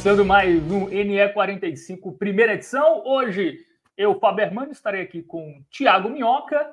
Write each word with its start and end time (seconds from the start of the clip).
Começando 0.00 0.24
mais 0.24 0.72
um 0.72 0.86
NE45, 0.86 2.16
primeira 2.16 2.54
edição. 2.54 3.02
Hoje 3.04 3.58
eu, 3.98 4.18
Fábio 4.18 4.42
Hermano, 4.42 4.72
estarei 4.72 5.02
aqui 5.02 5.22
com 5.22 5.62
Tiago 5.68 6.08
Minhoca. 6.08 6.72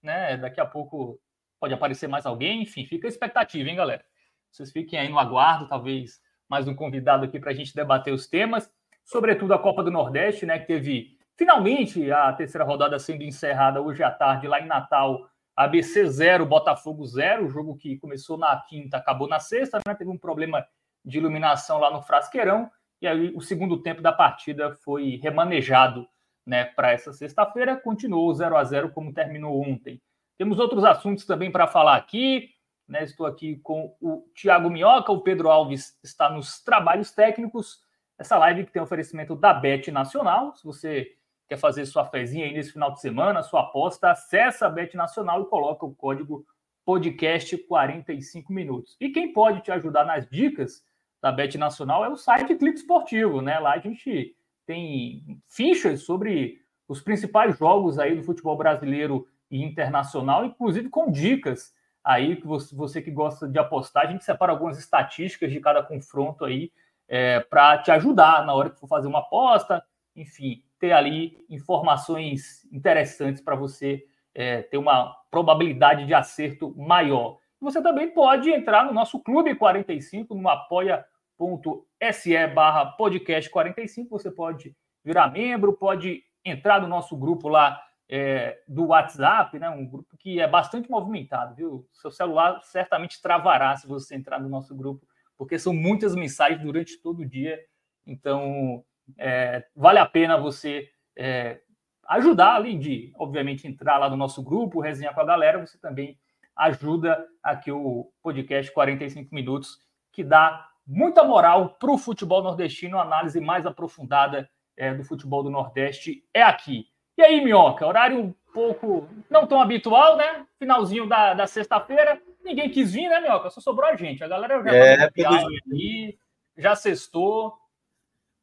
Né? 0.00 0.36
Daqui 0.36 0.60
a 0.60 0.64
pouco 0.64 1.18
pode 1.58 1.74
aparecer 1.74 2.06
mais 2.06 2.24
alguém. 2.24 2.62
Enfim, 2.62 2.86
fica 2.86 3.08
a 3.08 3.10
expectativa, 3.10 3.68
hein, 3.68 3.74
galera? 3.74 4.04
Vocês 4.48 4.70
fiquem 4.70 4.96
aí 4.96 5.08
no 5.08 5.18
aguardo, 5.18 5.66
talvez 5.66 6.20
mais 6.48 6.68
um 6.68 6.74
convidado 6.74 7.24
aqui 7.24 7.40
para 7.40 7.50
a 7.50 7.52
gente 7.52 7.74
debater 7.74 8.14
os 8.14 8.28
temas, 8.28 8.72
sobretudo 9.04 9.54
a 9.54 9.58
Copa 9.58 9.82
do 9.82 9.90
Nordeste, 9.90 10.46
né? 10.46 10.56
Que 10.60 10.66
teve 10.66 11.18
finalmente 11.36 12.12
a 12.12 12.32
terceira 12.32 12.64
rodada 12.64 12.96
sendo 13.00 13.24
encerrada 13.24 13.82
hoje 13.82 14.04
à 14.04 14.10
tarde 14.12 14.46
lá 14.46 14.60
em 14.60 14.66
Natal. 14.66 15.28
ABC 15.56 16.06
0, 16.06 16.46
Botafogo 16.46 17.04
0, 17.04 17.44
o 17.44 17.50
jogo 17.50 17.76
que 17.76 17.98
começou 17.98 18.38
na 18.38 18.56
quinta, 18.68 18.98
acabou 18.98 19.26
na 19.26 19.40
sexta, 19.40 19.80
né? 19.84 19.96
Teve 19.96 20.10
um 20.10 20.16
problema 20.16 20.64
de 21.04 21.18
iluminação 21.18 21.78
lá 21.78 21.90
no 21.90 22.02
Frasqueirão, 22.02 22.70
e 23.00 23.06
aí 23.06 23.32
o 23.34 23.40
segundo 23.40 23.80
tempo 23.82 24.02
da 24.02 24.12
partida 24.12 24.72
foi 24.72 25.20
remanejado 25.22 26.06
né, 26.44 26.64
para 26.64 26.92
essa 26.92 27.12
sexta-feira, 27.12 27.76
continuou 27.76 28.32
0 28.32 28.56
a 28.56 28.64
0 28.64 28.90
como 28.90 29.12
terminou 29.12 29.60
ontem. 29.60 30.00
Temos 30.38 30.58
outros 30.58 30.84
assuntos 30.84 31.26
também 31.26 31.50
para 31.50 31.66
falar 31.66 31.96
aqui. 31.96 32.50
Né, 32.88 33.04
estou 33.04 33.26
aqui 33.26 33.56
com 33.56 33.94
o 34.00 34.24
Tiago 34.34 34.70
Minhoca, 34.70 35.12
o 35.12 35.20
Pedro 35.20 35.50
Alves 35.50 35.98
está 36.02 36.30
nos 36.30 36.62
trabalhos 36.62 37.10
técnicos. 37.10 37.82
Essa 38.18 38.38
live 38.38 38.64
que 38.64 38.72
tem 38.72 38.80
oferecimento 38.80 39.36
da 39.36 39.52
Bet 39.52 39.90
Nacional. 39.92 40.54
Se 40.56 40.64
você 40.64 41.12
quer 41.46 41.58
fazer 41.58 41.84
sua 41.84 42.06
fezinha 42.06 42.46
aí 42.46 42.52
nesse 42.52 42.72
final 42.72 42.90
de 42.90 43.00
semana, 43.00 43.42
sua 43.42 43.60
aposta, 43.60 44.10
acessa 44.10 44.66
a 44.66 44.70
Bet 44.70 44.96
Nacional 44.96 45.42
e 45.42 45.46
coloca 45.46 45.84
o 45.84 45.94
código 45.94 46.46
podcast 46.82 47.56
45 47.58 48.50
minutos. 48.50 48.96
E 48.98 49.10
quem 49.10 49.34
pode 49.34 49.60
te 49.60 49.70
ajudar 49.70 50.06
nas 50.06 50.26
dicas 50.26 50.82
da 51.20 51.32
Bet 51.32 51.56
Nacional 51.58 52.04
é 52.04 52.08
o 52.08 52.16
site 52.16 52.54
Clique 52.54 52.78
Esportivo, 52.78 53.40
né? 53.40 53.58
Lá 53.58 53.72
a 53.72 53.78
gente 53.78 54.34
tem 54.66 55.40
fichas 55.48 56.02
sobre 56.02 56.60
os 56.86 57.00
principais 57.00 57.58
jogos 57.58 57.98
aí 57.98 58.14
do 58.14 58.22
futebol 58.22 58.56
brasileiro 58.56 59.26
e 59.50 59.62
internacional, 59.62 60.44
inclusive 60.44 60.88
com 60.88 61.10
dicas 61.10 61.74
aí 62.04 62.36
que 62.36 62.46
você, 62.46 62.74
você 62.74 63.02
que 63.02 63.10
gosta 63.10 63.48
de 63.48 63.58
apostar, 63.58 64.06
a 64.06 64.10
gente 64.10 64.24
separa 64.24 64.52
algumas 64.52 64.78
estatísticas 64.78 65.50
de 65.50 65.60
cada 65.60 65.82
confronto 65.82 66.44
aí 66.44 66.72
é, 67.06 67.40
para 67.40 67.78
te 67.78 67.90
ajudar 67.90 68.46
na 68.46 68.54
hora 68.54 68.70
que 68.70 68.78
for 68.78 68.86
fazer 68.86 69.08
uma 69.08 69.20
aposta, 69.20 69.82
enfim, 70.14 70.62
ter 70.78 70.92
ali 70.92 71.44
informações 71.48 72.66
interessantes 72.72 73.42
para 73.42 73.56
você 73.56 74.04
é, 74.34 74.62
ter 74.62 74.78
uma 74.78 75.16
probabilidade 75.30 76.06
de 76.06 76.14
acerto 76.14 76.74
maior. 76.76 77.38
Você 77.60 77.82
também 77.82 78.10
pode 78.10 78.50
entrar 78.50 78.84
no 78.84 78.92
nosso 78.92 79.18
Clube 79.20 79.54
45, 79.54 80.34
no 80.34 80.48
apoia.se 80.48 82.46
barra 82.48 82.86
podcast 82.86 83.50
45. 83.50 84.10
Você 84.10 84.30
pode 84.30 84.76
virar 85.04 85.32
membro, 85.32 85.72
pode 85.72 86.22
entrar 86.44 86.80
no 86.80 86.86
nosso 86.86 87.16
grupo 87.16 87.48
lá 87.48 87.80
é, 88.08 88.62
do 88.66 88.86
WhatsApp, 88.86 89.58
né? 89.58 89.68
Um 89.68 89.86
grupo 89.86 90.16
que 90.16 90.40
é 90.40 90.46
bastante 90.46 90.90
movimentado, 90.90 91.54
viu? 91.54 91.86
Seu 91.92 92.10
celular 92.10 92.60
certamente 92.62 93.20
travará 93.20 93.76
se 93.76 93.86
você 93.86 94.14
entrar 94.14 94.40
no 94.40 94.48
nosso 94.48 94.74
grupo, 94.74 95.06
porque 95.36 95.58
são 95.58 95.74
muitas 95.74 96.14
mensagens 96.14 96.62
durante 96.62 97.00
todo 97.02 97.20
o 97.20 97.26
dia. 97.26 97.58
Então, 98.06 98.84
é, 99.18 99.66
vale 99.74 99.98
a 99.98 100.06
pena 100.06 100.38
você 100.38 100.88
é, 101.16 101.60
ajudar, 102.08 102.54
além 102.54 102.78
de, 102.78 103.12
obviamente, 103.16 103.66
entrar 103.66 103.98
lá 103.98 104.08
no 104.08 104.16
nosso 104.16 104.42
grupo, 104.42 104.80
resenhar 104.80 105.14
com 105.14 105.20
a 105.20 105.26
galera, 105.26 105.64
você 105.64 105.78
também 105.78 106.18
ajuda 106.58 107.24
aqui 107.42 107.70
o 107.70 108.10
podcast 108.22 108.72
45 108.72 109.34
Minutos, 109.34 109.78
que 110.12 110.24
dá 110.24 110.68
muita 110.86 111.22
moral 111.22 111.76
para 111.78 111.90
o 111.90 111.98
futebol 111.98 112.42
nordestino, 112.42 112.98
análise 112.98 113.40
mais 113.40 113.64
aprofundada 113.64 114.50
é, 114.76 114.92
do 114.94 115.04
futebol 115.04 115.42
do 115.42 115.50
Nordeste 115.50 116.24
é 116.34 116.42
aqui. 116.42 116.86
E 117.16 117.22
aí, 117.22 117.44
Minhoca, 117.44 117.86
horário 117.86 118.18
um 118.18 118.34
pouco 118.52 119.08
não 119.28 119.46
tão 119.46 119.60
habitual, 119.60 120.16
né? 120.16 120.46
Finalzinho 120.58 121.06
da, 121.06 121.34
da 121.34 121.46
sexta-feira, 121.46 122.20
ninguém 122.44 122.70
quis 122.70 122.92
vir, 122.92 123.08
né, 123.08 123.20
Minhoca? 123.20 123.50
Só 123.50 123.60
sobrou 123.60 123.88
a 123.88 123.96
gente. 123.96 124.22
A 124.24 124.28
galera 124.28 124.62
já 124.62 124.74
é, 124.74 124.94
aqui, 125.04 126.18
já 126.56 126.74
sextou. 126.74 127.54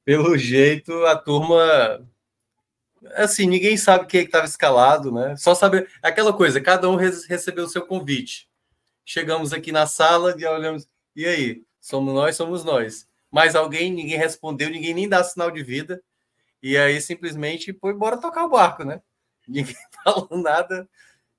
Pelo 0.04 0.38
jeito, 0.38 1.06
a 1.06 1.18
turma 1.18 2.08
assim, 3.14 3.46
ninguém 3.46 3.78
sabe 3.78 4.06
quem 4.08 4.22
é 4.22 4.24
estava 4.24 4.46
escalado, 4.46 5.12
né? 5.12 5.36
Só 5.38 5.54
saber 5.56 5.90
aquela 6.02 6.34
coisa, 6.34 6.62
cada 6.62 6.90
um 6.90 6.96
recebeu 6.96 7.66
o 7.66 7.70
seu 7.70 7.86
convite. 7.86 8.50
Chegamos 9.06 9.54
aqui 9.54 9.72
na 9.72 9.86
sala 9.86 10.36
e 10.38 10.46
olhamos, 10.46 10.88
e 11.16 11.26
aí? 11.26 11.64
Somos 11.80 12.14
nós, 12.14 12.36
somos 12.36 12.64
nós. 12.64 13.08
Mais 13.32 13.56
alguém, 13.56 13.92
ninguém 13.92 14.18
respondeu, 14.18 14.70
ninguém 14.70 14.94
nem 14.94 15.08
dá 15.08 15.24
sinal 15.24 15.52
de 15.52 15.62
vida. 15.62 16.02
E 16.62 16.78
aí 16.78 17.00
simplesmente 17.00 17.74
foi 17.74 17.94
embora 17.94 18.18
tocar 18.18 18.46
o 18.46 18.50
barco, 18.50 18.84
né? 18.84 19.02
Ninguém 19.48 19.76
falou 20.04 20.28
nada. 20.42 20.90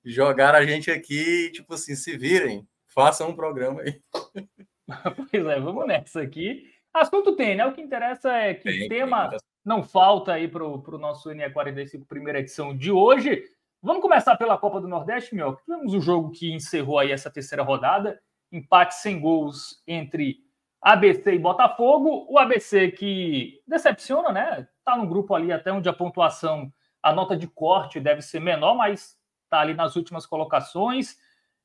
Jogaram 0.05 0.59
a 0.59 0.65
gente 0.65 0.89
aqui, 0.89 1.51
tipo 1.51 1.73
assim, 1.73 1.95
se 1.95 2.15
virem, 2.15 2.65
façam 2.87 3.29
um 3.29 3.35
programa 3.35 3.81
aí. 3.81 4.01
Pois 4.87 5.45
é, 5.45 5.59
vamos 5.59 5.85
nessa 5.85 6.21
aqui. 6.21 6.73
Assunto 6.93 7.35
tem, 7.35 7.57
né? 7.57 7.65
O 7.65 7.73
que 7.73 7.81
interessa 7.81 8.31
é 8.31 8.53
que 8.53 8.63
tem, 8.63 8.87
tema 8.87 9.29
tem 9.29 9.37
não 9.67 9.83
falta 9.83 10.31
aí 10.31 10.47
para 10.47 10.63
o 10.63 10.97
nosso 10.97 11.29
NE45 11.29 12.07
primeira 12.07 12.39
edição 12.39 12.75
de 12.75 12.89
hoje. 12.89 13.43
Vamos 13.81 14.01
começar 14.01 14.37
pela 14.37 14.57
Copa 14.57 14.79
do 14.79 14.87
Nordeste, 14.87 15.35
meu. 15.35 15.57
Tivemos 15.57 15.93
o 15.93 15.99
jogo 15.99 16.31
que 16.31 16.53
encerrou 16.53 16.97
aí 16.97 17.11
essa 17.11 17.29
terceira 17.29 17.63
rodada, 17.63 18.17
empate 18.49 18.95
sem 18.95 19.19
gols 19.19 19.83
entre 19.85 20.37
ABC 20.81 21.33
e 21.33 21.37
Botafogo. 21.37 22.25
O 22.29 22.39
ABC 22.39 22.91
que 22.91 23.61
decepciona, 23.67 24.31
né? 24.31 24.65
Tá 24.85 24.95
no 24.95 25.05
grupo 25.05 25.35
ali 25.35 25.51
até 25.51 25.69
onde 25.69 25.89
a 25.89 25.93
pontuação, 25.93 26.71
a 27.03 27.11
nota 27.11 27.35
de 27.35 27.45
corte 27.45 27.99
deve 27.99 28.21
ser 28.21 28.39
menor, 28.39 28.73
mas 28.73 29.17
tá 29.49 29.59
ali 29.59 29.73
nas 29.73 29.97
últimas 29.97 30.25
colocações. 30.25 31.17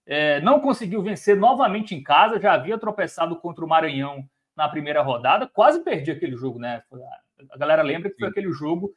É, 0.04 0.40
não 0.40 0.58
conseguiu 0.58 1.02
vencer 1.02 1.36
novamente 1.36 1.94
em 1.94 2.02
casa, 2.02 2.40
já 2.40 2.54
havia 2.54 2.76
tropeçado 2.76 3.36
contra 3.36 3.64
o 3.64 3.68
Maranhão 3.68 4.28
na 4.56 4.68
primeira 4.68 5.02
rodada, 5.02 5.46
quase 5.46 5.84
perdi 5.84 6.10
aquele 6.10 6.36
jogo, 6.36 6.58
né? 6.58 6.82
A 7.50 7.58
galera 7.58 7.82
lembra 7.82 8.10
que 8.10 8.18
foi 8.18 8.28
aquele 8.28 8.52
jogo 8.52 8.92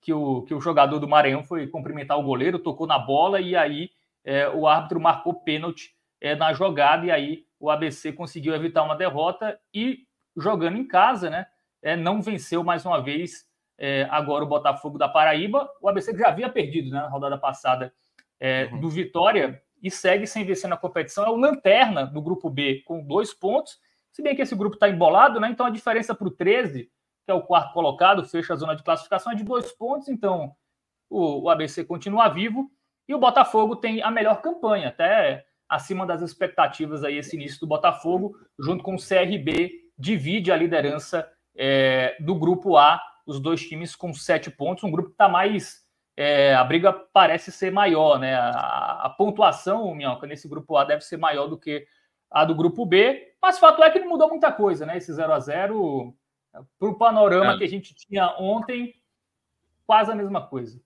que 0.00 0.12
o, 0.12 0.42
que 0.42 0.54
o 0.54 0.60
jogador 0.60 0.98
do 0.98 1.08
Maranhão 1.08 1.42
foi 1.42 1.66
cumprimentar 1.66 2.18
o 2.18 2.22
goleiro, 2.22 2.58
tocou 2.58 2.86
na 2.86 2.98
bola 2.98 3.40
e 3.40 3.56
aí 3.56 3.90
é, 4.24 4.48
o 4.48 4.66
árbitro 4.66 5.00
marcou 5.00 5.34
pênalti 5.34 5.94
é, 6.20 6.34
na 6.34 6.52
jogada 6.52 7.06
e 7.06 7.10
aí 7.10 7.44
o 7.58 7.70
ABC 7.70 8.12
conseguiu 8.12 8.54
evitar 8.54 8.82
uma 8.82 8.96
derrota 8.96 9.58
e 9.72 10.06
jogando 10.36 10.76
em 10.76 10.86
casa, 10.86 11.30
né? 11.30 11.46
É, 11.82 11.96
não 11.96 12.20
venceu 12.20 12.62
mais 12.62 12.84
uma 12.84 13.02
vez 13.02 13.46
é, 13.78 14.06
agora 14.10 14.44
o 14.44 14.48
Botafogo 14.48 14.98
da 14.98 15.08
Paraíba. 15.08 15.68
O 15.80 15.88
ABC 15.88 16.16
já 16.16 16.28
havia 16.28 16.48
perdido 16.48 16.90
né, 16.90 17.00
na 17.00 17.08
rodada 17.08 17.38
passada 17.38 17.92
é, 18.40 18.68
uhum. 18.72 18.80
do 18.80 18.88
Vitória 18.88 19.62
e 19.82 19.90
segue 19.90 20.26
sem 20.26 20.44
vencer 20.44 20.68
na 20.68 20.76
competição. 20.76 21.24
É 21.24 21.28
o 21.28 21.36
lanterna 21.36 22.06
do 22.06 22.20
grupo 22.20 22.50
B 22.50 22.82
com 22.84 23.04
dois 23.04 23.32
pontos. 23.32 23.78
Se 24.10 24.22
bem 24.22 24.34
que 24.34 24.42
esse 24.42 24.54
grupo 24.54 24.76
está 24.76 24.88
embolado, 24.88 25.38
né? 25.38 25.48
Então 25.50 25.66
a 25.66 25.70
diferença 25.70 26.14
para 26.14 26.26
o 26.26 26.30
13 26.30 26.90
que 27.26 27.32
é 27.32 27.34
o 27.34 27.42
quarto 27.42 27.74
colocado, 27.74 28.24
fecha 28.24 28.54
a 28.54 28.56
zona 28.56 28.76
de 28.76 28.84
classificação, 28.84 29.32
é 29.32 29.34
de 29.34 29.42
dois 29.42 29.72
pontos, 29.72 30.08
então 30.08 30.54
o, 31.10 31.42
o 31.42 31.50
ABC 31.50 31.84
continua 31.84 32.28
vivo 32.28 32.70
e 33.08 33.14
o 33.14 33.18
Botafogo 33.18 33.76
tem 33.76 34.00
a 34.00 34.10
melhor 34.10 34.40
campanha, 34.40 34.88
até 34.88 35.44
acima 35.68 36.06
das 36.06 36.22
expectativas 36.22 37.02
aí 37.02 37.18
esse 37.18 37.34
início 37.34 37.58
do 37.58 37.66
Botafogo, 37.66 38.38
junto 38.58 38.84
com 38.84 38.94
o 38.94 38.98
CRB, 38.98 39.72
divide 39.98 40.52
a 40.52 40.56
liderança 40.56 41.28
é, 41.56 42.16
do 42.20 42.36
grupo 42.36 42.76
A, 42.76 43.02
os 43.26 43.40
dois 43.40 43.60
times 43.60 43.96
com 43.96 44.14
sete 44.14 44.48
pontos, 44.48 44.84
um 44.84 44.90
grupo 44.90 45.08
que 45.08 45.14
está 45.14 45.28
mais 45.28 45.84
é, 46.16 46.54
a 46.54 46.64
briga 46.64 46.92
parece 46.92 47.52
ser 47.52 47.70
maior, 47.70 48.18
né? 48.18 48.34
A, 48.36 49.02
a 49.02 49.10
pontuação, 49.10 49.94
Minhoca, 49.94 50.26
nesse 50.26 50.48
grupo 50.48 50.76
A 50.76 50.84
deve 50.84 51.02
ser 51.02 51.18
maior 51.18 51.46
do 51.46 51.58
que 51.58 51.86
a 52.30 52.44
do 52.44 52.54
grupo 52.54 52.86
B, 52.86 53.34
mas 53.40 53.58
fato 53.58 53.82
é 53.82 53.90
que 53.90 53.98
não 53.98 54.08
mudou 54.08 54.28
muita 54.28 54.50
coisa, 54.50 54.86
né? 54.86 54.96
Esse 54.96 55.12
0 55.12 55.32
a 55.32 55.40
0 55.40 56.16
para 56.78 56.88
o 56.88 56.98
panorama 56.98 57.54
é. 57.54 57.58
que 57.58 57.64
a 57.64 57.68
gente 57.68 57.94
tinha 57.94 58.34
ontem, 58.38 58.94
quase 59.86 60.10
a 60.10 60.14
mesma 60.14 60.46
coisa. 60.46 60.80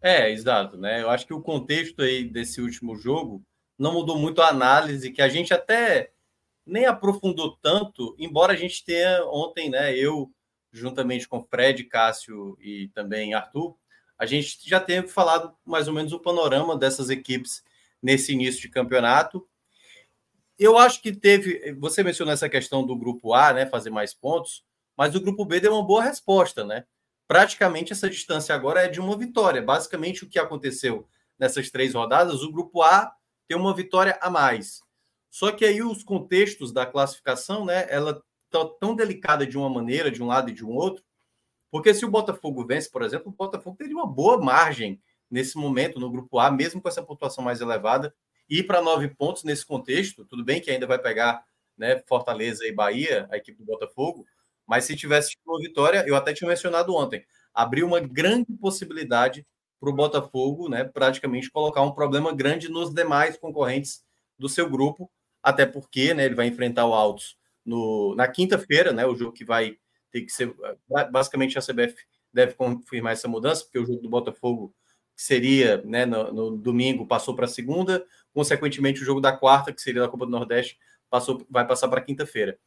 É, 0.00 0.30
exato, 0.30 0.76
né? 0.76 1.02
Eu 1.02 1.10
acho 1.10 1.26
que 1.26 1.34
o 1.34 1.42
contexto 1.42 2.02
aí 2.02 2.24
desse 2.24 2.60
último 2.60 2.96
jogo 2.96 3.44
não 3.78 3.92
mudou 3.92 4.18
muito 4.18 4.40
a 4.40 4.48
análise, 4.48 5.10
que 5.10 5.22
a 5.22 5.28
gente 5.28 5.52
até 5.52 6.12
nem 6.64 6.86
aprofundou 6.86 7.56
tanto, 7.62 8.14
embora 8.18 8.52
a 8.52 8.56
gente 8.56 8.84
tenha 8.84 9.24
ontem, 9.26 9.70
né? 9.70 9.96
Eu, 9.96 10.30
juntamente 10.70 11.26
com 11.26 11.42
Fred, 11.42 11.82
Cássio 11.84 12.56
e 12.60 12.88
também 12.88 13.34
Arthur, 13.34 13.76
a 14.18 14.26
gente 14.26 14.58
já 14.68 14.80
tem 14.80 15.06
falado 15.06 15.56
mais 15.64 15.88
ou 15.88 15.94
menos 15.94 16.12
o 16.12 16.20
panorama 16.20 16.76
dessas 16.76 17.08
equipes 17.08 17.62
nesse 18.02 18.32
início 18.32 18.60
de 18.60 18.68
campeonato. 18.68 19.48
Eu 20.58 20.76
acho 20.76 21.00
que 21.00 21.12
teve. 21.12 21.72
Você 21.74 22.02
mencionou 22.02 22.34
essa 22.34 22.48
questão 22.48 22.84
do 22.84 22.96
grupo 22.96 23.32
A, 23.32 23.52
né? 23.52 23.64
Fazer 23.64 23.90
mais 23.90 24.12
pontos, 24.12 24.64
mas 24.98 25.14
o 25.14 25.20
grupo 25.20 25.44
B 25.44 25.60
deu 25.60 25.72
uma 25.72 25.86
boa 25.86 26.02
resposta, 26.02 26.64
né? 26.64 26.84
Praticamente 27.28 27.92
essa 27.92 28.10
distância 28.10 28.52
agora 28.52 28.82
é 28.82 28.88
de 28.88 28.98
uma 28.98 29.16
vitória. 29.16 29.62
Basicamente, 29.62 30.24
o 30.24 30.28
que 30.28 30.40
aconteceu 30.40 31.06
nessas 31.38 31.70
três 31.70 31.94
rodadas, 31.94 32.42
o 32.42 32.50
grupo 32.50 32.82
A 32.82 33.12
tem 33.46 33.56
uma 33.56 33.72
vitória 33.72 34.18
a 34.20 34.28
mais. 34.28 34.82
Só 35.30 35.52
que 35.52 35.64
aí 35.64 35.80
os 35.80 36.02
contextos 36.02 36.72
da 36.72 36.84
classificação, 36.84 37.64
né? 37.64 37.86
Ela 37.88 38.20
tá 38.50 38.64
tão 38.80 38.96
delicada 38.96 39.46
de 39.46 39.56
uma 39.56 39.70
maneira, 39.70 40.10
de 40.10 40.20
um 40.20 40.26
lado 40.26 40.50
e 40.50 40.54
de 40.54 40.64
um 40.64 40.70
outro, 40.70 41.04
porque 41.70 41.94
se 41.94 42.04
o 42.04 42.10
Botafogo 42.10 42.66
vence, 42.66 42.90
por 42.90 43.02
exemplo, 43.02 43.30
o 43.30 43.36
Botafogo 43.36 43.76
teria 43.76 43.94
uma 43.94 44.06
boa 44.06 44.38
margem 44.38 45.00
nesse 45.30 45.56
momento 45.56 46.00
no 46.00 46.10
grupo 46.10 46.38
A, 46.40 46.50
mesmo 46.50 46.80
com 46.80 46.88
essa 46.88 47.02
pontuação 47.02 47.44
mais 47.44 47.60
elevada, 47.60 48.12
ir 48.48 48.64
para 48.64 48.82
nove 48.82 49.06
pontos 49.08 49.44
nesse 49.44 49.64
contexto. 49.64 50.24
Tudo 50.24 50.44
bem 50.44 50.60
que 50.60 50.70
ainda 50.70 50.86
vai 50.86 50.98
pegar 50.98 51.44
né, 51.76 52.02
Fortaleza 52.08 52.66
e 52.66 52.72
Bahia, 52.72 53.28
a 53.30 53.36
equipe 53.36 53.58
do 53.58 53.66
Botafogo, 53.66 54.26
mas 54.68 54.84
se 54.84 54.94
tivesse 54.94 55.36
uma 55.46 55.58
vitória, 55.58 56.04
eu 56.06 56.14
até 56.14 56.32
tinha 56.32 56.46
mencionado 56.46 56.94
ontem, 56.94 57.24
abriu 57.54 57.86
uma 57.86 58.00
grande 58.00 58.52
possibilidade 58.60 59.46
para 59.80 59.90
o 59.90 59.94
Botafogo, 59.94 60.68
né, 60.68 60.84
praticamente 60.84 61.50
colocar 61.50 61.82
um 61.82 61.92
problema 61.92 62.32
grande 62.34 62.68
nos 62.68 62.92
demais 62.92 63.36
concorrentes 63.38 64.04
do 64.38 64.48
seu 64.48 64.68
grupo, 64.68 65.10
até 65.42 65.64
porque 65.64 66.12
né, 66.12 66.26
ele 66.26 66.34
vai 66.34 66.46
enfrentar 66.46 66.86
o 66.86 66.92
Altos 66.92 67.36
no, 67.64 68.14
na 68.14 68.28
quinta-feira, 68.28 68.92
né, 68.92 69.06
o 69.06 69.16
jogo 69.16 69.32
que 69.32 69.44
vai 69.44 69.76
tem 70.10 70.24
que 70.24 70.32
ser. 70.32 70.54
Basicamente, 71.10 71.58
a 71.58 71.62
CBF 71.62 71.94
deve 72.32 72.54
confirmar 72.54 73.12
essa 73.12 73.28
mudança, 73.28 73.64
porque 73.64 73.78
o 73.78 73.86
jogo 73.86 74.00
do 74.00 74.08
Botafogo, 74.08 74.74
que 75.16 75.22
seria 75.22 75.82
né, 75.84 76.06
no, 76.06 76.32
no 76.32 76.56
domingo, 76.56 77.06
passou 77.06 77.34
para 77.34 77.46
segunda, 77.46 78.04
consequentemente, 78.32 79.02
o 79.02 79.04
jogo 79.04 79.20
da 79.20 79.32
quarta, 79.32 79.72
que 79.72 79.80
seria 79.82 80.02
da 80.02 80.08
Copa 80.08 80.24
do 80.24 80.32
Nordeste, 80.32 80.78
passou, 81.10 81.44
vai 81.50 81.66
passar 81.66 81.88
para 81.88 82.00
quinta-feira. 82.00 82.58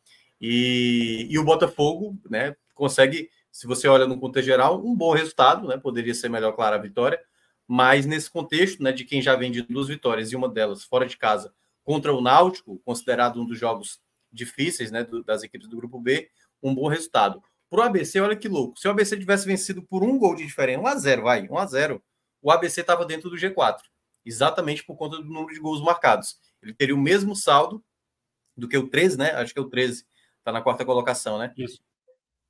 E, 0.42 1.28
e 1.30 1.38
o 1.38 1.44
Botafogo 1.44 2.20
né, 2.28 2.56
consegue, 2.74 3.30
se 3.52 3.68
você 3.68 3.88
olha 3.88 4.08
no 4.08 4.20
contexto 4.20 4.48
geral, 4.48 4.84
um 4.84 4.96
bom 4.96 5.14
resultado, 5.14 5.68
né, 5.68 5.78
poderia 5.78 6.16
ser 6.16 6.30
melhor, 6.30 6.54
claro, 6.54 6.76
a 6.76 6.80
vitória, 6.80 7.22
mas 7.68 8.06
nesse 8.08 8.30
contexto 8.30 8.82
né, 8.82 8.92
de 8.92 9.06
quem 9.06 9.22
já 9.22 9.36
vem 9.36 9.52
de 9.52 9.62
duas 9.62 9.88
vitórias 9.88 10.32
e 10.32 10.36
uma 10.36 10.50
delas 10.50 10.84
fora 10.84 11.06
de 11.06 11.16
casa 11.16 11.54
contra 11.84 12.12
o 12.12 12.22
Náutico, 12.22 12.82
considerado 12.84 13.40
um 13.40 13.46
dos 13.46 13.60
jogos 13.60 14.02
difíceis 14.32 14.92
né, 14.92 15.04
do, 15.04 15.24
das 15.24 15.44
equipes 15.44 15.68
do 15.68 15.78
Grupo 15.78 16.00
B, 16.00 16.30
um 16.62 16.74
bom 16.74 16.88
resultado. 16.88 17.42
Para 17.70 17.80
o 17.80 17.84
ABC, 17.84 18.20
olha 18.20 18.36
que 18.36 18.48
louco. 18.48 18.80
Se 18.80 18.88
o 18.88 18.92
ABC 18.92 19.18
tivesse 19.18 19.46
vencido 19.46 19.82
por 19.84 20.04
um 20.04 20.18
gol 20.18 20.36
de 20.36 20.46
diferença, 20.46 20.82
1x0, 20.82 21.22
vai, 21.22 21.48
1x0, 21.48 22.02
o 22.42 22.52
ABC 22.52 22.82
estava 22.82 23.06
dentro 23.06 23.30
do 23.30 23.38
G4. 23.38 23.80
Exatamente 24.26 24.84
por 24.84 24.96
conta 24.96 25.18
do 25.18 25.24
número 25.24 25.54
de 25.54 25.60
gols 25.60 25.82
marcados. 25.82 26.38
Ele 26.62 26.74
teria 26.74 26.96
o 26.96 27.00
mesmo 27.00 27.36
saldo 27.36 27.84
do 28.56 28.68
que 28.68 28.78
o 28.78 28.88
13, 28.88 29.18
né? 29.18 29.32
Acho 29.32 29.54
que 29.54 29.60
é 29.60 29.62
o 29.62 29.70
13, 29.70 30.06
está 30.42 30.52
na 30.52 30.62
quarta 30.62 30.84
colocação, 30.84 31.38
né? 31.38 31.54
Isso. 31.56 31.82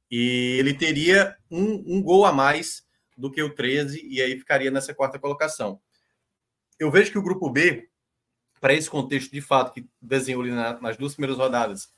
E 0.10 0.58
ele 0.60 0.74
teria 0.74 1.38
um, 1.50 1.98
um 1.98 2.02
gol 2.02 2.26
a 2.26 2.34
mais 2.34 2.86
do 3.18 3.32
que 3.32 3.42
o 3.42 3.54
13, 3.54 4.06
e 4.08 4.22
aí 4.22 4.38
ficaria 4.38 4.72
nessa 4.72 4.94
quarta 4.94 5.20
colocação. 5.20 5.80
Eu 6.80 6.90
vejo 6.90 7.12
que 7.12 7.18
o 7.18 7.22
grupo 7.22 7.50
B, 7.50 7.90
para 8.60 8.74
esse 8.74 8.90
contexto 8.90 9.32
de 9.32 9.42
fato 9.42 9.74
que 9.74 9.88
desenhou 10.02 10.42
ali 10.42 10.52
nas 10.52 10.98
duas 10.98 11.14
primeiras 11.14 11.38
rodadas, 11.38 11.94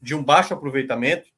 de 0.00 0.14
um 0.14 0.22
baixo 0.22 0.52
aproveitamento, 0.52 1.28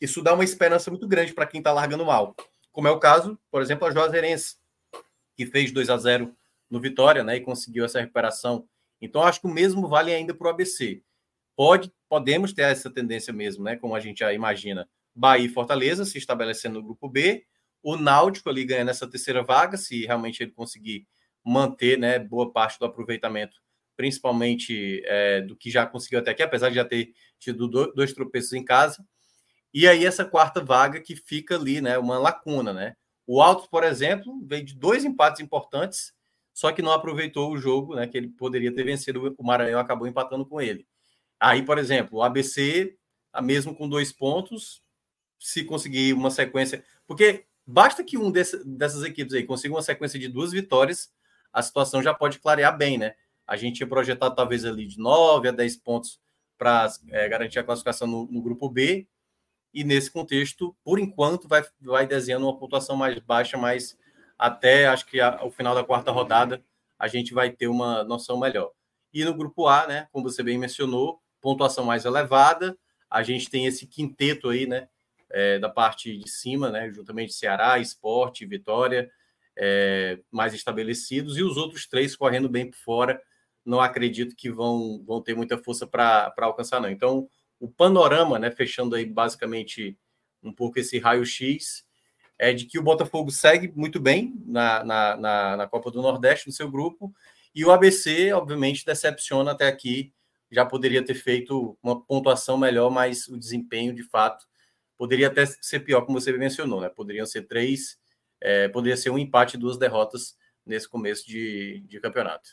isso 0.00 0.22
dá 0.22 0.34
uma 0.34 0.44
esperança 0.44 0.90
muito 0.90 1.06
grande 1.06 1.32
para 1.32 1.46
quem 1.46 1.60
está 1.60 1.72
largando 1.72 2.04
mal. 2.04 2.34
Como 2.72 2.88
é 2.88 2.90
o 2.90 2.98
caso, 2.98 3.38
por 3.50 3.62
exemplo, 3.62 3.86
a 3.86 3.90
Juazeirense, 3.90 4.56
que 5.36 5.46
fez 5.46 5.70
2 5.70 5.88
a 5.90 5.96
0 5.96 6.34
no 6.68 6.80
Vitória, 6.80 7.22
né, 7.22 7.36
e 7.36 7.40
conseguiu 7.40 7.84
essa 7.84 8.00
recuperação. 8.00 8.66
Então, 9.00 9.22
acho 9.22 9.40
que 9.40 9.46
o 9.46 9.50
mesmo 9.50 9.86
vale 9.86 10.12
ainda 10.12 10.34
para 10.34 10.48
o 10.48 10.50
ABC. 10.50 11.02
Pode, 11.54 11.92
podemos 12.14 12.52
ter 12.52 12.62
essa 12.62 12.88
tendência 12.88 13.32
mesmo, 13.32 13.64
né, 13.64 13.74
como 13.74 13.92
a 13.92 13.98
gente 13.98 14.20
já 14.20 14.32
imagina. 14.32 14.88
Bahia 15.12 15.46
e 15.46 15.48
Fortaleza 15.48 16.04
se 16.04 16.16
estabelecendo 16.16 16.78
no 16.78 16.84
grupo 16.84 17.08
B, 17.08 17.44
o 17.82 17.96
Náutico 17.96 18.48
ali 18.48 18.64
ganhando 18.64 18.92
essa 18.92 19.10
terceira 19.10 19.42
vaga, 19.42 19.76
se 19.76 20.06
realmente 20.06 20.40
ele 20.40 20.52
conseguir 20.52 21.08
manter, 21.44 21.98
né, 21.98 22.20
boa 22.20 22.52
parte 22.52 22.78
do 22.78 22.84
aproveitamento, 22.84 23.56
principalmente 23.96 25.02
é, 25.06 25.40
do 25.40 25.56
que 25.56 25.68
já 25.68 25.84
conseguiu 25.86 26.20
até 26.20 26.30
aqui, 26.30 26.44
apesar 26.44 26.68
de 26.68 26.76
já 26.76 26.84
ter 26.84 27.12
tido 27.36 27.66
dois 27.66 28.12
tropeços 28.12 28.52
em 28.52 28.64
casa. 28.64 29.04
E 29.72 29.88
aí 29.88 30.06
essa 30.06 30.24
quarta 30.24 30.62
vaga 30.62 31.00
que 31.00 31.16
fica 31.16 31.56
ali, 31.56 31.80
né, 31.80 31.98
uma 31.98 32.16
lacuna, 32.16 32.72
né? 32.72 32.94
O 33.26 33.42
Alto, 33.42 33.68
por 33.68 33.82
exemplo, 33.82 34.40
veio 34.46 34.64
de 34.64 34.76
dois 34.76 35.04
empates 35.04 35.40
importantes, 35.40 36.12
só 36.52 36.70
que 36.70 36.80
não 36.80 36.92
aproveitou 36.92 37.50
o 37.50 37.58
jogo, 37.58 37.96
né, 37.96 38.06
que 38.06 38.16
ele 38.16 38.28
poderia 38.28 38.72
ter 38.72 38.84
vencido, 38.84 39.34
o 39.36 39.44
Maranhão 39.44 39.80
acabou 39.80 40.06
empatando 40.06 40.46
com 40.46 40.60
ele. 40.60 40.86
Aí, 41.38 41.62
por 41.62 41.78
exemplo, 41.78 42.18
o 42.18 42.22
ABC, 42.22 42.96
mesmo 43.42 43.74
com 43.74 43.88
dois 43.88 44.12
pontos, 44.12 44.82
se 45.38 45.64
conseguir 45.64 46.12
uma 46.12 46.30
sequência, 46.30 46.84
porque 47.06 47.44
basta 47.66 48.02
que 48.02 48.16
um 48.16 48.30
desse, 48.30 48.64
dessas 48.64 49.02
equipes 49.02 49.34
aí 49.34 49.44
consiga 49.44 49.74
uma 49.74 49.82
sequência 49.82 50.18
de 50.18 50.28
duas 50.28 50.52
vitórias, 50.52 51.12
a 51.52 51.62
situação 51.62 52.02
já 52.02 52.14
pode 52.14 52.38
clarear 52.38 52.76
bem, 52.76 52.98
né? 52.98 53.14
A 53.46 53.56
gente 53.56 53.76
tinha 53.76 53.86
projetado 53.86 54.34
talvez 54.34 54.64
ali 54.64 54.86
de 54.86 54.98
9 54.98 55.48
a 55.48 55.52
10 55.52 55.76
pontos 55.78 56.20
para 56.56 56.88
é, 57.10 57.28
garantir 57.28 57.58
a 57.58 57.64
classificação 57.64 58.06
no, 58.06 58.26
no 58.30 58.42
grupo 58.42 58.68
B, 58.68 59.06
e 59.74 59.82
nesse 59.82 60.08
contexto, 60.08 60.74
por 60.84 61.00
enquanto, 61.00 61.48
vai, 61.48 61.64
vai 61.82 62.06
desenhando 62.06 62.44
uma 62.44 62.56
pontuação 62.56 62.96
mais 62.96 63.18
baixa, 63.18 63.58
mas 63.58 63.98
até 64.38 64.86
acho 64.86 65.04
que 65.04 65.20
ao 65.20 65.50
final 65.50 65.74
da 65.74 65.82
quarta 65.82 66.12
rodada 66.12 66.64
a 66.96 67.08
gente 67.08 67.34
vai 67.34 67.50
ter 67.50 67.66
uma 67.66 68.04
noção 68.04 68.38
melhor. 68.38 68.70
E 69.12 69.24
no 69.24 69.34
grupo 69.34 69.66
A, 69.66 69.86
né, 69.88 70.08
como 70.12 70.30
você 70.30 70.44
bem 70.44 70.56
mencionou, 70.56 71.20
pontuação 71.44 71.84
mais 71.84 72.06
elevada, 72.06 72.74
a 73.10 73.22
gente 73.22 73.50
tem 73.50 73.66
esse 73.66 73.86
quinteto 73.86 74.48
aí, 74.48 74.66
né, 74.66 74.88
é, 75.30 75.58
da 75.58 75.68
parte 75.68 76.16
de 76.16 76.30
cima, 76.30 76.70
né, 76.70 76.90
juntamente 76.90 77.34
Ceará, 77.34 77.78
Esporte, 77.78 78.46
Vitória, 78.46 79.10
é, 79.54 80.18
mais 80.30 80.54
estabelecidos, 80.54 81.36
e 81.36 81.42
os 81.42 81.58
outros 81.58 81.86
três 81.86 82.16
correndo 82.16 82.48
bem 82.48 82.70
por 82.70 82.78
fora, 82.78 83.20
não 83.62 83.78
acredito 83.78 84.34
que 84.34 84.50
vão, 84.50 85.04
vão 85.06 85.20
ter 85.20 85.36
muita 85.36 85.58
força 85.58 85.86
para 85.86 86.32
alcançar, 86.38 86.80
não. 86.80 86.88
Então, 86.88 87.28
o 87.60 87.68
panorama, 87.68 88.38
né, 88.38 88.50
fechando 88.50 88.96
aí 88.96 89.04
basicamente 89.04 89.98
um 90.42 90.52
pouco 90.52 90.78
esse 90.78 90.98
raio-x, 90.98 91.84
é 92.38 92.54
de 92.54 92.64
que 92.64 92.78
o 92.78 92.82
Botafogo 92.82 93.30
segue 93.30 93.70
muito 93.76 94.00
bem 94.00 94.34
na, 94.46 94.82
na, 94.82 95.16
na, 95.16 95.56
na, 95.58 95.66
Copa 95.66 95.90
do 95.90 96.00
Nordeste, 96.00 96.46
no 96.46 96.52
seu 96.52 96.70
grupo, 96.70 97.14
e 97.54 97.64
o 97.64 97.70
ABC, 97.70 98.32
obviamente, 98.32 98.84
decepciona 98.84 99.52
até 99.52 99.68
aqui. 99.68 100.12
Já 100.54 100.64
poderia 100.64 101.04
ter 101.04 101.14
feito 101.14 101.76
uma 101.82 102.00
pontuação 102.00 102.56
melhor, 102.56 102.90
mas 102.90 103.26
o 103.26 103.36
desempenho, 103.36 103.92
de 103.92 104.04
fato, 104.04 104.46
poderia 104.96 105.26
até 105.26 105.44
ser 105.46 105.80
pior, 105.80 106.02
como 106.02 106.20
você 106.20 106.32
mencionou, 106.32 106.80
né? 106.80 106.88
Poderiam 106.88 107.26
ser 107.26 107.42
três, 107.42 107.98
é, 108.40 108.68
poderia 108.68 108.96
ser 108.96 109.10
um 109.10 109.18
empate 109.18 109.56
e 109.56 109.60
duas 109.60 109.76
derrotas 109.76 110.36
nesse 110.64 110.88
começo 110.88 111.26
de, 111.26 111.80
de 111.86 112.00
campeonato. 112.00 112.50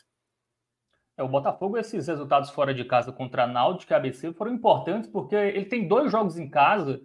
É, 1.16 1.22
o 1.22 1.28
Botafogo, 1.28 1.78
esses 1.78 2.06
resultados 2.06 2.50
fora 2.50 2.74
de 2.74 2.84
casa 2.84 3.12
contra 3.12 3.44
a 3.44 3.46
Náutico 3.46 3.92
e 3.92 3.94
ABC 3.94 4.32
foram 4.32 4.52
importantes 4.52 5.08
porque 5.08 5.34
ele 5.34 5.66
tem 5.66 5.86
dois 5.86 6.10
jogos 6.10 6.38
em 6.38 6.48
casa 6.48 7.00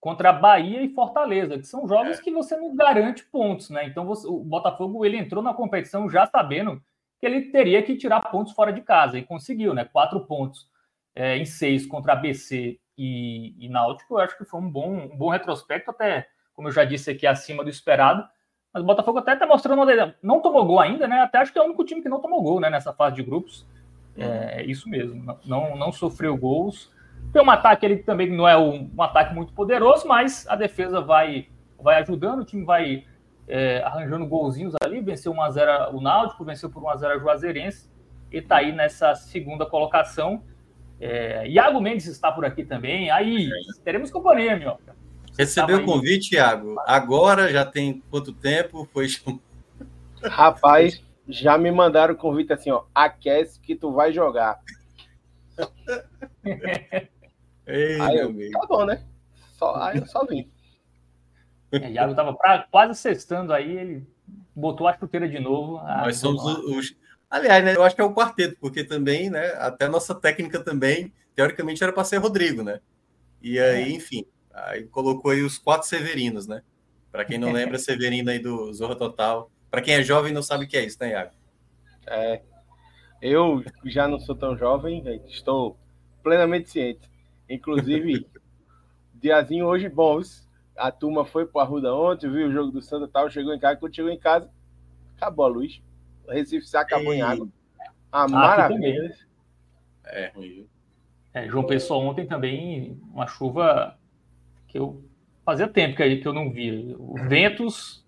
contra 0.00 0.30
a 0.30 0.32
Bahia 0.32 0.82
e 0.82 0.94
Fortaleza, 0.94 1.58
que 1.58 1.66
são 1.66 1.86
jogos 1.86 2.18
é. 2.18 2.22
que 2.22 2.30
você 2.30 2.56
não 2.56 2.74
garante 2.74 3.24
pontos, 3.24 3.68
né? 3.70 3.84
Então 3.86 4.06
você, 4.06 4.26
o 4.26 4.44
Botafogo 4.44 5.04
ele 5.04 5.16
entrou 5.16 5.42
na 5.42 5.52
competição 5.52 6.08
já 6.08 6.26
sabendo 6.26 6.80
que 7.20 7.26
ele 7.26 7.50
teria 7.50 7.82
que 7.82 7.96
tirar 7.96 8.20
pontos 8.30 8.52
fora 8.52 8.72
de 8.72 8.80
casa 8.80 9.18
e 9.18 9.24
conseguiu, 9.24 9.74
né? 9.74 9.84
Quatro 9.84 10.20
pontos 10.20 10.68
é, 11.14 11.36
em 11.36 11.44
seis 11.44 11.86
contra 11.86 12.12
ABC 12.12 12.78
e, 12.96 13.54
e 13.58 13.68
Náutico. 13.68 14.14
Eu 14.14 14.18
acho 14.18 14.36
que 14.38 14.44
foi 14.44 14.60
um 14.60 14.70
bom, 14.70 14.92
um 14.92 15.16
bom 15.16 15.28
retrospecto, 15.28 15.90
até 15.90 16.28
como 16.54 16.68
eu 16.68 16.72
já 16.72 16.84
disse 16.84 17.10
aqui, 17.10 17.26
acima 17.26 17.62
do 17.62 17.70
esperado. 17.70 18.26
Mas 18.72 18.82
o 18.82 18.86
Botafogo 18.86 19.18
até 19.18 19.32
está 19.32 19.46
mostrando. 19.46 19.86
Não 20.22 20.40
tomou 20.40 20.64
gol 20.66 20.80
ainda, 20.80 21.06
né? 21.06 21.20
Até 21.20 21.38
acho 21.38 21.52
que 21.52 21.58
é 21.58 21.62
o 21.62 21.66
único 21.66 21.84
time 21.84 22.02
que 22.02 22.08
não 22.08 22.20
tomou 22.20 22.42
gol 22.42 22.60
né, 22.60 22.68
nessa 22.68 22.92
fase 22.92 23.16
de 23.16 23.22
grupos. 23.22 23.66
É, 24.16 24.60
é 24.60 24.64
isso 24.64 24.88
mesmo. 24.88 25.38
Não, 25.44 25.76
não 25.76 25.92
sofreu 25.92 26.36
gols. 26.36 26.92
Tem 27.32 27.42
um 27.42 27.50
ataque 27.50 27.84
ele 27.84 27.98
também 27.98 28.30
não 28.30 28.48
é 28.48 28.56
um, 28.56 28.90
um, 28.96 29.02
ataque 29.02 29.34
muito 29.34 29.52
poderoso, 29.52 30.06
mas 30.06 30.46
a 30.48 30.56
defesa 30.56 31.00
vai, 31.00 31.48
vai 31.78 32.00
ajudando, 32.00 32.40
o 32.40 32.44
time 32.44 32.64
vai 32.64 33.04
é, 33.48 33.82
arranjando 33.82 34.26
golzinhos 34.26 34.74
ali, 34.82 35.00
venceu 35.00 35.32
1x0 35.32 35.94
o 35.94 36.00
Náutico, 36.00 36.44
venceu 36.44 36.68
por 36.68 36.82
1x0 36.82 37.06
a 37.06 37.18
Juazeirense 37.18 37.88
e 38.30 38.38
está 38.38 38.58
aí 38.58 38.72
nessa 38.72 39.14
segunda 39.14 39.64
colocação. 39.64 40.42
É, 41.00 41.48
Iago 41.48 41.80
Mendes 41.80 42.06
está 42.06 42.30
por 42.30 42.44
aqui 42.44 42.64
também. 42.64 43.10
Aí, 43.10 43.48
teremos 43.84 44.10
companhia, 44.10 44.56
meu. 44.56 44.78
Recebeu 45.38 45.78
o 45.78 45.84
convite, 45.84 46.34
Iago? 46.34 46.76
Agora 46.86 47.50
já 47.50 47.64
tem 47.64 48.02
quanto 48.10 48.32
tempo? 48.32 48.88
Foi. 48.92 49.06
Rapaz, 50.22 51.02
já 51.28 51.56
me 51.56 51.70
mandaram 51.70 52.14
o 52.14 52.16
convite 52.16 52.52
assim, 52.52 52.70
ó. 52.70 52.82
Aquece 52.94 53.60
que 53.60 53.76
tu 53.76 53.92
vai 53.92 54.12
jogar. 54.12 54.60
Ei, 57.66 58.00
aí 58.00 58.16
eu, 58.16 58.34
tá 58.50 58.66
bom, 58.66 58.84
né? 58.86 59.02
Só, 59.56 59.74
aí 59.76 59.98
eu 59.98 60.06
só 60.06 60.24
vim. 60.24 60.50
É, 61.72 61.90
Iago 61.90 62.14
tava 62.14 62.34
pra, 62.34 62.66
quase 62.70 62.98
sextando 62.98 63.52
aí, 63.52 63.76
ele 63.76 64.06
botou 64.54 64.88
a 64.88 64.96
chuteira 64.96 65.28
de 65.28 65.38
novo. 65.38 65.78
Ah, 65.78 66.02
Nós 66.04 66.16
somos 66.16 66.42
os, 66.44 66.96
Aliás, 67.30 67.62
né, 67.62 67.76
eu 67.76 67.82
acho 67.82 67.94
que 67.94 68.00
é 68.00 68.04
o 68.04 68.14
quarteto, 68.14 68.56
porque 68.58 68.82
também, 68.82 69.28
né, 69.28 69.52
até 69.58 69.84
a 69.84 69.88
nossa 69.88 70.14
técnica 70.14 70.60
também, 70.60 71.12
teoricamente, 71.34 71.82
era 71.82 71.92
para 71.92 72.04
ser 72.04 72.16
Rodrigo, 72.16 72.62
né? 72.62 72.80
E 73.42 73.58
aí, 73.58 73.82
é. 73.82 73.90
enfim, 73.90 74.24
aí 74.52 74.84
colocou 74.84 75.30
aí 75.30 75.42
os 75.42 75.58
quatro 75.58 75.86
Severinos, 75.86 76.46
né? 76.46 76.62
Para 77.12 77.24
quem 77.24 77.38
não 77.38 77.52
lembra, 77.52 77.78
Severino 77.78 78.30
aí 78.30 78.38
do 78.38 78.72
Zorra 78.72 78.96
Total. 78.96 79.50
Para 79.70 79.82
quem 79.82 79.94
é 79.94 80.02
jovem 80.02 80.32
não 80.32 80.42
sabe 80.42 80.64
o 80.64 80.68
que 80.68 80.76
é 80.76 80.84
isso, 80.84 80.96
né, 81.00 81.10
Iago? 81.10 81.32
É. 82.06 82.40
Eu 83.20 83.62
já 83.84 84.08
não 84.08 84.18
sou 84.18 84.34
tão 84.34 84.56
jovem, 84.56 85.02
estou 85.28 85.76
plenamente 86.22 86.70
ciente. 86.70 87.10
Inclusive, 87.48 88.26
diazinho 89.14 89.66
hoje 89.66 89.88
bom. 89.88 90.20
A 90.78 90.92
turma 90.92 91.24
foi 91.24 91.44
para 91.44 91.62
a 91.62 91.64
Ruda 91.64 91.94
ontem, 91.94 92.30
viu 92.30 92.48
o 92.48 92.52
jogo 92.52 92.70
do 92.70 92.80
Santa 92.80 93.08
tal, 93.08 93.30
chegou 93.30 93.52
em 93.52 93.58
casa. 93.58 93.80
Quando 93.80 93.94
chegou 93.94 94.10
em 94.10 94.18
casa, 94.18 94.50
acabou 95.16 95.44
a 95.44 95.48
luz. 95.48 95.82
O 96.26 96.30
Recife 96.30 96.66
se 96.66 96.76
acabou 96.76 97.12
Ei. 97.12 97.18
em 97.18 97.22
água. 97.22 97.48
A 98.12 98.22
ah, 98.22 98.28
maravilha. 98.28 99.14
É 100.06 100.32
ruim. 100.34 100.66
É, 101.34 101.46
João 101.48 101.64
Pessoa 101.64 102.02
ontem 102.02 102.26
também 102.26 102.98
uma 103.12 103.26
chuva 103.26 103.98
que 104.66 104.78
eu 104.78 105.04
fazia 105.44 105.68
tempo 105.68 105.96
que, 105.96 106.22
eu 106.24 106.32
não 106.32 106.50
via. 106.50 106.96
Ventos 107.28 108.04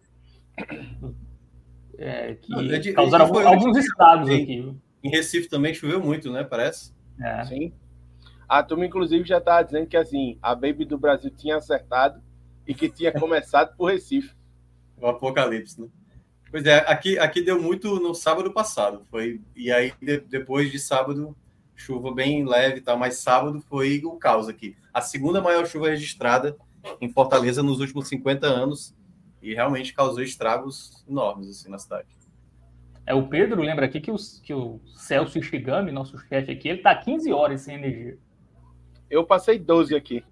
é, 1.98 2.34
que 2.34 2.50
não, 2.50 2.62
de, 2.66 2.92
causaram 2.92 3.26
alguns, 3.46 3.76
em, 3.76 4.42
aqui. 4.42 4.74
Em 5.02 5.10
Recife 5.10 5.48
também 5.48 5.74
choveu 5.74 6.02
muito, 6.02 6.32
né? 6.32 6.44
Parece. 6.44 6.94
É. 7.20 7.44
Sim. 7.44 7.72
A 8.48 8.62
turma, 8.62 8.86
inclusive, 8.86 9.24
já 9.28 9.38
estava 9.38 9.62
dizendo 9.62 9.86
que 9.86 9.96
assim, 9.96 10.38
a 10.42 10.54
Baby 10.54 10.84
do 10.84 10.98
Brasil 10.98 11.30
tinha 11.30 11.56
acertado 11.56 12.20
e 12.70 12.74
que 12.74 12.88
tinha 12.88 13.10
começado 13.10 13.76
por 13.76 13.90
Recife. 13.90 14.32
O 14.96 15.08
apocalipse, 15.08 15.80
né? 15.80 15.88
Pois 16.52 16.64
é, 16.64 16.78
aqui, 16.86 17.18
aqui 17.18 17.42
deu 17.42 17.60
muito 17.60 17.98
no 17.98 18.14
sábado 18.14 18.52
passado. 18.52 19.04
Foi, 19.10 19.40
e 19.56 19.72
aí, 19.72 19.92
de, 20.00 20.20
depois 20.20 20.70
de 20.70 20.78
sábado, 20.78 21.36
chuva 21.74 22.14
bem 22.14 22.46
leve 22.46 22.78
e 22.78 22.80
tal, 22.80 22.96
mas 22.96 23.16
sábado 23.16 23.60
foi 23.62 24.00
o 24.04 24.12
caos 24.12 24.48
aqui. 24.48 24.76
A 24.94 25.00
segunda 25.00 25.40
maior 25.40 25.66
chuva 25.66 25.88
registrada 25.88 26.56
em 27.00 27.08
Fortaleza 27.08 27.60
nos 27.60 27.80
últimos 27.80 28.06
50 28.06 28.46
anos 28.46 28.94
e 29.42 29.52
realmente 29.52 29.92
causou 29.92 30.22
estragos 30.22 31.04
enormes 31.08 31.48
assim 31.48 31.68
na 31.68 31.78
cidade. 31.78 32.06
É, 33.04 33.14
o 33.14 33.26
Pedro 33.26 33.62
lembra 33.62 33.86
aqui 33.86 34.00
que 34.00 34.12
o, 34.12 34.16
que 34.44 34.54
o 34.54 34.80
Celso 34.94 35.40
Ishigami, 35.40 35.90
nosso 35.90 36.16
chefe 36.18 36.52
aqui, 36.52 36.68
ele 36.68 36.82
tá 36.82 36.94
15 36.94 37.32
horas 37.32 37.62
sem 37.62 37.74
energia. 37.74 38.16
Eu 39.08 39.26
passei 39.26 39.58
12 39.58 39.96
aqui. 39.96 40.24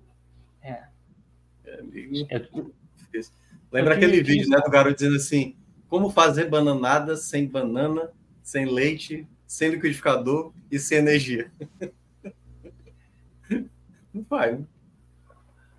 É. 0.62 0.84
é, 2.30 2.36
é 2.36 2.48
Lembra 3.70 3.94
aquele 3.94 4.22
vídeo, 4.22 4.48
né, 4.48 4.58
do 4.58 4.70
garoto 4.70 4.96
dizendo 4.96 5.16
assim: 5.16 5.56
como 5.88 6.10
fazer 6.10 6.48
bananada 6.48 7.16
sem 7.16 7.46
banana, 7.46 8.10
sem 8.42 8.66
leite, 8.66 9.26
sem 9.46 9.70
liquidificador 9.70 10.52
e 10.70 10.78
sem 10.78 10.98
energia. 10.98 11.50
Não 14.12 14.24
vai, 14.28 14.52
né? 14.52 14.64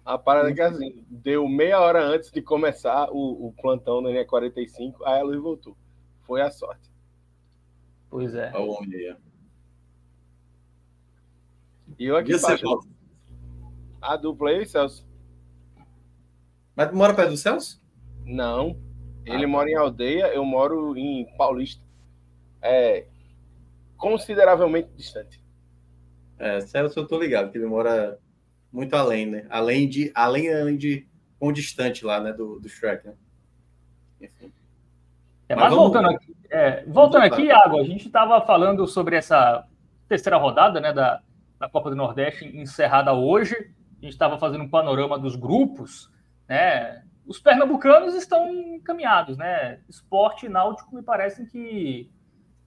A 0.05 0.17
parada 0.17 0.50
é 0.50 0.53
que 0.53 0.62
assim, 0.62 1.05
deu 1.08 1.48
meia 1.48 1.79
hora 1.79 2.03
antes 2.03 2.31
de 2.31 2.41
começar 2.41 3.10
o, 3.12 3.48
o 3.48 3.53
plantão 3.53 4.01
no 4.01 4.10
NE45, 4.10 4.96
aí 5.05 5.19
a 5.19 5.24
luz 5.24 5.39
voltou. 5.39 5.77
Foi 6.24 6.41
a 6.41 6.50
sorte. 6.50 6.89
Pois 8.10 8.34
é. 8.34 8.51
Olha 8.55 8.62
o 8.62 8.69
homem 8.72 8.96
aí. 8.96 9.15
E 11.98 12.05
eu 12.05 12.15
aqui 12.15 12.34
embaixo. 12.36 12.65
A 14.01 14.15
dupla 14.15 14.50
aí, 14.51 14.65
Celso. 14.65 15.09
Mas 16.80 16.92
tu 16.92 16.96
mora 16.96 17.14
perto 17.14 17.32
do 17.32 17.38
Celso? 17.38 17.82
Não. 18.26 18.80
Ele 19.26 19.46
mora 19.46 19.70
em 19.70 19.76
aldeia, 19.76 20.28
eu 20.28 20.46
moro 20.46 20.96
em 20.96 21.26
Paulista. 21.38 21.84
É 22.62 23.06
consideravelmente 23.98 24.88
distante. 24.96 25.44
É, 26.38 26.62
Celso, 26.62 26.98
eu 26.98 27.06
tô 27.06 27.20
ligado, 27.20 27.52
que 27.52 27.58
ele 27.58 27.66
mora 27.66 28.18
muito 28.72 28.96
além, 28.96 29.26
né? 29.26 29.46
Além 29.50 29.90
de, 29.90 30.10
além, 30.16 30.54
além 30.54 30.78
de 30.78 31.06
quão 31.38 31.52
distante 31.52 32.06
lá, 32.06 32.22
né, 32.22 32.32
do, 32.32 32.62
do 32.62 32.70
Shrek, 32.70 33.08
né? 33.08 33.14
Enfim. 34.22 34.50
É, 35.50 35.56
mas, 35.56 35.66
mas 35.66 35.74
voltando 35.74 36.10
aqui, 36.12 36.38
é, 36.50 36.86
voltando 36.86 37.24
aqui, 37.24 37.42
Iago, 37.42 37.78
a 37.78 37.84
gente 37.84 38.08
estava 38.08 38.40
falando 38.46 38.88
sobre 38.88 39.18
essa 39.18 39.68
terceira 40.08 40.38
rodada, 40.38 40.80
né, 40.80 40.94
da, 40.94 41.22
da 41.60 41.68
Copa 41.68 41.90
do 41.90 41.96
Nordeste 41.98 42.46
encerrada 42.58 43.12
hoje. 43.12 43.54
A 44.02 44.06
gente 44.06 44.14
estava 44.14 44.40
fazendo 44.40 44.64
um 44.64 44.70
panorama 44.70 45.20
dos 45.20 45.36
grupos, 45.36 46.10
né? 46.50 47.03
os 47.29 47.39
pernambucanos 47.39 48.15
estão 48.15 48.51
encaminhados, 48.51 49.38
né? 49.38 49.82
Esporte 49.88 50.48
e 50.48 50.50
Náutico 50.50 50.96
me 50.96 51.03
parecem 51.03 51.46
que 51.46 52.12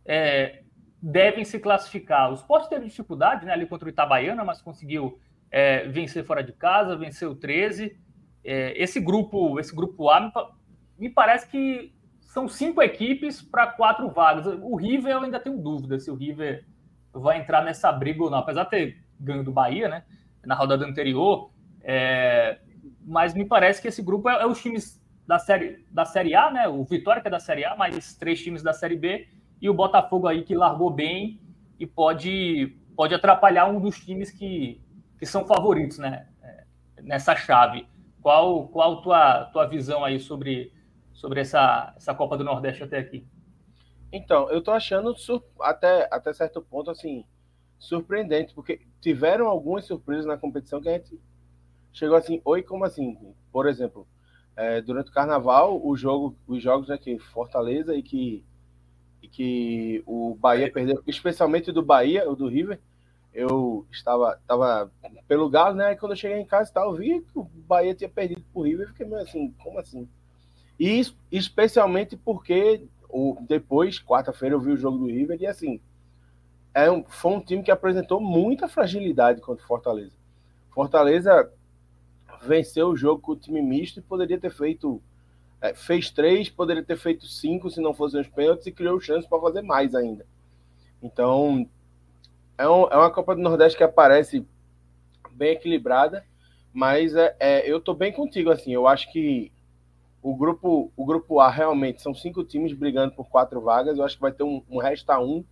é, 0.06 0.62
devem 1.02 1.44
se 1.44 1.58
classificar. 1.58 2.30
O 2.30 2.34
esporte 2.34 2.68
teve 2.68 2.86
dificuldade 2.86 3.44
né, 3.44 3.52
ali 3.52 3.66
contra 3.66 3.86
o 3.86 3.90
Itabaiana, 3.90 4.44
mas 4.44 4.62
conseguiu 4.62 5.18
é, 5.50 5.88
vencer 5.88 6.24
fora 6.24 6.44
de 6.44 6.52
casa, 6.52 6.96
venceu 6.96 7.32
o 7.32 7.34
13. 7.34 7.98
É, 8.44 8.80
esse 8.80 9.00
grupo, 9.00 9.58
esse 9.58 9.74
grupo 9.74 10.08
A, 10.08 10.20
me, 10.20 10.32
me 10.96 11.10
parece 11.10 11.48
que 11.48 11.92
são 12.20 12.46
cinco 12.46 12.80
equipes 12.80 13.42
para 13.42 13.66
quatro 13.66 14.08
vagas. 14.10 14.46
O 14.46 14.76
River 14.76 15.10
eu 15.10 15.22
ainda 15.22 15.40
tenho 15.40 15.58
dúvida 15.58 15.98
se 15.98 16.08
o 16.08 16.14
River 16.14 16.64
vai 17.12 17.40
entrar 17.40 17.64
nessa 17.64 17.90
briga 17.90 18.22
ou 18.22 18.30
não, 18.30 18.38
apesar 18.38 18.62
de 18.62 18.70
ter 18.70 19.04
ganho 19.18 19.42
do 19.42 19.50
Bahia, 19.50 19.88
né? 19.88 20.04
Na 20.46 20.54
rodada 20.54 20.86
anterior. 20.86 21.50
É, 21.82 22.60
mas 23.04 23.34
me 23.34 23.44
parece 23.44 23.80
que 23.80 23.88
esse 23.88 24.02
grupo 24.02 24.28
é, 24.28 24.42
é 24.42 24.46
os 24.46 24.60
times 24.60 25.02
da 25.26 25.38
série, 25.38 25.84
da 25.90 26.04
série 26.04 26.34
A, 26.34 26.50
né? 26.50 26.68
O 26.68 26.84
Vitória, 26.84 27.22
que 27.22 27.28
é 27.28 27.30
da 27.30 27.40
Série 27.40 27.64
A, 27.64 27.76
mais 27.76 28.14
três 28.14 28.42
times 28.42 28.62
da 28.62 28.72
Série 28.72 28.96
B, 28.96 29.28
e 29.60 29.70
o 29.70 29.74
Botafogo 29.74 30.26
aí 30.26 30.42
que 30.42 30.54
largou 30.54 30.90
bem 30.90 31.40
e 31.78 31.86
pode, 31.86 32.76
pode 32.96 33.14
atrapalhar 33.14 33.66
um 33.66 33.80
dos 33.80 33.98
times 34.00 34.30
que, 34.30 34.80
que 35.18 35.26
são 35.26 35.46
favoritos, 35.46 35.98
né? 35.98 36.28
É, 36.42 36.64
nessa 37.02 37.34
chave. 37.36 37.86
Qual, 38.20 38.68
qual 38.68 39.02
tua, 39.02 39.46
tua 39.46 39.66
visão 39.66 40.04
aí 40.04 40.20
sobre, 40.20 40.72
sobre 41.12 41.40
essa, 41.40 41.92
essa 41.96 42.14
Copa 42.14 42.36
do 42.36 42.44
Nordeste 42.44 42.84
até 42.84 42.98
aqui? 42.98 43.26
Então, 44.12 44.50
eu 44.50 44.62
tô 44.62 44.70
achando 44.70 45.14
até, 45.60 46.08
até 46.10 46.32
certo 46.32 46.60
ponto 46.60 46.90
assim 46.90 47.24
surpreendente, 47.78 48.54
porque 48.54 48.80
tiveram 49.00 49.48
algumas 49.48 49.86
surpresas 49.86 50.26
na 50.26 50.36
competição 50.36 50.80
que 50.80 50.88
a 50.88 50.92
gente 50.92 51.20
chegou 51.92 52.16
assim, 52.16 52.40
oi, 52.44 52.62
como 52.62 52.84
assim? 52.84 53.16
Por 53.52 53.68
exemplo, 53.68 54.06
é, 54.56 54.80
durante 54.80 55.10
o 55.10 55.14
carnaval, 55.14 55.80
o 55.84 55.96
jogo, 55.96 56.36
os 56.46 56.62
jogos 56.62 56.88
né, 56.88 56.98
Fortaleza 57.32 57.94
e 57.94 58.02
que, 58.02 58.44
e 59.22 59.28
que 59.28 60.02
o 60.06 60.34
Bahia 60.34 60.70
perdeu, 60.70 61.02
especialmente 61.06 61.72
do 61.72 61.82
Bahia, 61.82 62.28
o 62.28 62.36
do 62.36 62.48
River, 62.48 62.78
eu 63.32 63.86
estava, 63.90 64.38
estava 64.40 64.92
pelo 65.26 65.48
Galo, 65.48 65.74
né? 65.76 65.92
E 65.92 65.96
quando 65.96 66.12
eu 66.12 66.16
cheguei 66.16 66.38
em 66.38 66.44
casa, 66.44 66.72
tal, 66.72 66.90
eu 66.90 66.98
vi 66.98 67.20
que 67.20 67.38
o 67.38 67.44
Bahia 67.44 67.94
tinha 67.94 68.10
perdido 68.10 68.44
pro 68.52 68.62
River, 68.62 68.88
fiquei 68.88 69.06
meio 69.06 69.22
assim, 69.22 69.50
como 69.62 69.78
assim? 69.78 70.06
E 70.78 71.02
especialmente 71.30 72.16
porque 72.16 72.86
o, 73.08 73.38
depois, 73.48 74.02
quarta-feira, 74.02 74.54
eu 74.54 74.60
vi 74.60 74.72
o 74.72 74.76
jogo 74.76 74.98
do 74.98 75.06
River 75.06 75.40
e 75.40 75.46
assim, 75.46 75.80
é 76.74 76.90
um, 76.90 77.04
foi 77.04 77.32
um 77.32 77.40
time 77.40 77.62
que 77.62 77.70
apresentou 77.70 78.20
muita 78.20 78.68
fragilidade 78.68 79.40
contra 79.40 79.64
o 79.64 79.66
Fortaleza. 79.66 80.12
Fortaleza 80.70 81.50
venceu 82.42 82.88
o 82.88 82.96
jogo 82.96 83.20
com 83.20 83.32
o 83.32 83.36
time 83.36 83.62
misto 83.62 83.98
e 83.98 84.02
poderia 84.02 84.38
ter 84.38 84.50
feito. 84.50 85.00
É, 85.60 85.74
fez 85.74 86.10
três, 86.10 86.50
poderia 86.50 86.82
ter 86.82 86.96
feito 86.96 87.24
cinco 87.26 87.70
se 87.70 87.80
não 87.80 87.94
fossem 87.94 88.20
os 88.20 88.28
pênaltis 88.28 88.66
e 88.66 88.72
criou 88.72 89.00
chance 89.00 89.28
para 89.28 89.40
fazer 89.40 89.62
mais 89.62 89.94
ainda. 89.94 90.26
Então, 91.00 91.68
é, 92.58 92.68
um, 92.68 92.86
é, 92.88 92.96
uma 92.96 93.10
Copa 93.10 93.34
do 93.34 93.40
Nordeste 93.40 93.78
que 93.78 93.84
aparece 93.84 94.46
bem 95.32 95.52
equilibrada, 95.52 96.24
mas 96.72 97.14
é, 97.14 97.36
é 97.38 97.70
eu 97.70 97.78
estou 97.78 97.94
bem 97.94 98.12
contigo. 98.12 98.50
assim 98.50 98.72
Eu 98.72 98.88
acho 98.88 99.10
que 99.12 99.52
o 100.22 100.36
grupo, 100.36 100.92
o 100.96 101.04
grupo 101.04 101.40
A 101.40 101.48
realmente 101.48 102.02
são 102.02 102.14
cinco 102.14 102.44
times 102.44 102.72
brigando 102.72 103.14
por 103.14 103.28
quatro 103.28 103.60
vagas. 103.60 103.98
Eu 103.98 104.04
acho 104.04 104.16
que 104.16 104.22
vai 104.22 104.32
ter 104.32 104.44
um, 104.44 104.62
um 104.68 104.78
resta 104.78 105.18
um 105.18 105.44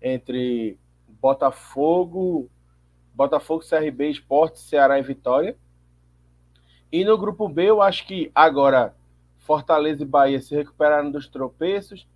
entre 0.00 0.78
Botafogo, 1.20 2.48
Botafogo, 3.14 3.64
CRB, 3.68 4.10
Esporte, 4.10 4.60
Ceará 4.60 4.98
e 4.98 5.02
Vitória. 5.02 5.56
E 6.90 7.04
no 7.04 7.18
grupo 7.18 7.48
B, 7.48 7.68
eu 7.68 7.82
acho 7.82 8.06
que 8.06 8.30
agora 8.34 8.94
Fortaleza 9.38 10.02
e 10.02 10.06
Bahia 10.06 10.40
se 10.40 10.54
recuperaram 10.54 11.10
dos 11.10 11.28
tropeços, 11.28 12.06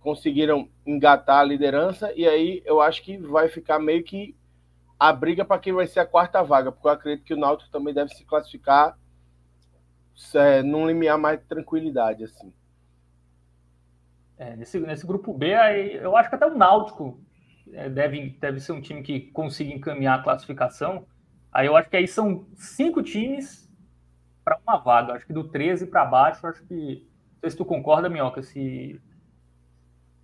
conseguiram 0.00 0.68
engatar 0.86 1.40
a 1.40 1.44
liderança, 1.44 2.12
e 2.14 2.26
aí 2.26 2.62
eu 2.64 2.80
acho 2.80 3.02
que 3.02 3.16
vai 3.16 3.48
ficar 3.48 3.78
meio 3.78 4.02
que 4.04 4.36
a 4.98 5.12
briga 5.12 5.44
para 5.44 5.60
quem 5.60 5.72
vai 5.72 5.86
ser 5.86 6.00
a 6.00 6.06
quarta 6.06 6.42
vaga, 6.42 6.72
porque 6.72 6.86
eu 6.86 6.92
acredito 6.92 7.24
que 7.24 7.34
o 7.34 7.38
Náutico 7.38 7.70
também 7.70 7.94
deve 7.94 8.14
se 8.14 8.24
classificar 8.24 8.98
é, 10.34 10.62
num 10.62 10.86
limiar 10.86 11.16
mais 11.16 11.38
de 11.38 11.46
tranquilidade, 11.46 12.24
assim. 12.24 12.52
É, 14.36 14.56
nesse, 14.56 14.78
nesse 14.80 15.06
grupo 15.06 15.32
B, 15.32 15.54
aí, 15.54 15.94
eu 15.94 16.16
acho 16.16 16.28
que 16.28 16.34
até 16.34 16.46
o 16.46 16.56
Náutico 16.56 17.20
é, 17.72 17.88
deve, 17.88 18.30
deve 18.40 18.60
ser 18.60 18.72
um 18.72 18.80
time 18.80 19.02
que 19.02 19.20
consiga 19.30 19.72
encaminhar 19.72 20.18
a 20.18 20.22
classificação. 20.22 21.06
Aí 21.52 21.66
eu 21.66 21.76
acho 21.76 21.88
que 21.88 21.96
aí 21.96 22.08
são 22.08 22.46
cinco 22.54 23.02
times 23.02 23.67
para 24.48 24.58
uma 24.66 24.78
vaga. 24.78 25.14
Acho 25.14 25.26
que 25.26 25.32
do 25.32 25.44
13 25.44 25.86
para 25.86 26.04
baixo, 26.04 26.46
acho 26.46 26.64
que. 26.64 27.06
Não 27.34 27.40
sei 27.40 27.50
se 27.50 27.56
tu 27.56 27.64
concorda, 27.64 28.08
Minhoca, 28.08 28.42
se. 28.42 29.00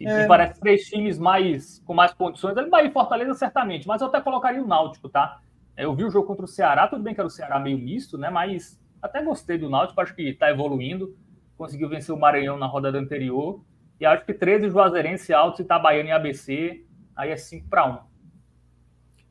É. 0.00 0.26
parece 0.26 0.60
três 0.60 0.84
times 0.86 1.18
mais 1.18 1.78
com 1.86 1.94
mais 1.94 2.12
condições. 2.12 2.56
Ele 2.56 2.68
vai 2.68 2.86
em 2.86 2.90
Fortaleza, 2.90 3.32
certamente, 3.34 3.86
mas 3.86 4.02
eu 4.02 4.08
até 4.08 4.20
colocaria 4.20 4.62
o 4.62 4.66
Náutico, 4.66 5.08
tá? 5.08 5.40
Eu 5.76 5.94
vi 5.94 6.04
o 6.04 6.10
jogo 6.10 6.26
contra 6.26 6.44
o 6.44 6.48
Ceará, 6.48 6.86
tudo 6.88 7.02
bem 7.02 7.14
que 7.14 7.20
era 7.20 7.26
o 7.26 7.30
Ceará 7.30 7.58
meio 7.58 7.78
misto, 7.78 8.18
né? 8.18 8.28
Mas 8.28 8.80
até 9.00 9.22
gostei 9.22 9.56
do 9.56 9.70
Náutico, 9.70 10.00
acho 10.00 10.14
que 10.14 10.22
está 10.22 10.50
evoluindo. 10.50 11.16
Conseguiu 11.56 11.88
vencer 11.88 12.14
o 12.14 12.18
Maranhão 12.18 12.58
na 12.58 12.66
rodada 12.66 12.98
anterior. 12.98 13.64
E 14.00 14.04
acho 14.04 14.24
que 14.24 14.34
13 14.34 14.70
Juazeirense, 14.70 15.32
Altos, 15.32 15.60
Itabaiana 15.60 16.08
e 16.08 16.12
ABC, 16.12 16.84
aí 17.14 17.30
é 17.30 17.36
5 17.36 17.68
para 17.68 17.86
1. 17.86 17.98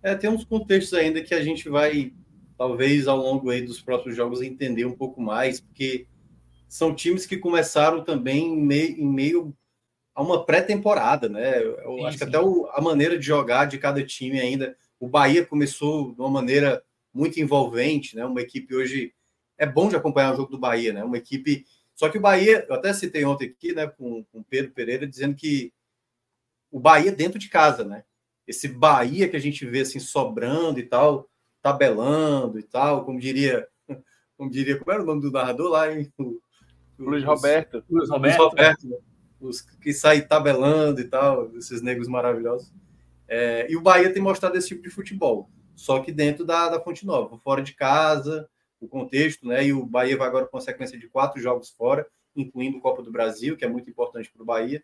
É, 0.02 0.16
tem 0.16 0.30
uns 0.30 0.44
contextos 0.44 0.94
ainda 0.98 1.22
que 1.22 1.34
a 1.34 1.44
gente 1.44 1.70
vai, 1.70 2.14
talvez, 2.57 3.07
ao 3.07 3.17
longo 3.17 3.50
aí 3.50 3.62
dos 3.62 3.81
próximos 3.81 4.15
jogos, 4.15 4.41
entender 4.41 4.86
um 4.86 4.95
pouco 4.95 5.22
mais, 5.22 5.60
porque 5.60 6.07
são 6.67 6.93
times 6.93 7.25
que 7.25 7.38
começaram 7.38 8.03
também 8.03 8.48
em 8.48 8.62
meio, 8.62 9.00
em 9.00 9.05
meio 9.05 9.55
a 10.15 10.22
uma 10.22 10.45
pré-temporada, 10.45 11.27
né? 11.27 11.62
Eu 11.62 11.98
sim, 11.98 12.05
acho 12.05 12.12
sim. 12.17 12.17
que 12.17 12.29
até 12.29 12.39
o, 12.39 12.67
a 12.72 12.81
maneira 12.81 13.17
de 13.17 13.25
jogar 13.25 13.65
de 13.65 13.77
cada 13.77 14.03
time 14.05 14.39
ainda. 14.39 14.75
O 15.00 15.07
Bahia 15.07 15.45
começou 15.45 16.13
de 16.13 16.22
uma 16.22 16.29
maneira 16.29 16.83
muito 17.13 17.39
envolvente, 17.39 18.15
né? 18.15 18.25
Uma 18.25 18.41
equipe 18.41 18.74
hoje. 18.74 19.13
É 19.57 19.65
bom 19.65 19.89
de 19.89 19.95
acompanhar 19.95 20.33
o 20.33 20.38
jogo 20.38 20.51
do 20.51 20.60
Bahia, 20.60 20.93
né? 20.93 21.03
Uma 21.03 21.17
equipe 21.17 21.65
só 21.95 22.10
que 22.10 22.17
o 22.17 22.22
Bahia, 22.22 22.65
eu 22.67 22.75
até 22.75 22.91
citei 22.93 23.24
ontem 23.24 23.45
aqui, 23.50 23.74
né, 23.74 23.88
com 23.88 24.25
o 24.33 24.43
Pedro 24.43 24.72
Pereira, 24.72 25.07
dizendo 25.07 25.36
que 25.36 25.72
o 26.72 26.79
Bahia 26.79 27.12
dentro 27.12 27.38
de 27.38 27.50
casa, 27.50 27.83
né? 27.83 28.03
Esse 28.48 28.67
Bahia 28.67 29.29
que 29.29 29.36
a 29.36 29.39
gente 29.39 29.65
vê 29.65 29.81
assim 29.81 30.00
sobrando 30.00 30.79
e 30.79 30.83
tal, 30.83 31.29
tabelando 31.63 32.60
e 32.60 32.63
tal, 32.63 33.05
como 33.05 33.17
diria, 33.17 33.65
como 34.38 34.51
diria, 34.51 34.77
como 34.77 34.91
era 34.91 35.01
o 35.01 35.05
nome 35.05 35.22
do 35.22 35.32
narrador 35.32 35.72
lá, 35.72 35.91
hein? 35.91 36.12
O, 36.20 36.38
o 37.00 37.10
Luiz 37.10 37.24
Roberto. 37.24 37.84
Luiz 37.89 38.10
Roberto. 38.10 38.38
Luiz 38.41 38.51
Roberto 38.51 38.88
né? 38.88 38.98
Os 39.39 39.62
que 39.62 39.93
saem 39.93 40.27
tabelando 40.27 41.01
e 41.01 41.05
tal, 41.05 41.50
esses 41.55 41.82
negros 41.82 42.08
maravilhosos. 42.08 42.72
É, 43.27 43.65
e 43.70 43.75
o 43.75 43.82
Bahia 43.82 44.13
tem 44.13 44.22
mostrado 44.22 44.58
esse 44.58 44.67
tipo 44.67 44.84
de 44.84 44.89
futebol, 44.89 45.50
só 45.75 46.00
que 46.01 46.12
dentro 46.12 46.46
da, 46.46 46.70
da 46.70 46.79
Fonte 46.79 47.05
Nova, 47.05 47.38
fora 47.39 47.62
de 47.62 47.74
casa, 47.74 48.48
o 48.79 48.88
contexto, 48.88 49.48
né? 49.48 49.65
E 49.65 49.74
o 49.74 49.86
Bahia 49.86 50.17
vai 50.17 50.27
agora 50.27 50.46
com 50.46 50.58
a 50.58 50.62
sequência 50.62 51.00
de 51.00 51.08
quatro 51.08 51.41
jogos 51.41 51.70
fora, 51.70 52.05
incluindo 52.36 52.77
o 52.77 52.82
Copa 52.82 53.01
do 53.01 53.12
Brasil, 53.12 53.55
que 53.55 53.65
é 53.65 53.67
muito 53.67 53.89
importante 53.89 54.29
para 54.32 54.43
o 54.43 54.46
Bahia. 54.46 54.84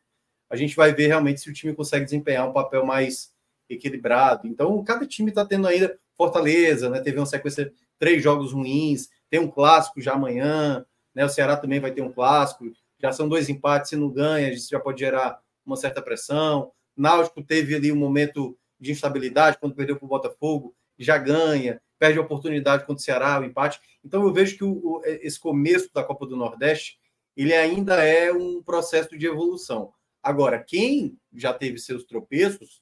A 0.49 0.55
gente 0.55 0.75
vai 0.75 0.93
ver 0.93 1.07
realmente 1.07 1.41
se 1.41 1.49
o 1.49 1.53
time 1.53 1.75
consegue 1.75 2.05
desempenhar 2.05 2.47
um 2.49 2.53
papel 2.53 2.85
mais 2.85 3.33
equilibrado. 3.69 4.47
Então, 4.47 4.81
cada 4.83 5.05
time 5.05 5.29
está 5.29 5.45
tendo 5.45 5.67
ainda 5.67 5.97
Fortaleza, 6.19 6.89
né? 6.89 6.99
Teve 6.99 7.17
uma 7.17 7.25
sequência 7.25 7.71
três 7.97 8.21
jogos 8.21 8.51
ruins, 8.51 9.09
tem 9.29 9.39
um 9.39 9.49
clássico 9.49 10.01
já 10.01 10.13
amanhã, 10.13 10.85
né? 11.15 11.23
O 11.23 11.29
Ceará 11.29 11.55
também 11.55 11.79
vai 11.79 11.91
ter 11.91 12.01
um 12.01 12.11
clássico. 12.11 12.65
Já 12.99 13.13
são 13.13 13.29
dois 13.29 13.47
empates, 13.47 13.89
se 13.89 13.95
não 13.95 14.09
ganha, 14.09 14.51
isso 14.51 14.69
já 14.69 14.81
pode 14.81 14.99
gerar 14.99 15.39
uma 15.65 15.77
certa 15.77 16.01
pressão. 16.01 16.73
Náutico 16.95 17.41
teve 17.41 17.73
ali 17.73 17.89
um 17.89 17.95
momento 17.95 18.57
de 18.77 18.91
instabilidade 18.91 19.57
quando 19.57 19.75
perdeu 19.75 19.95
para 19.95 20.05
o 20.05 20.09
Botafogo, 20.09 20.75
já 20.97 21.17
ganha 21.17 21.81
perde 21.97 22.17
a 22.17 22.21
oportunidade 22.21 22.85
contra 22.85 23.01
o 23.01 23.03
Ceará, 23.03 23.39
o 23.39 23.43
empate. 23.43 23.79
Então 24.03 24.23
eu 24.23 24.33
vejo 24.33 24.57
que 24.57 24.63
o, 24.63 24.71
o, 24.71 25.01
esse 25.03 25.39
começo 25.39 25.89
da 25.93 26.03
Copa 26.03 26.25
do 26.25 26.37
Nordeste 26.37 26.97
ele 27.35 27.53
ainda 27.53 28.03
é 28.03 28.31
um 28.31 28.63
processo 28.63 29.17
de 29.17 29.25
evolução. 29.25 29.93
Agora, 30.23 30.61
quem 30.61 31.17
já 31.33 31.53
teve 31.53 31.77
seus 31.77 32.05
tropeços 32.05 32.81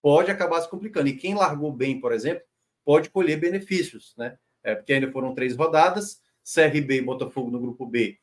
pode 0.00 0.30
acabar 0.30 0.60
se 0.60 0.68
complicando. 0.70 1.08
E 1.08 1.16
quem 1.16 1.34
largou 1.34 1.72
bem, 1.72 2.00
por 2.00 2.12
exemplo, 2.12 2.42
pode 2.88 3.10
colher 3.10 3.38
benefícios, 3.38 4.14
né? 4.16 4.38
É, 4.64 4.74
porque 4.74 4.94
ainda 4.94 5.12
foram 5.12 5.34
três 5.34 5.54
rodadas, 5.54 6.22
CRB 6.42 6.96
e 6.96 7.02
Botafogo 7.02 7.50
no 7.50 7.60
grupo 7.60 7.84
B, 7.84 8.18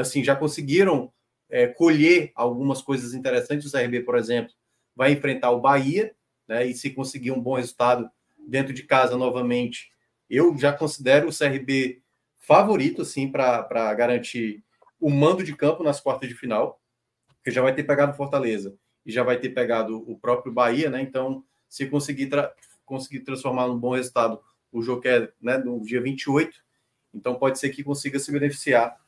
assim, 0.00 0.24
já 0.24 0.34
conseguiram 0.34 1.12
é, 1.48 1.68
colher 1.68 2.32
algumas 2.34 2.82
coisas 2.82 3.14
interessantes. 3.14 3.64
O 3.64 3.70
CRB, 3.70 4.00
por 4.00 4.18
exemplo, 4.18 4.52
vai 4.96 5.12
enfrentar 5.12 5.52
o 5.52 5.60
Bahia, 5.60 6.12
né? 6.48 6.66
E 6.66 6.74
se 6.74 6.90
conseguir 6.90 7.30
um 7.30 7.40
bom 7.40 7.54
resultado, 7.54 8.10
dentro 8.48 8.74
de 8.74 8.82
casa 8.82 9.16
novamente, 9.16 9.92
eu 10.28 10.58
já 10.58 10.72
considero 10.72 11.28
o 11.28 11.32
CRB 11.32 12.02
favorito 12.36 13.02
assim 13.02 13.30
para 13.30 13.94
garantir 13.94 14.64
o 14.98 15.08
mando 15.08 15.44
de 15.44 15.54
campo 15.54 15.84
nas 15.84 16.00
quartas 16.00 16.28
de 16.28 16.34
final, 16.34 16.80
que 17.44 17.50
já 17.52 17.62
vai 17.62 17.72
ter 17.72 17.84
pegado 17.84 18.16
Fortaleza 18.16 18.76
e 19.06 19.12
já 19.12 19.22
vai 19.22 19.38
ter 19.38 19.50
pegado 19.50 19.98
o 20.10 20.18
próprio 20.18 20.52
Bahia, 20.52 20.90
né? 20.90 21.00
Então, 21.00 21.44
se 21.68 21.86
conseguir, 21.86 22.28
conseguir 22.84 23.20
transformar 23.20 23.68
num 23.68 23.78
bom 23.78 23.94
resultado 23.94 24.40
o 24.72 24.82
jogo 24.82 25.02
que 25.02 25.08
é 25.08 25.32
né, 25.40 25.56
no 25.56 25.80
dia 25.80 26.00
28, 26.00 26.58
então 27.14 27.36
pode 27.36 27.58
ser 27.58 27.70
que 27.70 27.84
consiga 27.84 28.18
se 28.18 28.32
beneficiar 28.32 28.98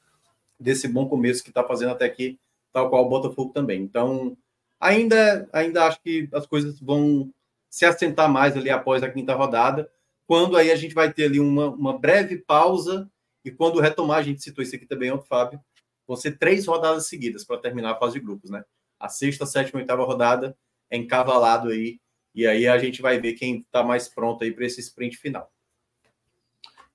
desse 0.59 0.87
bom 0.87 1.09
começo 1.09 1.43
que 1.43 1.51
está 1.51 1.65
fazendo 1.65 1.91
até 1.91 2.05
aqui, 2.05 2.39
tal 2.73 2.89
qual 2.89 3.05
o 3.05 3.09
Botafogo 3.09 3.53
também. 3.53 3.83
Então, 3.83 4.37
ainda, 4.81 5.49
ainda 5.53 5.87
acho 5.87 6.01
que 6.03 6.29
as 6.33 6.47
coisas 6.47 6.81
vão 6.81 7.33
se 7.69 7.85
assentar 7.85 8.31
mais 8.31 8.57
ali 8.57 8.71
após 8.71 9.03
a 9.03 9.11
quinta 9.11 9.35
rodada, 9.35 9.91
quando 10.27 10.57
aí 10.57 10.71
a 10.71 10.77
gente 10.77 10.95
vai 10.95 11.13
ter 11.13 11.25
ali 11.25 11.41
uma, 11.41 11.69
uma 11.69 11.99
breve 11.99 12.39
pausa 12.39 13.11
e 13.45 13.51
quando 13.51 13.81
retomar, 13.81 14.19
a 14.19 14.23
gente 14.23 14.43
citou 14.43 14.63
isso 14.63 14.75
aqui 14.75 14.87
também 14.87 15.11
ontem, 15.13 15.27
Fábio, 15.27 15.61
vão 16.07 16.17
ser 16.17 16.39
três 16.39 16.67
rodadas 16.67 17.09
seguidas 17.09 17.45
para 17.45 17.59
terminar 17.59 17.93
a 17.93 17.99
fase 17.99 18.15
de 18.15 18.21
grupos, 18.21 18.51
né? 18.51 18.65
A 18.99 19.09
sexta, 19.09 19.45
sétima, 19.47 19.81
oitava 19.81 20.05
rodada 20.05 20.57
é 20.91 20.97
encavalado 20.97 21.69
aí, 21.69 22.01
e 22.37 22.47
aí 22.47 22.69
a 22.69 22.77
gente 22.77 23.01
vai 23.01 23.19
ver 23.19 23.33
quem 23.33 23.61
está 23.61 23.83
mais 23.83 24.09
pronto 24.09 24.45
aí 24.45 24.53
para 24.53 24.67
esse 24.67 24.79
sprint 24.81 25.17
final. 25.17 25.51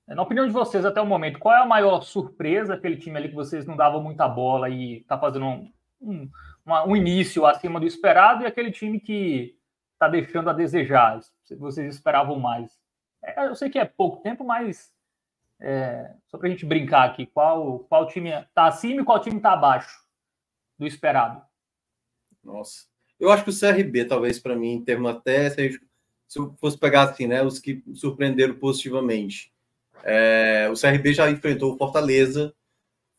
Na 0.06 0.22
opinião 0.22 0.46
de 0.46 0.52
vocês, 0.52 0.84
até 0.84 1.00
o 1.00 1.06
momento, 1.06 1.40
qual 1.40 1.56
é 1.56 1.60
a 1.60 1.66
maior 1.66 2.02
surpresa 2.02 2.74
aquele 2.74 2.96
time 2.96 3.16
ali 3.16 3.28
que 3.28 3.34
vocês 3.34 3.66
não 3.66 3.76
davam 3.76 4.00
muita 4.00 4.28
bola 4.28 4.68
e 4.68 4.98
está 4.98 5.18
fazendo 5.18 5.46
um, 5.46 5.72
um, 6.00 6.30
uma, 6.64 6.86
um 6.86 6.94
início 6.94 7.44
acima 7.44 7.80
do 7.80 7.86
esperado, 7.86 8.44
e 8.44 8.46
aquele 8.46 8.70
time 8.70 9.00
que 9.00 9.58
está 9.94 10.06
deixando 10.06 10.48
a 10.48 10.52
desejar? 10.52 11.18
Vocês 11.58 11.94
esperavam 11.94 12.38
mais? 12.38 12.78
É, 13.24 13.46
eu 13.46 13.54
sei 13.56 13.68
que 13.68 13.78
é 13.78 13.84
pouco 13.84 14.22
tempo, 14.22 14.44
mas 14.44 14.94
é, 15.60 16.14
só 16.28 16.38
para 16.38 16.48
a 16.48 16.50
gente 16.50 16.66
brincar 16.66 17.04
aqui, 17.04 17.26
qual, 17.26 17.80
qual 17.80 18.06
time 18.06 18.30
está 18.30 18.66
acima 18.66 19.02
e 19.02 19.04
qual 19.04 19.20
time 19.20 19.36
está 19.36 19.52
abaixo 19.52 20.00
do 20.78 20.86
esperado? 20.86 21.42
Nossa, 22.44 22.91
eu 23.22 23.30
acho 23.30 23.44
que 23.44 23.50
o 23.50 23.58
CRB, 23.58 24.04
talvez 24.04 24.38
para 24.38 24.56
mim, 24.56 24.72
em 24.72 24.84
termos 24.84 25.10
até, 25.10 25.48
se, 25.50 25.80
se 26.28 26.38
eu 26.38 26.54
fosse 26.60 26.78
pegar 26.78 27.02
assim, 27.02 27.26
né, 27.26 27.42
os 27.42 27.58
que 27.58 27.82
surpreenderam 27.94 28.54
positivamente. 28.54 29.52
É, 30.04 30.68
o 30.70 30.78
CRB 30.78 31.14
já 31.14 31.30
enfrentou 31.30 31.72
o 31.72 31.78
Fortaleza, 31.78 32.52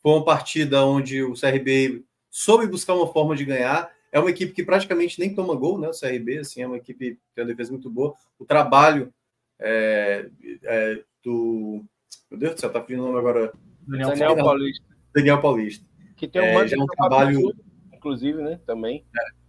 foi 0.02 0.12
uma 0.12 0.26
partida 0.26 0.84
onde 0.84 1.24
o 1.24 1.34
CRB 1.34 2.04
soube 2.30 2.68
buscar 2.68 2.94
uma 2.94 3.12
forma 3.12 3.36
de 3.36 3.46
ganhar 3.46 3.92
é 4.14 4.20
uma 4.20 4.30
equipe 4.30 4.54
que 4.54 4.64
praticamente 4.64 5.20
nem 5.20 5.34
toma 5.34 5.56
gol, 5.56 5.80
né? 5.80 5.90
O 5.90 6.00
CRB, 6.00 6.38
assim, 6.38 6.62
é 6.62 6.68
uma 6.68 6.78
equipe 6.78 7.16
que 7.16 7.22
tem 7.34 7.44
uma 7.44 7.48
defesa 7.48 7.72
muito 7.72 7.90
boa. 7.90 8.14
O 8.38 8.46
trabalho 8.46 9.12
é, 9.60 10.30
é, 10.62 11.04
do. 11.24 11.84
Meu 12.30 12.40
Deus 12.40 12.54
do 12.54 12.60
céu, 12.60 12.72
tá 12.72 12.80
pedindo 12.80 13.02
o 13.02 13.08
nome 13.08 13.18
agora. 13.18 13.52
Daniel, 13.88 14.10
Daniel 14.10 14.36
Paulista. 14.36 14.86
Daniel 15.16 15.42
Paulista. 15.42 15.86
Que 16.16 16.28
tem 16.28 16.42
um, 16.44 16.46
é, 16.46 16.74
é 16.74 16.78
um 16.78 16.86
trabalho. 16.86 17.56
Inclusive, 17.92 18.40
né? 18.40 18.60
Também. 18.68 19.04
É. 19.18 19.43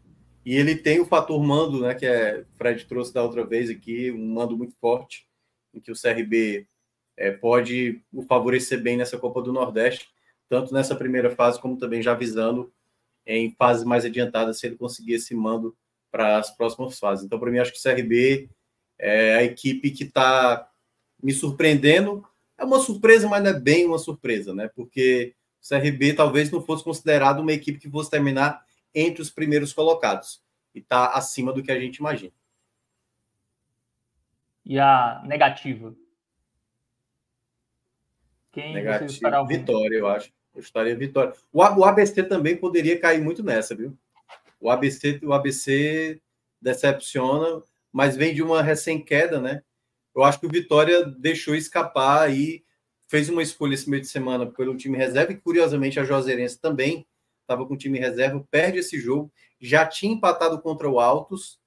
E 0.44 0.56
ele 0.56 0.76
tem 0.76 1.00
o 1.00 1.06
fator 1.06 1.42
mando, 1.42 1.80
né? 1.80 1.94
Que 1.94 2.06
é 2.06 2.44
Fred 2.56 2.84
trouxe 2.84 3.14
da 3.14 3.22
outra 3.22 3.44
vez 3.44 3.70
aqui, 3.70 4.10
um 4.10 4.34
mando 4.34 4.56
muito 4.56 4.74
forte, 4.80 5.26
em 5.72 5.80
que 5.80 5.90
o 5.90 6.00
CRB 6.00 6.66
é, 7.16 7.30
pode 7.30 8.02
o 8.12 8.22
favorecer 8.22 8.82
bem 8.82 8.96
nessa 8.96 9.18
Copa 9.18 9.40
do 9.40 9.52
Nordeste, 9.52 10.08
tanto 10.48 10.74
nessa 10.74 10.94
primeira 10.94 11.30
fase, 11.30 11.60
como 11.60 11.78
também 11.78 12.02
já 12.02 12.14
visando 12.14 12.72
em 13.26 13.50
fases 13.52 13.84
mais 13.84 14.04
adiantadas 14.04 14.58
se 14.58 14.66
ele 14.66 14.76
conseguir 14.76 15.14
esse 15.14 15.34
mando 15.34 15.74
para 16.10 16.38
as 16.38 16.54
próximas 16.54 16.98
fases. 16.98 17.24
Então, 17.24 17.38
para 17.38 17.50
mim, 17.50 17.58
acho 17.58 17.72
que 17.72 17.78
o 17.78 17.82
CRB 17.82 18.48
é 18.98 19.36
a 19.36 19.42
equipe 19.42 19.90
que 19.90 20.04
está 20.04 20.68
me 21.22 21.32
surpreendendo. 21.32 22.24
É 22.58 22.64
uma 22.64 22.78
surpresa, 22.78 23.26
mas 23.28 23.42
não 23.42 23.50
é 23.50 23.58
bem 23.58 23.86
uma 23.86 23.98
surpresa, 23.98 24.54
né? 24.54 24.70
Porque 24.76 25.34
o 25.62 25.68
CRB 25.68 26.12
talvez 26.12 26.50
não 26.50 26.62
fosse 26.62 26.84
considerado 26.84 27.40
uma 27.40 27.52
equipe 27.52 27.78
que 27.78 27.90
fosse 27.90 28.10
terminar 28.10 28.62
entre 28.94 29.20
os 29.20 29.30
primeiros 29.30 29.72
colocados. 29.72 30.42
E 30.74 30.78
está 30.78 31.08
acima 31.08 31.52
do 31.52 31.62
que 31.62 31.72
a 31.72 31.78
gente 31.78 31.96
imagina. 31.96 32.32
E 34.64 34.78
a 34.78 35.22
negativa? 35.26 35.94
Quem 38.52 38.72
negativa, 38.72 39.44
Vitória, 39.44 39.96
eu 39.96 40.06
acho. 40.06 40.32
Eu 40.54 40.60
estaria 40.60 40.96
Vitória. 40.96 41.34
O, 41.52 41.60
o 41.60 41.84
ABC 41.84 42.22
também 42.22 42.56
poderia 42.56 42.98
cair 42.98 43.20
muito 43.20 43.42
nessa, 43.42 43.74
viu? 43.74 43.96
O 44.60 44.70
ABC, 44.70 45.20
o 45.22 45.32
ABC 45.32 46.20
decepciona, 46.60 47.62
mas 47.92 48.16
vem 48.16 48.34
de 48.34 48.42
uma 48.42 48.62
recém-queda, 48.62 49.40
né? 49.40 49.62
Eu 50.14 50.22
acho 50.22 50.38
que 50.38 50.46
o 50.46 50.50
Vitória 50.50 51.04
deixou 51.04 51.54
escapar 51.54 52.32
e 52.32 52.64
fez 53.08 53.28
uma 53.28 53.42
escolha 53.42 53.74
esse 53.74 53.90
meio 53.90 54.00
de 54.00 54.08
semana 54.08 54.46
pelo 54.46 54.76
time 54.76 54.96
reserva, 54.96 55.32
e 55.32 55.36
curiosamente 55.36 56.00
a 56.00 56.04
Juazeirense 56.04 56.58
também 56.58 57.06
estava 57.44 57.66
com 57.66 57.74
o 57.74 57.78
time 57.78 57.98
reserva, 57.98 58.44
perde 58.50 58.78
esse 58.78 58.98
jogo, 58.98 59.32
já 59.60 59.86
tinha 59.86 60.12
empatado 60.12 60.60
contra 60.60 60.88
o 60.88 60.98
Altos 60.98 61.58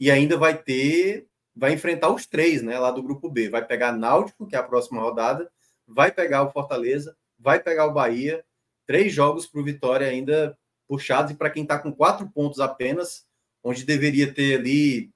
e 0.00 0.10
ainda 0.10 0.36
vai 0.36 0.56
ter, 0.56 1.26
vai 1.54 1.72
enfrentar 1.72 2.10
os 2.10 2.26
três, 2.26 2.62
né, 2.62 2.78
lá 2.78 2.90
do 2.90 3.02
grupo 3.02 3.30
B. 3.30 3.48
Vai 3.48 3.64
pegar 3.64 3.92
Náutico, 3.92 4.46
que 4.46 4.56
é 4.56 4.58
a 4.58 4.62
próxima 4.62 5.00
rodada, 5.00 5.50
vai 5.86 6.10
pegar 6.10 6.42
o 6.42 6.50
Fortaleza, 6.50 7.16
vai 7.38 7.60
pegar 7.60 7.86
o 7.86 7.92
Bahia. 7.92 8.44
Três 8.86 9.12
jogos 9.12 9.46
para 9.46 9.60
o 9.60 9.64
Vitória 9.64 10.06
ainda 10.06 10.56
puxados, 10.86 11.32
e 11.32 11.34
para 11.34 11.50
quem 11.50 11.62
está 11.62 11.78
com 11.78 11.92
quatro 11.92 12.28
pontos 12.30 12.60
apenas, 12.60 13.26
onde 13.62 13.84
deveria 13.84 14.32
ter 14.32 14.58
ali 14.58 15.10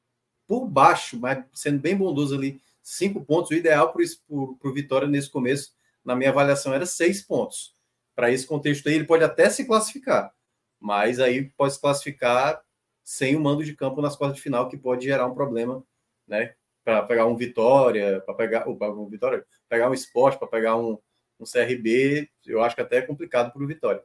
por 0.46 0.66
baixo, 0.66 1.18
mas 1.18 1.44
sendo 1.54 1.80
bem 1.80 1.96
bondoso 1.96 2.34
ali, 2.34 2.60
cinco 2.82 3.24
pontos. 3.24 3.50
O 3.50 3.54
ideal 3.54 3.92
para 3.92 4.02
o 4.30 4.72
Vitória 4.74 5.08
nesse 5.08 5.30
começo, 5.30 5.72
na 6.04 6.14
minha 6.14 6.30
avaliação, 6.30 6.74
era 6.74 6.84
seis 6.84 7.22
pontos. 7.22 7.74
Para 8.14 8.30
esse 8.30 8.46
contexto 8.46 8.88
aí, 8.88 8.94
ele 8.94 9.04
pode 9.04 9.24
até 9.24 9.48
se 9.48 9.66
classificar, 9.66 10.32
mas 10.78 11.18
aí 11.18 11.50
pode 11.56 11.74
se 11.74 11.80
classificar 11.80 12.62
sem 13.02 13.36
o 13.36 13.40
mando 13.40 13.64
de 13.64 13.74
campo 13.74 14.00
nas 14.00 14.16
quartas 14.16 14.36
de 14.36 14.42
final, 14.42 14.68
que 14.68 14.76
pode 14.76 15.04
gerar 15.04 15.26
um 15.26 15.34
problema, 15.34 15.82
né? 16.26 16.54
Para 16.84 17.02
pegar 17.02 17.26
um 17.26 17.36
Vitória, 17.36 18.20
para 18.20 18.34
pegar 18.34 18.68
um 18.68 19.08
Vitória, 19.08 19.44
pegar 19.68 19.90
um 19.90 19.94
esporte, 19.94 20.38
para 20.38 20.48
pegar 20.48 20.76
um, 20.76 20.98
um 21.38 21.44
CRB, 21.44 22.30
eu 22.46 22.62
acho 22.62 22.74
que 22.74 22.82
até 22.82 22.98
é 22.98 23.02
complicado 23.02 23.52
para 23.52 23.62
o 23.62 23.66
Vitória. 23.66 24.02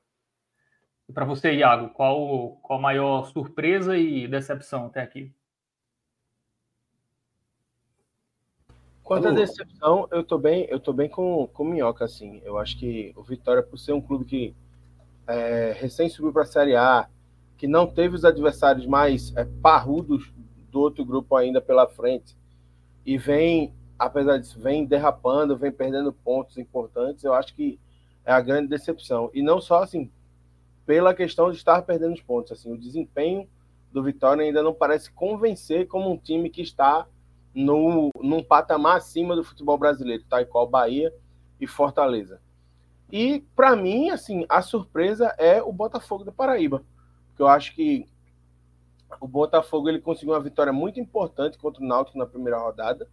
E 1.08 1.14
para 1.14 1.26
você, 1.26 1.54
Iago, 1.54 1.90
qual, 1.90 2.58
qual 2.58 2.80
a 2.80 2.82
maior 2.82 3.26
surpresa 3.32 3.98
e 3.98 4.28
decepção 4.28 4.88
até 4.88 5.02
aqui? 5.02 5.34
Quanto 9.08 9.30
à 9.30 9.32
decepção, 9.32 10.06
eu 10.12 10.22
tô 10.22 10.38
bem, 10.38 10.68
eu 10.70 10.82
tô 10.82 10.92
bem 10.92 11.08
com, 11.08 11.48
com 11.54 11.64
o 11.64 11.66
Minhoca, 11.66 12.04
assim. 12.04 12.42
Eu 12.44 12.58
acho 12.58 12.78
que 12.78 13.14
o 13.16 13.24
Vitória, 13.24 13.64
por 13.64 13.80
ser 13.80 13.94
um 13.94 14.02
clube 14.02 14.26
que 14.26 14.54
é, 15.26 15.74
recém 15.80 16.10
subiu 16.10 16.34
para 16.34 16.44
a 16.44 16.46
Série 16.46 16.76
A, 16.76 17.08
que 17.58 17.68
não 17.68 17.88
teve 17.88 18.16
os 18.16 18.26
adversários 18.26 18.86
mais 18.86 19.34
é, 19.38 19.46
parrudos 19.62 20.30
do 20.70 20.82
outro 20.82 21.06
grupo 21.06 21.38
ainda 21.38 21.62
pela 21.62 21.88
frente, 21.88 22.36
e 23.06 23.18
vem, 23.18 23.74
apesar 23.98 24.40
disso, 24.40 24.60
vem 24.60 24.86
derrapando, 24.86 25.56
vem 25.56 25.72
perdendo 25.72 26.12
pontos 26.12 26.58
importantes, 26.58 27.24
eu 27.24 27.34
acho 27.34 27.56
que 27.56 27.80
é 28.26 28.34
a 28.34 28.42
grande 28.42 28.68
decepção. 28.68 29.32
E 29.34 29.42
não 29.42 29.62
só 29.62 29.84
assim, 29.84 30.12
pela 30.86 31.14
questão 31.14 31.50
de 31.50 31.56
estar 31.56 31.82
perdendo 31.84 32.14
os 32.14 32.22
pontos, 32.22 32.52
assim, 32.52 32.74
o 32.74 32.78
desempenho 32.78 33.48
do 33.90 34.04
Vitória 34.04 34.44
ainda 34.44 34.62
não 34.62 34.74
parece 34.74 35.10
convencer 35.10 35.88
como 35.88 36.12
um 36.12 36.18
time 36.18 36.50
que 36.50 36.62
está 36.62 37.08
no, 37.58 38.12
num 38.22 38.44
patamar 38.44 38.98
acima 38.98 39.36
do 39.36 39.44
futebol 39.44 39.80
brasileiro, 39.80 40.24
tá? 40.30 40.46
qual 40.46 40.68
Bahia 40.68 41.12
e 41.60 41.66
Fortaleza. 41.66 42.40
E, 43.12 43.44
para 43.56 43.76
mim, 43.76 44.12
assim, 44.12 44.46
a 44.48 44.62
surpresa 44.62 45.34
é 45.40 45.60
o 45.64 45.74
Botafogo 45.74 46.24
da 46.24 46.32
Paraíba. 46.32 46.84
Porque 47.30 47.42
eu 47.42 47.48
acho 47.48 47.74
que 47.74 48.08
o 49.20 49.28
Botafogo 49.28 49.90
ele 49.90 50.00
conseguiu 50.00 50.36
uma 50.36 50.40
vitória 50.40 50.72
muito 50.72 51.00
importante 51.00 51.58
contra 51.58 51.82
o 51.82 51.88
Náutico 51.88 52.20
na 52.20 52.28
primeira 52.28 52.60
rodada. 52.60 53.10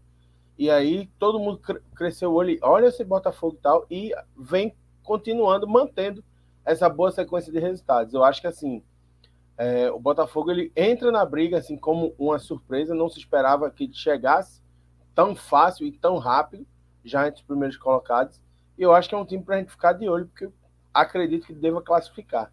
E 0.58 0.70
aí 0.70 1.08
todo 1.18 1.38
mundo 1.38 1.60
cresceu 1.96 2.30
o 2.30 2.34
olho, 2.34 2.58
olha 2.60 2.88
esse 2.88 3.02
Botafogo 3.02 3.56
e 3.58 3.62
tal, 3.62 3.86
e 3.90 4.14
vem 4.36 4.74
continuando, 5.02 5.66
mantendo 5.66 6.22
essa 6.66 6.86
boa 6.88 7.10
sequência 7.10 7.50
de 7.50 7.58
resultados. 7.58 8.12
Eu 8.12 8.22
acho 8.22 8.42
que 8.42 8.46
assim, 8.46 8.82
é, 9.56 9.90
o 9.90 9.98
Botafogo 9.98 10.50
ele 10.50 10.72
entra 10.74 11.12
na 11.12 11.24
briga 11.24 11.58
assim 11.58 11.76
como 11.76 12.14
uma 12.18 12.38
surpresa, 12.38 12.94
não 12.94 13.08
se 13.08 13.18
esperava 13.18 13.70
que 13.70 13.92
chegasse 13.92 14.60
tão 15.14 15.34
fácil 15.34 15.86
e 15.86 15.92
tão 15.92 16.18
rápido, 16.18 16.66
já 17.04 17.26
entre 17.26 17.40
os 17.40 17.46
primeiros 17.46 17.76
colocados. 17.76 18.40
E 18.76 18.82
eu 18.82 18.92
acho 18.92 19.08
que 19.08 19.14
é 19.14 19.18
um 19.18 19.24
time 19.24 19.42
para 19.42 19.56
a 19.56 19.58
gente 19.58 19.70
ficar 19.70 19.92
de 19.92 20.08
olho, 20.08 20.26
porque 20.26 20.48
acredito 20.92 21.46
que 21.46 21.52
deva 21.52 21.80
classificar. 21.80 22.52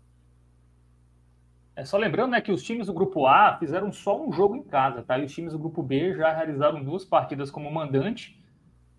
É 1.76 1.84
só 1.86 1.98
lembrando 1.98 2.32
né, 2.32 2.42
que 2.42 2.52
os 2.52 2.62
times 2.62 2.88
do 2.88 2.94
grupo 2.94 3.26
A 3.26 3.58
fizeram 3.58 3.92
só 3.92 4.22
um 4.22 4.32
jogo 4.32 4.56
em 4.56 4.64
casa, 4.64 5.02
tá? 5.02 5.18
E 5.18 5.26
os 5.26 5.34
times 5.34 5.54
do 5.54 5.60
grupo 5.60 5.82
B 5.82 6.14
já 6.16 6.32
realizaram 6.32 6.84
duas 6.84 7.04
partidas 7.04 7.50
como 7.50 7.72
mandante, 7.72 8.40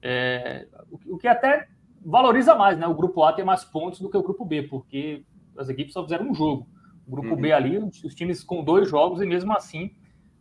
é, 0.00 0.66
o 1.06 1.16
que 1.16 1.28
até 1.28 1.68
valoriza 2.04 2.54
mais, 2.56 2.76
né? 2.76 2.86
O 2.86 2.94
grupo 2.94 3.22
A 3.22 3.32
tem 3.32 3.44
mais 3.44 3.62
pontos 3.62 4.00
do 4.00 4.10
que 4.10 4.16
o 4.16 4.22
grupo 4.22 4.44
B, 4.44 4.64
porque 4.64 5.24
as 5.56 5.68
equipes 5.68 5.92
só 5.92 6.02
fizeram 6.02 6.28
um 6.28 6.34
jogo. 6.34 6.66
Grupo 7.06 7.34
uhum. 7.34 7.40
B 7.40 7.52
ali, 7.52 7.78
os 7.78 8.14
times 8.14 8.44
com 8.44 8.62
dois 8.62 8.88
jogos 8.88 9.20
e 9.20 9.26
mesmo 9.26 9.52
assim 9.52 9.94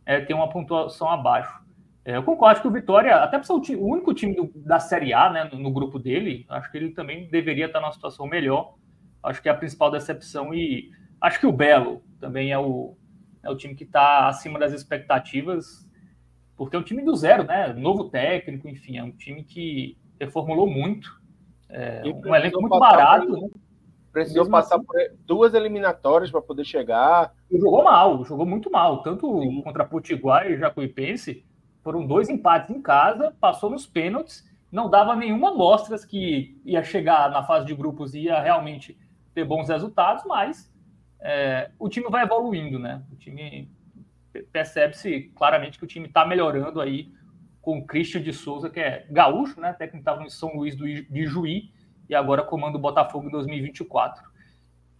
é, 0.06 0.20
tem 0.20 0.34
uma 0.34 0.48
pontuação 0.48 1.08
abaixo. 1.08 1.62
É, 2.04 2.16
eu 2.16 2.22
concordo 2.22 2.60
que 2.60 2.66
o 2.66 2.72
Vitória, 2.72 3.16
até 3.16 3.38
por 3.38 3.44
ser 3.44 3.76
o, 3.76 3.80
o 3.80 3.86
único 3.86 4.12
time 4.12 4.34
do, 4.34 4.50
da 4.56 4.80
Série 4.80 5.12
A 5.12 5.30
né, 5.30 5.44
no, 5.52 5.58
no, 5.58 5.70
grupo 5.70 5.98
dele, 5.98 6.44
acho 6.48 6.70
que 6.70 6.76
ele 6.76 6.90
também 6.90 7.28
deveria 7.28 7.66
estar 7.66 7.80
numa 7.80 7.92
situação 7.92 8.26
melhor. 8.26 8.74
Acho 9.22 9.40
que 9.40 9.48
é 9.48 9.52
a 9.52 9.56
principal 9.56 9.90
decepção 9.90 10.52
e 10.52 10.90
acho 11.20 11.38
que 11.38 11.46
o 11.46 11.52
Belo 11.52 12.02
também 12.18 12.50
é 12.50 12.58
o, 12.58 12.96
é 13.42 13.50
o 13.50 13.56
time 13.56 13.74
que 13.74 13.84
está 13.84 14.26
acima 14.26 14.58
das 14.58 14.72
expectativas, 14.72 15.88
porque 16.56 16.74
é 16.74 16.78
um 16.78 16.82
time 16.82 17.04
do 17.04 17.14
zero, 17.14 17.44
né? 17.44 17.72
Novo 17.72 18.10
técnico, 18.10 18.68
enfim, 18.68 18.98
é 18.98 19.04
um 19.04 19.12
time 19.12 19.44
que 19.44 19.96
reformulou 20.18 20.68
muito. 20.68 21.20
É, 21.68 22.02
um 22.04 22.34
elenco 22.34 22.60
muito 22.60 22.78
barato, 22.78 23.30
né? 23.30 23.48
Precisou 24.12 24.42
Mesmo 24.42 24.52
passar 24.52 24.76
assim, 24.76 24.84
por 24.84 24.96
duas 25.26 25.54
eliminatórias 25.54 26.30
para 26.30 26.42
poder 26.42 26.64
chegar. 26.64 27.32
Jogou 27.50 27.82
mal, 27.82 28.22
jogou 28.24 28.44
muito 28.44 28.70
mal. 28.70 29.02
Tanto 29.02 29.40
Sim. 29.40 29.62
contra 29.62 29.84
Potiguar 29.84 30.50
e 30.50 30.58
Jacuipense, 30.58 31.44
foram 31.82 32.06
dois 32.06 32.28
empates 32.28 32.70
em 32.70 32.82
casa, 32.82 33.34
passou 33.40 33.70
nos 33.70 33.86
pênaltis, 33.86 34.46
não 34.70 34.88
dava 34.88 35.16
nenhuma 35.16 35.54
mostras 35.54 36.04
que 36.04 36.60
ia 36.64 36.82
chegar 36.84 37.30
na 37.30 37.42
fase 37.42 37.66
de 37.66 37.74
grupos 37.74 38.14
e 38.14 38.20
ia 38.24 38.40
realmente 38.40 38.98
ter 39.34 39.44
bons 39.44 39.68
resultados, 39.68 40.24
mas 40.26 40.70
é, 41.20 41.70
o 41.78 41.88
time 41.88 42.08
vai 42.10 42.24
evoluindo, 42.24 42.78
né? 42.78 43.02
O 43.10 43.16
time 43.16 43.70
percebe-se 44.52 45.32
claramente 45.34 45.78
que 45.78 45.84
o 45.84 45.88
time 45.88 46.06
está 46.06 46.26
melhorando 46.26 46.80
aí 46.80 47.12
com 47.60 47.78
o 47.78 47.86
Christian 47.86 48.20
de 48.20 48.32
Souza, 48.32 48.68
que 48.68 48.80
é 48.80 49.06
gaúcho, 49.10 49.60
né? 49.60 49.72
Técnico 49.72 49.98
estava 49.98 50.22
no 50.22 50.30
São 50.30 50.56
Luís 50.56 50.76
do, 50.76 50.84
de 50.84 51.26
Juí, 51.26 51.70
e 52.12 52.14
agora 52.14 52.42
comanda 52.42 52.76
o 52.76 52.80
Botafogo 52.80 53.26
em 53.26 53.30
2024. 53.30 54.22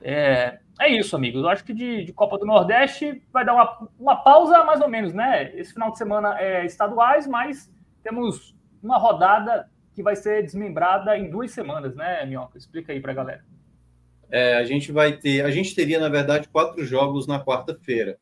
É, 0.01 0.59
é 0.81 0.89
isso, 0.89 1.15
amigos. 1.15 1.43
Eu 1.43 1.49
acho 1.49 1.63
que 1.63 1.75
de, 1.75 2.05
de, 2.05 2.13
Copa 2.13 2.39
do 2.39 2.47
Nordeste 2.47 3.23
vai 3.31 3.45
dar 3.45 3.53
uma, 3.53 3.89
uma 3.99 4.17
pausa, 4.17 4.65
mais 4.65 4.81
ou 4.81 4.89
menos, 4.89 5.13
né? 5.13 5.55
Esse 5.55 5.75
final 5.75 5.93
de 5.93 5.99
semana 5.99 6.41
é 6.41 6.65
estaduais, 6.65 7.27
mas 7.27 7.71
temos 8.03 8.57
uma 8.83 8.97
rodada 8.97 9.71
que 9.95 10.03
vai 10.03 10.17
ser 10.17 10.43
desmembrada 10.43 11.17
em 11.17 11.29
duas 11.29 11.51
semanas, 11.51 11.95
né, 11.95 12.25
Minhoca? 12.25 12.57
Explica 12.57 12.93
aí 12.93 13.01
para 13.01 13.13
a 13.13 13.15
galera. 13.15 13.45
É, 14.31 14.55
a 14.55 14.65
gente 14.65 14.91
vai 14.91 15.13
ter, 15.15 15.45
a 15.45 15.51
gente 15.51 15.75
teria, 15.75 16.01
na 16.01 16.09
verdade, 16.09 16.49
quatro 16.49 16.83
jogos 16.83 17.27
na 17.27 17.45
quarta-feira. 17.45 18.19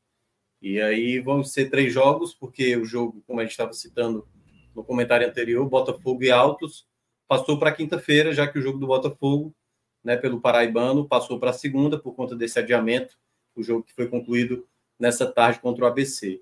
E 0.61 0.81
aí 0.81 1.21
vão 1.21 1.45
ser 1.45 1.71
três 1.71 1.93
jogos, 1.93 2.35
porque 2.35 2.77
o 2.77 2.85
jogo, 2.85 3.23
como 3.25 3.39
a 3.39 3.45
gente 3.45 3.53
estava 3.53 3.73
citando 3.73 4.27
no 4.75 4.83
comentário 4.83 5.27
anterior, 5.27 5.67
Botafogo 5.69 6.25
e 6.25 6.31
Altos, 6.31 6.90
passou 7.31 7.57
para 7.61 7.71
quinta-feira, 7.71 8.35
já 8.35 8.49
que 8.49 8.59
o 8.59 8.61
jogo 8.61 8.77
do 8.77 8.89
Botafogo, 8.89 9.55
né, 10.03 10.17
pelo 10.17 10.41
Paraibano, 10.41 11.07
passou 11.07 11.39
para 11.39 11.53
segunda 11.53 11.97
por 11.97 12.13
conta 12.13 12.35
desse 12.35 12.59
adiamento, 12.59 13.17
o 13.55 13.63
jogo 13.63 13.85
que 13.85 13.95
foi 13.95 14.09
concluído 14.09 14.67
nessa 14.99 15.25
tarde 15.25 15.61
contra 15.61 15.85
o 15.85 15.87
ABC. 15.87 16.41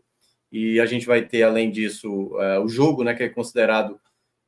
E 0.50 0.80
a 0.80 0.86
gente 0.86 1.04
vai 1.04 1.26
ter, 1.26 1.42
além 1.42 1.70
disso, 1.70 2.10
uh, 2.10 2.64
o 2.64 2.68
jogo, 2.70 3.04
né, 3.04 3.12
que 3.12 3.22
é 3.22 3.28
considerado, 3.28 4.00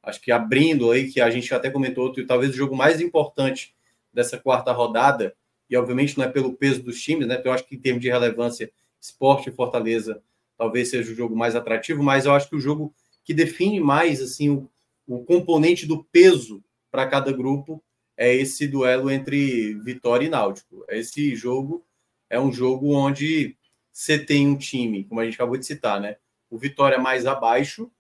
acho 0.03 0.19
que 0.19 0.33
abrindo 0.33 0.91
aí, 0.91 1.13
que 1.13 1.21
a 1.21 1.29
gente 1.29 1.53
até 1.53 1.69
comentou, 1.69 2.11
talvez 2.27 2.53
o 2.53 2.57
jogo 2.57 2.75
mais 2.75 3.03
importante 3.03 3.75
dessa 4.11 4.39
quarta 4.39 4.73
rodada, 4.73 5.37
e 5.69 5.77
obviamente 5.77 6.17
não 6.17 6.25
é 6.25 6.29
pelo 6.29 6.55
peso 6.55 6.83
dos 6.83 7.03
times, 7.03 7.29
né, 7.29 7.39
eu 7.45 7.53
acho 7.53 7.67
que 7.67 7.77
em 7.77 7.79
termos 7.79 8.01
de 8.01 8.09
relevância, 8.09 8.73
esporte 8.99 9.51
e 9.51 9.53
Fortaleza 9.53 10.23
talvez 10.57 10.89
seja 10.89 11.13
o 11.13 11.15
jogo 11.15 11.37
mais 11.37 11.55
atrativo, 11.55 12.03
mas 12.03 12.25
eu 12.25 12.33
acho 12.33 12.49
que 12.49 12.57
o 12.57 12.61
jogo 12.61 12.95
que 13.23 13.35
define 13.35 13.79
mais, 13.79 14.23
assim, 14.23 14.49
o, 14.49 14.70
o 15.17 15.25
componente 15.25 15.87
do 15.87 16.05
peso 16.05 16.63
para 16.91 17.07
cada 17.07 17.33
grupo 17.33 17.83
é 18.17 18.33
esse 18.33 18.69
duelo 18.69 19.11
entre 19.11 19.75
Vitória 19.81 20.27
e 20.27 20.29
Náutico. 20.29 20.85
Esse 20.89 21.35
jogo 21.35 21.85
é 22.29 22.39
um 22.39 22.53
jogo 22.53 22.95
onde 22.95 23.57
você 23.93 24.19
tem 24.19 24.47
um 24.47 24.57
time, 24.57 25.05
como 25.05 25.21
a 25.21 25.25
gente 25.25 25.35
acabou 25.35 25.57
de 25.57 25.67
citar, 25.67 26.01
né? 26.01 26.17
O 26.49 26.57
Vitória 26.57 26.99
mais 26.99 27.27
abaixo, 27.27 27.91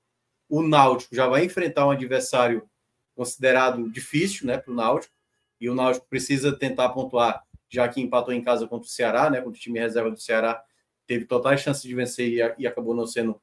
o 0.49 0.62
Náutico 0.62 1.14
já 1.14 1.27
vai 1.27 1.44
enfrentar 1.44 1.87
um 1.87 1.90
adversário 1.90 2.68
considerado 3.16 3.90
difícil, 3.90 4.46
né, 4.46 4.57
para 4.57 4.73
o 4.73 4.75
Náutico, 4.75 5.14
e 5.61 5.68
o 5.68 5.75
Náutico 5.75 6.07
precisa 6.09 6.57
tentar 6.57 6.90
pontuar, 6.90 7.44
já 7.68 7.88
que 7.88 8.01
empatou 8.01 8.33
em 8.33 8.42
casa 8.42 8.66
contra 8.66 8.87
o 8.87 8.90
Ceará, 8.90 9.29
né, 9.29 9.38
contra 9.38 9.59
o 9.59 9.61
time 9.61 9.79
reserva 9.79 10.11
do 10.11 10.20
Ceará, 10.20 10.62
teve 11.07 11.25
totais 11.25 11.61
chances 11.61 11.83
de 11.83 11.94
vencer 11.94 12.29
e, 12.29 12.62
e 12.62 12.66
acabou 12.66 12.94
não 12.94 13.07
sendo 13.07 13.40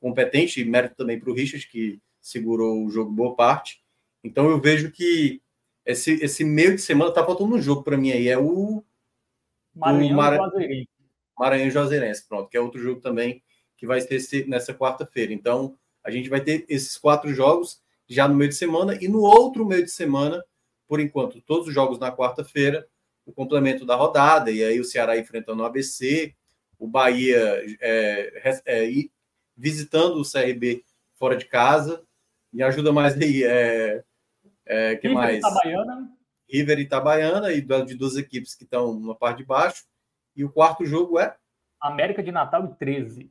competente, 0.00 0.60
e 0.60 0.64
mérito 0.64 0.94
também 0.94 1.18
para 1.18 1.30
o 1.30 1.34
Richard, 1.34 1.66
que 1.66 2.00
segurou 2.28 2.84
o 2.84 2.90
jogo 2.90 3.10
boa 3.10 3.34
parte. 3.34 3.82
Então 4.22 4.50
eu 4.50 4.60
vejo 4.60 4.90
que 4.90 5.40
esse, 5.84 6.12
esse 6.22 6.44
meio 6.44 6.74
de 6.74 6.82
semana 6.82 7.12
tá 7.12 7.24
faltando 7.24 7.54
um 7.54 7.62
jogo 7.62 7.82
para 7.82 7.96
mim 7.96 8.10
aí. 8.12 8.28
É 8.28 8.38
o. 8.38 8.84
Maranhão 9.74 10.16
Mara-. 10.16 10.50
Maranhão 11.38 11.70
Juazeirense, 11.70 12.26
pronto, 12.28 12.48
que 12.48 12.56
é 12.56 12.60
outro 12.60 12.80
jogo 12.80 13.00
também 13.00 13.42
que 13.76 13.86
vai 13.86 14.00
ser 14.00 14.16
esse- 14.16 14.44
nessa 14.46 14.74
quarta-feira. 14.74 15.32
Então, 15.32 15.78
a 16.02 16.10
gente 16.10 16.28
vai 16.28 16.40
ter 16.40 16.66
esses 16.68 16.98
quatro 16.98 17.32
jogos 17.32 17.80
já 18.08 18.26
no 18.26 18.34
meio 18.34 18.50
de 18.50 18.56
semana 18.56 18.98
e 19.00 19.06
no 19.06 19.20
outro 19.20 19.64
meio 19.64 19.84
de 19.84 19.90
semana, 19.90 20.44
por 20.88 20.98
enquanto, 20.98 21.40
todos 21.42 21.68
os 21.68 21.74
jogos 21.74 21.98
na 21.98 22.10
quarta-feira, 22.10 22.88
o 23.24 23.32
complemento 23.32 23.86
da 23.86 23.94
rodada, 23.94 24.50
e 24.50 24.64
aí 24.64 24.80
o 24.80 24.84
Ceará 24.84 25.16
enfrentando 25.16 25.62
o 25.62 25.66
ABC, 25.66 26.34
o 26.78 26.88
Bahia 26.88 27.62
é, 27.80 28.60
é, 28.66 28.90
visitando 29.56 30.20
o 30.20 30.24
CRB 30.24 30.84
fora 31.14 31.36
de 31.36 31.44
casa, 31.44 32.02
me 32.52 32.62
ajuda 32.62 32.92
mais 32.92 33.16
aí, 33.16 33.44
é, 33.44 34.02
é, 34.66 34.96
que 34.96 35.08
River 35.08 35.22
mais? 35.22 35.38
Itabaiana. 35.38 36.18
River 36.50 36.78
e 36.78 36.82
Itabaiana, 36.82 37.52
e 37.52 37.60
de 37.60 37.94
duas 37.94 38.16
equipes 38.16 38.54
que 38.54 38.64
estão 38.64 38.98
na 38.98 39.14
parte 39.14 39.38
de 39.38 39.44
baixo, 39.44 39.84
e 40.34 40.44
o 40.44 40.50
quarto 40.50 40.84
jogo 40.86 41.18
é 41.18 41.36
América 41.80 42.22
de 42.22 42.32
Natal 42.32 42.64
e 42.64 42.74
13. 42.78 43.30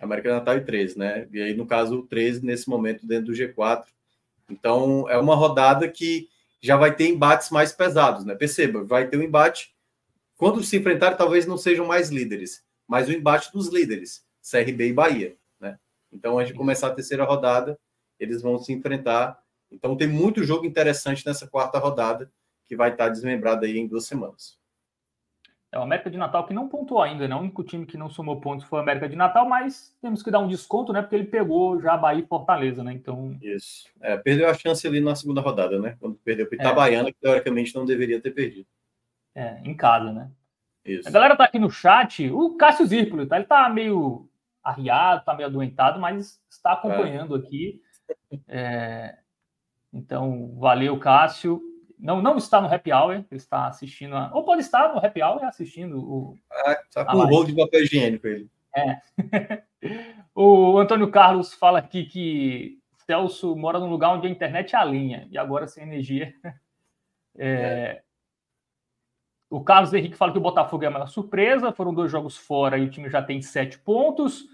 América 0.00 0.28
do 0.28 0.34
Natal 0.36 0.56
e 0.56 0.64
13, 0.64 0.98
né? 0.98 1.28
E 1.32 1.40
aí, 1.40 1.54
no 1.54 1.66
caso, 1.66 2.00
o 2.00 2.06
13 2.06 2.44
nesse 2.44 2.68
momento 2.68 3.06
dentro 3.06 3.26
do 3.26 3.32
G4. 3.32 3.84
Então, 4.50 5.08
é 5.08 5.18
uma 5.18 5.34
rodada 5.34 5.88
que 5.88 6.28
já 6.60 6.76
vai 6.76 6.94
ter 6.94 7.08
embates 7.08 7.50
mais 7.50 7.72
pesados, 7.72 8.24
né? 8.24 8.34
Perceba, 8.34 8.82
vai 8.84 9.08
ter 9.08 9.16
um 9.16 9.22
embate. 9.22 9.74
Quando 10.36 10.62
se 10.62 10.76
enfrentarem, 10.76 11.16
talvez 11.16 11.46
não 11.46 11.56
sejam 11.56 11.86
mais 11.86 12.10
líderes, 12.10 12.64
mas 12.86 13.08
o 13.08 13.12
embate 13.12 13.52
dos 13.52 13.68
líderes, 13.68 14.24
CRB 14.42 14.88
e 14.88 14.92
Bahia, 14.92 15.36
né? 15.60 15.78
Então, 16.12 16.38
antes 16.38 16.52
de 16.52 16.58
começar 16.58 16.88
a 16.88 16.94
terceira 16.94 17.24
rodada, 17.24 17.78
eles 18.18 18.42
vão 18.42 18.58
se 18.58 18.72
enfrentar. 18.72 19.38
Então, 19.70 19.96
tem 19.96 20.08
muito 20.08 20.44
jogo 20.44 20.66
interessante 20.66 21.26
nessa 21.26 21.46
quarta 21.46 21.78
rodada, 21.78 22.30
que 22.66 22.76
vai 22.76 22.90
estar 22.90 23.08
desmembrado 23.08 23.64
aí 23.64 23.78
em 23.78 23.86
duas 23.86 24.06
semanas. 24.06 24.58
É 25.74 25.78
o 25.78 25.82
América 25.82 26.08
de 26.08 26.16
Natal 26.16 26.46
que 26.46 26.54
não 26.54 26.68
pontuou 26.68 27.02
ainda, 27.02 27.26
né? 27.26 27.34
O 27.34 27.40
único 27.40 27.64
time 27.64 27.84
que 27.84 27.98
não 27.98 28.08
somou 28.08 28.40
pontos 28.40 28.64
foi 28.64 28.78
o 28.78 28.82
América 28.82 29.08
de 29.08 29.16
Natal, 29.16 29.48
mas 29.48 29.92
temos 30.00 30.22
que 30.22 30.30
dar 30.30 30.38
um 30.38 30.46
desconto, 30.46 30.92
né? 30.92 31.02
Porque 31.02 31.16
ele 31.16 31.24
pegou 31.24 31.80
já 31.80 31.96
Bahia 31.96 32.22
e 32.22 32.26
Fortaleza, 32.28 32.84
né? 32.84 32.92
Então, 32.92 33.36
Isso. 33.42 33.88
É, 34.00 34.16
perdeu 34.16 34.48
a 34.48 34.54
chance 34.54 34.86
ali 34.86 35.00
na 35.00 35.16
segunda 35.16 35.40
rodada, 35.40 35.80
né? 35.80 35.96
Quando 35.98 36.14
perdeu 36.14 36.46
para 36.46 36.56
Itabaiana, 36.56 37.10
que 37.10 37.18
teoricamente 37.20 37.74
não 37.74 37.84
deveria 37.84 38.20
ter 38.20 38.30
perdido. 38.30 38.68
é, 39.34 39.60
em 39.64 39.74
casa, 39.74 40.12
né? 40.12 40.30
Isso. 40.84 41.08
A 41.08 41.10
galera 41.10 41.34
tá 41.34 41.42
aqui 41.42 41.58
no 41.58 41.70
chat, 41.70 42.30
o 42.30 42.56
Cássio 42.56 42.86
Zirpoli, 42.86 43.26
tá? 43.26 43.36
Ele 43.36 43.46
tá 43.46 43.68
meio 43.68 44.28
arriado, 44.62 45.24
tá 45.24 45.34
meio 45.34 45.48
adoentado, 45.48 45.98
mas 45.98 46.40
está 46.48 46.74
acompanhando 46.74 47.34
aqui. 47.34 47.80
É, 48.48 49.18
Então, 49.92 50.54
valeu, 50.56 50.98
Cássio. 50.98 51.62
Não, 51.98 52.20
não 52.20 52.36
está 52.36 52.60
no 52.60 52.72
Happy 52.72 52.92
Hour, 52.92 53.12
ele 53.14 53.26
está 53.30 53.66
assistindo, 53.66 54.14
a... 54.14 54.30
ou 54.34 54.44
pode 54.44 54.60
estar 54.60 54.92
no 54.92 54.98
Happy 54.98 55.22
Hour 55.22 55.44
assistindo 55.44 55.98
o, 55.98 56.38
Ah, 56.50 56.76
tá 56.92 57.04
com 57.04 57.16
um 57.16 57.26
rolo 57.26 57.46
de 57.46 57.54
papel 57.54 57.82
higiênico 57.82 58.26
ele. 58.26 58.50
O 60.34 60.78
Antônio 60.78 61.10
Carlos 61.10 61.54
fala 61.54 61.78
aqui 61.78 62.04
que 62.04 62.78
Celso 63.06 63.54
mora 63.54 63.78
num 63.78 63.88
lugar 63.88 64.10
onde 64.10 64.26
a 64.26 64.30
internet 64.30 64.74
é 64.74 64.78
a 64.78 64.84
linha 64.84 65.28
e 65.30 65.38
agora 65.38 65.66
sem 65.66 65.84
energia. 65.84 66.34
É, 67.36 68.00
O 69.50 69.60
Carlos 69.64 69.92
Henrique 69.92 70.16
fala 70.16 70.30
que 70.30 70.38
o 70.38 70.40
Botafogo 70.40 70.84
é 70.84 70.86
a 70.86 70.90
maior 70.90 71.08
surpresa. 71.08 71.72
Foram 71.72 71.92
dois 71.92 72.08
jogos 72.08 72.36
fora 72.36 72.78
e 72.78 72.84
o 72.84 72.88
time 72.88 73.10
já 73.10 73.20
tem 73.20 73.42
sete 73.42 73.76
pontos. 73.76 74.44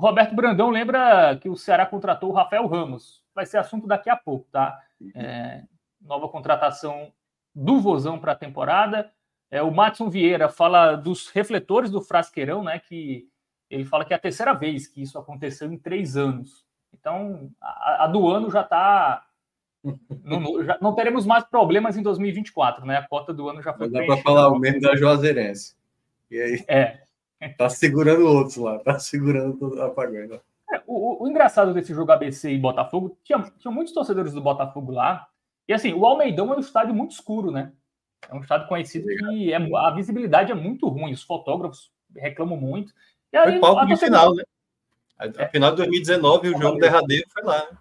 O 0.00 0.06
Roberto 0.06 0.34
Brandão 0.34 0.70
lembra 0.70 1.36
que 1.36 1.46
o 1.50 1.56
Ceará 1.58 1.84
contratou 1.84 2.30
o 2.30 2.32
Rafael 2.32 2.66
Ramos. 2.66 3.22
Vai 3.34 3.44
ser 3.44 3.58
assunto 3.58 3.86
daqui 3.86 4.08
a 4.08 4.16
pouco, 4.16 4.48
tá? 4.50 4.80
É, 5.14 5.62
nova 6.00 6.26
contratação 6.26 7.12
do 7.54 7.78
Vozão 7.82 8.18
para 8.18 8.32
a 8.32 8.34
temporada. 8.34 9.12
É, 9.50 9.62
o 9.62 9.70
Matson 9.70 10.08
Vieira 10.08 10.48
fala 10.48 10.96
dos 10.96 11.28
refletores 11.28 11.90
do 11.90 12.00
Frasqueirão, 12.00 12.64
né? 12.64 12.78
Que 12.78 13.28
ele 13.68 13.84
fala 13.84 14.02
que 14.06 14.14
é 14.14 14.16
a 14.16 14.20
terceira 14.20 14.54
vez 14.54 14.86
que 14.86 15.02
isso 15.02 15.18
aconteceu 15.18 15.70
em 15.70 15.76
três 15.76 16.16
anos. 16.16 16.64
Então, 16.98 17.50
a, 17.60 18.04
a 18.04 18.06
do 18.06 18.26
ano 18.30 18.50
já 18.50 18.62
está. 18.62 19.26
Não, 20.24 20.40
não- 20.40 20.64
já 20.64 20.78
não 20.80 20.94
teremos 20.94 21.26
mais 21.26 21.44
problemas 21.44 21.98
em 21.98 22.02
2024, 22.02 22.86
né? 22.86 22.96
A 22.96 23.06
cota 23.06 23.34
do 23.34 23.50
ano 23.50 23.60
já 23.60 23.74
foi 23.74 23.90
Mas 23.90 23.92
dá 23.92 24.14
para 24.14 24.22
falar 24.22 24.48
o 24.48 24.58
mesmo 24.58 24.80
da 24.80 24.96
Juazeirense. 24.96 25.76
E 26.30 26.40
aí, 26.40 26.64
É. 26.66 27.02
tá 27.48 27.68
segurando 27.68 28.26
outros 28.26 28.56
lá, 28.56 28.78
tá 28.80 28.98
segurando 28.98 29.56
todo 29.56 29.80
apagando. 29.82 30.40
É, 30.72 30.82
O, 30.86 31.24
o- 31.24 31.28
engraçado 31.28 31.72
desse 31.74 31.94
jogo 31.94 32.12
ABC 32.12 32.50
e 32.50 32.58
Botafogo, 32.58 33.16
tinha, 33.24 33.40
tinha 33.58 33.72
muitos 33.72 33.92
torcedores 33.94 34.32
do 34.32 34.40
Botafogo 34.40 34.92
lá. 34.92 35.26
E 35.66 35.72
assim, 35.72 35.92
o 35.94 36.04
Almeidão 36.04 36.52
é 36.52 36.56
um 36.56 36.60
estádio 36.60 36.94
muito 36.94 37.12
escuro, 37.12 37.50
né? 37.50 37.72
É 38.28 38.34
um 38.34 38.40
estádio 38.40 38.68
conhecido 38.68 39.06
que 39.06 39.52
é, 39.52 39.56
a 39.56 39.90
visibilidade 39.90 40.52
é 40.52 40.54
muito 40.54 40.86
ruim, 40.88 41.12
os 41.12 41.22
fotógrafos 41.22 41.90
reclamam 42.14 42.56
muito. 42.56 42.92
E 43.32 43.36
aí, 43.36 43.52
Foi 43.52 43.60
palco 43.60 43.80
a 43.80 43.84
de 43.86 43.96
final, 43.96 44.34
né? 44.34 44.42
A, 45.18 45.24
a 45.24 45.42
É. 45.44 45.48
final 45.48 45.70
de 45.70 45.76
2019, 45.78 46.48
o 46.50 46.58
jogo 46.60 46.78
derradeiro 46.78 47.24
foi 47.32 47.42
lá. 47.42 47.58
né? 47.70 47.78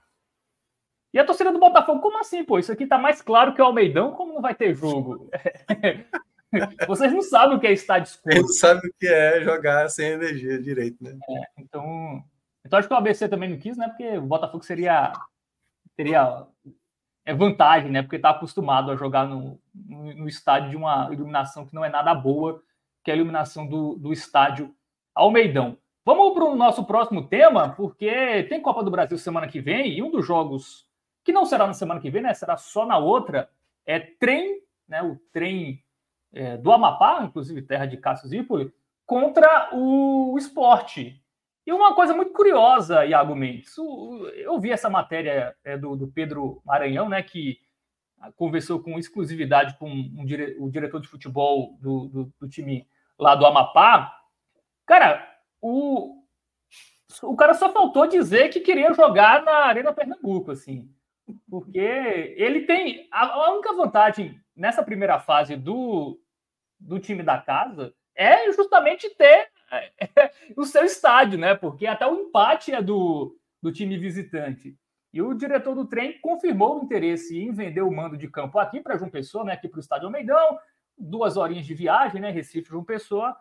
E 1.13 1.17
a 1.19 1.25
torcida 1.25 1.51
do 1.51 1.59
Botafogo, 1.59 1.99
como 2.01 2.19
assim, 2.19 2.43
pô? 2.43 2.59
Isso 2.59 2.71
aqui 2.71 2.85
tá 2.85 2.97
mais 2.97 3.21
claro 3.21 3.53
que 3.55 3.61
o 3.61 3.65
Almeidão, 3.65 4.11
como 4.11 4.33
não 4.33 4.41
vai 4.41 4.53
ter 4.53 4.75
jogo? 4.75 5.29
Vocês 6.87 7.11
não 7.13 7.21
sabem 7.21 7.57
o 7.57 7.59
que 7.59 7.67
é 7.67 7.73
estádio 7.73 8.09
escuro. 8.09 8.35
Ele 8.35 8.47
sabe 8.47 8.87
o 8.87 8.93
que 8.99 9.07
é 9.07 9.41
jogar 9.41 9.89
sem 9.89 10.11
energia 10.11 10.61
direito, 10.61 11.03
né? 11.03 11.17
Então, 11.57 12.23
então 12.65 12.79
acho 12.79 12.87
que 12.87 12.93
o 12.93 12.97
ABC 12.97 13.27
também 13.27 13.49
não 13.49 13.57
quis, 13.57 13.77
né? 13.77 13.87
Porque 13.87 14.17
o 14.17 14.25
Botafogo 14.25 14.63
seria 14.63 15.13
teria 15.95 16.45
é 17.25 17.33
vantagem, 17.33 17.91
né? 17.91 18.01
Porque 18.01 18.15
está 18.15 18.31
acostumado 18.31 18.89
a 18.89 18.95
jogar 18.95 19.27
no, 19.27 19.59
no, 19.73 20.13
no 20.15 20.27
estádio 20.27 20.71
de 20.71 20.75
uma 20.75 21.09
iluminação 21.11 21.65
que 21.65 21.75
não 21.75 21.85
é 21.85 21.89
nada 21.89 22.13
boa, 22.15 22.63
que 23.03 23.11
é 23.11 23.13
a 23.13 23.17
iluminação 23.17 23.67
do, 23.67 23.95
do 23.95 24.11
estádio 24.11 24.73
Almeidão. 25.13 25.77
Vamos 26.05 26.33
para 26.33 26.45
o 26.45 26.55
nosso 26.55 26.83
próximo 26.85 27.27
tema, 27.27 27.69
porque 27.69 28.43
tem 28.49 28.61
Copa 28.61 28.83
do 28.83 28.89
Brasil 28.89 29.17
semana 29.17 29.47
que 29.47 29.59
vem 29.59 29.95
e 29.95 30.01
um 30.01 30.09
dos 30.09 30.25
jogos 30.25 30.87
que 31.23 31.31
não 31.31 31.45
será 31.45 31.67
na 31.67 31.73
semana 31.73 31.99
que 31.99 32.09
vem, 32.09 32.23
né? 32.23 32.33
Será 32.33 32.57
só 32.57 32.85
na 32.85 32.97
outra. 32.97 33.49
É 33.85 33.99
trem, 33.99 34.61
né? 34.87 35.03
O 35.03 35.19
trem 35.31 35.83
é, 36.33 36.57
do 36.57 36.71
Amapá, 36.71 37.23
inclusive 37.23 37.61
terra 37.61 37.85
de 37.85 37.97
Cássio 37.97 38.27
Zípoli, 38.27 38.71
contra 39.05 39.69
o 39.73 40.35
esporte. 40.37 41.21
E 41.65 41.73
uma 41.73 41.93
coisa 41.93 42.15
muito 42.15 42.31
curiosa, 42.33 43.05
Iago 43.05 43.35
Mendes, 43.35 43.75
eu 43.77 44.59
vi 44.59 44.71
essa 44.71 44.89
matéria 44.89 45.55
é, 45.63 45.77
do, 45.77 45.95
do 45.95 46.07
Pedro 46.07 46.61
Maranhão, 46.65 47.07
né, 47.09 47.21
que 47.21 47.59
conversou 48.35 48.81
com 48.81 48.97
exclusividade 48.99 49.77
com 49.77 49.89
um 49.89 50.25
dire- 50.25 50.55
o 50.59 50.69
diretor 50.69 50.99
de 50.99 51.07
futebol 51.07 51.77
do, 51.79 52.07
do- 52.07 52.33
do 52.39 52.47
time 52.49 52.87
lá 53.17 53.33
do 53.35 53.45
Amapá. 53.45 54.13
Cara, 54.85 55.25
o, 55.61 56.23
o 57.23 57.35
cara 57.35 57.53
só 57.53 57.71
faltou 57.71 58.07
dizer 58.07 58.49
que 58.49 58.59
queria 58.59 58.93
jogar 58.93 59.43
na 59.43 59.65
Arena 59.65 59.93
Pernambuco, 59.93 60.51
assim, 60.51 60.89
porque 61.49 61.79
ele 62.37 62.61
tem 62.61 63.07
a, 63.11 63.51
única 63.51 63.73
vantagem 63.73 64.39
nessa 64.55 64.83
primeira 64.83 65.19
fase 65.19 65.55
do, 65.55 66.19
do 66.79 66.99
time 66.99 67.23
da 67.23 67.37
casa 67.37 67.93
é 68.15 68.51
justamente 68.51 69.09
ter 69.15 69.49
o 70.57 70.65
seu 70.65 70.83
estádio, 70.83 71.39
né? 71.39 71.55
Porque 71.55 71.87
até 71.87 72.05
o 72.05 72.15
empate 72.15 72.73
é 72.73 72.81
do, 72.81 73.37
do 73.61 73.71
time 73.71 73.97
visitante. 73.97 74.77
E 75.11 75.21
o 75.21 75.33
diretor 75.33 75.73
do 75.73 75.87
trem 75.87 76.19
confirmou 76.21 76.79
o 76.79 76.83
interesse 76.83 77.37
em 77.37 77.51
vender 77.51 77.81
o 77.81 77.91
mando 77.91 78.17
de 78.17 78.27
campo 78.27 78.59
aqui 78.59 78.79
para 78.79 78.97
João 78.97 79.09
Pessoa, 79.09 79.43
né? 79.43 79.53
Aqui 79.53 79.67
para 79.67 79.77
o 79.77 79.81
Estádio 79.81 80.05
Almeidão, 80.05 80.59
duas 80.97 81.37
horinhas 81.37 81.65
de 81.65 81.73
viagem, 81.73 82.21
né? 82.21 82.29
Recife, 82.29 82.69
João 82.69 82.83
Pessoa. 82.83 83.35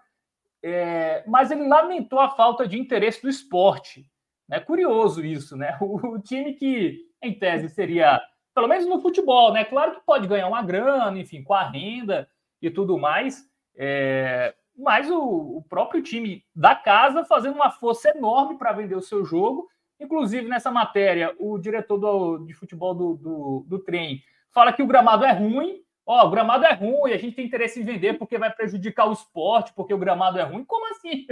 É, 0.63 1.23
mas 1.27 1.51
ele 1.51 1.69
lamentou 1.69 2.19
a 2.21 2.31
falta 2.31 2.67
de 2.67 2.79
interesse 2.79 3.21
do 3.21 3.29
esporte. 3.29 4.11
É 4.51 4.59
curioso 4.59 5.25
isso, 5.25 5.57
né? 5.57 5.77
O, 5.83 6.15
o 6.15 6.19
time 6.19 6.55
que, 6.55 7.07
em 7.23 7.39
tese, 7.39 7.69
seria, 7.69 8.21
pelo 8.55 8.69
menos 8.69 8.87
no 8.87 9.01
futebol, 9.01 9.53
né? 9.53 9.65
Claro 9.65 9.95
que 9.95 10.07
pode 10.07 10.27
ganhar 10.27 10.49
uma 10.49 10.63
grana, 10.63 11.19
enfim, 11.19 11.43
com 11.43 11.55
a 11.55 11.63
renda 11.63 12.29
e 12.61 12.71
tudo 12.71 12.99
mais. 12.99 13.45
É, 13.77 14.55
mas 14.77 15.11
o, 15.11 15.19
o 15.59 15.65
próprio 15.69 16.03
time 16.03 16.45
da 16.55 16.75
casa 16.75 17.25
fazendo 17.25 17.55
uma 17.55 17.71
força 17.71 18.11
enorme 18.11 18.57
para 18.57 18.73
vender 18.73 18.95
o 18.95 19.03
seu 19.03 19.25
jogo. 19.25 19.69
Inclusive, 20.01 20.49
nessa 20.49 20.71
matéria, 20.71 21.35
o 21.39 21.59
diretor 21.59 21.99
do, 21.99 22.39
de 22.39 22.55
futebol 22.55 22.95
do, 22.95 23.15
do, 23.15 23.65
do 23.67 23.79
trem 23.81 24.23
fala 24.53 24.73
que 24.73 24.83
o 24.83 24.87
gramado 24.87 25.25
é 25.25 25.33
ruim. 25.33 25.83
Ó, 26.07 26.27
o 26.27 26.31
gramado 26.31 26.65
é 26.65 26.73
ruim, 26.73 27.13
a 27.13 27.19
gente 27.19 27.35
tem 27.35 27.45
interesse 27.45 27.81
em 27.81 27.85
vender 27.85 28.15
porque 28.15 28.39
vai 28.39 28.51
prejudicar 28.51 29.07
o 29.09 29.13
esporte, 29.13 29.75
porque 29.75 29.93
o 29.93 29.99
gramado 29.99 30.39
é 30.39 30.43
ruim. 30.43 30.65
Como 30.65 30.91
assim? 30.91 31.27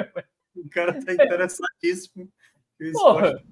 O 0.55 0.69
cara 0.69 0.93
tá 0.93 1.13
interessadíssimo. 1.13 2.29
Porra! 2.93 3.43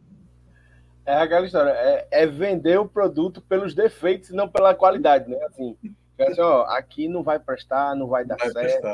É 1.07 1.15
aquela 1.15 1.45
história, 1.45 1.71
é, 1.71 2.09
é 2.11 2.27
vender 2.27 2.79
o 2.79 2.89
produto 2.89 3.41
pelos 3.43 3.75
defeitos 3.75 4.31
e 4.31 4.35
não 4.35 4.49
pela 4.49 4.75
qualidade, 4.75 5.29
né? 5.29 5.37
Assim, 5.45 5.77
assim, 6.19 6.41
ó, 6.41 6.63
aqui 6.63 7.09
não 7.09 7.23
vai 7.23 7.39
prestar, 7.39 7.95
não 7.95 8.07
vai 8.07 8.25
dar 8.25 8.37
Vai 8.37 8.51
certo. 8.51 8.89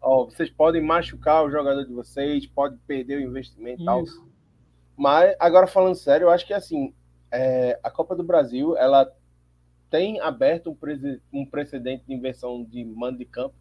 Ó, 0.00 0.26
vocês 0.26 0.50
podem 0.50 0.82
machucar 0.82 1.44
o 1.44 1.50
jogador 1.50 1.84
de 1.84 1.92
vocês, 1.92 2.46
pode 2.46 2.76
perder 2.86 3.18
o 3.18 3.22
investimento 3.22 3.80
e 3.82 3.84
tal. 3.84 4.04
Mas, 4.96 5.34
agora 5.40 5.66
falando 5.66 5.94
sério, 5.94 6.26
eu 6.26 6.30
acho 6.30 6.46
que 6.46 6.52
assim, 6.52 6.94
é, 7.32 7.78
a 7.82 7.90
Copa 7.90 8.14
do 8.14 8.22
Brasil, 8.22 8.76
ela 8.76 9.10
tem 9.90 10.20
aberto 10.20 10.70
um, 10.70 10.74
pre 10.74 11.20
um 11.32 11.46
precedente 11.46 12.04
de 12.06 12.12
inversão 12.12 12.62
de 12.64 12.84
mando 12.84 13.18
de 13.18 13.24
campo 13.24 13.54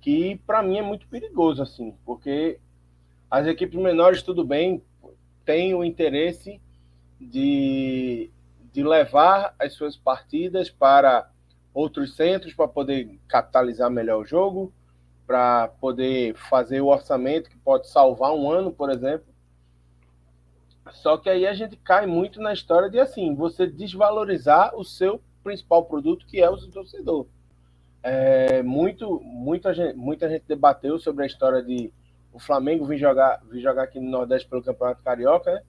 que 0.00 0.36
para 0.46 0.62
mim 0.62 0.78
é 0.78 0.82
muito 0.82 1.08
perigoso 1.08 1.62
assim, 1.62 1.94
porque 2.04 2.58
as 3.30 3.46
equipes 3.46 3.78
menores 3.78 4.22
tudo 4.22 4.44
bem 4.44 4.82
têm 5.44 5.74
o 5.74 5.84
interesse 5.84 6.60
de, 7.20 8.30
de 8.72 8.82
levar 8.82 9.54
as 9.58 9.72
suas 9.74 9.96
partidas 9.96 10.70
para 10.70 11.28
outros 11.74 12.16
centros 12.16 12.54
para 12.54 12.68
poder 12.68 13.18
capitalizar 13.28 13.90
melhor 13.90 14.22
o 14.22 14.26
jogo, 14.26 14.72
para 15.26 15.68
poder 15.80 16.34
fazer 16.34 16.80
o 16.80 16.86
orçamento 16.86 17.50
que 17.50 17.56
pode 17.58 17.88
salvar 17.88 18.32
um 18.32 18.50
ano, 18.50 18.72
por 18.72 18.90
exemplo. 18.90 19.26
Só 20.90 21.16
que 21.18 21.28
aí 21.28 21.46
a 21.46 21.52
gente 21.52 21.76
cai 21.76 22.06
muito 22.06 22.40
na 22.40 22.52
história 22.52 22.88
de 22.88 22.98
assim, 22.98 23.34
você 23.34 23.66
desvalorizar 23.66 24.74
o 24.74 24.84
seu 24.84 25.20
principal 25.44 25.84
produto, 25.84 26.26
que 26.26 26.40
é 26.40 26.48
o 26.48 26.56
seu 26.56 26.70
torcedor. 26.70 27.26
É, 28.02 28.62
muito, 28.62 29.20
muita, 29.20 29.74
gente, 29.74 29.96
muita 29.96 30.28
gente 30.28 30.44
debateu 30.46 30.98
sobre 30.98 31.24
a 31.24 31.26
história 31.26 31.62
de 31.62 31.92
o 32.32 32.38
Flamengo 32.38 32.86
vir 32.86 32.98
jogar, 32.98 33.42
vir 33.50 33.60
jogar 33.60 33.84
aqui 33.84 33.98
no 33.98 34.10
Nordeste 34.10 34.48
pelo 34.48 34.62
Campeonato 34.62 35.02
Carioca, 35.02 35.52
né? 35.52 35.62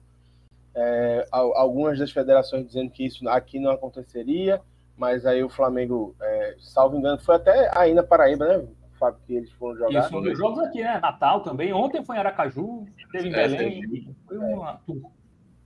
É, 0.74 1.26
algumas 1.30 1.98
das 1.98 2.12
federações 2.12 2.66
dizendo 2.66 2.90
que 2.90 3.04
isso 3.04 3.28
aqui 3.28 3.58
não 3.58 3.72
aconteceria, 3.72 4.60
mas 4.96 5.26
aí 5.26 5.42
o 5.42 5.48
Flamengo, 5.48 6.14
é, 6.20 6.56
salvo 6.60 6.96
engano, 6.96 7.18
foi 7.18 7.36
até 7.36 7.70
aí 7.76 7.92
na 7.92 8.02
Paraíba, 8.02 8.46
né, 8.46 8.68
Fábio, 8.98 9.20
que 9.26 9.34
eles 9.34 9.50
foram 9.52 9.78
jogar. 9.78 10.04
Isso, 10.04 10.16
um 10.16 10.22
dos 10.22 10.38
jogos 10.38 10.58
aqui, 10.60 10.82
né? 10.82 11.00
Natal 11.00 11.42
também. 11.42 11.72
Ontem 11.72 12.04
foi 12.04 12.16
em 12.16 12.18
Aracaju, 12.18 12.86
teve 13.10 13.28
em 13.28 13.34
é, 13.34 13.48
Belém. 13.48 14.16
Foi 14.26 14.36
uma 14.36 14.80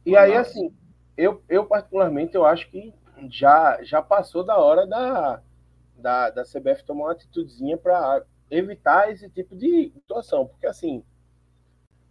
E 0.06 0.16
aí, 0.16 0.34
assim, 0.36 0.72
eu, 1.16 1.42
eu 1.48 1.66
particularmente, 1.66 2.34
eu 2.34 2.46
acho 2.46 2.70
que 2.70 2.94
já, 3.28 3.82
já 3.82 4.00
passou 4.00 4.44
da 4.44 4.56
hora 4.56 4.86
da, 4.86 5.42
da, 5.96 6.30
da 6.30 6.42
CBF 6.44 6.84
tomar 6.84 7.06
uma 7.06 7.12
atitudezinha 7.12 7.76
para 7.76 8.22
evitar 8.50 9.10
esse 9.10 9.28
tipo 9.28 9.56
de 9.56 9.90
situação, 9.94 10.46
porque 10.46 10.66
assim 10.66 11.02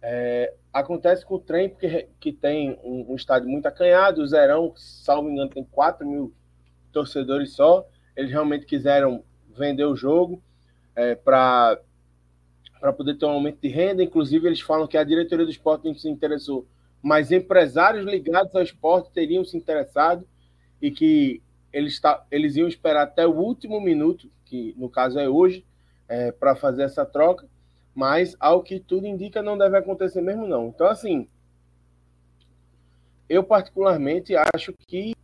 é, 0.06 0.52
acontece 0.70 1.24
com 1.24 1.36
o 1.36 1.38
trem, 1.38 1.70
porque 1.70 2.10
que 2.20 2.30
tem 2.30 2.78
um, 2.84 3.12
um, 3.12 3.16
estádio 3.16 3.48
muito 3.48 3.64
acanhado, 3.64 4.20
o 4.20 4.26
Zerão, 4.26 4.74
salvo 4.76 5.30
engano, 5.30 5.48
tem 5.48 5.64
4 5.64 6.06
mil 6.06 6.34
torcedores 6.92 7.54
só. 7.54 7.88
Eles 8.14 8.30
realmente 8.30 8.66
quiseram 8.66 9.24
vender 9.56 9.86
o 9.86 9.96
jogo 9.96 10.42
é, 10.94 11.14
para 11.14 11.80
poder 12.98 13.14
ter 13.14 13.24
um 13.24 13.30
aumento 13.30 13.62
de 13.62 13.68
renda. 13.68 14.02
Inclusive, 14.02 14.46
eles 14.46 14.60
falam 14.60 14.86
que 14.86 14.98
a 14.98 15.04
diretoria 15.04 15.46
do 15.46 15.50
esporte 15.50 15.86
não 15.86 15.94
se 15.94 16.06
interessou, 16.06 16.68
mas 17.00 17.32
empresários 17.32 18.04
ligados 18.04 18.54
ao 18.54 18.62
esporte 18.62 19.10
teriam 19.10 19.42
se 19.42 19.56
interessado 19.56 20.28
e 20.82 20.90
que 20.90 21.42
eles, 21.72 21.98
tá, 21.98 22.26
eles 22.30 22.56
iam 22.56 22.68
esperar 22.68 23.04
até 23.04 23.26
o 23.26 23.32
último 23.32 23.80
minuto, 23.80 24.30
que 24.44 24.74
no 24.76 24.90
caso 24.90 25.18
é 25.18 25.26
hoje, 25.26 25.64
é, 26.06 26.30
para 26.30 26.54
fazer 26.54 26.82
essa 26.82 27.06
troca 27.06 27.48
mas 27.94 28.36
ao 28.40 28.62
que 28.62 28.80
tudo 28.80 29.06
indica 29.06 29.42
não 29.42 29.56
deve 29.56 29.76
acontecer 29.78 30.20
mesmo 30.20 30.46
não. 30.46 30.68
Então 30.68 30.86
assim, 30.88 31.28
eu 33.28 33.44
particularmente 33.44 34.34
acho 34.54 34.72
que 34.72 35.14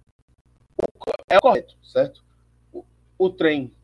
é 1.29 1.37
o 1.37 1.41
correto, 1.41 1.77
certo? 1.83 2.25
O, 2.73 2.85
o 3.19 3.31
trem 3.31 3.75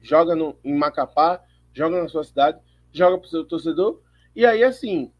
joga 0.00 0.34
no, 0.34 0.56
em 0.64 0.74
Macapá, 0.74 1.42
joga 1.72 2.02
na 2.02 2.08
sua 2.08 2.24
cidade, 2.24 2.60
joga 2.92 3.18
para 3.18 3.26
o 3.26 3.30
seu 3.30 3.44
torcedor 3.44 4.02
e 4.34 4.44
aí 4.44 4.64
assim 4.64 5.12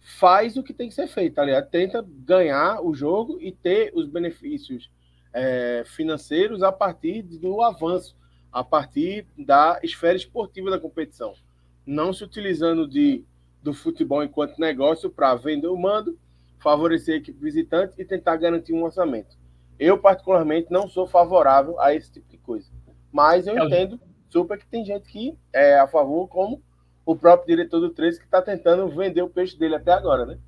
faz 0.00 0.56
o 0.56 0.62
que 0.62 0.72
tem 0.72 0.88
que 0.88 0.94
ser 0.94 1.06
feito, 1.06 1.34
tá 1.34 1.44
ligado? 1.44 1.70
Tenta 1.70 2.04
ganhar 2.08 2.80
o 2.80 2.94
jogo 2.94 3.38
e 3.40 3.52
ter 3.52 3.92
os 3.94 4.08
benefícios 4.08 4.90
é, 5.32 5.84
financeiros 5.86 6.62
a 6.62 6.72
partir 6.72 7.22
do 7.22 7.62
avanço, 7.62 8.16
a 8.50 8.64
partir 8.64 9.26
da 9.38 9.78
esfera 9.82 10.16
esportiva 10.16 10.70
da 10.70 10.80
competição 10.80 11.34
não 11.86 12.12
se 12.12 12.24
utilizando 12.24 12.86
de, 12.86 13.24
do 13.62 13.72
futebol 13.72 14.22
enquanto 14.22 14.58
negócio 14.58 15.10
para 15.10 15.34
vender 15.34 15.68
o 15.68 15.76
mando, 15.76 16.18
favorecer 16.58 17.14
a 17.14 17.18
equipe 17.18 17.38
visitante 17.40 17.94
e 17.98 18.04
tentar 18.04 18.36
garantir 18.36 18.72
um 18.72 18.84
orçamento. 18.84 19.36
Eu, 19.78 19.98
particularmente, 19.98 20.70
não 20.70 20.88
sou 20.88 21.06
favorável 21.06 21.78
a 21.80 21.94
esse 21.94 22.12
tipo 22.12 22.28
de 22.28 22.38
coisa. 22.38 22.70
Mas 23.10 23.46
eu 23.46 23.58
é 23.58 23.64
entendo 23.64 24.00
super 24.30 24.58
que 24.58 24.66
tem 24.66 24.84
gente 24.84 25.10
que 25.10 25.36
é 25.52 25.78
a 25.78 25.86
favor, 25.86 26.28
como 26.28 26.62
o 27.04 27.16
próprio 27.16 27.48
diretor 27.48 27.80
do 27.80 27.90
13, 27.90 28.18
que 28.18 28.24
está 28.24 28.40
tentando 28.40 28.88
vender 28.88 29.22
o 29.22 29.28
peixe 29.28 29.58
dele 29.58 29.74
até 29.74 29.92
agora, 29.92 30.24
né? 30.24 30.38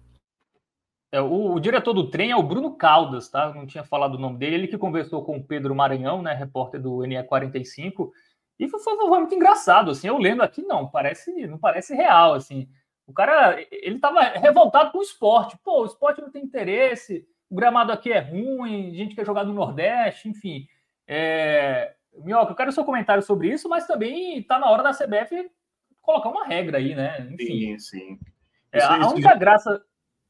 É, 1.12 1.20
o, 1.20 1.52
o, 1.52 1.60
diretor 1.60 1.92
do 1.92 2.10
trem 2.10 2.32
é 2.32 2.36
o 2.36 2.42
Bruno 2.42 2.76
Caldas, 2.76 3.28
tá? 3.28 3.54
não 3.54 3.66
tinha 3.66 3.84
falado 3.84 4.14
o 4.14 4.18
nome 4.18 4.36
dele. 4.36 4.56
Ele 4.56 4.66
que 4.66 4.78
conversou 4.78 5.24
com 5.24 5.36
o 5.36 5.44
Pedro 5.44 5.74
Maranhão, 5.74 6.22
né, 6.22 6.32
repórter 6.32 6.82
do 6.82 6.98
NE45, 6.98 8.10
e 8.58 8.68
foi, 8.68 8.80
foi, 8.80 8.96
foi, 8.96 9.18
muito 9.20 9.34
engraçado, 9.34 9.90
assim, 9.90 10.08
eu 10.08 10.18
lendo 10.18 10.42
aqui, 10.42 10.62
não, 10.62 10.88
parece, 10.88 11.46
não 11.46 11.58
parece 11.58 11.94
real, 11.94 12.34
assim. 12.34 12.68
O 13.06 13.12
cara, 13.12 13.56
ele 13.70 13.98
tava 13.98 14.20
revoltado 14.22 14.90
com 14.90 14.98
o 14.98 15.02
esporte. 15.02 15.58
Pô, 15.62 15.82
o 15.82 15.86
esporte 15.86 16.22
não 16.22 16.30
tem 16.30 16.42
interesse, 16.42 17.26
o 17.50 17.54
gramado 17.54 17.92
aqui 17.92 18.12
é 18.12 18.20
ruim, 18.20 18.90
a 18.90 18.94
gente 18.94 19.14
quer 19.14 19.26
jogar 19.26 19.44
no 19.44 19.52
Nordeste, 19.52 20.28
enfim. 20.28 20.66
É... 21.06 21.94
Minhoca, 22.16 22.52
eu 22.52 22.56
quero 22.56 22.72
seu 22.72 22.84
comentário 22.84 23.22
sobre 23.22 23.48
isso, 23.48 23.68
mas 23.68 23.86
também 23.86 24.42
tá 24.42 24.58
na 24.58 24.70
hora 24.70 24.82
da 24.82 24.92
CBF 24.92 25.50
colocar 26.00 26.28
uma 26.28 26.46
regra 26.46 26.78
aí, 26.78 26.94
né? 26.94 27.28
Enfim. 27.32 27.76
Sim, 27.76 27.78
sim. 27.78 28.18
É, 28.72 28.82
a 28.82 29.08
única 29.08 29.34
graça 29.34 29.82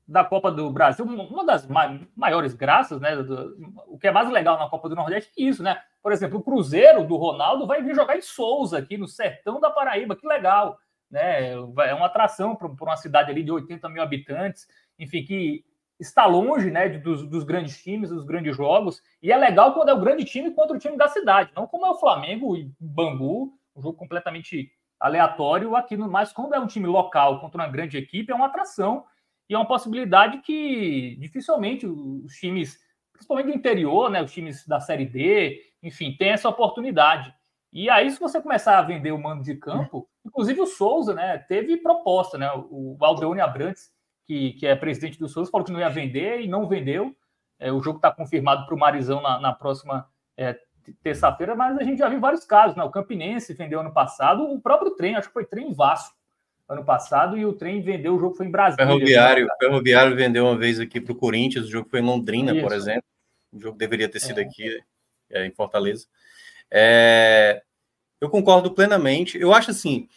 da 0.07 0.23
Copa 0.23 0.51
do 0.51 0.71
Brasil, 0.71 1.05
uma 1.05 1.47
das 1.47 1.67
maiores 2.15 2.53
graças, 2.53 3.01
né? 3.01 3.17
Do, 3.17 3.57
o 3.87 3.99
que 3.99 4.07
é 4.07 4.13
mais 4.13 4.29
legal 4.31 4.59
na 4.59 4.69
Copa 4.69 4.89
do 4.89 4.95
Nordeste 4.95 5.33
é 5.39 5.43
isso, 5.43 5.63
né? 5.63 5.81
Por 6.03 6.13
exemplo, 6.13 6.39
o 6.39 6.43
Cruzeiro 6.43 7.05
do 7.05 7.17
Ronaldo 7.17 7.67
vai 7.67 7.83
vir 7.83 7.95
jogar 7.95 8.17
em 8.17 8.23
Souza, 8.23 8.79
aqui 8.79 8.99
no 8.99 9.09
sertão 9.09 9.59
da 9.59 9.71
Paraíba, 9.71 10.15
que 10.15 10.27
legal. 10.27 10.79
Né? 11.11 11.53
É 11.53 11.95
uma 11.95 12.07
atração 12.07 12.55
para 12.55 12.69
uma 12.69 12.97
cidade 12.97 13.31
ali 13.31 13.43
de 13.43 13.51
80 13.51 13.89
mil 13.89 14.03
habitantes, 14.03 14.67
enfim, 14.99 15.25
que 15.25 15.65
está 15.99 16.27
longe 16.27 16.71
né, 16.71 16.89
dos, 16.89 17.27
dos, 17.27 17.45
grandes 17.45 17.83
times, 17.83 18.11
dos 18.11 18.25
grandes 18.25 18.55
jogos. 18.55 19.01
E 19.23 19.33
é 19.33 19.37
legal 19.37 19.73
quando 19.73 19.89
é 19.89 19.95
o 19.95 20.01
grande 20.01 20.25
time 20.25 20.51
contra 20.51 20.77
o 20.77 20.79
time 20.79 20.99
da 20.99 21.09
cidade, 21.09 21.51
não 21.57 21.67
como 21.67 21.87
é 21.87 21.91
o 21.91 21.99
Flamengo 21.99 22.57
e 22.57 22.71
Bangu, 22.79 23.55
um 23.75 23.81
jogo 23.81 23.97
completamente 23.97 24.71
aleatório 25.01 25.77
aqui 25.77 25.97
no 25.97 26.11
quando 26.35 26.55
é 26.55 26.61
um 26.61 26.67
time 26.67 26.87
local 26.87 27.41
contra 27.41 27.61
uma 27.61 27.69
grande 27.69 27.99
equipe 27.99 28.33
é 28.33 28.35
uma 28.35 28.47
atração 28.47 29.05
e 29.49 29.55
é 29.55 29.59
uma 29.59 29.67
possibilidade 29.67 30.39
que 30.39 31.17
dificilmente 31.21 31.87
os 31.87 32.33
times 32.35 32.79
principalmente 33.15 33.47
do 33.47 33.57
interior, 33.57 34.11
né, 34.11 34.23
os 34.23 34.33
times 34.33 34.67
da 34.67 34.81
Série 34.81 35.07
D, 35.07 35.61
enfim, 35.83 36.15
tem 36.19 36.31
essa 36.31 36.49
oportunidade. 36.49 37.33
E 37.73 37.89
aí, 37.89 38.11
se 38.11 38.21
você 38.21 38.41
começar 38.41 38.79
a 38.79 38.83
vender 38.83 39.13
o 39.13 39.19
mando 39.19 39.43
de 39.43 39.55
campo, 39.55 40.09
inclusive 40.25 40.61
o 40.61 40.67
Souza, 40.67 41.15
né, 41.15 41.39
teve 41.39 41.77
proposta, 41.77 42.37
né, 42.37 42.51
o 42.71 42.97
Aldeone 43.01 43.41
Abrantes, 43.41 43.91
que, 44.27 44.53
que 44.55 44.67
é 44.67 44.75
presidente 44.75 45.19
do 45.19 45.29
Souza, 45.29 45.51
falou 45.51 45.65
que 45.65 45.73
não 45.73 45.81
ia 45.81 45.89
vender 45.89 46.41
e 46.41 46.49
não 46.49 46.67
vendeu. 46.67 47.15
É, 47.59 47.73
o 47.73 47.81
jogo 47.81 47.99
está 47.99 48.11
confirmado 48.11 48.67
para 48.67 48.75
o 48.75 48.79
Marizão 48.79 49.23
na, 49.23 49.41
na 49.41 49.53
próxima 49.53 50.09
é, 50.37 50.59
terça-feira, 51.03 51.55
mas 51.55 51.79
a 51.79 51.83
gente 51.83 51.99
já 51.99 52.09
viu 52.09 52.21
vários 52.21 52.45
casos, 52.45 52.77
né? 52.77 52.83
O 52.83 52.91
Campinense 52.91 53.55
vendeu 53.55 53.81
ano 53.81 53.93
passado, 53.93 54.43
o 54.45 54.61
próprio 54.61 54.95
trem, 54.97 55.15
acho 55.15 55.29
que 55.29 55.35
foi 55.35 55.45
trem 55.45 55.73
Vasco 55.73 56.15
ano 56.69 56.85
passado, 56.85 57.37
e 57.37 57.45
o 57.45 57.53
trem 57.53 57.83
vendeu, 57.83 58.17
o 58.17 58.19
jogo 58.19 58.35
foi 58.35 58.47
em 58.47 58.51
Brasília. 58.51 58.87
Ferroviário, 58.87 59.49
Ferroviário 59.59 60.17
vendeu 60.17 60.45
uma 60.47 60.57
vez 60.57 60.81
aqui 60.81 61.01
para 61.01 61.13
o 61.13 61.17
Corinthians, 61.17 61.67
o 61.67 61.71
jogo 61.71 61.89
foi 61.89 62.01
em 62.01 62.05
Londrina, 62.05 62.53
Isso. 62.53 62.63
por 62.63 62.73
exemplo. 62.73 63.05
O 63.53 63.61
jogo 63.61 63.79
deveria 63.79 64.09
ter 64.09 64.21
sido 64.21 64.41
é. 64.41 64.43
aqui, 64.43 64.83
é, 65.31 65.47
em 65.47 65.51
Fortaleza. 65.53 66.07
É, 66.71 67.63
eu 68.21 68.29
concordo 68.29 68.73
plenamente. 68.73 69.39
Eu 69.39 69.53
acho 69.53 69.71
assim, 69.71 70.09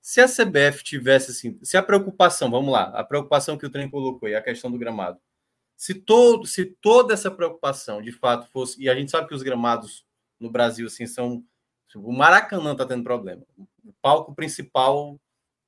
se 0.00 0.20
a 0.20 0.26
CBF 0.26 0.82
tivesse 0.82 1.30
assim, 1.30 1.58
se 1.62 1.76
a 1.76 1.82
preocupação, 1.82 2.50
vamos 2.50 2.72
lá, 2.72 2.84
a 2.84 3.04
preocupação 3.04 3.56
que 3.56 3.66
o 3.66 3.70
trem 3.70 3.88
colocou 3.88 4.28
e 4.28 4.34
a 4.34 4.42
questão 4.42 4.70
do 4.70 4.78
gramado, 4.78 5.20
se 5.76 5.94
todo, 5.94 6.46
se 6.46 6.64
toda 6.64 7.14
essa 7.14 7.30
preocupação 7.30 8.00
de 8.00 8.12
fato 8.12 8.48
fosse, 8.50 8.82
e 8.82 8.88
a 8.88 8.94
gente 8.94 9.10
sabe 9.10 9.28
que 9.28 9.34
os 9.34 9.42
gramados 9.42 10.04
no 10.40 10.50
Brasil 10.50 10.86
assim 10.86 11.06
são, 11.06 11.44
o 11.94 12.12
Maracanã 12.12 12.72
está 12.72 12.86
tendo 12.86 13.04
problema. 13.04 13.42
O 13.84 13.92
palco 14.00 14.34
principal 14.34 15.20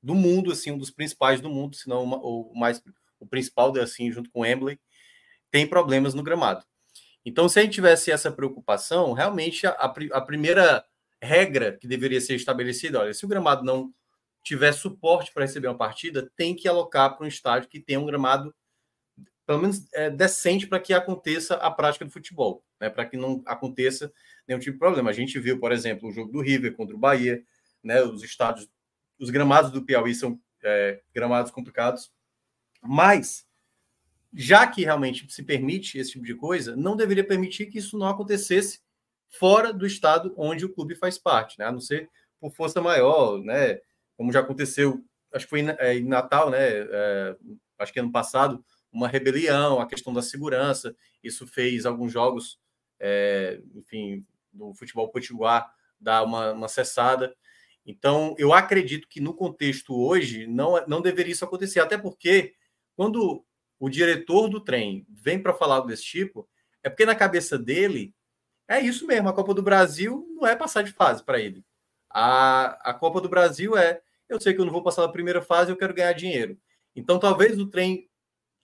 do 0.05 0.15
mundo, 0.15 0.53
assim, 0.53 0.71
um 0.71 0.79
dos 0.79 0.91
principais 0.91 1.41
do 1.41 1.49
mundo, 1.49 1.75
se 1.75 1.89
não 1.89 2.05
o 2.05 2.53
mais 2.55 2.83
o 3.19 3.27
principal, 3.27 3.75
assim, 3.79 4.13
junto 4.13 4.31
com 4.31 4.41
o 4.41 4.47
Embley, 4.47 4.79
tem 5.51 5.67
problemas 5.67 6.13
no 6.13 6.23
gramado. 6.23 6.63
Então, 7.25 7.49
se 7.49 7.59
a 7.59 7.63
gente 7.63 7.73
tivesse 7.73 8.13
essa 8.13 8.31
preocupação, 8.31 9.15
realmente 9.15 9.67
a, 9.67 9.71
a 9.71 10.21
primeira 10.21 10.85
regra 11.23 11.79
que 11.79 11.89
deveria 11.89 12.21
ser 12.21 12.35
estabelecida, 12.35 13.01
olha, 13.01 13.15
se 13.15 13.25
o 13.25 13.29
gramado 13.29 13.65
não 13.65 13.95
tiver 14.43 14.73
suporte 14.73 15.33
para 15.33 15.45
receber 15.45 15.69
uma 15.69 15.79
partida, 15.79 16.31
tem 16.37 16.55
que 16.55 16.69
alocar 16.69 17.17
para 17.17 17.25
um 17.25 17.29
estádio 17.29 17.71
que 17.71 17.81
tenha 17.81 17.99
um 17.99 18.05
gramado 18.05 18.55
pelo 19.47 19.61
menos 19.61 19.87
é, 19.93 20.11
decente 20.11 20.67
para 20.67 20.81
que 20.81 20.93
aconteça 20.93 21.55
a 21.55 21.71
prática 21.71 22.05
do 22.05 22.11
futebol, 22.11 22.63
né? 22.81 22.89
Para 22.91 23.05
que 23.07 23.17
não 23.17 23.43
aconteça 23.47 24.13
nenhum 24.47 24.59
tipo 24.59 24.73
de 24.73 24.79
problema. 24.79 25.11
A 25.11 25.15
gente 25.15 25.39
viu, 25.39 25.59
por 25.59 25.73
exemplo, 25.73 26.09
o 26.09 26.13
jogo 26.13 26.33
do 26.33 26.41
River 26.41 26.75
contra 26.75 26.95
o 26.95 26.99
Bahia, 26.99 27.43
né? 27.83 28.03
Os 28.03 28.23
estádios 28.23 28.69
os 29.19 29.31
gramados 29.31 29.71
do 29.71 29.85
Piauí 29.85 30.15
são 30.15 30.41
é, 30.63 31.01
gramados 31.15 31.51
complicados, 31.51 32.13
mas 32.83 33.47
já 34.33 34.67
que 34.67 34.85
realmente 34.85 35.31
se 35.33 35.43
permite 35.43 35.99
esse 35.99 36.13
tipo 36.13 36.25
de 36.25 36.35
coisa, 36.35 36.75
não 36.75 36.97
deveria 36.97 37.27
permitir 37.27 37.67
que 37.67 37.79
isso 37.79 37.97
não 37.97 38.09
acontecesse 38.09 38.81
fora 39.29 39.73
do 39.73 39.87
estado 39.87 40.35
onde 40.37 40.65
o 40.65 40.73
clube 40.73 40.95
faz 40.95 41.19
parte, 41.19 41.59
né? 41.59 41.67
A 41.67 41.73
não 41.73 41.81
ser 41.81 42.11
por 42.41 42.53
força 42.53 42.81
maior, 42.81 43.39
né? 43.39 43.81
Como 44.17 44.33
já 44.33 44.41
aconteceu, 44.41 45.05
acho 45.33 45.47
que 45.47 45.51
foi 45.51 45.61
em, 45.61 45.69
é, 45.79 46.01
Natal, 46.01 46.51
né? 46.51 46.59
É, 46.61 47.37
acho 47.79 47.93
que 47.93 48.01
ano 48.01 48.13
passado, 48.13 48.65
uma 48.93 49.09
rebelião, 49.09 49.81
a 49.81 49.87
questão 49.87 50.13
da 50.13 50.23
segurança. 50.23 50.95
Isso 51.23 51.47
fez 51.47 51.87
alguns 51.87 52.13
jogos, 52.13 52.59
é, 53.01 53.61
enfim, 53.75 54.25
do 54.53 54.75
futebol 54.75 55.11
potiguar 55.11 55.73
dar 56.01 56.23
uma, 56.23 56.53
uma 56.53 56.69
cessada. 56.69 57.35
Então, 57.87 58.35
eu 58.39 58.53
acredito 58.53 59.09
que 59.09 59.21
no 59.21 59.35
contexto 59.35 59.95
hoje 59.95 60.47
não, 60.47 60.85
não 60.87 61.03
deveria 61.03 61.33
isso 61.33 61.45
acontecer, 61.45 61.81
até 61.81 61.99
porque 61.99 62.55
quando 62.97 63.45
o 63.79 63.91
diretor 63.91 64.49
do 64.49 64.61
trem 64.61 65.07
vem 65.11 65.39
para 65.39 65.53
falar 65.53 65.81
desse 65.81 66.05
tipo, 66.05 66.49
é 66.83 66.89
porque 66.89 67.05
na 67.05 67.15
cabeça 67.15 67.59
dele 67.59 68.15
é 68.67 68.81
isso 68.81 69.07
mesmo. 69.07 69.29
A 69.29 69.35
Copa 69.35 69.53
do 69.53 69.63
Brasil 69.63 70.27
não 70.35 70.47
é 70.47 70.57
passar 70.57 70.83
de 70.83 70.93
fase 70.93 71.23
para 71.23 71.39
ele. 71.39 71.65
A, 72.09 72.91
a 72.91 72.95
Copa 72.95 73.21
do 73.21 73.29
Brasil 73.29 73.77
é 73.77 74.01
eu 74.29 74.41
sei 74.41 74.55
que 74.55 74.61
eu 74.61 74.65
não 74.65 74.73
vou 74.73 74.83
passar 74.83 75.03
da 75.03 75.13
primeira 75.13 75.43
fase, 75.43 75.71
eu 75.71 75.77
quero 75.77 75.95
ganhar 75.95 76.13
dinheiro. 76.13 76.59
Então, 76.97 77.19
talvez 77.19 77.59
o 77.59 77.67
trem 77.67 78.09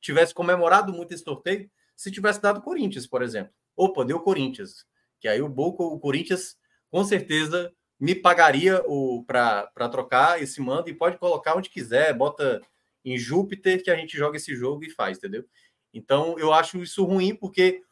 tivesse 0.01 0.33
comemorado 0.33 0.93
muito 0.93 1.13
esse 1.13 1.23
sorteio 1.23 1.71
se 1.95 2.11
tivesse 2.11 2.41
dado 2.41 2.63
Corinthians, 2.63 3.07
por 3.07 3.23
exemplo. 3.23 3.53
Opa, 3.77 4.05
deu 4.05 4.21
Corinthians. 4.21 4.87
Que 5.21 5.29
aí 5.29 5.43
o 5.43 5.49
Boca, 5.49 5.83
o 5.83 5.99
Corinthians, 6.01 6.57
com 6.91 7.05
certeza 7.05 7.73
me 8.01 8.15
pagaria 8.15 8.83
o 8.87 9.23
para 9.25 9.89
trocar 9.91 10.43
esse 10.43 10.61
mando 10.61 10.89
e 10.89 10.95
pode 10.95 11.19
colocar 11.19 11.55
onde 11.55 11.69
quiser, 11.69 12.15
bota 12.15 12.63
em 13.05 13.19
Júpiter 13.19 13.83
que 13.83 13.91
a 13.91 13.97
gente 13.97 14.17
joga 14.17 14.39
esse 14.39 14.57
jogo 14.57 14.85
e 14.85 14.91
faz, 14.91 15.19
entendeu? 15.19 15.45
Então 15.93 16.39
eu 16.39 16.53
acho 16.53 16.83
isso 16.83 17.05
ruim 17.05 17.35
porque 17.35 17.83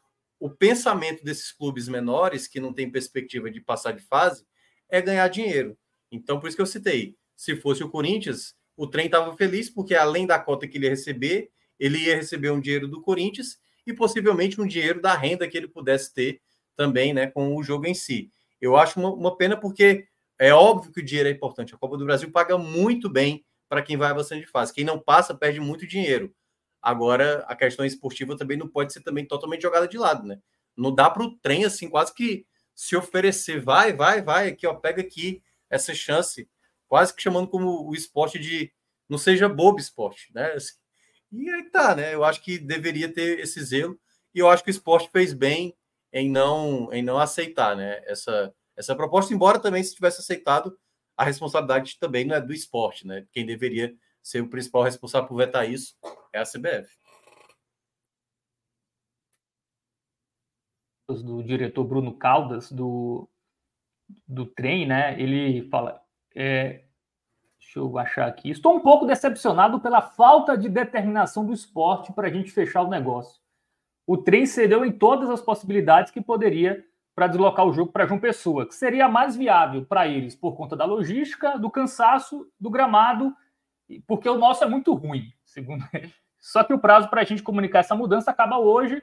o 0.41 0.49
pensamento 0.49 1.23
desses 1.23 1.53
clubes 1.53 1.89
menores 1.89 2.49
que 2.49 2.59
não 2.59 2.73
tem 2.73 2.91
perspectiva 2.91 3.51
de 3.51 3.61
passar 3.61 3.93
de 3.93 4.03
fase 4.03 4.47
é 4.89 5.03
ganhar 5.03 5.29
dinheiro. 5.29 5.77
Então 6.11 6.41
por 6.41 6.49
isso 6.49 6.57
que 6.57 6.63
eu 6.63 6.67
citei, 6.67 7.15
se 7.37 7.55
fosse 7.57 7.85
o 7.85 7.91
Corinthians, 7.91 8.57
o 8.77 8.87
trem 8.87 9.07
estava 9.07 9.37
feliz 9.37 9.69
porque 9.69 9.95
além 9.95 10.27
da 10.27 10.39
cota 10.39 10.67
que 10.67 10.79
ele 10.79 10.87
ia 10.87 10.91
receber, 10.91 11.51
ele 11.79 11.99
ia 11.99 12.17
receber 12.17 12.51
um 12.51 12.61
dinheiro 12.61 12.89
do 12.89 13.03
Corinthians 13.03 13.59
e 13.87 13.93
possivelmente 13.93 14.61
um 14.61 14.67
dinheiro 14.67 15.03
da 15.03 15.15
renda 15.15 15.47
que 15.47 15.57
ele 15.57 15.69
pudesse 15.69 16.15
ter 16.15 16.41
também, 16.77 17.13
né, 17.13 17.27
com 17.27 17.57
o 17.57 17.63
jogo 17.63 17.87
em 17.87 17.95
si. 17.95 18.31
Eu 18.61 18.77
acho 18.77 18.99
uma, 18.99 19.13
uma 19.13 19.37
pena 19.37 19.57
porque 19.57 20.07
é 20.39 20.53
óbvio 20.53 20.93
que 20.93 21.01
o 21.01 21.05
dinheiro 21.05 21.29
é 21.29 21.33
importante. 21.33 21.75
A 21.75 21.79
Copa 21.79 21.97
do 21.97 22.05
Brasil 22.05 22.31
paga 22.31 22.57
muito 22.57 23.09
bem 23.09 23.45
para 23.69 23.83
quem 23.83 23.97
vai 23.97 24.11
avançando 24.11 24.41
de 24.41 24.47
fase. 24.47 24.73
Quem 24.73 24.85
não 24.85 24.99
passa 24.99 25.35
perde 25.35 25.61
muito 25.61 25.87
dinheiro. 25.87 26.35
Agora, 26.81 27.45
a 27.49 27.57
questão 27.57 27.85
esportiva 27.85 28.37
também 28.37 28.57
não 28.57 28.69
pode 28.69 28.93
ser 28.93 29.01
também 29.03 29.27
totalmente 29.27 29.63
jogada 29.63 29.89
de 29.89 29.99
lado, 29.99 30.27
né? 30.27 30.39
Não 30.77 30.95
dá 30.95 31.11
para 31.11 31.25
o 31.25 31.37
trem 31.39 31.65
assim 31.65 31.89
quase 31.89 32.15
que 32.15 32.47
se 32.75 32.95
oferecer, 32.95 33.61
vai, 33.61 33.93
vai, 33.93 34.23
vai, 34.23 34.49
aqui 34.49 34.65
ó, 34.65 34.75
pega 34.75 35.03
aqui 35.03 35.43
essa 35.69 35.93
chance, 35.93 36.49
quase 36.87 37.13
que 37.13 37.21
chamando 37.21 37.49
como 37.49 37.89
o 37.89 37.95
esporte 37.95 38.39
de 38.39 38.73
não 39.09 39.19
seja 39.19 39.49
bobo 39.49 39.81
esporte, 39.81 40.31
né? 40.33 40.57
E 41.33 41.51
aí 41.51 41.65
tá, 41.71 41.97
né? 41.97 42.15
Eu 42.15 42.23
acho 42.23 42.41
que 42.41 42.59
deveria 42.59 43.13
ter 43.13 43.41
esse 43.41 43.61
zelo 43.63 43.99
e 44.33 44.39
eu 44.39 44.49
acho 44.49 44.63
que 44.63 44.71
o 44.71 44.73
esporte 44.73 45.11
fez 45.13 45.33
bem 45.35 45.75
em 46.13 46.31
não 46.31 46.93
em 46.93 47.03
não 47.03 47.19
aceitar, 47.19 47.77
né? 47.77 48.03
Essa 48.07 48.55
essa 48.77 48.95
proposta, 48.95 49.35
embora 49.35 49.59
também 49.59 49.83
se 49.83 49.95
tivesse 49.95 50.21
aceitado, 50.21 50.79
a 51.17 51.25
responsabilidade 51.25 51.99
também 51.99 52.25
não 52.25 52.37
é 52.37 52.41
do 52.41 52.53
esporte, 52.53 53.05
né? 53.05 53.27
Quem 53.33 53.45
deveria 53.45 53.93
ser 54.23 54.41
o 54.41 54.49
principal 54.49 54.85
responsável 54.85 55.27
por 55.27 55.37
vetar 55.37 55.69
isso 55.69 55.97
é 56.33 56.39
a 56.39 56.45
CBF. 56.45 56.97
Do 61.09 61.43
diretor 61.43 61.85
Bruno 61.85 62.17
Caldas, 62.17 62.71
do, 62.71 63.29
do 64.27 64.47
trem, 64.47 64.87
né? 64.87 65.21
Ele 65.21 65.69
fala. 65.69 66.01
É, 66.37 66.85
deixa 67.59 67.79
eu 67.79 67.99
achar 67.99 68.29
aqui. 68.29 68.51
Estou 68.51 68.77
um 68.77 68.81
pouco 68.81 69.07
decepcionado 69.07 69.81
pela 69.81 70.03
falta 70.03 70.57
de 70.57 70.69
determinação 70.69 71.45
do 71.45 71.53
esporte 71.53 72.13
para 72.13 72.29
a 72.29 72.31
gente 72.31 72.53
fechar 72.53 72.83
o 72.83 72.91
negócio. 72.91 73.41
O 74.09 74.17
trem 74.17 74.47
cedeu 74.47 74.87
em 74.87 74.91
todas 74.91 75.29
as 75.29 75.43
possibilidades 75.43 76.11
que 76.11 76.23
poderia 76.23 76.83
para 77.15 77.27
deslocar 77.27 77.67
o 77.67 77.75
jogo 77.75 77.93
para 77.93 78.07
João 78.07 78.19
Pessoa, 78.19 78.67
que 78.67 78.75
seria 78.75 79.07
mais 79.07 79.37
viável 79.37 79.85
para 79.85 80.09
eles 80.09 80.35
por 80.35 80.57
conta 80.57 80.75
da 80.75 80.87
logística, 80.87 81.59
do 81.59 81.71
cansaço, 81.71 82.51
do 82.59 82.71
gramado, 82.71 83.37
porque 84.07 84.27
o 84.27 84.39
nosso 84.39 84.65
é 84.65 84.67
muito 84.67 84.95
ruim, 84.95 85.31
segundo 85.45 85.85
ele. 85.93 86.11
Só 86.41 86.65
que 86.65 86.73
o 86.73 86.79
prazo 86.79 87.11
para 87.11 87.21
a 87.21 87.25
gente 87.25 87.43
comunicar 87.43 87.81
essa 87.81 87.95
mudança 87.95 88.31
acaba 88.31 88.57
hoje 88.57 89.03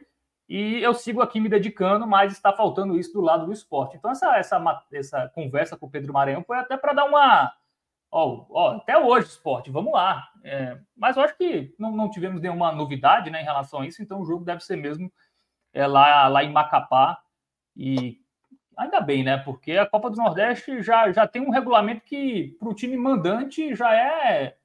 e 0.49 0.81
eu 0.81 0.95
sigo 0.95 1.21
aqui 1.21 1.39
me 1.39 1.49
dedicando, 1.49 2.07
mas 2.07 2.33
está 2.33 2.51
faltando 2.51 2.97
isso 2.97 3.13
do 3.13 3.21
lado 3.21 3.45
do 3.45 3.53
esporte. 3.53 3.97
Então, 3.97 4.09
essa, 4.09 4.35
essa, 4.37 4.83
essa 4.91 5.29
conversa 5.35 5.77
com 5.77 5.85
o 5.85 5.91
Pedro 5.91 6.13
Maranhão 6.13 6.43
foi 6.43 6.57
até 6.57 6.75
para 6.75 6.93
dar 6.93 7.05
uma. 7.05 7.53
Ó, 8.11 8.45
ó, 8.49 8.71
até 8.77 8.97
hoje, 8.97 9.27
esporte, 9.27 9.69
vamos 9.69 9.91
lá. 9.93 10.29
É, 10.43 10.77
mas 10.95 11.17
eu 11.17 11.23
acho 11.23 11.37
que 11.37 11.73
não, 11.77 11.91
não 11.91 12.09
tivemos 12.09 12.41
nenhuma 12.41 12.71
novidade 12.71 13.29
né, 13.29 13.41
em 13.41 13.45
relação 13.45 13.81
a 13.81 13.87
isso, 13.87 14.01
então 14.01 14.21
o 14.21 14.25
jogo 14.25 14.45
deve 14.45 14.63
ser 14.63 14.77
mesmo 14.77 15.11
é, 15.73 15.85
lá, 15.85 16.27
lá 16.27 16.43
em 16.43 16.51
Macapá. 16.51 17.21
E 17.75 18.21
ainda 18.77 19.01
bem, 19.01 19.23
né? 19.23 19.37
Porque 19.37 19.73
a 19.73 19.85
Copa 19.85 20.09
do 20.09 20.17
Nordeste 20.17 20.81
já, 20.81 21.11
já 21.11 21.27
tem 21.27 21.41
um 21.41 21.51
regulamento 21.51 22.03
que, 22.05 22.55
para 22.59 22.69
o 22.69 22.73
time 22.73 22.95
mandante, 22.95 23.75
já 23.75 23.93
é, 23.93 24.55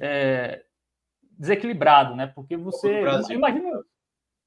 é, 0.00 0.64
desequilibrado, 1.38 2.16
né? 2.16 2.26
Porque 2.26 2.56
você. 2.56 3.02
Imagina. 3.30 3.84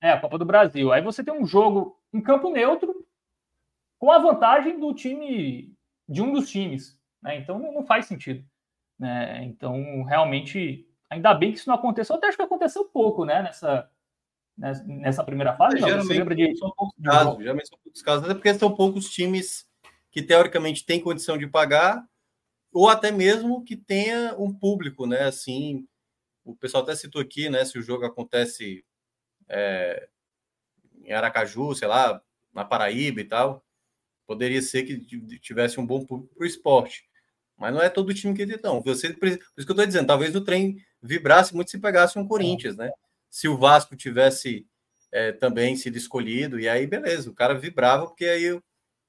É, 0.01 0.11
a 0.11 0.19
Copa 0.19 0.39
do 0.39 0.45
Brasil. 0.45 0.91
Aí 0.91 1.01
você 1.01 1.23
tem 1.23 1.33
um 1.33 1.45
jogo 1.45 1.95
em 2.11 2.19
campo 2.19 2.49
neutro 2.49 3.05
com 3.99 4.11
a 4.11 4.17
vantagem 4.17 4.79
do 4.79 4.93
time, 4.95 5.71
de 6.09 6.23
um 6.23 6.33
dos 6.33 6.49
times. 6.49 6.99
Né? 7.21 7.37
Então 7.37 7.59
não 7.59 7.85
faz 7.85 8.05
sentido. 8.05 8.43
Né? 8.97 9.43
Então, 9.45 10.03
realmente, 10.03 10.87
ainda 11.09 11.33
bem 11.33 11.51
que 11.51 11.57
isso 11.57 11.67
não 11.67 11.75
aconteceu. 11.75 12.15
Até 12.15 12.27
acho 12.27 12.37
que 12.37 12.43
aconteceu 12.43 12.85
pouco, 12.85 13.25
né? 13.25 13.41
Nessa, 13.41 13.89
nessa 14.57 15.23
primeira 15.23 15.55
fase? 15.55 15.79
Não, 15.79 15.87
geralmente, 15.87 16.17
lembra 16.17 16.35
de... 16.35 16.55
são 16.57 16.71
poucos 16.71 16.95
casos, 17.03 17.37
geralmente 17.37 17.69
são 17.69 17.79
poucos 17.83 18.01
casos, 18.01 18.25
até 18.25 18.33
porque 18.33 18.53
são 18.53 18.75
poucos 18.75 19.09
times 19.09 19.67
que 20.11 20.21
teoricamente 20.21 20.85
têm 20.85 20.99
condição 20.99 21.37
de 21.37 21.47
pagar, 21.47 22.05
ou 22.71 22.89
até 22.89 23.11
mesmo 23.11 23.63
que 23.63 23.75
tenha 23.75 24.35
um 24.37 24.53
público, 24.53 25.05
né? 25.05 25.23
Assim, 25.23 25.87
o 26.43 26.55
pessoal 26.55 26.83
até 26.83 26.95
citou 26.95 27.21
aqui, 27.21 27.49
né? 27.49 27.65
Se 27.65 27.77
o 27.77 27.81
jogo 27.81 28.05
acontece 28.05 28.85
é, 29.49 30.09
em 31.03 31.11
Aracaju, 31.11 31.73
sei 31.75 31.87
lá, 31.87 32.21
na 32.53 32.63
Paraíba 32.63 33.21
e 33.21 33.25
tal, 33.25 33.65
poderia 34.27 34.61
ser 34.61 34.83
que 34.83 34.99
tivesse 35.39 35.79
um 35.79 35.85
bom 35.85 36.05
público 36.05 36.33
para 36.35 36.43
o 36.43 36.47
esporte. 36.47 37.09
Mas 37.61 37.73
não 37.73 37.81
é 37.81 37.89
todo 37.89 38.13
time 38.13 38.35
que 38.35 38.45
tem, 38.45 38.59
não. 38.63 38.81
Você, 38.81 39.13
por 39.13 39.27
isso 39.27 39.37
que 39.37 39.43
eu 39.59 39.61
estou 39.61 39.85
dizendo, 39.85 40.07
talvez 40.07 40.35
o 40.35 40.41
trem 40.41 40.77
vibrasse 41.01 41.55
muito 41.55 41.71
se 41.71 41.79
pegasse 41.79 42.19
um 42.19 42.27
Corinthians, 42.27 42.75
né? 42.75 42.91
se 43.31 43.47
o 43.47 43.57
Vasco 43.57 43.95
tivesse 43.95 44.67
é, 45.11 45.31
também 45.31 45.75
sido 45.77 45.97
escolhido, 45.97 46.59
e 46.59 46.67
aí 46.67 46.85
beleza, 46.85 47.29
o 47.29 47.33
cara 47.33 47.57
vibrava, 47.57 48.05
porque 48.05 48.25
aí 48.25 48.51
o, 48.51 48.61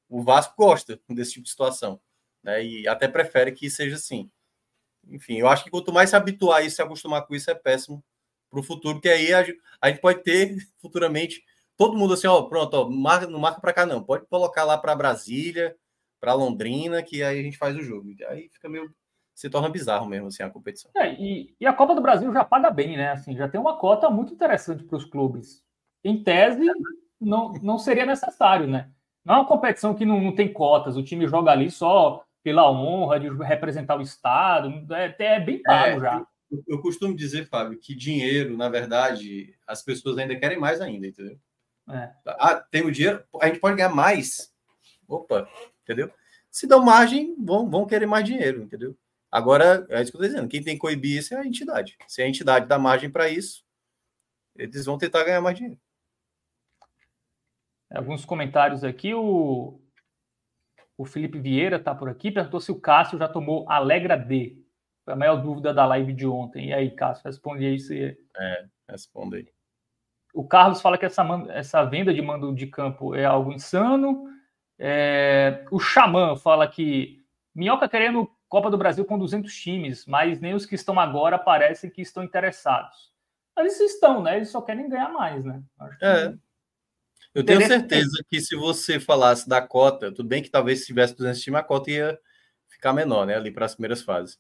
o 0.09 0.22
Vasco 0.22 0.55
gosta 0.57 0.98
desse 1.11 1.32
tipo 1.32 1.44
de 1.44 1.50
situação, 1.50 2.00
né? 2.42 2.64
E 2.64 2.88
até 2.88 3.09
prefere 3.09 3.53
que 3.53 3.68
seja 3.68 3.96
assim. 3.96 4.30
Enfim, 5.09 5.38
eu 5.38 5.48
acho 5.48 5.64
que 5.64 5.70
quanto 5.70 5.92
mais 5.92 6.11
se 6.11 6.16
habituar 6.16 6.64
e 6.64 6.70
se 6.70 6.80
acostumar 6.80 7.26
com 7.26 7.34
isso, 7.34 7.50
é 7.50 7.55
péssimo 7.55 8.03
para 8.48 8.61
o 8.61 8.62
futuro, 8.62 8.94
porque 8.96 9.09
aí 9.09 9.32
a, 9.34 9.44
a, 9.80 9.88
gente 9.90 10.00
pode 10.00 10.22
ter 10.22 10.57
futuramente 10.80 11.42
todo 11.76 11.96
mundo 11.96 12.14
assim, 12.14 12.28
ó, 12.28 12.42
pronto, 12.42 12.74
ó, 12.74 12.88
marca, 12.88 13.26
não 13.26 13.40
marca 13.40 13.61
para 13.61 13.72
cá 13.72 13.86
não, 13.86 14.03
pode 14.05 14.26
colocar 14.26 14.62
lá 14.64 14.78
para 14.78 14.94
Brasília, 14.94 15.76
para 16.23 16.35
Londrina, 16.35 17.03
que 17.03 17.20
aí 17.20 17.41
a 17.41 17.43
gente 17.43 17.59
faz 17.59 17.77
o 17.77 17.83
jogo. 17.83 18.11
Aí 18.29 18.49
fica 18.49 18.68
meio 18.68 18.89
se 19.35 19.51
torna 19.51 19.68
bizarro 19.68 20.07
mesmo 20.07 20.29
assim 20.29 20.43
a 20.43 20.51
competição. 20.51 20.91
É, 20.95 21.14
e, 21.14 21.57
e, 21.59 21.66
a 21.66 21.73
Copa 21.73 21.95
do 21.95 22.03
Brasil 22.03 22.33
já 22.33 22.45
paga 22.45 22.70
bem, 22.70 22.97
né? 22.97 23.11
Assim, 23.11 23.35
já 23.35 23.49
tem 23.49 23.61
uma 23.61 23.77
cota 23.77 24.09
muito 24.09 24.33
interessante 24.33 24.85
para 24.85 24.97
os 24.97 25.05
clubes. 25.05 25.64
Em 26.05 26.23
tese, 26.23 26.64
não, 27.20 27.53
não 27.55 27.79
seria 27.79 28.07
necessário, 28.07 28.68
né? 28.68 28.91
Não 29.25 29.35
é 29.35 29.39
uma 29.39 29.47
competição 29.47 29.95
que 29.95 30.05
não, 30.05 30.20
não 30.20 30.35
tem 30.35 30.53
cotas, 30.53 30.97
o 30.97 31.03
time 31.03 31.27
joga 31.27 31.51
ali 31.51 31.70
só 31.70 32.25
pela 32.45 32.70
honra 32.70 33.18
de 33.18 33.29
representar 33.29 33.97
o 33.97 34.03
Estado, 34.03 34.87
é, 34.95 35.14
é 35.18 35.41
bem 35.41 35.62
pago 35.62 35.97
é, 35.97 36.01
já. 36.01 36.27
Eu, 36.51 36.62
eu, 36.68 36.83
costumo 36.83 37.16
dizer, 37.16 37.49
Fábio, 37.49 37.79
que 37.81 37.95
dinheiro, 37.95 38.57
na 38.57 38.68
verdade, 38.68 39.55
as 39.66 39.83
pessoas 39.83 40.18
ainda 40.18 40.37
querem 40.37 40.59
mais 40.59 40.81
ainda, 40.81 41.07
entendeu? 41.07 41.39
É. 41.89 42.11
Ah, 42.27 42.57
tem 42.70 42.85
o 42.85 42.93
dinheiro, 42.93 43.25
a 43.41 43.47
gente 43.47 43.61
pode 43.61 43.77
ganhar 43.77 43.95
mais. 43.95 44.51
Opa, 45.13 45.49
entendeu? 45.83 46.11
Se 46.51 46.67
dão 46.67 46.85
margem, 46.85 47.37
vão, 47.39 47.69
vão 47.69 47.87
querer 47.87 48.07
mais 48.07 48.25
dinheiro, 48.25 48.63
entendeu? 48.63 48.97
Agora, 49.31 49.87
é 49.89 50.03
isso 50.03 50.13
que 50.13 50.17
eu 50.17 50.21
estou 50.21 50.23
dizendo, 50.23 50.49
quem 50.49 50.63
tem 50.63 50.75
que 50.75 50.81
coibir 50.81 51.19
isso 51.19 51.35
é 51.35 51.39
a 51.39 51.47
entidade. 51.47 51.97
Se 52.07 52.23
a 52.23 52.29
entidade 52.29 52.67
dá 52.67 52.79
margem 52.79 53.11
para 53.11 53.29
isso, 53.29 53.65
eles 54.55 54.85
vão 54.85 54.99
tentar 54.99 55.25
ganhar 55.25 55.41
mais 55.41 55.57
dinheiro. 55.57 55.81
Alguns 57.91 58.25
comentários 58.25 58.85
aqui, 58.85 59.15
o, 59.15 59.81
o 60.97 61.05
Felipe 61.05 61.39
Vieira 61.39 61.77
está 61.77 61.95
por 61.95 62.09
aqui, 62.09 62.31
perguntou 62.31 62.61
se 62.61 62.71
o 62.71 62.81
Cássio 62.81 63.19
já 63.19 63.29
tomou 63.29 63.69
Alegra 63.71 64.17
D. 64.17 64.59
Foi 65.05 65.15
a 65.15 65.17
maior 65.17 65.37
dúvida 65.37 65.75
da 65.75 65.85
live 65.87 66.13
de 66.13 66.27
ontem. 66.27 66.69
E 66.69 66.73
aí, 66.73 66.91
Cássio, 66.91 67.25
responde 67.25 67.67
aí 67.67 67.79
se. 67.79 68.17
É, 68.37 68.67
responde 68.89 69.37
aí. 69.37 69.49
O 70.33 70.47
Carlos 70.47 70.81
fala 70.81 70.97
que 70.97 71.05
essa, 71.05 71.23
essa 71.51 71.85
venda 71.85 72.15
de 72.15 72.23
mando 72.23 72.55
de 72.55 72.67
campo 72.67 73.15
é 73.15 73.25
algo 73.25 73.53
insano. 73.53 74.27
É, 74.79 75.64
o 75.70 75.79
Xamã 75.79 76.37
fala 76.37 76.66
que 76.66 77.23
Minhoca 77.55 77.89
querendo 77.89 78.31
Copa 78.49 78.70
do 78.70 78.79
Brasil 78.79 79.05
com 79.05 79.18
200 79.18 79.55
times, 79.55 80.05
mas 80.07 80.41
nem 80.41 80.55
os 80.55 80.66
que 80.66 80.75
estão 80.75 80.99
agora 81.01 81.39
parecem 81.39 81.91
que 81.91 82.03
estão 82.03 82.23
interessados. 82.23 83.12
Eles 83.57 83.79
estão, 83.81 84.23
né? 84.23 84.37
Eles 84.37 84.51
só 84.51 84.61
querem 84.61 84.89
ganhar 84.89 85.11
mais, 85.11 85.45
né? 85.45 85.62
É. 86.01 86.35
Eu 87.35 87.45
tenho 87.45 87.66
certeza 87.66 88.23
que 88.29 88.41
se 88.41 88.55
você 88.55 89.01
falasse 89.01 89.49
da 89.49 89.62
cota, 89.62 90.12
tudo 90.12 90.29
bem 90.29 90.43
que 90.43 90.51
talvez 90.51 90.81
se 90.81 90.87
tivesse 90.87 91.16
200 91.16 91.41
times, 91.41 91.61
a 91.61 91.62
cota 91.62 91.91
ia 91.91 92.18
ficar 92.68 92.93
menor, 92.93 93.27
né? 93.27 93.37
Ali 93.37 93.51
para 93.51 93.64
as 93.64 93.75
primeiras 93.75 94.03
fases. 94.03 94.39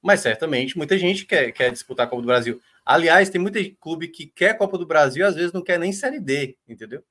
Mas 0.00 0.20
certamente 0.20 0.76
muita 0.76 0.96
gente 0.96 1.26
quer, 1.26 1.50
quer 1.50 1.72
disputar 1.72 2.06
a 2.06 2.08
Copa 2.08 2.22
do 2.22 2.26
Brasil. 2.26 2.60
Aliás, 2.84 3.28
tem 3.28 3.40
muito 3.40 3.58
clube 3.80 4.08
que 4.08 4.26
quer 4.26 4.56
Copa 4.56 4.78
do 4.78 4.86
Brasil 4.86 5.26
às 5.26 5.34
vezes 5.34 5.52
não 5.52 5.62
quer 5.62 5.78
nem 5.78 5.92
Série 5.92 6.20
D, 6.20 6.56
entendeu? 6.68 7.02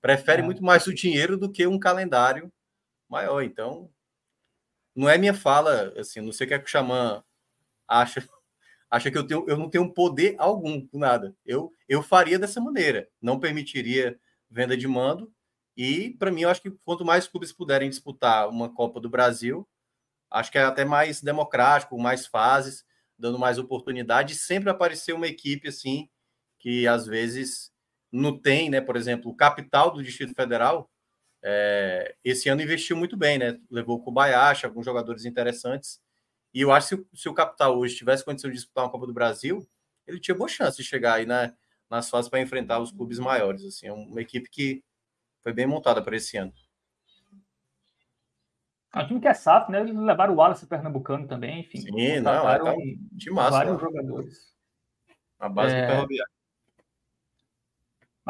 Prefere 0.00 0.42
é. 0.42 0.44
muito 0.44 0.62
mais 0.62 0.86
o 0.86 0.94
dinheiro 0.94 1.36
do 1.36 1.50
que 1.50 1.66
um 1.66 1.78
calendário 1.78 2.52
maior. 3.08 3.42
Então, 3.42 3.90
não 4.94 5.08
é 5.08 5.18
minha 5.18 5.34
fala, 5.34 5.92
assim, 5.96 6.20
não 6.20 6.32
sei 6.32 6.46
o 6.46 6.48
que 6.48 6.54
é 6.54 6.58
que 6.58 6.66
o 6.66 6.70
Xamã 6.70 7.22
acha, 7.86 8.26
acha 8.90 9.10
que 9.10 9.18
eu, 9.18 9.26
tenho, 9.26 9.44
eu 9.48 9.56
não 9.56 9.68
tenho 9.68 9.92
poder 9.92 10.34
algum, 10.38 10.86
nada. 10.92 11.34
Eu, 11.44 11.74
eu 11.88 12.02
faria 12.02 12.38
dessa 12.38 12.60
maneira, 12.60 13.08
não 13.20 13.40
permitiria 13.40 14.18
venda 14.50 14.76
de 14.76 14.88
mando. 14.88 15.32
E, 15.76 16.10
para 16.18 16.30
mim, 16.30 16.42
eu 16.42 16.50
acho 16.50 16.60
que 16.60 16.70
quanto 16.84 17.04
mais 17.04 17.26
clubes 17.26 17.52
puderem 17.52 17.88
disputar 17.88 18.48
uma 18.48 18.72
Copa 18.72 19.00
do 19.00 19.08
Brasil, 19.08 19.66
acho 20.30 20.50
que 20.50 20.58
é 20.58 20.62
até 20.62 20.84
mais 20.84 21.22
democrático, 21.22 21.98
mais 21.98 22.26
fases, 22.26 22.84
dando 23.18 23.38
mais 23.38 23.58
oportunidade. 23.58 24.34
Sempre 24.34 24.70
aparecer 24.70 25.12
uma 25.12 25.26
equipe 25.26 25.68
assim, 25.68 26.08
que 26.58 26.86
às 26.86 27.06
vezes 27.06 27.69
não 28.12 28.36
tem, 28.36 28.70
né? 28.70 28.80
Por 28.80 28.96
exemplo, 28.96 29.30
o 29.30 29.36
capital 29.36 29.90
do 29.90 30.02
Distrito 30.02 30.34
Federal, 30.34 30.90
é, 31.42 32.14
esse 32.24 32.48
ano 32.48 32.62
investiu 32.62 32.96
muito 32.96 33.16
bem, 33.16 33.38
né? 33.38 33.58
Levou 33.70 33.96
o 33.96 34.02
Kobayashi, 34.02 34.66
alguns 34.66 34.84
jogadores 34.84 35.24
interessantes. 35.24 36.00
E 36.52 36.60
eu 36.60 36.72
acho 36.72 36.96
que 36.96 36.96
se, 36.96 37.22
se 37.22 37.28
o 37.28 37.34
capital 37.34 37.78
hoje 37.78 37.96
tivesse 37.96 38.24
condição 38.24 38.50
de 38.50 38.56
disputar 38.56 38.84
uma 38.84 38.90
Copa 38.90 39.06
do 39.06 39.12
Brasil, 39.12 39.66
ele 40.06 40.20
tinha 40.20 40.34
boa 40.34 40.48
chance 40.48 40.76
de 40.76 40.84
chegar 40.84 41.14
aí 41.14 41.26
né, 41.26 41.54
nas 41.88 42.10
fases 42.10 42.28
para 42.28 42.40
enfrentar 42.40 42.80
os 42.80 42.90
clubes 42.90 43.18
maiores. 43.18 43.64
Assim, 43.64 43.86
é 43.86 43.92
uma 43.92 44.20
equipe 44.20 44.50
que 44.50 44.82
foi 45.42 45.52
bem 45.52 45.66
montada 45.66 46.02
para 46.02 46.16
esse 46.16 46.36
ano. 46.36 46.52
É 48.92 49.02
um 49.02 49.06
time 49.06 49.20
que 49.20 49.28
é 49.28 49.34
SAF, 49.34 49.70
né? 49.70 49.80
Eles 49.80 49.94
levaram 49.94 50.34
o 50.34 50.36
Wallace 50.36 50.66
Pernambucano 50.66 51.28
também, 51.28 51.60
enfim. 51.60 51.80
Sim, 51.80 52.20
não, 52.20 52.48
é 52.50 52.58
tá 52.58 52.74
um 52.74 53.34
massa, 53.34 53.50
vários 53.50 53.74
né? 53.74 53.80
jogadores. 53.80 54.54
A 55.38 55.48
base 55.48 55.74
é... 55.74 55.86
do 55.86 55.92
Ferroviário. 55.92 56.39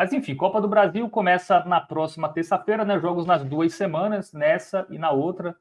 Mas 0.00 0.14
enfim, 0.14 0.34
Copa 0.34 0.62
do 0.62 0.66
Brasil 0.66 1.10
começa 1.10 1.62
na 1.66 1.78
próxima 1.78 2.26
terça-feira, 2.30 2.86
né? 2.86 2.98
Jogos 2.98 3.26
nas 3.26 3.44
duas 3.44 3.74
semanas, 3.74 4.32
nessa 4.32 4.86
e 4.88 4.96
na 4.96 5.10
outra. 5.10 5.54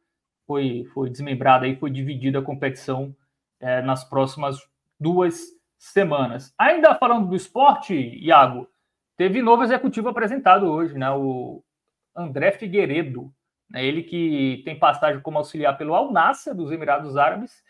Foi, 0.48 0.86
foi 0.94 1.10
desmembrada 1.10 1.68
e 1.68 1.76
foi 1.76 1.90
dividida 1.90 2.40
a 2.40 2.42
competição 2.42 3.14
é, 3.60 3.82
nas 3.82 4.06
próximas 4.06 4.58
duas 4.98 5.42
semanas. 5.78 6.54
Ainda 6.58 6.96
falando 6.96 7.28
do 7.28 7.36
esporte, 7.36 7.94
Iago, 7.94 8.66
teve 9.18 9.42
novo 9.42 9.62
executivo 9.62 10.08
apresentado 10.08 10.72
hoje, 10.72 10.98
né? 10.98 11.12
O 11.12 11.62
André 12.16 12.54
Figueiredo, 12.54 13.30
né? 13.70 13.84
ele 13.84 14.04
que 14.04 14.62
tem 14.64 14.80
passagem 14.80 15.22
como 15.22 15.38
auxiliar 15.38 15.78
pelo 15.78 15.94
Al 15.94 16.14
Nassr 16.14 16.56
dos 16.56 16.72
Emirados 16.72 17.18
Árabes 17.18 17.62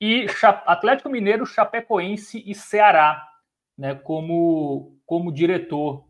e 0.00 0.26
Atlético 0.64 1.08
Mineiro, 1.08 1.44
Chapecoense 1.44 2.40
e 2.46 2.54
Ceará, 2.54 3.33
né? 3.76 3.94
Como 3.94 4.98
como 5.06 5.32
diretor. 5.32 6.06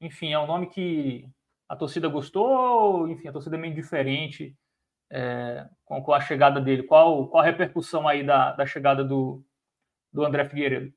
Enfim, 0.00 0.32
é 0.32 0.38
um 0.38 0.46
nome 0.46 0.68
que 0.68 1.28
a 1.68 1.76
torcida 1.76 2.08
gostou, 2.08 3.08
enfim, 3.08 3.28
a 3.28 3.32
torcida 3.32 3.56
é 3.56 3.58
meio 3.58 3.74
diferente 3.74 4.56
é, 5.10 5.68
com, 5.84 6.02
com, 6.02 6.12
a 6.12 6.20
chegada 6.20 6.60
dele. 6.60 6.82
Qual, 6.84 7.28
qual 7.28 7.42
a 7.42 7.46
repercussão 7.46 8.08
aí 8.08 8.24
da, 8.24 8.52
da 8.52 8.64
chegada 8.64 9.04
do, 9.04 9.44
do 10.12 10.24
André 10.24 10.48
Figueiredo? 10.48 10.92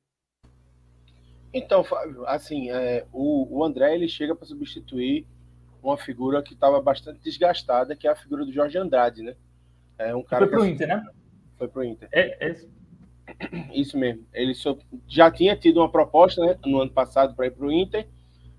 Então, 1.53 1.83
Fábio, 1.83 2.25
assim, 2.25 2.71
é, 2.71 3.05
o, 3.11 3.59
o 3.59 3.63
André 3.63 3.93
ele 3.93 4.07
chega 4.07 4.35
para 4.35 4.47
substituir 4.47 5.27
uma 5.81 5.97
figura 5.97 6.41
que 6.41 6.53
estava 6.53 6.81
bastante 6.81 7.19
desgastada, 7.21 7.95
que 7.95 8.07
é 8.07 8.11
a 8.11 8.15
figura 8.15 8.45
do 8.45 8.51
Jorge 8.51 8.77
Andrade, 8.77 9.21
né? 9.21 9.35
É 9.97 10.15
um 10.15 10.23
cara 10.23 10.47
foi 10.47 10.57
pro 10.57 10.65
Inter, 10.65 10.87
né? 10.87 11.05
Foi 11.57 11.67
pro 11.67 11.83
Inter. 11.83 12.07
É, 12.11 12.49
é... 12.49 12.55
Isso 13.73 13.97
mesmo. 13.97 14.25
Ele 14.33 14.53
já 15.07 15.31
tinha 15.31 15.55
tido 15.55 15.77
uma 15.77 15.89
proposta 15.89 16.41
né, 16.45 16.57
no 16.65 16.81
ano 16.81 16.91
passado 16.91 17.35
para 17.35 17.47
ir 17.47 17.51
para 17.51 17.65
o 17.65 17.71
Inter, 17.71 18.07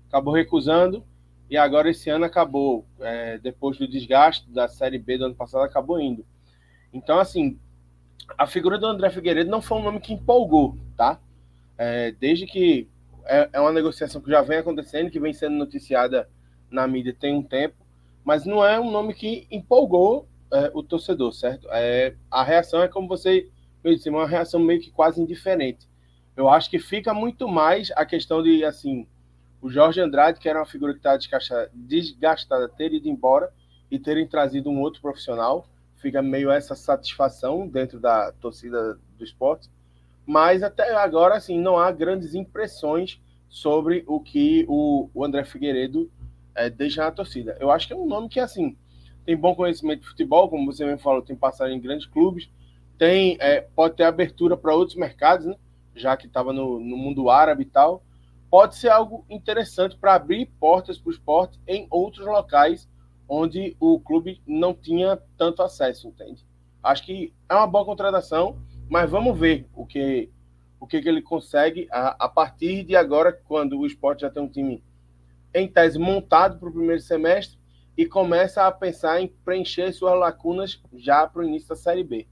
acabou 0.07 0.33
recusando, 0.33 1.03
e 1.49 1.57
agora 1.57 1.89
esse 1.89 2.09
ano 2.09 2.25
acabou, 2.25 2.85
é, 2.99 3.37
depois 3.37 3.77
do 3.77 3.87
desgaste 3.87 4.49
da 4.49 4.67
Série 4.67 4.97
B 4.97 5.17
do 5.17 5.25
ano 5.25 5.35
passado, 5.35 5.63
acabou 5.63 5.99
indo. 5.99 6.25
Então, 6.91 7.19
assim, 7.19 7.59
a 8.37 8.47
figura 8.47 8.77
do 8.77 8.87
André 8.87 9.09
Figueiredo 9.09 9.49
não 9.49 9.61
foi 9.61 9.77
um 9.77 9.83
nome 9.83 9.99
que 9.99 10.13
empolgou, 10.13 10.77
tá? 10.97 11.19
É, 11.77 12.11
desde 12.13 12.47
que 12.47 12.89
é, 13.25 13.49
é, 13.53 13.59
uma 13.59 13.71
negociação 13.71 14.21
que 14.21 14.29
já 14.29 14.41
vem 14.41 14.59
acontecendo, 14.59 15.11
que 15.11 15.19
vem 15.19 15.33
sendo 15.33 15.55
noticiada 15.55 16.29
na 16.69 16.87
mídia 16.87 17.15
tem 17.17 17.35
um 17.35 17.43
tempo, 17.43 17.75
mas 18.23 18.45
não 18.45 18.65
é 18.65 18.79
um 18.79 18.89
nome 18.89 19.13
que 19.13 19.47
empolgou 19.51 20.27
é, 20.51 20.71
o 20.73 20.81
torcedor, 20.81 21.31
certo? 21.33 21.67
É, 21.71 22.15
a 22.31 22.43
reação 22.43 22.81
é 22.81 22.87
como 22.87 23.07
você 23.07 23.49
eu 23.85 23.93
disse, 23.93 24.09
uma 24.09 24.27
reação 24.27 24.59
meio 24.59 24.81
que 24.81 24.89
quase 24.89 25.21
indiferente. 25.21 25.87
Eu 26.35 26.49
acho 26.49 26.69
que 26.69 26.79
fica 26.79 27.13
muito 27.13 27.47
mais 27.47 27.91
a 27.95 28.03
questão 28.03 28.41
de, 28.41 28.65
assim, 28.65 29.07
o 29.61 29.69
Jorge 29.69 30.01
Andrade, 30.01 30.39
que 30.39 30.49
era 30.49 30.59
uma 30.59 30.65
figura 30.65 30.91
que 30.91 30.99
estava 30.99 31.19
desgastada, 31.73 32.67
ter 32.67 32.93
ido 32.93 33.07
embora 33.07 33.53
e 33.89 33.99
terem 33.99 34.27
trazido 34.27 34.71
um 34.71 34.81
outro 34.81 35.01
profissional, 35.01 35.69
fica 35.97 36.19
meio 36.21 36.49
essa 36.51 36.75
satisfação 36.75 37.67
dentro 37.67 37.99
da 37.99 38.31
torcida 38.33 38.99
do 39.17 39.23
esporte. 39.23 39.69
Mas 40.25 40.63
até 40.63 40.93
agora, 40.95 41.35
assim, 41.35 41.59
não 41.59 41.77
há 41.77 41.91
grandes 41.91 42.33
impressões 42.33 43.21
sobre 43.47 44.03
o 44.07 44.19
que 44.19 44.65
o, 44.67 45.09
o 45.13 45.23
André 45.23 45.43
Figueiredo 45.43 46.11
é, 46.55 46.71
deixa 46.71 47.03
na 47.03 47.11
torcida. 47.11 47.55
Eu 47.59 47.69
acho 47.69 47.87
que 47.87 47.93
é 47.93 47.95
um 47.95 48.07
nome 48.07 48.29
que, 48.29 48.39
assim, 48.39 48.75
tem 49.23 49.37
bom 49.37 49.53
conhecimento 49.53 50.01
de 50.01 50.07
futebol, 50.07 50.49
como 50.49 50.71
você 50.71 50.83
mesmo 50.83 50.99
falou, 50.99 51.21
tem 51.21 51.35
passado 51.35 51.71
em 51.71 51.79
grandes 51.79 52.07
clubes, 52.07 52.49
tem 52.97 53.37
é, 53.39 53.61
pode 53.61 53.95
ter 53.95 54.03
abertura 54.03 54.55
para 54.55 54.73
outros 54.73 54.97
mercados, 54.97 55.45
né? 55.45 55.55
já 55.95 56.15
que 56.17 56.27
estava 56.27 56.51
no, 56.51 56.79
no, 56.79 56.97
mundo 56.97 57.29
árabe 57.29 57.63
e 57.63 57.65
tal. 57.65 58.03
Pode 58.49 58.75
ser 58.75 58.89
algo 58.89 59.25
interessante 59.29 59.97
para 59.97 60.15
abrir 60.15 60.45
portas 60.59 60.97
para 60.97 61.09
o 61.09 61.11
esporte 61.11 61.59
em 61.67 61.87
outros 61.89 62.25
locais 62.25 62.87
onde 63.27 63.75
o 63.79 63.99
clube 63.99 64.41
não 64.45 64.73
tinha 64.73 65.17
tanto 65.37 65.63
acesso, 65.63 66.07
entende? 66.07 66.45
Acho 66.83 67.03
que 67.03 67.33
é 67.49 67.55
uma 67.55 67.65
boa 67.65 67.83
contratação, 67.83 68.57
mas 68.87 69.09
vamos 69.09 69.37
ver 69.37 69.67
o 69.73 69.85
que 69.85 70.29
o 70.79 70.87
que, 70.87 71.01
que 71.01 71.09
ele 71.09 71.21
consegue 71.21 71.87
a, 71.91 72.25
a 72.25 72.29
partir 72.29 72.83
de 72.83 72.95
agora, 72.95 73.31
quando 73.31 73.79
o 73.79 73.87
esporte 73.87 74.21
já 74.21 74.29
tem 74.29 74.43
um 74.43 74.47
time 74.47 74.83
em 75.53 75.67
tese 75.67 75.97
montado 75.97 76.59
para 76.59 76.69
o 76.69 76.71
primeiro 76.71 77.01
semestre 77.01 77.57
e 77.97 78.05
começa 78.05 78.67
a 78.67 78.71
pensar 78.71 79.21
em 79.21 79.27
preencher 79.27 79.91
suas 79.93 80.19
lacunas 80.19 80.79
já 80.93 81.25
para 81.25 81.41
o 81.41 81.45
início 81.45 81.69
da 81.69 81.75
Série 81.75 82.03
B. 82.03 82.27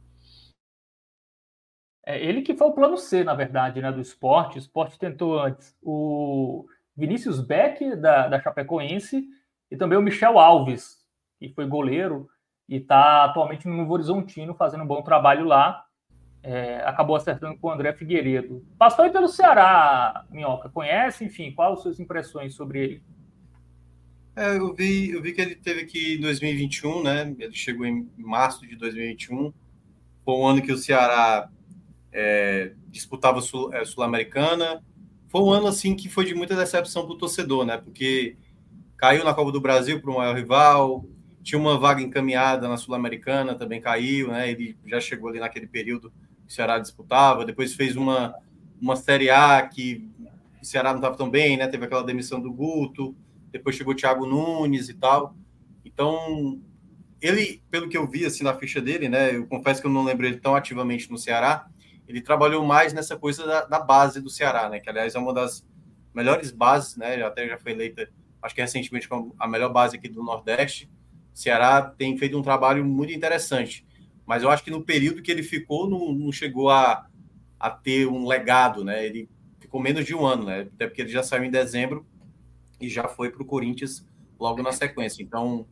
É 2.05 2.21
ele 2.23 2.41
que 2.41 2.55
foi 2.55 2.67
o 2.67 2.73
plano 2.73 2.97
C, 2.97 3.23
na 3.23 3.33
verdade, 3.33 3.81
né, 3.81 3.91
do 3.91 4.01
esporte. 4.01 4.57
O 4.57 4.59
esporte 4.59 4.99
tentou 4.99 5.39
antes 5.39 5.75
o 5.81 6.65
Vinícius 6.95 7.39
Beck, 7.39 7.95
da, 7.95 8.27
da 8.27 8.41
Chapecoense, 8.41 9.25
e 9.71 9.77
também 9.77 9.97
o 9.97 10.01
Michel 10.01 10.37
Alves, 10.37 10.97
que 11.39 11.49
foi 11.49 11.65
goleiro 11.65 12.29
e 12.67 12.77
está 12.77 13.25
atualmente 13.25 13.67
no 13.67 13.75
Novo 13.75 13.93
Horizontino 13.93 14.53
fazendo 14.53 14.83
um 14.83 14.87
bom 14.87 15.01
trabalho 15.01 15.45
lá. 15.45 15.85
É, 16.41 16.83
acabou 16.85 17.15
acertando 17.15 17.57
com 17.57 17.67
o 17.67 17.71
André 17.71 17.93
Figueiredo. 17.93 18.65
Passou 18.77 19.05
aí 19.05 19.11
pelo 19.11 19.29
Ceará, 19.29 20.25
Minhoca. 20.29 20.69
Conhece, 20.69 21.23
enfim, 21.23 21.53
quais 21.53 21.73
as 21.73 21.81
suas 21.81 21.99
impressões 22.01 22.53
sobre 22.53 22.83
ele? 22.83 23.03
É, 24.35 24.57
eu 24.57 24.73
vi, 24.73 25.11
eu 25.11 25.21
vi 25.21 25.31
que 25.31 25.39
ele 25.39 25.55
teve 25.55 25.81
aqui 25.81 26.15
em 26.15 26.19
2021, 26.19 27.03
né? 27.03 27.35
Ele 27.39 27.53
chegou 27.53 27.85
em 27.85 28.09
março 28.17 28.67
de 28.67 28.75
2021. 28.75 29.53
Foi 30.25 30.33
um 30.33 30.45
ano 30.45 30.61
que 30.61 30.71
o 30.71 30.77
Ceará 30.77 31.49
é, 32.13 32.73
disputava 32.89 33.41
Sul, 33.41 33.73
é, 33.73 33.83
Sul-Americana. 33.83 34.83
Foi 35.27 35.41
um 35.41 35.51
ano 35.51 35.67
assim 35.67 35.95
que 35.95 36.07
foi 36.07 36.25
de 36.25 36.35
muita 36.35 36.55
decepção 36.55 37.05
para 37.05 37.15
o 37.15 37.17
torcedor, 37.17 37.65
né? 37.65 37.77
Porque 37.77 38.37
caiu 38.97 39.23
na 39.23 39.33
Copa 39.33 39.51
do 39.51 39.59
Brasil 39.59 39.99
para 39.99 40.11
o 40.11 40.15
maior 40.15 40.35
rival, 40.35 41.05
tinha 41.41 41.59
uma 41.59 41.77
vaga 41.77 42.01
encaminhada 42.01 42.69
na 42.69 42.77
Sul-Americana, 42.77 43.55
também 43.55 43.81
caiu, 43.81 44.29
né? 44.29 44.49
Ele 44.49 44.77
já 44.85 45.01
chegou 45.01 45.29
ali 45.29 45.39
naquele 45.39 45.67
período 45.67 46.11
que 46.45 46.47
o 46.47 46.51
Ceará 46.53 46.79
disputava, 46.79 47.43
depois 47.43 47.73
fez 47.73 47.95
uma, 47.95 48.33
uma 48.79 48.95
Série 48.95 49.29
A 49.29 49.61
que 49.61 50.09
o 50.61 50.65
Ceará 50.65 50.91
não 50.91 50.99
estava 50.99 51.17
tão 51.17 51.29
bem, 51.29 51.57
né? 51.57 51.67
Teve 51.67 51.85
aquela 51.85 52.03
demissão 52.03 52.39
do 52.39 52.53
Guto, 52.53 53.15
depois 53.51 53.75
chegou 53.75 53.93
o 53.93 53.95
Thiago 53.95 54.25
Nunes 54.25 54.87
e 54.87 54.93
tal. 54.93 55.35
Então, 55.83 56.61
ele, 57.21 57.61
pelo 57.69 57.89
que 57.89 57.97
eu 57.97 58.07
vi 58.07 58.25
assim 58.25 58.43
na 58.43 58.53
ficha 58.53 58.79
dele, 58.79 59.09
né? 59.09 59.35
Eu 59.35 59.45
confesso 59.47 59.81
que 59.81 59.87
eu 59.87 59.91
não 59.91 60.03
lembro 60.03 60.25
ele 60.25 60.37
tão 60.37 60.55
ativamente 60.55 61.11
no 61.11 61.17
Ceará, 61.17 61.67
ele 62.07 62.21
trabalhou 62.21 62.65
mais 62.65 62.93
nessa 62.93 63.17
coisa 63.17 63.45
da, 63.45 63.65
da, 63.65 63.79
base 63.79 64.21
do 64.21 64.29
Ceará, 64.29 64.69
né? 64.69 64.79
Que 64.79 64.89
aliás 64.89 65.15
é 65.15 65.19
uma 65.19 65.33
das 65.33 65.65
melhores 66.13 66.51
bases, 66.51 66.95
né? 66.97 67.21
Até 67.23 67.47
já 67.47 67.57
foi 67.57 67.71
eleita, 67.71 68.09
acho 68.41 68.53
que 68.53 68.61
recentemente, 68.61 69.07
como 69.07 69.35
a 69.39 69.47
melhor 69.47 69.71
base 69.71 69.97
aqui 69.97 70.09
do 70.09 70.23
Nordeste. 70.23 70.89
Ceará 71.33 71.81
tem 71.81 72.17
feito 72.17 72.37
um 72.37 72.43
trabalho 72.43 72.85
muito 72.85 73.13
interessante. 73.13 73.85
Mas 74.25 74.43
eu 74.43 74.49
acho 74.49 74.63
que 74.63 74.71
no 74.71 74.83
período 74.83 75.21
que 75.21 75.31
ele 75.31 75.43
ficou, 75.43 75.89
não, 75.89 76.13
não 76.13 76.31
chegou 76.31 76.69
a, 76.69 77.07
a 77.59 77.69
ter 77.69 78.07
um 78.07 78.27
legado, 78.27 78.83
né? 78.83 79.05
Ele 79.05 79.29
ficou 79.59 79.81
menos 79.81 80.05
de 80.05 80.13
um 80.13 80.25
ano, 80.25 80.45
né? 80.45 80.67
Até 80.73 80.87
porque 80.87 81.01
ele 81.01 81.11
já 81.11 81.23
saiu 81.23 81.43
em 81.43 81.51
dezembro 81.51 82.05
e 82.79 82.87
já 82.89 83.07
foi 83.07 83.31
para 83.31 83.41
o 83.41 83.45
Corinthians 83.45 84.05
logo 84.39 84.61
na 84.61 84.71
sequência. 84.71 85.23
Então, 85.23 85.65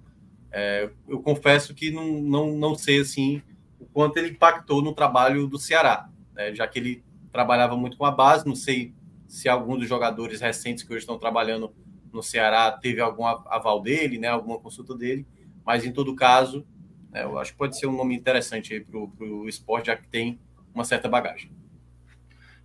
é, 0.51 0.89
eu 1.07 1.21
confesso 1.21 1.73
que 1.73 1.91
não, 1.91 2.21
não, 2.21 2.57
não 2.57 2.75
sei 2.75 2.99
assim 2.99 3.41
o 3.79 3.85
quanto 3.85 4.17
ele 4.17 4.29
impactou 4.29 4.81
no 4.81 4.93
trabalho 4.93 5.47
do 5.47 5.57
Ceará, 5.57 6.07
né? 6.41 6.55
já 6.55 6.67
que 6.67 6.79
ele 6.79 7.03
trabalhava 7.31 7.75
muito 7.75 7.97
com 7.97 8.05
a 8.05 8.11
base. 8.11 8.47
Não 8.47 8.55
sei 8.55 8.93
se 9.27 9.47
algum 9.47 9.77
dos 9.77 9.87
jogadores 9.87 10.41
recentes 10.41 10.83
que 10.83 10.91
hoje 10.91 11.03
estão 11.03 11.17
trabalhando 11.17 11.73
no 12.11 12.21
Ceará 12.21 12.71
teve 12.71 12.99
algum 12.99 13.25
aval 13.25 13.81
dele, 13.81 14.17
né? 14.17 14.27
alguma 14.27 14.59
consulta 14.59 14.95
dele, 14.95 15.25
mas 15.65 15.85
em 15.85 15.91
todo 15.91 16.15
caso, 16.15 16.65
né, 17.09 17.23
eu 17.23 17.39
acho 17.39 17.53
que 17.53 17.57
pode 17.57 17.77
ser 17.77 17.87
um 17.87 17.95
nome 17.95 18.15
interessante 18.15 18.79
para 18.81 18.99
o 18.99 19.47
esporte, 19.47 19.87
já 19.87 19.95
que 19.95 20.07
tem 20.07 20.39
uma 20.73 20.83
certa 20.83 21.07
bagagem. 21.07 21.51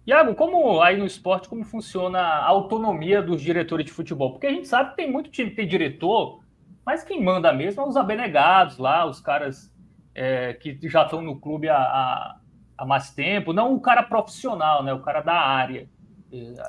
Iago, 0.06 0.34
como 0.36 0.80
aí 0.80 0.96
no 0.96 1.04
esporte, 1.04 1.48
como 1.48 1.64
funciona 1.64 2.20
a 2.20 2.46
autonomia 2.46 3.20
dos 3.20 3.42
diretores 3.42 3.86
de 3.86 3.92
futebol? 3.92 4.32
Porque 4.32 4.46
a 4.46 4.52
gente 4.52 4.68
sabe 4.68 4.90
que 4.90 4.96
tem 4.96 5.10
muito 5.10 5.30
time 5.30 5.50
que 5.50 5.56
tem 5.56 5.66
diretor, 5.66 6.44
mas 6.84 7.02
quem 7.02 7.22
manda 7.22 7.52
mesmo 7.52 7.82
é 7.82 7.88
os 7.88 7.96
abnegados 7.96 8.78
lá, 8.78 9.04
os 9.04 9.20
caras 9.20 9.72
é, 10.14 10.54
que 10.54 10.78
já 10.88 11.02
estão 11.02 11.20
no 11.20 11.40
clube 11.40 11.68
há, 11.68 12.38
há, 12.76 12.84
mais 12.84 13.10
tempo, 13.10 13.52
não 13.52 13.74
o 13.74 13.80
cara 13.80 14.02
profissional, 14.02 14.82
né? 14.82 14.92
O 14.92 15.00
cara 15.00 15.20
da 15.20 15.34
área. 15.34 15.88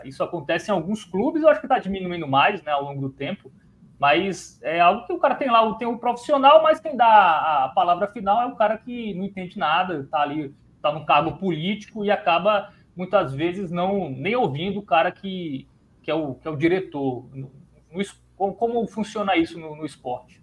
Isso 0.06 0.24
acontece 0.24 0.70
em 0.70 0.74
alguns 0.74 1.04
clubes, 1.04 1.42
eu 1.42 1.50
acho 1.50 1.60
que 1.60 1.66
está 1.66 1.80
diminuindo 1.80 2.28
mais 2.28 2.62
né, 2.64 2.72
ao 2.72 2.84
longo 2.84 3.02
do 3.02 3.10
tempo, 3.10 3.52
mas 4.00 4.62
é 4.62 4.80
algo 4.80 5.06
que 5.06 5.14
o 5.14 5.20
cara 5.20 5.36
tem 5.36 5.50
lá, 5.50 5.74
tem 5.76 5.88
o 5.88 5.98
profissional, 5.98 6.62
mas 6.62 6.80
quem 6.80 6.96
dá 6.96 7.66
a 7.66 7.70
palavra 7.70 8.08
final 8.08 8.42
é 8.42 8.46
o 8.46 8.56
cara 8.56 8.78
que 8.78 9.14
não 9.16 9.26
entende 9.26 9.58
nada, 9.58 10.02
está 10.02 10.22
ali, 10.22 10.56
está 10.76 10.92
no 10.94 11.06
cargo 11.06 11.38
político 11.38 12.06
e 12.06 12.12
acaba 12.12 12.72
muitas 12.96 13.34
vezes 13.34 13.72
não 13.72 14.10
nem 14.10 14.36
ouvindo 14.36 14.80
o 14.80 14.86
cara 14.86 15.12
que, 15.12 15.68
que, 16.02 16.10
é, 16.10 16.16
o, 16.16 16.36
que 16.36 16.48
é 16.48 16.52
o 16.52 16.56
diretor. 16.56 17.28
No, 17.34 17.52
no, 17.92 18.54
como, 18.54 18.88
funciona 18.88 19.36
isso 19.36 19.60
no, 19.60 19.76
no 19.76 19.86
esporte? 19.86 20.42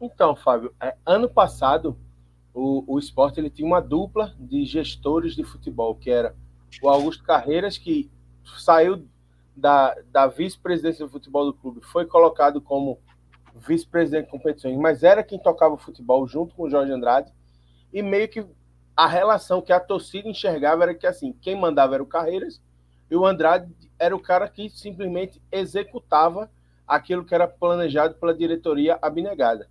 Então, 0.00 0.36
Fábio, 0.36 0.74
é, 0.80 0.94
ano 1.04 1.28
passado 1.28 1.98
o, 2.58 2.84
o 2.86 2.98
esporte 2.98 3.38
ele 3.38 3.50
tinha 3.50 3.66
uma 3.66 3.80
dupla 3.80 4.34
de 4.38 4.64
gestores 4.64 5.36
de 5.36 5.44
futebol, 5.44 5.94
que 5.94 6.10
era 6.10 6.34
o 6.82 6.88
Augusto 6.88 7.22
Carreiras, 7.22 7.78
que 7.78 8.10
saiu 8.58 9.06
da, 9.56 9.94
da 10.10 10.26
vice-presidência 10.26 11.04
do 11.06 11.10
futebol 11.10 11.46
do 11.46 11.54
clube, 11.54 11.80
foi 11.82 12.04
colocado 12.04 12.60
como 12.60 12.98
vice-presidente 13.54 14.24
de 14.24 14.30
competições, 14.30 14.76
mas 14.76 15.04
era 15.04 15.22
quem 15.22 15.38
tocava 15.38 15.74
o 15.74 15.78
futebol 15.78 16.26
junto 16.26 16.54
com 16.54 16.64
o 16.64 16.70
Jorge 16.70 16.92
Andrade, 16.92 17.32
e 17.92 18.02
meio 18.02 18.28
que 18.28 18.44
a 18.96 19.06
relação 19.06 19.62
que 19.62 19.72
a 19.72 19.78
torcida 19.78 20.28
enxergava 20.28 20.82
era 20.82 20.94
que 20.94 21.06
assim, 21.06 21.32
quem 21.40 21.58
mandava 21.58 21.94
era 21.94 22.02
o 22.02 22.06
Carreiras 22.06 22.60
e 23.08 23.14
o 23.14 23.24
Andrade 23.24 23.72
era 23.98 24.14
o 24.14 24.20
cara 24.20 24.48
que 24.48 24.68
simplesmente 24.68 25.40
executava 25.52 26.50
aquilo 26.86 27.24
que 27.24 27.34
era 27.34 27.46
planejado 27.46 28.14
pela 28.14 28.34
diretoria 28.34 28.98
abnegada. 29.00 29.68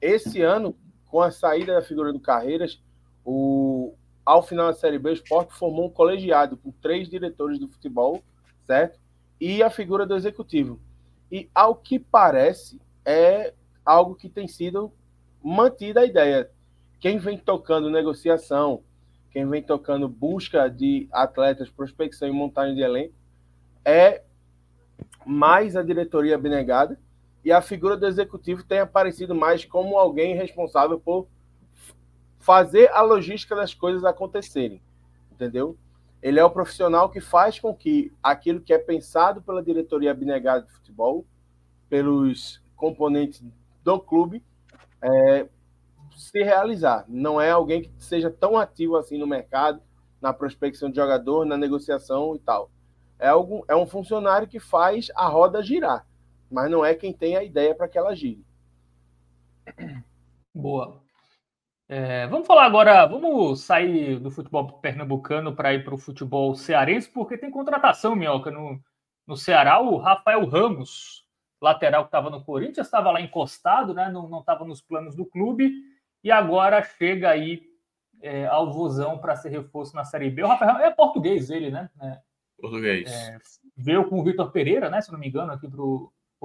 Esse 0.00 0.40
ano, 0.40 0.74
com 1.14 1.22
a 1.22 1.30
saída 1.30 1.74
da 1.74 1.80
figura 1.80 2.12
do 2.12 2.18
Carreiras, 2.18 2.82
o, 3.24 3.94
ao 4.26 4.42
final 4.42 4.66
da 4.66 4.74
Série 4.74 4.98
B, 4.98 5.10
o 5.10 5.12
Sport 5.12 5.48
formou 5.52 5.86
um 5.86 5.88
colegiado 5.88 6.56
com 6.56 6.72
três 6.72 7.08
diretores 7.08 7.56
do 7.56 7.68
futebol, 7.68 8.20
certo? 8.66 8.98
E 9.40 9.62
a 9.62 9.70
figura 9.70 10.04
do 10.04 10.16
executivo. 10.16 10.80
E, 11.30 11.48
ao 11.54 11.76
que 11.76 12.00
parece, 12.00 12.80
é 13.04 13.54
algo 13.86 14.16
que 14.16 14.28
tem 14.28 14.48
sido 14.48 14.92
mantida 15.40 16.00
a 16.00 16.04
ideia 16.04 16.50
quem 16.98 17.16
vem 17.18 17.38
tocando 17.38 17.88
negociação, 17.88 18.82
quem 19.30 19.48
vem 19.48 19.62
tocando 19.62 20.08
busca 20.08 20.68
de 20.68 21.06
atletas, 21.12 21.70
prospecção 21.70 22.26
e 22.26 22.32
montagem 22.32 22.74
de 22.74 22.82
elenco, 22.82 23.14
é 23.84 24.24
mais 25.24 25.76
a 25.76 25.82
diretoria 25.84 26.34
abnegada 26.34 26.98
e 27.44 27.52
a 27.52 27.60
figura 27.60 27.96
do 27.96 28.06
executivo 28.06 28.64
tem 28.64 28.78
aparecido 28.78 29.34
mais 29.34 29.64
como 29.64 29.98
alguém 29.98 30.34
responsável 30.34 30.98
por 30.98 31.28
fazer 32.38 32.90
a 32.92 33.02
logística 33.02 33.54
das 33.54 33.74
coisas 33.74 34.04
acontecerem, 34.04 34.82
entendeu? 35.30 35.76
Ele 36.22 36.40
é 36.40 36.44
o 36.44 36.50
profissional 36.50 37.10
que 37.10 37.20
faz 37.20 37.58
com 37.58 37.74
que 37.74 38.12
aquilo 38.22 38.60
que 38.60 38.72
é 38.72 38.78
pensado 38.78 39.42
pela 39.42 39.62
diretoria 39.62 40.10
abnegada 40.10 40.64
de 40.64 40.72
futebol, 40.72 41.26
pelos 41.88 42.62
componentes 42.76 43.42
do 43.82 44.00
clube, 44.00 44.42
é, 45.02 45.46
se 46.16 46.42
realizar. 46.42 47.04
Não 47.08 47.40
é 47.40 47.50
alguém 47.50 47.82
que 47.82 47.92
seja 47.98 48.30
tão 48.30 48.58
ativo 48.58 48.96
assim 48.96 49.18
no 49.18 49.26
mercado, 49.26 49.82
na 50.20 50.32
prospecção 50.32 50.88
de 50.88 50.96
jogador, 50.96 51.44
na 51.44 51.58
negociação 51.58 52.34
e 52.34 52.38
tal. 52.38 52.70
É, 53.18 53.28
algum, 53.28 53.62
é 53.68 53.76
um 53.76 53.86
funcionário 53.86 54.48
que 54.48 54.58
faz 54.58 55.08
a 55.14 55.26
roda 55.26 55.62
girar, 55.62 56.06
mas 56.54 56.70
não 56.70 56.84
é 56.84 56.94
quem 56.94 57.12
tem 57.12 57.36
a 57.36 57.42
ideia 57.42 57.74
para 57.74 57.88
que 57.88 57.98
ela 57.98 58.14
gire. 58.14 58.46
Boa. 60.54 61.02
É, 61.88 62.26
vamos 62.28 62.46
falar 62.46 62.64
agora, 62.64 63.04
vamos 63.06 63.60
sair 63.62 64.18
do 64.18 64.30
futebol 64.30 64.80
pernambucano 64.80 65.54
para 65.54 65.74
ir 65.74 65.84
para 65.84 65.94
o 65.94 65.98
futebol 65.98 66.54
cearense, 66.54 67.10
porque 67.10 67.36
tem 67.36 67.50
contratação, 67.50 68.16
Minhoca, 68.16 68.50
no, 68.50 68.80
no 69.26 69.36
Ceará. 69.36 69.80
O 69.80 69.98
Rafael 69.98 70.46
Ramos, 70.46 71.26
lateral 71.60 72.04
que 72.04 72.08
estava 72.08 72.30
no 72.30 72.42
Corinthians, 72.42 72.86
estava 72.86 73.10
lá 73.10 73.20
encostado, 73.20 73.92
né? 73.92 74.08
não 74.10 74.38
estava 74.38 74.64
nos 74.64 74.80
planos 74.80 75.14
do 75.14 75.26
clube 75.26 75.72
e 76.22 76.30
agora 76.30 76.82
chega 76.82 77.30
aí 77.30 77.62
é, 78.22 78.46
ao 78.46 78.72
Vozão 78.72 79.18
para 79.18 79.36
ser 79.36 79.50
reforço 79.50 79.94
na 79.94 80.04
Série 80.04 80.30
B. 80.30 80.42
O 80.42 80.48
Rafael 80.48 80.78
é 80.78 80.90
português 80.90 81.50
ele, 81.50 81.70
né? 81.70 81.90
É, 82.00 82.18
português. 82.58 83.12
É, 83.12 83.38
veio 83.76 84.08
com 84.08 84.18
o 84.18 84.24
Vitor 84.24 84.50
Pereira, 84.50 84.88
né? 84.88 85.02
Se 85.02 85.12
não 85.12 85.18
me 85.18 85.28
engano, 85.28 85.52
aqui 85.52 85.68
para 85.68 85.82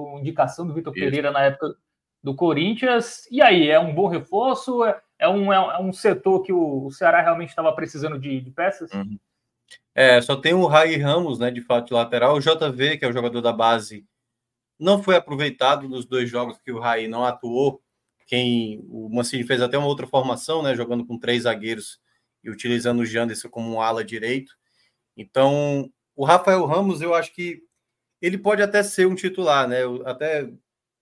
por 0.00 0.18
indicação 0.18 0.66
do 0.66 0.72
Vitor 0.72 0.92
Pereira 0.92 1.30
na 1.30 1.42
época 1.42 1.74
do 2.22 2.34
Corinthians. 2.34 3.26
E 3.30 3.42
aí, 3.42 3.68
é 3.68 3.78
um 3.78 3.94
bom 3.94 4.08
reforço? 4.08 4.84
É, 4.84 5.00
é 5.18 5.28
um, 5.28 5.52
é 5.52 5.80
um 5.80 5.92
setor 5.92 6.42
que 6.42 6.52
o 6.52 6.90
Ceará 6.90 7.20
realmente 7.20 7.50
estava 7.50 7.72
precisando 7.72 8.18
de, 8.18 8.40
de 8.40 8.50
peças? 8.50 8.90
Uhum. 8.92 9.18
É, 9.94 10.20
só 10.20 10.36
tem 10.36 10.54
o 10.54 10.66
Rai 10.66 10.96
Ramos, 10.96 11.38
né, 11.38 11.50
de 11.50 11.60
fato, 11.60 11.88
de 11.88 11.94
lateral. 11.94 12.36
O 12.36 12.40
JV, 12.40 12.96
que 12.96 13.04
é 13.04 13.08
o 13.08 13.12
jogador 13.12 13.40
da 13.40 13.52
base, 13.52 14.06
não 14.78 15.02
foi 15.02 15.16
aproveitado 15.16 15.88
nos 15.88 16.06
dois 16.06 16.28
jogos 16.30 16.58
que 16.58 16.72
o 16.72 16.78
Rai 16.78 17.06
não 17.06 17.24
atuou 17.24 17.82
quem 18.26 18.80
o 18.88 19.08
Mancini 19.08 19.42
fez 19.42 19.60
até 19.60 19.76
uma 19.76 19.88
outra 19.88 20.06
formação, 20.06 20.62
né, 20.62 20.72
jogando 20.74 21.04
com 21.04 21.18
três 21.18 21.42
zagueiros 21.42 22.00
e 22.44 22.48
utilizando 22.48 23.00
o 23.00 23.04
Janderson 23.04 23.48
como 23.48 23.68
um 23.74 23.80
ala 23.80 24.04
direito. 24.04 24.52
Então, 25.16 25.90
o 26.14 26.24
Rafael 26.24 26.64
Ramos, 26.64 27.02
eu 27.02 27.12
acho 27.12 27.34
que 27.34 27.60
ele 28.20 28.38
pode 28.38 28.62
até 28.62 28.82
ser 28.82 29.06
um 29.06 29.14
titular, 29.14 29.66
né? 29.68 29.82
Eu 29.82 30.06
até 30.06 30.50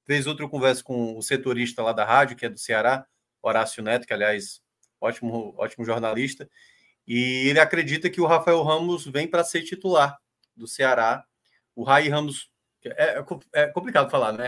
fez 0.07 0.27
outra 0.27 0.49
conversa 0.49 0.83
com 0.83 1.17
o 1.17 1.23
setorista 1.23 1.83
lá 1.83 1.93
da 1.93 2.05
rádio, 2.05 2.37
que 2.37 2.47
é 2.47 2.49
do 2.49 2.59
Ceará, 2.59 3.07
Horácio 3.43 3.83
Neto, 3.83 4.07
que 4.07 4.13
aliás, 4.13 4.63
ótimo, 5.01 5.55
ótimo 5.59 5.85
jornalista, 5.85 6.49
e 7.07 7.49
ele 7.49 7.61
acredita 7.61 8.11
que 8.11 8.21
o 8.21 8.27
Rafael 8.27 8.63
Ramos 8.63 9.07
vem 9.07 9.29
para 9.29 9.45
ser 9.45 9.63
titular 9.63 10.19
do 10.57 10.67
Ceará. 10.67 11.25
O 11.75 11.83
Rai 11.83 12.09
Ramos 12.09 12.51
é, 12.85 13.23
é 13.53 13.67
complicado 13.69 14.11
falar, 14.11 14.33
né? 14.33 14.47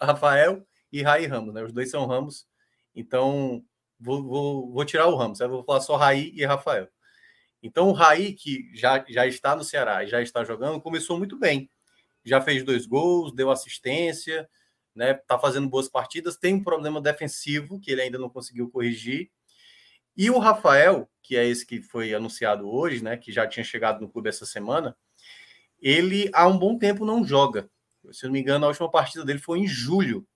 Rafael 0.00 0.66
e 0.92 1.02
Raí 1.02 1.26
Ramos, 1.26 1.54
né? 1.54 1.62
Os 1.62 1.72
dois 1.72 1.90
são 1.90 2.06
Ramos, 2.06 2.46
então 2.94 3.62
vou, 3.98 4.22
vou, 4.22 4.72
vou 4.72 4.84
tirar 4.84 5.06
o 5.06 5.16
Ramos, 5.16 5.40
eu 5.40 5.48
vou 5.48 5.64
falar 5.64 5.80
só 5.80 5.96
Raí 5.96 6.32
e 6.34 6.44
Rafael. 6.44 6.88
Então 7.62 7.88
o 7.88 7.92
Raí, 7.92 8.32
que 8.32 8.70
já, 8.74 9.04
já 9.08 9.26
está 9.26 9.56
no 9.56 9.64
Ceará 9.64 10.04
e 10.04 10.08
já 10.08 10.22
está 10.22 10.44
jogando, 10.44 10.80
começou 10.80 11.18
muito 11.18 11.38
bem. 11.38 11.70
Já 12.26 12.40
fez 12.40 12.64
dois 12.64 12.84
gols, 12.84 13.32
deu 13.32 13.50
assistência, 13.50 14.48
né? 14.94 15.14
Tá 15.14 15.38
fazendo 15.38 15.68
boas 15.68 15.88
partidas, 15.88 16.36
tem 16.36 16.54
um 16.54 16.62
problema 16.62 17.00
defensivo 17.00 17.80
que 17.80 17.90
ele 17.90 18.02
ainda 18.02 18.18
não 18.18 18.28
conseguiu 18.28 18.68
corrigir. 18.68 19.30
E 20.16 20.30
o 20.30 20.38
Rafael, 20.38 21.08
que 21.22 21.36
é 21.36 21.46
esse 21.46 21.64
que 21.64 21.80
foi 21.80 22.12
anunciado 22.12 22.68
hoje, 22.68 23.02
né? 23.02 23.16
Que 23.16 23.30
já 23.30 23.46
tinha 23.46 23.62
chegado 23.62 24.00
no 24.00 24.08
clube 24.08 24.28
essa 24.28 24.44
semana, 24.44 24.96
ele 25.80 26.30
há 26.32 26.46
um 26.46 26.58
bom 26.58 26.76
tempo 26.76 27.04
não 27.04 27.24
joga. 27.24 27.70
Se 28.12 28.24
não 28.24 28.32
me 28.32 28.40
engano, 28.40 28.64
a 28.64 28.68
última 28.68 28.90
partida 28.90 29.24
dele 29.24 29.38
foi 29.38 29.60
em 29.60 29.66
julho. 29.66 30.26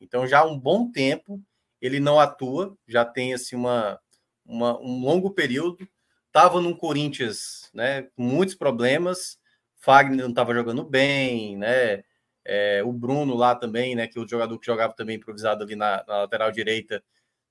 Então, 0.00 0.26
já 0.26 0.40
há 0.40 0.46
um 0.46 0.58
bom 0.58 0.90
tempo 0.90 1.42
ele 1.80 2.00
não 2.00 2.18
atua, 2.18 2.76
já 2.86 3.04
tem 3.04 3.34
assim 3.34 3.54
uma, 3.56 4.00
uma 4.44 4.78
um 4.80 5.00
longo 5.00 5.30
período. 5.30 5.88
Estava 6.26 6.60
no 6.60 6.76
Corinthians, 6.76 7.70
né, 7.72 8.02
com 8.02 8.22
muitos 8.22 8.54
problemas. 8.54 9.38
Fagner 9.78 10.22
não 10.22 10.30
estava 10.30 10.54
jogando 10.54 10.84
bem, 10.84 11.56
né? 11.56 12.02
É, 12.44 12.82
o 12.82 12.92
Bruno 12.92 13.34
lá 13.34 13.54
também, 13.54 13.94
né, 13.94 14.06
que 14.06 14.18
o 14.18 14.26
jogador 14.26 14.58
que 14.58 14.66
jogava 14.66 14.94
também 14.94 15.16
improvisado 15.16 15.64
ali 15.64 15.76
na, 15.76 16.02
na 16.06 16.18
lateral 16.20 16.50
direita, 16.50 17.02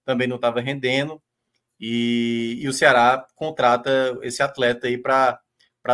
também 0.03 0.27
não 0.27 0.37
estava 0.37 0.59
rendendo. 0.59 1.21
E, 1.79 2.57
e, 2.61 2.67
o 2.67 2.73
Ceará 2.73 3.27
contrata 3.35 4.17
esse 4.23 4.41
atleta 4.41 4.87
aí 4.87 4.97
para 4.97 5.39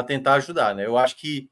tentar 0.08 0.36
ajudar, 0.36 0.74
né? 0.76 0.86
Eu 0.86 0.98
acho 0.98 1.18
que 1.18 1.50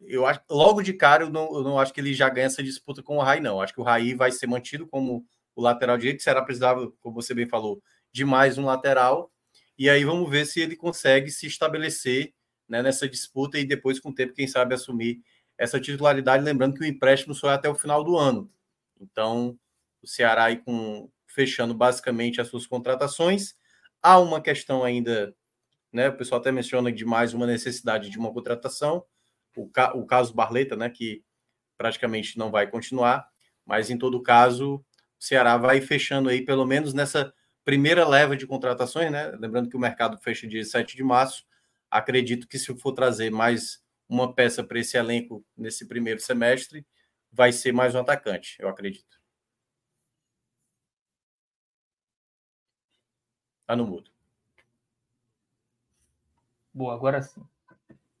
eu 0.00 0.26
acho 0.26 0.40
logo 0.50 0.82
de 0.82 0.92
cara 0.92 1.24
eu 1.24 1.30
não, 1.30 1.54
eu 1.54 1.62
não 1.62 1.78
acho 1.78 1.92
que 1.92 2.00
ele 2.00 2.14
já 2.14 2.28
ganha 2.28 2.46
essa 2.46 2.62
disputa 2.62 3.02
com 3.02 3.16
o 3.18 3.22
Rai, 3.22 3.40
não. 3.40 3.60
Acho 3.60 3.74
que 3.74 3.80
o 3.80 3.84
Rai 3.84 4.14
vai 4.14 4.30
ser 4.32 4.46
mantido 4.46 4.86
como 4.86 5.26
o 5.54 5.62
lateral 5.62 5.98
direito. 5.98 6.20
O 6.20 6.22
Ceará 6.22 6.42
precisava, 6.42 6.90
como 7.00 7.14
você 7.14 7.34
bem 7.34 7.46
falou, 7.48 7.82
de 8.12 8.24
mais 8.24 8.58
um 8.58 8.64
lateral. 8.64 9.30
E 9.78 9.90
aí 9.90 10.04
vamos 10.04 10.30
ver 10.30 10.46
se 10.46 10.60
ele 10.60 10.76
consegue 10.76 11.30
se 11.30 11.46
estabelecer 11.46 12.32
né, 12.68 12.82
nessa 12.82 13.08
disputa 13.08 13.58
e 13.58 13.64
depois, 13.64 14.00
com 14.00 14.10
o 14.10 14.14
tempo, 14.14 14.34
quem 14.34 14.46
sabe, 14.46 14.74
assumir 14.74 15.22
essa 15.58 15.80
titularidade. 15.80 16.44
Lembrando 16.44 16.74
que 16.74 16.82
o 16.82 16.86
empréstimo 16.86 17.34
só 17.34 17.50
é 17.50 17.54
até 17.54 17.68
o 17.68 17.74
final 17.74 18.04
do 18.04 18.16
ano. 18.16 18.50
Então, 19.00 19.58
o 20.02 20.06
Ceará 20.06 20.44
aí 20.44 20.56
com, 20.58 21.10
fechando 21.26 21.74
basicamente 21.74 22.40
as 22.40 22.48
suas 22.48 22.66
contratações. 22.66 23.54
Há 24.02 24.18
uma 24.18 24.40
questão 24.40 24.84
ainda, 24.84 25.34
né? 25.92 26.08
O 26.08 26.16
pessoal 26.16 26.40
até 26.40 26.52
menciona 26.52 26.92
de 26.92 27.04
mais 27.04 27.34
uma 27.34 27.46
necessidade 27.46 28.10
de 28.10 28.18
uma 28.18 28.32
contratação. 28.32 29.04
O, 29.56 29.68
ca, 29.68 29.96
o 29.96 30.06
caso 30.06 30.34
Barleta, 30.34 30.76
né? 30.76 30.90
Que 30.90 31.24
praticamente 31.76 32.38
não 32.38 32.50
vai 32.50 32.66
continuar, 32.66 33.28
mas 33.64 33.90
em 33.90 33.98
todo 33.98 34.22
caso, 34.22 34.76
o 34.76 34.84
Ceará 35.18 35.56
vai 35.56 35.80
fechando 35.80 36.28
aí, 36.28 36.42
pelo 36.42 36.64
menos 36.64 36.94
nessa 36.94 37.32
primeira 37.64 38.06
leva 38.06 38.36
de 38.36 38.46
contratações, 38.46 39.10
né? 39.10 39.32
Lembrando 39.38 39.68
que 39.68 39.76
o 39.76 39.80
mercado 39.80 40.16
fecha 40.18 40.46
dia 40.46 40.64
7 40.64 40.96
de 40.96 41.02
março. 41.02 41.44
Acredito 41.96 42.46
que 42.46 42.58
se 42.58 42.76
for 42.78 42.92
trazer 42.92 43.30
mais 43.30 43.82
uma 44.06 44.34
peça 44.34 44.62
para 44.62 44.78
esse 44.78 44.98
elenco 44.98 45.42
nesse 45.56 45.88
primeiro 45.88 46.20
semestre, 46.20 46.86
vai 47.32 47.50
ser 47.52 47.72
mais 47.72 47.94
um 47.94 48.00
atacante, 48.00 48.54
eu 48.60 48.68
acredito. 48.68 49.18
Tá 53.66 53.74
no 53.74 53.86
mudo. 53.86 54.10
Boa, 56.72 56.92
agora 56.92 57.22
sim. 57.22 57.42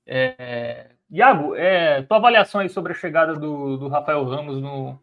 É, 0.06 0.92
Iago, 1.10 1.54
é, 1.54 2.02
tua 2.02 2.16
avaliação 2.16 2.62
aí 2.62 2.70
sobre 2.70 2.92
a 2.92 2.96
chegada 2.96 3.34
do, 3.34 3.76
do 3.76 3.88
Rafael 3.88 4.24
Ramos 4.24 4.58
no, 4.58 4.98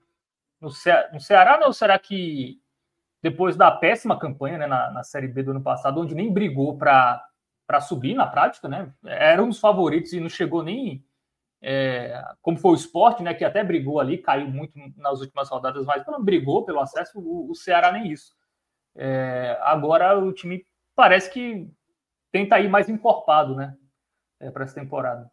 no, 0.60 0.72
Ce 0.72 0.90
no 1.14 1.20
Ceará, 1.20 1.60
não? 1.60 1.72
Será 1.72 2.00
que 2.00 2.60
depois 3.22 3.56
da 3.56 3.70
péssima 3.70 4.18
campanha 4.18 4.58
né, 4.58 4.66
na, 4.66 4.90
na 4.90 5.04
Série 5.04 5.28
B 5.28 5.44
do 5.44 5.52
ano 5.52 5.62
passado, 5.62 6.02
onde 6.02 6.16
nem 6.16 6.34
brigou 6.34 6.76
para 6.76 7.24
subir 7.82 8.14
na 8.14 8.28
prática, 8.28 8.68
né? 8.68 8.94
Eram 9.06 9.50
os 9.50 9.60
favoritos 9.60 10.14
e 10.14 10.20
não 10.20 10.30
chegou 10.30 10.64
nem. 10.64 11.04
É, 11.62 12.22
como 12.42 12.58
foi 12.58 12.72
o 12.72 12.76
esporte, 12.76 13.24
né? 13.24 13.34
Que 13.34 13.46
até 13.46 13.64
brigou 13.64 14.00
ali, 14.00 14.18
caiu 14.18 14.48
muito 14.48 14.78
nas 14.98 15.22
últimas 15.22 15.50
rodadas, 15.50 15.86
mas 15.86 16.06
não 16.06 16.24
brigou 16.24 16.66
pelo 16.66 16.80
acesso, 16.80 17.20
o, 17.20 17.50
o 17.50 17.56
Ceará 17.56 17.92
nem 17.92 18.12
isso. 18.12 18.36
É, 18.96 19.58
agora 19.62 20.18
o 20.20 20.32
time 20.34 20.66
parece 20.96 21.32
que 21.32 21.68
tenta 22.32 22.60
ir 22.60 22.70
mais 22.70 22.90
encorpado, 22.90 23.56
né? 23.56 23.76
É, 24.40 24.52
para 24.52 24.66
essa 24.66 24.76
temporada. 24.76 25.32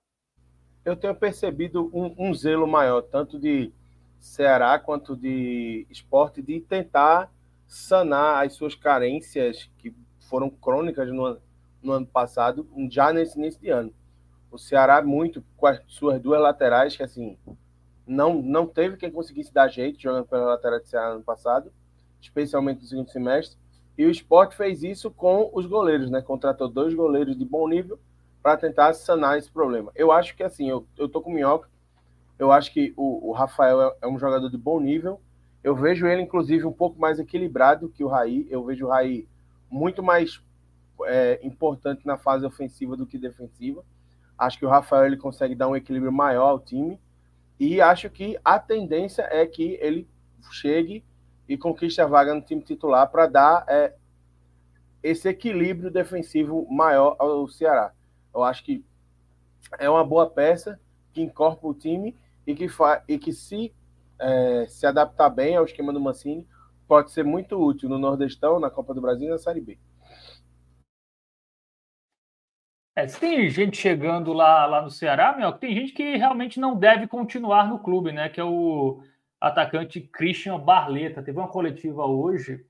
Eu 0.84 0.96
tenho 0.96 1.14
percebido 1.14 1.90
um, 1.92 2.30
um 2.30 2.34
zelo 2.34 2.66
maior, 2.66 3.02
tanto 3.02 3.38
de 3.38 3.72
Ceará 4.18 4.78
quanto 4.78 5.16
de 5.16 5.86
esporte, 5.90 6.40
de 6.40 6.60
tentar 6.60 7.30
sanar 7.66 8.44
as 8.44 8.54
suas 8.54 8.74
carências 8.74 9.70
que 9.78 9.94
foram 10.28 10.48
crônicas 10.48 11.08
no, 11.08 11.40
no 11.82 11.92
ano 11.92 12.06
passado, 12.06 12.68
já 12.90 13.12
nesse 13.12 13.38
início 13.38 13.60
de 13.60 13.70
ano. 13.70 13.92
O 14.50 14.58
Ceará, 14.58 15.00
muito 15.02 15.44
com 15.56 15.66
as 15.66 15.80
suas 15.86 16.20
duas 16.20 16.40
laterais, 16.40 16.96
que 16.96 17.02
assim, 17.02 17.38
não, 18.06 18.42
não 18.42 18.66
teve 18.66 18.96
quem 18.96 19.10
conseguisse 19.10 19.52
dar 19.52 19.68
jeito 19.68 20.00
jogando 20.00 20.26
pela 20.26 20.44
lateral 20.44 20.80
do 20.80 20.86
Ceará 20.86 21.08
no 21.10 21.14
ano 21.16 21.24
passado, 21.24 21.72
especialmente 22.20 22.82
no 22.82 22.86
segundo 22.86 23.10
semestre. 23.10 23.58
E 23.96 24.04
o 24.04 24.10
esporte 24.10 24.56
fez 24.56 24.82
isso 24.82 25.10
com 25.10 25.50
os 25.52 25.66
goleiros, 25.66 26.10
né? 26.10 26.20
Contratou 26.20 26.68
dois 26.68 26.94
goleiros 26.94 27.36
de 27.36 27.44
bom 27.44 27.68
nível 27.68 27.98
para 28.42 28.56
tentar 28.56 28.92
sanar 28.94 29.38
esse 29.38 29.50
problema. 29.50 29.92
Eu 29.94 30.10
acho 30.10 30.34
que 30.34 30.42
assim, 30.42 30.68
eu, 30.68 30.86
eu 30.96 31.08
tô 31.08 31.20
com 31.20 31.32
Minhoca, 31.32 31.68
eu 32.38 32.50
acho 32.50 32.72
que 32.72 32.94
o, 32.96 33.28
o 33.28 33.32
Rafael 33.32 33.82
é, 33.82 33.96
é 34.02 34.08
um 34.08 34.18
jogador 34.18 34.48
de 34.48 34.56
bom 34.56 34.80
nível, 34.80 35.20
eu 35.62 35.76
vejo 35.76 36.06
ele, 36.06 36.22
inclusive, 36.22 36.64
um 36.64 36.72
pouco 36.72 36.98
mais 36.98 37.18
equilibrado 37.18 37.90
que 37.90 38.02
o 38.02 38.08
Raí. 38.08 38.46
Eu 38.50 38.64
vejo 38.64 38.86
o 38.86 38.88
Raí 38.88 39.28
muito 39.68 40.02
mais 40.02 40.42
é, 41.07 41.40
importante 41.42 42.07
na 42.07 42.16
fase 42.16 42.44
ofensiva 42.46 42.96
do 42.96 43.07
que 43.07 43.18
defensiva. 43.18 43.84
Acho 44.38 44.59
que 44.59 44.66
o 44.66 44.68
Rafael 44.68 45.07
ele 45.07 45.16
consegue 45.16 45.55
dar 45.55 45.68
um 45.68 45.76
equilíbrio 45.76 46.12
maior 46.12 46.48
ao 46.48 46.61
time. 46.61 47.01
E 47.59 47.80
acho 47.80 48.09
que 48.09 48.38
a 48.44 48.59
tendência 48.59 49.28
é 49.30 49.46
que 49.46 49.78
ele 49.80 50.09
chegue 50.51 51.05
e 51.48 51.59
conquiste 51.59 52.01
a 52.01 52.07
vaga 52.07 52.34
no 52.34 52.40
time 52.40 52.62
titular 52.62 53.11
para 53.11 53.26
dar 53.26 53.64
é, 53.68 53.94
esse 55.03 55.28
equilíbrio 55.28 55.90
defensivo 55.90 56.66
maior 56.70 57.16
ao 57.18 57.46
Ceará. 57.48 57.92
Eu 58.34 58.42
acho 58.42 58.64
que 58.64 58.84
é 59.78 59.90
uma 59.90 60.05
boa 60.05 60.28
peça 60.28 60.80
que 61.12 61.20
incorpora 61.20 61.72
o 61.72 61.78
time 61.78 62.16
e 62.46 62.55
que, 62.55 62.66
e 63.09 63.18
que 63.18 63.32
se 63.32 63.74
é, 64.20 64.66
se 64.68 64.86
adaptar 64.86 65.30
bem 65.30 65.57
ao 65.57 65.64
esquema 65.64 65.92
do 65.92 66.01
Mancini, 66.01 66.46
pode 66.86 67.11
ser 67.11 67.24
muito 67.24 67.59
útil 67.59 67.88
no 67.88 67.98
Nordestão, 67.98 68.61
na 68.61 68.70
Copa 68.70 68.92
do 68.92 69.01
Brasil 69.01 69.26
e 69.26 69.30
na 69.30 69.38
Série 69.38 69.61
B. 69.61 69.78
É, 72.95 73.07
se 73.07 73.18
tem 73.20 73.49
gente 73.49 73.76
chegando 73.76 74.32
lá, 74.32 74.66
lá 74.66 74.82
no 74.82 74.91
Ceará, 74.91 75.34
meu, 75.36 75.53
tem 75.53 75.74
gente 75.74 75.93
que 75.93 76.16
realmente 76.16 76.59
não 76.59 76.76
deve 76.76 77.07
continuar 77.07 77.68
no 77.68 77.78
clube, 77.78 78.12
né? 78.12 78.28
Que 78.28 78.41
é 78.41 78.45
o 78.45 79.03
atacante 79.41 80.01
Christian 80.01 80.59
Barleta. 80.59 81.22
Teve 81.22 81.38
uma 81.38 81.49
coletiva 81.49 82.05
hoje 82.05 82.64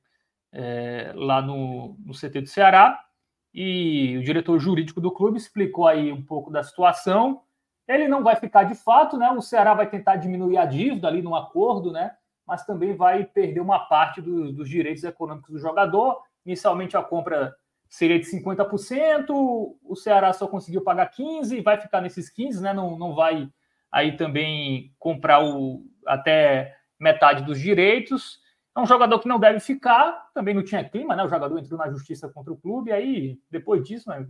é, 0.52 1.12
lá 1.14 1.40
no, 1.40 1.96
no 2.04 2.12
CT 2.12 2.42
do 2.42 2.48
Ceará 2.48 3.04
e 3.52 4.16
o 4.18 4.22
diretor 4.22 4.58
jurídico 4.58 5.00
do 5.00 5.10
clube 5.10 5.38
explicou 5.38 5.86
aí 5.88 6.12
um 6.12 6.22
pouco 6.22 6.50
da 6.50 6.62
situação 6.62 7.42
ele 7.90 8.06
não 8.06 8.22
vai 8.22 8.36
ficar 8.36 8.64
de 8.64 8.74
fato, 8.74 9.16
né? 9.16 9.30
O 9.30 9.42
Ceará 9.42 9.74
vai 9.74 9.88
tentar 9.88 10.16
diminuir 10.16 10.56
a 10.58 10.64
dívida 10.64 11.08
ali 11.08 11.20
no 11.20 11.34
acordo, 11.34 11.90
né? 11.90 12.12
Mas 12.46 12.64
também 12.64 12.94
vai 12.94 13.24
perder 13.24 13.60
uma 13.60 13.80
parte 13.80 14.20
do, 14.20 14.52
dos 14.52 14.68
direitos 14.68 15.02
econômicos 15.02 15.50
do 15.50 15.58
jogador. 15.58 16.22
Inicialmente 16.46 16.96
a 16.96 17.02
compra 17.02 17.54
seria 17.90 18.20
de 18.20 18.24
50%, 18.26 19.26
o 19.30 19.96
Ceará 19.96 20.32
só 20.32 20.46
conseguiu 20.46 20.80
pagar 20.80 21.10
15%, 21.10 21.60
vai 21.62 21.78
ficar 21.78 22.00
nesses 22.00 22.32
15%, 22.32 22.60
né? 22.60 22.72
Não, 22.72 22.96
não 22.96 23.16
vai 23.16 23.50
aí 23.90 24.16
também 24.16 24.94
comprar 24.96 25.44
o, 25.44 25.84
até 26.06 26.76
metade 26.98 27.42
dos 27.42 27.60
direitos. 27.60 28.38
É 28.76 28.80
um 28.80 28.86
jogador 28.86 29.18
que 29.18 29.26
não 29.26 29.40
deve 29.40 29.58
ficar, 29.58 30.30
também 30.32 30.54
não 30.54 30.62
tinha 30.62 30.88
clima, 30.88 31.16
né? 31.16 31.24
O 31.24 31.28
jogador 31.28 31.58
entrou 31.58 31.76
na 31.76 31.90
justiça 31.90 32.28
contra 32.28 32.52
o 32.52 32.56
clube, 32.56 32.92
aí 32.92 33.36
depois 33.50 33.82
disso, 33.82 34.08
né? 34.08 34.24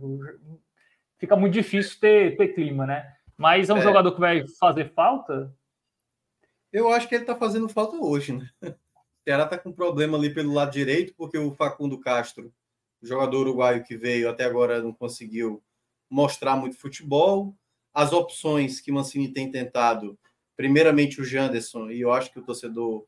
fica 1.19 1.35
muito 1.35 1.53
difícil 1.53 1.99
ter, 1.99 2.35
ter 2.35 2.47
clima, 2.49 2.87
né? 2.87 3.15
Mas 3.37 3.69
é 3.69 3.73
um 3.75 3.77
é. 3.77 3.81
jogador 3.81 4.11
que 4.11 4.19
vai 4.19 4.47
fazer 4.59 4.91
falta? 4.91 5.55
Eu 6.73 6.91
acho 6.91 7.07
que 7.07 7.13
ele 7.13 7.23
está 7.23 7.35
fazendo 7.35 7.69
falta 7.69 7.95
hoje, 7.95 8.33
né? 8.33 8.49
O 9.21 9.23
Ceará 9.23 9.43
está 9.43 9.55
com 9.55 9.71
problema 9.71 10.17
ali 10.17 10.33
pelo 10.33 10.51
lado 10.51 10.71
direito, 10.71 11.13
porque 11.15 11.37
o 11.37 11.51
Facundo 11.51 11.99
Castro, 11.99 12.51
jogador 13.01 13.41
uruguaio 13.41 13.83
que 13.83 13.97
veio 13.97 14.29
até 14.29 14.45
agora, 14.45 14.81
não 14.81 14.93
conseguiu 14.93 15.61
mostrar 16.09 16.55
muito 16.55 16.77
futebol. 16.77 17.55
As 17.93 18.13
opções 18.13 18.79
que 18.79 18.91
Mancini 18.91 19.29
tem 19.29 19.49
tentado, 19.49 20.17
primeiramente 20.55 21.19
o 21.19 21.25
Janderson, 21.25 21.89
e 21.89 22.01
eu 22.01 22.11
acho 22.11 22.31
que 22.31 22.39
o 22.39 22.43
torcedor 22.43 23.05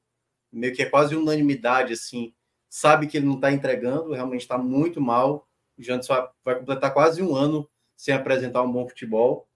meio 0.51 0.73
que 0.73 0.81
é 0.81 0.89
quase 0.89 1.15
unanimidade, 1.15 1.93
assim, 1.93 2.33
sabe 2.69 3.07
que 3.07 3.17
ele 3.17 3.25
não 3.25 3.35
está 3.35 3.51
entregando, 3.51 4.13
realmente 4.13 4.41
está 4.41 4.57
muito 4.57 4.99
mal. 4.99 5.47
O 5.77 5.83
Janderson 5.83 6.27
vai 6.43 6.57
completar 6.57 6.93
quase 6.93 7.21
um 7.21 7.35
ano 7.35 7.69
sem 7.95 8.13
apresentar 8.13 8.61
um 8.61 8.71
bom 8.71 8.87
futebol. 8.87 9.47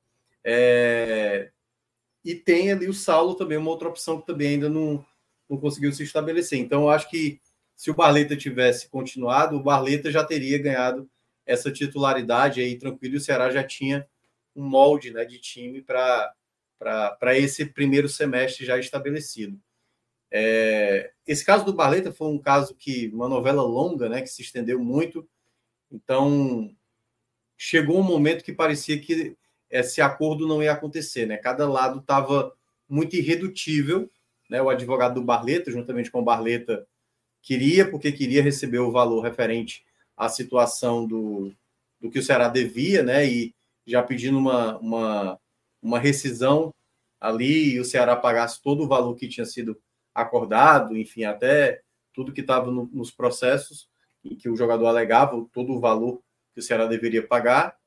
É... 0.43 1.51
E 2.23 2.35
tem 2.35 2.71
ali 2.71 2.87
o 2.87 2.93
Saulo 2.93 3.35
também, 3.35 3.57
uma 3.57 3.69
outra 3.69 3.87
opção 3.87 4.19
que 4.19 4.27
também 4.27 4.49
ainda 4.49 4.69
não, 4.69 5.05
não 5.49 5.57
conseguiu 5.57 5.91
se 5.91 6.03
estabelecer. 6.03 6.59
Então, 6.59 6.83
eu 6.83 6.89
acho 6.89 7.09
que 7.09 7.39
se 7.77 7.91
o 7.91 7.93
Barleta 7.93 8.35
tivesse 8.35 8.89
continuado, 8.89 9.55
o 9.55 9.63
Barleta 9.63 10.11
já 10.11 10.23
teria 10.23 10.57
ganhado 10.57 11.07
essa 11.45 11.71
titularidade 11.71 12.59
aí 12.59 12.75
tranquilo 12.75 13.13
e 13.13 13.17
o 13.17 13.21
Ceará 13.21 13.51
já 13.51 13.63
tinha 13.63 14.05
um 14.55 14.63
molde 14.63 15.11
né, 15.11 15.23
de 15.23 15.37
time 15.37 15.83
para 15.83 16.33
esse 17.37 17.67
primeiro 17.67 18.09
semestre 18.09 18.65
já 18.65 18.79
estabelecido. 18.79 19.61
É, 20.31 21.11
esse 21.25 21.45
caso 21.45 21.63
do 21.63 21.73
Barleta 21.73 22.11
foi 22.11 22.27
um 22.27 22.39
caso 22.39 22.73
que, 22.73 23.09
uma 23.13 23.29
novela 23.29 23.61
longa, 23.61 24.09
né, 24.09 24.23
que 24.23 24.27
se 24.27 24.41
estendeu 24.41 24.83
muito. 24.83 25.29
Então, 25.91 26.75
chegou 27.55 27.99
um 27.99 28.03
momento 28.03 28.43
que 28.43 28.51
parecia 28.51 28.99
que 28.99 29.37
esse 29.69 30.01
acordo 30.01 30.47
não 30.47 30.63
ia 30.63 30.71
acontecer, 30.71 31.27
né? 31.27 31.37
Cada 31.37 31.69
lado 31.69 31.99
estava 31.99 32.53
muito 32.89 33.15
irredutível, 33.15 34.09
né? 34.49 34.61
O 34.61 34.69
advogado 34.69 35.15
do 35.15 35.23
Barleta, 35.23 35.71
juntamente 35.71 36.09
com 36.09 36.19
o 36.21 36.25
Barleta, 36.25 36.87
queria, 37.47 37.89
porque 37.89 38.11
queria 38.11 38.43
receber 38.43 38.79
o 38.79 38.91
valor 38.91 39.21
referente 39.21 39.85
à 40.17 40.27
situação 40.27 41.07
do, 41.07 41.53
do 41.97 42.11
que 42.11 42.19
o 42.19 42.23
Ceará 42.23 42.49
devia, 42.49 43.01
né? 43.01 43.25
E 43.25 43.55
já 43.85 44.03
pedindo 44.03 44.37
uma, 44.37 44.77
uma, 44.79 45.39
uma 45.81 45.97
rescisão 45.97 46.73
ali, 47.21 47.75
e 47.75 47.79
o 47.79 47.85
Ceará 47.85 48.17
pagasse 48.17 48.61
todo 48.61 48.83
o 48.83 48.87
valor 48.87 49.15
que 49.15 49.29
tinha 49.29 49.45
sido 49.45 49.79
acordado, 50.13 50.97
enfim, 50.97 51.23
até 51.23 51.81
tudo 52.13 52.33
que 52.33 52.41
estava 52.41 52.69
no, 52.69 52.89
nos 52.91 53.11
processos, 53.11 53.87
em 54.25 54.35
que 54.35 54.49
o 54.49 54.55
jogador 54.57 54.87
alegava 54.87 55.41
todo 55.53 55.71
o 55.71 55.79
valor 55.79 56.21
que 56.53 56.59
o 56.59 56.63
Ceará 56.63 56.85
deveria 56.85 57.25
pagar 57.25 57.77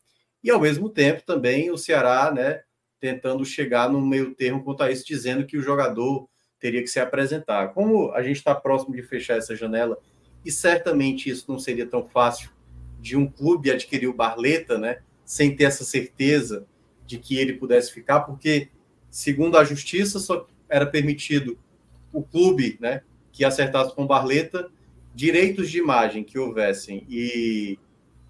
e 0.43 0.51
ao 0.51 0.59
mesmo 0.59 0.89
tempo 0.89 1.23
também 1.23 1.71
o 1.71 1.77
Ceará, 1.77 2.33
né, 2.33 2.63
tentando 2.99 3.45
chegar 3.45 3.91
no 3.91 4.01
meio 4.01 4.35
termo 4.35 4.65
quanto 4.65 4.83
a 4.83 4.91
isso, 4.91 5.05
dizendo 5.07 5.45
que 5.45 5.59
o 5.59 5.63
jogador 5.63 6.27
teria 6.61 6.83
que 6.83 6.89
se 6.89 7.01
apresentar. 7.01 7.73
Como 7.73 8.13
a 8.13 8.23
gente 8.23 8.37
está 8.37 8.55
próximo 8.55 8.95
de 8.95 9.03
fechar 9.03 9.39
essa 9.39 9.57
janela, 9.57 9.99
e 10.45 10.53
certamente 10.53 11.29
isso 11.29 11.47
não 11.49 11.59
seria 11.59 11.87
tão 11.87 12.07
fácil 12.07 12.51
de 13.01 13.17
um 13.17 13.27
clube 13.27 13.71
adquirir 13.71 14.09
o 14.09 14.15
Barleta, 14.15 14.79
né, 14.79 14.99
sem 15.25 15.57
ter 15.57 15.65
essa 15.65 15.85
certeza 15.85 16.67
de 17.07 17.19
que 17.19 17.37
ele 17.37 17.55
pudesse 17.55 17.93
ficar, 17.93 18.21
porque, 18.21 18.69
segundo 19.11 19.57
a 19.57 19.65
justiça, 19.65 20.19
só 20.19 20.47
era 20.69 20.87
permitido 20.87 21.59
o 22.13 22.23
clube 22.23 22.77
né, 22.81 23.03
que 23.33 23.45
acertasse 23.45 23.95
com 23.95 24.05
o 24.05 24.07
Barleta 24.07 24.71
direitos 25.15 25.71
de 25.71 25.79
imagem 25.79 26.23
que 26.23 26.39
houvessem 26.39 27.05
e, 27.09 27.79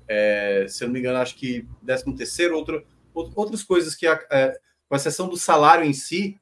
é, 0.09 0.67
se 0.69 0.83
eu 0.83 0.89
não 0.89 0.95
me 0.95 1.01
engano, 1.01 1.19
acho 1.19 1.37
que 1.37 1.67
13 1.85 2.15
terceiro, 2.17 2.57
outro, 2.57 2.87
outras 3.13 3.63
coisas 3.63 3.95
que, 3.95 4.07
é, 4.07 4.59
com 4.89 4.97
exceção 4.97 5.29
do 5.29 5.37
salário 5.37 5.85
em 5.85 5.93
si, 5.93 6.39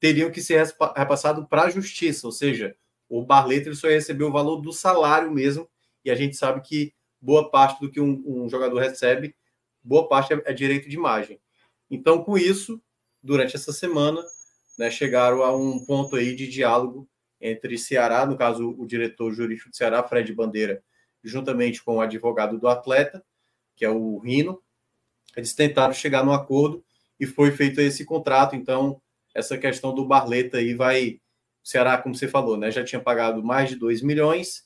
teriam 0.00 0.30
que 0.30 0.40
ser 0.40 0.66
repassado 0.96 1.46
para 1.46 1.64
a 1.64 1.70
justiça, 1.70 2.26
ou 2.26 2.32
seja, 2.32 2.74
o 3.08 3.22
Barleta 3.24 3.72
só 3.74 3.88
recebeu 3.88 4.28
o 4.28 4.32
valor 4.32 4.60
do 4.60 4.72
salário 4.72 5.30
mesmo, 5.30 5.68
e 6.04 6.10
a 6.10 6.14
gente 6.14 6.36
sabe 6.36 6.62
que 6.62 6.94
boa 7.20 7.50
parte 7.50 7.80
do 7.80 7.90
que 7.90 8.00
um, 8.00 8.22
um 8.26 8.48
jogador 8.48 8.78
recebe, 8.78 9.36
boa 9.82 10.08
parte 10.08 10.32
é, 10.32 10.42
é, 10.46 10.52
direito 10.52 10.88
de 10.88 10.96
imagem. 10.96 11.38
Então, 11.90 12.24
com 12.24 12.38
isso, 12.38 12.80
durante 13.22 13.54
essa 13.54 13.72
semana, 13.72 14.22
né, 14.78 14.90
chegaram 14.90 15.42
a 15.42 15.54
um 15.54 15.84
ponto 15.84 16.16
aí 16.16 16.34
de 16.34 16.48
diálogo 16.48 17.06
entre 17.40 17.76
Ceará, 17.76 18.24
no 18.24 18.36
caso, 18.36 18.74
o 18.78 18.86
diretor 18.86 19.32
jurídico 19.32 19.70
do 19.70 19.76
Ceará, 19.76 20.02
Fred 20.02 20.32
Bandeira, 20.32 20.82
juntamente 21.22 21.82
com 21.82 21.96
o 21.96 22.00
advogado 22.00 22.58
do 22.58 22.68
atleta, 22.68 23.22
que 23.76 23.84
é 23.84 23.90
o 23.90 24.18
Rino, 24.18 24.62
eles 25.36 25.54
tentaram 25.54 25.92
chegar 25.92 26.24
no 26.24 26.32
acordo 26.32 26.84
e 27.18 27.26
foi 27.26 27.50
feito 27.50 27.80
esse 27.80 28.04
contrato. 28.04 28.56
Então, 28.56 29.00
essa 29.34 29.56
questão 29.58 29.94
do 29.94 30.04
Barleta 30.04 30.58
aí 30.58 30.74
vai. 30.74 31.20
O 31.62 31.68
Ceará, 31.68 31.98
como 31.98 32.14
você 32.14 32.26
falou, 32.26 32.56
né, 32.56 32.70
já 32.70 32.82
tinha 32.82 33.00
pagado 33.00 33.42
mais 33.42 33.68
de 33.68 33.76
2 33.76 34.00
milhões, 34.00 34.64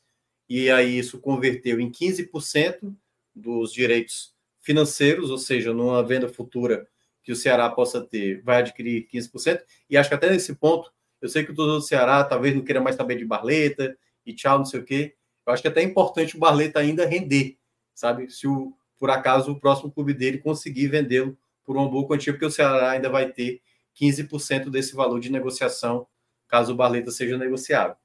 e 0.49 0.71
aí 0.71 0.97
isso 0.99 1.19
converteu 1.19 1.81
em 1.81 1.91
15% 1.91 2.95
dos 3.35 3.73
direitos 3.73 4.33
financeiros, 4.61 5.31
ou 5.31 5.39
seja, 5.39 5.73
numa 5.75 6.03
venda 6.03 6.29
futura 6.29 6.87
que 7.23 7.33
o 7.33 7.37
Ceará 7.37 7.69
possa 7.71 8.01
ter, 8.01 8.43
vai 8.43 8.59
adquirir 8.59 9.09
15%. 9.13 9.63
E 9.89 9.97
acho 9.97 10.09
que 10.09 10.15
até 10.15 10.31
nesse 10.31 10.55
ponto, 10.55 10.93
eu 11.21 11.29
sei 11.29 11.43
que 11.43 11.51
o 11.51 11.55
torcedor 11.55 11.81
do 11.81 11.87
Ceará 11.87 12.23
talvez 12.23 12.55
não 12.55 12.63
queira 12.63 12.81
mais 12.81 12.97
saber 12.97 13.17
de 13.17 13.25
Barleta 13.25 13.97
e 14.25 14.33
tchau, 14.33 14.59
não 14.59 14.65
sei 14.65 14.81
o 14.81 14.85
quê. 14.85 15.15
Eu 15.47 15.53
acho 15.53 15.63
que 15.63 15.69
é 15.69 15.71
até 15.71 15.83
importante 15.83 16.37
o 16.37 16.39
Barleta 16.39 16.81
ainda 16.81 17.07
render, 17.07 17.57
sabe? 17.95 18.31
Se 18.31 18.47
o, 18.47 18.75
por 18.99 19.11
acaso 19.11 19.53
o 19.53 19.61
próximo 19.61 19.91
clube 19.91 20.13
dele 20.13 20.39
conseguir 20.39 20.89
vendê-lo 20.89 21.37
por 21.65 21.77
uma 21.77 21.89
boa 21.89 22.07
quantia, 22.07 22.33
porque 22.33 22.45
o 22.45 22.51
Ceará 22.51 22.91
ainda 22.91 23.09
vai 23.09 23.33
ter 23.33 23.63
15% 24.01 24.71
desse 24.71 24.95
valor 24.95 25.21
de 25.21 25.31
negociação, 25.31 26.07
caso 26.49 26.73
o 26.73 26.77
Barleta 26.77 27.11
seja 27.11 27.39
negociado. 27.39 27.97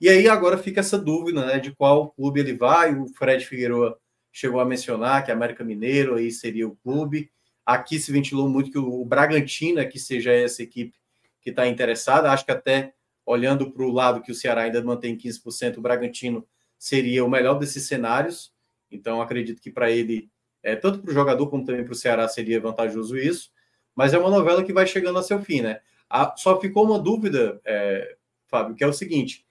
E 0.00 0.08
aí 0.08 0.28
agora 0.28 0.58
fica 0.58 0.80
essa 0.80 0.98
dúvida 0.98 1.46
né, 1.46 1.58
de 1.58 1.72
qual 1.72 2.10
clube 2.10 2.40
ele 2.40 2.54
vai. 2.54 2.94
O 2.94 3.06
Fred 3.08 3.44
Figueiredo 3.46 3.96
chegou 4.32 4.60
a 4.60 4.64
mencionar 4.64 5.24
que 5.24 5.30
América 5.30 5.64
Mineiro 5.64 6.16
aí 6.16 6.30
seria 6.30 6.66
o 6.66 6.76
clube. 6.76 7.30
Aqui 7.64 7.98
se 7.98 8.12
ventilou 8.12 8.48
muito 8.48 8.70
que 8.70 8.78
o 8.78 9.04
Bragantino 9.04 9.78
é 9.80 9.84
que 9.84 9.98
seja 9.98 10.32
essa 10.32 10.62
equipe 10.62 10.94
que 11.40 11.50
está 11.50 11.66
interessada. 11.66 12.30
Acho 12.30 12.44
que 12.44 12.50
até 12.50 12.92
olhando 13.24 13.70
para 13.70 13.84
o 13.84 13.92
lado 13.92 14.20
que 14.20 14.32
o 14.32 14.34
Ceará 14.34 14.62
ainda 14.62 14.82
mantém 14.82 15.16
15%, 15.16 15.78
o 15.78 15.80
Bragantino 15.80 16.46
seria 16.78 17.24
o 17.24 17.30
melhor 17.30 17.54
desses 17.54 17.86
cenários. 17.86 18.52
Então 18.90 19.22
acredito 19.22 19.62
que 19.62 19.70
para 19.70 19.90
ele, 19.90 20.28
é, 20.62 20.76
tanto 20.76 20.98
para 20.98 21.10
o 21.10 21.14
jogador 21.14 21.48
como 21.48 21.64
também 21.64 21.84
para 21.84 21.92
o 21.92 21.96
Ceará, 21.96 22.28
seria 22.28 22.60
vantajoso 22.60 23.16
isso. 23.16 23.50
Mas 23.94 24.12
é 24.12 24.18
uma 24.18 24.30
novela 24.30 24.64
que 24.64 24.72
vai 24.72 24.86
chegando 24.86 25.18
a 25.18 25.22
seu 25.22 25.40
fim, 25.42 25.60
né? 25.60 25.80
A, 26.08 26.36
só 26.36 26.60
ficou 26.60 26.84
uma 26.84 26.98
dúvida, 26.98 27.60
é, 27.64 28.16
Fábio, 28.46 28.74
que 28.74 28.84
é 28.84 28.86
o 28.86 28.92
seguinte: 28.92 29.46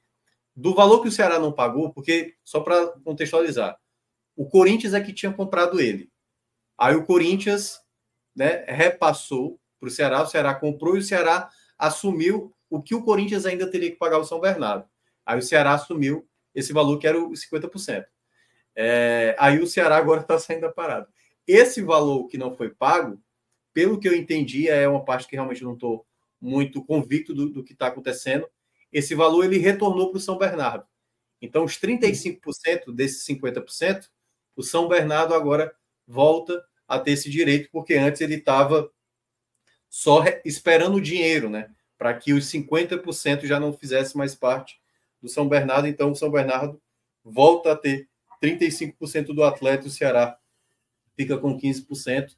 do 0.55 0.73
valor 0.73 1.01
que 1.01 1.07
o 1.07 1.11
Ceará 1.11 1.39
não 1.39 1.51
pagou, 1.51 1.91
porque, 1.91 2.35
só 2.43 2.59
para 2.59 2.87
contextualizar, 3.03 3.77
o 4.35 4.47
Corinthians 4.47 4.93
é 4.93 5.01
que 5.01 5.13
tinha 5.13 5.33
comprado 5.33 5.79
ele. 5.79 6.11
Aí 6.77 6.95
o 6.95 7.05
Corinthians 7.05 7.79
né, 8.35 8.65
repassou 8.67 9.59
para 9.79 9.87
o 9.87 9.91
Ceará, 9.91 10.21
o 10.21 10.27
Ceará 10.27 10.55
comprou 10.55 10.95
e 10.95 10.99
o 10.99 11.03
Ceará 11.03 11.49
assumiu 11.77 12.53
o 12.69 12.81
que 12.81 12.95
o 12.95 13.03
Corinthians 13.03 13.45
ainda 13.45 13.69
teria 13.69 13.91
que 13.91 13.97
pagar 13.97 14.17
o 14.17 14.23
São 14.23 14.39
Bernardo. 14.39 14.85
Aí 15.25 15.37
o 15.37 15.41
Ceará 15.43 15.73
assumiu 15.73 16.27
esse 16.53 16.73
valor 16.73 16.97
que 16.97 17.07
era 17.07 17.19
os 17.19 17.45
50%. 17.45 18.05
É, 18.75 19.35
aí 19.37 19.59
o 19.59 19.67
Ceará 19.67 19.97
agora 19.97 20.21
está 20.21 20.37
saindo 20.39 20.61
da 20.61 20.71
parada. 20.71 21.07
Esse 21.47 21.81
valor 21.81 22.27
que 22.27 22.37
não 22.37 22.55
foi 22.55 22.69
pago, 22.69 23.19
pelo 23.73 23.99
que 23.99 24.07
eu 24.07 24.15
entendi, 24.15 24.69
é 24.69 24.87
uma 24.87 25.03
parte 25.03 25.27
que 25.27 25.35
realmente 25.35 25.63
não 25.63 25.73
estou 25.73 26.05
muito 26.39 26.83
convicto 26.83 27.33
do, 27.33 27.49
do 27.49 27.63
que 27.63 27.73
está 27.73 27.87
acontecendo. 27.87 28.47
Esse 28.91 29.15
valor 29.15 29.45
ele 29.45 29.57
retornou 29.57 30.09
para 30.09 30.17
o 30.17 30.21
São 30.21 30.37
Bernardo. 30.37 30.85
Então, 31.41 31.63
os 31.63 31.73
35% 31.73 32.93
desses 32.93 33.25
50%, 33.25 34.09
o 34.55 34.63
São 34.63 34.87
Bernardo 34.87 35.33
agora 35.33 35.73
volta 36.07 36.63
a 36.87 36.99
ter 36.99 37.11
esse 37.11 37.29
direito, 37.29 37.69
porque 37.71 37.95
antes 37.95 38.21
ele 38.21 38.35
estava 38.35 38.91
só 39.89 40.23
esperando 40.45 40.95
o 40.95 41.01
dinheiro, 41.01 41.49
né? 41.49 41.69
Para 41.97 42.13
que 42.13 42.33
os 42.33 42.45
50% 42.51 43.45
já 43.45 43.59
não 43.59 43.73
fizesse 43.73 44.15
mais 44.17 44.35
parte 44.35 44.79
do 45.21 45.27
São 45.27 45.47
Bernardo. 45.47 45.87
Então, 45.87 46.11
o 46.11 46.15
São 46.15 46.29
Bernardo 46.29 46.81
volta 47.23 47.71
a 47.71 47.75
ter 47.75 48.07
35% 48.41 49.33
do 49.33 49.43
atleta, 49.43 49.87
o 49.87 49.89
Ceará 49.89 50.37
fica 51.15 51.37
com 51.37 51.57
15%. 51.57 52.35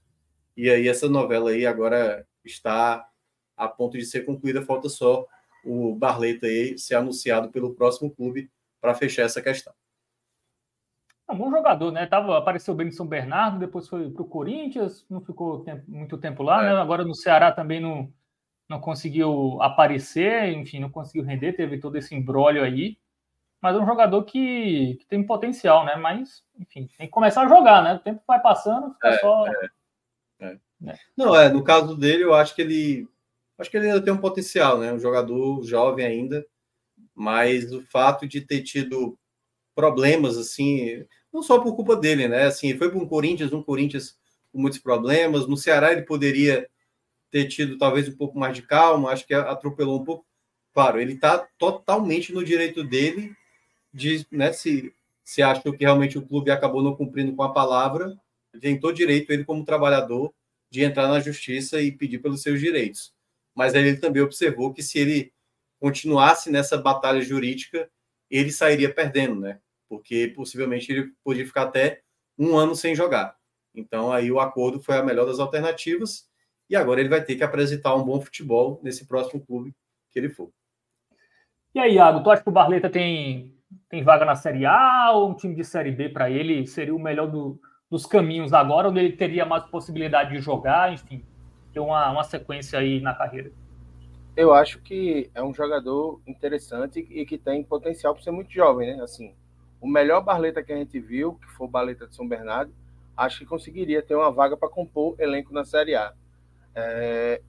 E 0.55 0.69
aí, 0.69 0.87
essa 0.87 1.09
novela 1.09 1.51
aí 1.51 1.65
agora 1.65 2.25
está 2.43 3.07
a 3.57 3.67
ponto 3.67 3.97
de 3.97 4.05
ser 4.05 4.25
concluída. 4.25 4.61
Falta 4.61 4.89
só 4.89 5.25
o 5.63 5.95
Barleta 5.95 6.45
aí 6.45 6.77
ser 6.77 6.95
anunciado 6.95 7.49
pelo 7.49 7.73
próximo 7.73 8.09
clube 8.09 8.49
para 8.79 8.93
fechar 8.93 9.23
essa 9.23 9.41
questão. 9.41 9.73
É 11.27 11.33
um 11.33 11.37
bom 11.37 11.49
jogador, 11.49 11.91
né? 11.91 12.05
Tava, 12.05 12.37
apareceu 12.37 12.75
bem 12.75 12.85
no 12.85 12.91
São 12.91 13.07
Bernardo, 13.07 13.57
depois 13.57 13.87
foi 13.87 14.11
para 14.11 14.21
o 14.21 14.27
Corinthians, 14.27 15.03
não 15.09 15.19
ficou 15.21 15.63
tempo, 15.63 15.83
muito 15.87 16.17
tempo 16.19 16.43
lá, 16.43 16.63
é. 16.63 16.69
né? 16.69 16.79
Agora 16.79 17.03
no 17.03 17.15
Ceará 17.15 17.51
também 17.51 17.79
não, 17.79 18.13
não 18.69 18.79
conseguiu 18.79 19.59
aparecer, 19.59 20.53
enfim, 20.53 20.79
não 20.79 20.89
conseguiu 20.89 21.23
render, 21.23 21.53
teve 21.53 21.79
todo 21.79 21.95
esse 21.95 22.13
embrólio 22.13 22.63
aí. 22.63 22.97
Mas 23.59 23.75
é 23.75 23.79
um 23.79 23.85
jogador 23.87 24.23
que, 24.23 24.97
que, 24.99 25.05
tem 25.07 25.25
potencial, 25.25 25.83
né? 25.83 25.95
Mas, 25.95 26.43
enfim, 26.59 26.87
tem 26.95 27.07
que 27.07 27.11
começar 27.11 27.41
a 27.41 27.49
jogar, 27.49 27.81
né? 27.83 27.95
O 27.95 27.99
tempo 27.99 28.21
vai 28.27 28.39
passando, 28.39 28.93
fica 28.93 29.07
é, 29.07 29.17
só. 29.17 29.47
É. 29.47 29.69
Né? 30.79 30.97
Não, 31.15 31.35
é, 31.35 31.49
no 31.49 31.63
caso 31.63 31.95
dele, 31.95 32.23
eu 32.23 32.33
acho 32.33 32.55
que 32.55 32.61
ele. 32.61 33.07
Acho 33.57 33.71
que 33.71 33.77
ele 33.77 33.87
ainda 33.87 34.01
tem 34.01 34.13
um 34.13 34.17
potencial, 34.17 34.79
né? 34.79 34.91
Um 34.91 34.99
jogador 34.99 35.63
jovem 35.63 36.05
ainda, 36.05 36.45
mas 37.13 37.71
o 37.71 37.81
fato 37.83 38.27
de 38.27 38.41
ter 38.41 38.61
tido 38.61 39.17
problemas, 39.73 40.37
assim, 40.37 41.05
não 41.31 41.41
só 41.41 41.59
por 41.59 41.75
culpa 41.75 41.95
dele, 41.95 42.27
né? 42.27 42.43
Assim, 42.43 42.77
foi 42.77 42.89
para 42.89 42.99
um 42.99 43.07
Corinthians, 43.07 43.53
um 43.53 43.63
Corinthians 43.63 44.17
com 44.51 44.59
muitos 44.59 44.79
problemas. 44.79 45.47
No 45.47 45.57
Ceará 45.57 45.91
ele 45.91 46.01
poderia 46.01 46.67
ter 47.31 47.45
tido 47.47 47.77
talvez 47.77 48.07
um 48.07 48.15
pouco 48.15 48.37
mais 48.37 48.55
de 48.55 48.61
calma, 48.61 49.11
acho 49.11 49.25
que 49.25 49.33
atropelou 49.33 50.01
um 50.01 50.05
pouco. 50.05 50.25
Claro, 50.73 50.99
ele 50.99 51.13
está 51.13 51.47
totalmente 51.57 52.33
no 52.33 52.43
direito 52.43 52.83
dele 52.83 53.33
de, 53.93 54.25
né, 54.29 54.51
se, 54.51 54.93
se 55.23 55.41
achou 55.41 55.71
que 55.73 55.85
realmente 55.85 56.17
o 56.17 56.25
clube 56.25 56.51
acabou 56.51 56.83
não 56.83 56.95
cumprindo 56.95 57.33
com 57.33 57.43
a 57.43 57.53
palavra, 57.53 58.13
tem 58.59 58.79
todo 58.79 58.95
direito 58.95 59.31
ele 59.31 59.45
como 59.45 59.63
trabalhador 59.65 60.33
de 60.75 60.83
entrar 60.83 61.07
na 61.07 61.19
justiça 61.19 61.81
e 61.81 61.91
pedir 61.91 62.19
pelos 62.19 62.41
seus 62.41 62.59
direitos. 62.59 63.13
Mas 63.55 63.73
ele 63.73 63.97
também 63.97 64.21
observou 64.21 64.73
que 64.73 64.83
se 64.83 64.99
ele 64.99 65.33
continuasse 65.79 66.51
nessa 66.51 66.77
batalha 66.77 67.21
jurídica, 67.21 67.89
ele 68.29 68.51
sairia 68.51 68.93
perdendo, 68.93 69.39
né? 69.39 69.59
porque 69.87 70.33
possivelmente 70.35 70.91
ele 70.91 71.11
podia 71.23 71.45
ficar 71.45 71.63
até 71.63 72.01
um 72.37 72.57
ano 72.57 72.75
sem 72.75 72.95
jogar. 72.95 73.35
Então 73.73 74.11
aí 74.11 74.31
o 74.31 74.39
acordo 74.39 74.79
foi 74.79 74.97
a 74.97 75.03
melhor 75.03 75.25
das 75.25 75.39
alternativas 75.39 76.27
e 76.69 76.75
agora 76.75 76.99
ele 76.99 77.09
vai 77.09 77.23
ter 77.23 77.35
que 77.35 77.43
apresentar 77.43 77.95
um 77.95 78.03
bom 78.03 78.19
futebol 78.19 78.79
nesse 78.83 79.07
próximo 79.07 79.45
clube 79.45 79.73
que 80.11 80.19
ele 80.19 80.29
for. 80.29 80.49
E 81.73 81.79
aí, 81.79 81.95
Iago, 81.95 82.23
tu 82.23 82.31
acha 82.31 82.41
que 82.41 82.49
o 82.49 82.53
Barleta 82.53 82.89
tem, 82.89 83.53
tem 83.89 84.01
vaga 84.01 84.23
na 84.25 84.35
Série 84.35 84.65
A 84.65 85.11
ou 85.11 85.29
um 85.29 85.35
time 85.35 85.53
de 85.53 85.63
Série 85.63 85.91
B 85.91 86.09
para 86.09 86.29
ele 86.29 86.65
seria 86.65 86.95
o 86.95 86.99
melhor 86.99 87.29
do, 87.29 87.59
dos 87.95 88.05
caminhos 88.05 88.51
agora, 88.51 88.89
onde 88.89 88.99
ele 88.99 89.13
teria 89.13 89.45
mais 89.45 89.63
possibilidade 89.63 90.31
de 90.31 90.41
jogar, 90.41 90.91
enfim, 90.91 91.23
ter 91.73 91.79
uma, 91.79 92.11
uma 92.11 92.23
sequência 92.25 92.77
aí 92.77 92.99
na 92.99 93.13
carreira? 93.13 93.51
Eu 94.35 94.53
acho 94.53 94.81
que 94.81 95.31
é 95.33 95.41
um 95.41 95.53
jogador 95.53 96.19
interessante 96.27 96.99
e 97.09 97.25
que 97.25 97.37
tem 97.37 97.63
potencial 97.63 98.13
para 98.13 98.21
ser 98.21 98.31
muito 98.31 98.51
jovem, 98.51 98.95
né? 98.95 99.01
Assim, 99.01 99.33
o 99.79 99.87
melhor 99.87 100.21
Barleta 100.21 100.61
que 100.61 100.73
a 100.73 100.75
gente 100.75 100.99
viu, 100.99 101.35
que 101.35 101.47
foi 101.51 101.67
o 101.67 101.69
Barleta 101.69 102.05
de 102.05 102.13
São 102.13 102.27
Bernardo, 102.27 102.73
acho 103.15 103.39
que 103.39 103.45
conseguiria 103.45 104.01
ter 104.01 104.13
uma 104.13 104.29
vaga 104.29 104.57
para 104.57 104.67
compor 104.67 105.15
elenco 105.17 105.53
na 105.53 105.63
Série 105.63 105.95
A. 105.95 106.13
É... 106.75 107.41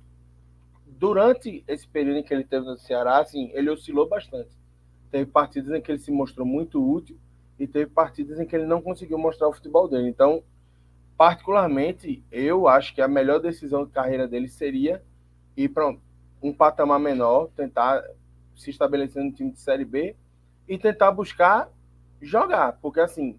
Durante 0.87 1.65
esse 1.67 1.89
período 1.89 2.19
em 2.19 2.23
que 2.23 2.33
ele 2.33 2.45
teve 2.45 2.65
no 2.65 2.79
Ceará, 2.79 3.19
assim, 3.19 3.51
ele 3.53 3.69
oscilou 3.69 4.09
bastante. 4.09 4.57
Teve 5.11 5.29
partidas 5.29 5.77
em 5.77 5.83
que 5.83 5.91
ele 5.91 5.99
se 5.99 6.13
mostrou 6.13 6.47
muito 6.47 6.81
útil 6.81 7.19
e 7.59 7.67
teve 7.67 7.91
partidas 7.91 8.39
em 8.39 8.47
que 8.47 8.55
ele 8.55 8.67
não 8.67 8.83
conseguiu 8.83 9.19
mostrar 9.19 9.49
o 9.49 9.53
futebol 9.53 9.89
dele. 9.89 10.09
Então, 10.09 10.43
particularmente, 11.17 12.23
eu 12.31 12.69
acho 12.69 12.95
que 12.95 13.01
a 13.01 13.09
melhor 13.09 13.41
decisão 13.41 13.85
de 13.85 13.93
carreira 13.93 14.29
dele 14.29 14.49
seria 14.49 15.03
ir 15.57 15.69
para 15.69 15.95
um 16.43 16.53
patamar 16.53 17.01
menor, 17.01 17.49
tentar 17.57 18.05
se 18.55 18.71
estabelecendo 18.71 19.27
no 19.27 19.33
time 19.33 19.51
de 19.51 19.61
Série 19.61 19.85
B 19.85 20.15
e 20.69 20.79
tentar 20.79 21.11
buscar 21.13 21.71
jogar, 22.21 22.79
porque 22.81 23.01
assim, 23.01 23.39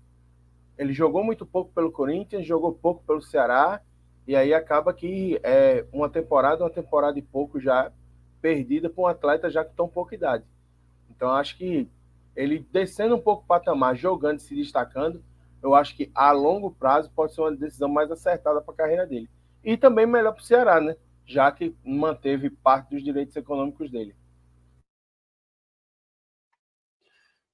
ele 0.78 0.94
jogou 0.94 1.24
muito 1.24 1.46
pouco 1.46 1.72
pelo 1.74 1.92
Corinthians, 1.92 2.46
jogou 2.46 2.74
pouco 2.74 3.04
pelo 3.04 3.22
Ceará, 3.22 3.82
e 4.28 4.36
aí 4.36 4.54
acaba 4.54 4.94
que 4.94 5.40
é 5.44 5.86
uma 5.92 6.10
temporada, 6.10 6.64
uma 6.64 6.70
temporada 6.70 7.18
e 7.18 7.22
pouco 7.22 7.60
já 7.60 7.92
perdida 8.42 8.90
para 8.90 9.02
um 9.02 9.08
atleta 9.08 9.50
já 9.50 9.64
que 9.64 9.74
tão 9.76 9.88
pouca 9.88 10.16
idade. 10.16 10.44
Então 11.10 11.30
acho 11.30 11.58
que 11.58 11.90
ele 12.38 12.66
descendo 12.72 13.16
um 13.16 13.20
pouco 13.20 13.44
o 13.44 13.48
patamar, 13.48 13.96
jogando, 13.96 14.40
se 14.40 14.56
destacando, 14.56 15.24
eu 15.62 15.74
acho 15.74 15.96
que 15.96 16.12
a 16.14 16.32
longo 16.32 16.72
prazo 16.72 17.12
pode 17.12 17.34
ser 17.34 17.42
uma 17.42 17.56
decisão 17.56 17.90
mais 17.90 18.12
acertada 18.12 18.62
para 18.62 18.74
a 18.74 18.78
carreira 18.78 19.08
dele. 19.08 19.28
E 19.64 19.76
também 19.76 20.06
melhor 20.06 20.34
para 20.34 20.42
o 20.42 20.46
Ceará, 20.46 20.80
né? 20.80 20.96
Já 21.26 21.52
que 21.52 21.76
manteve 21.84 22.50
parte 22.50 22.92
dos 22.92 23.04
direitos 23.04 23.36
econômicos 23.36 23.90
dele. 23.90 24.16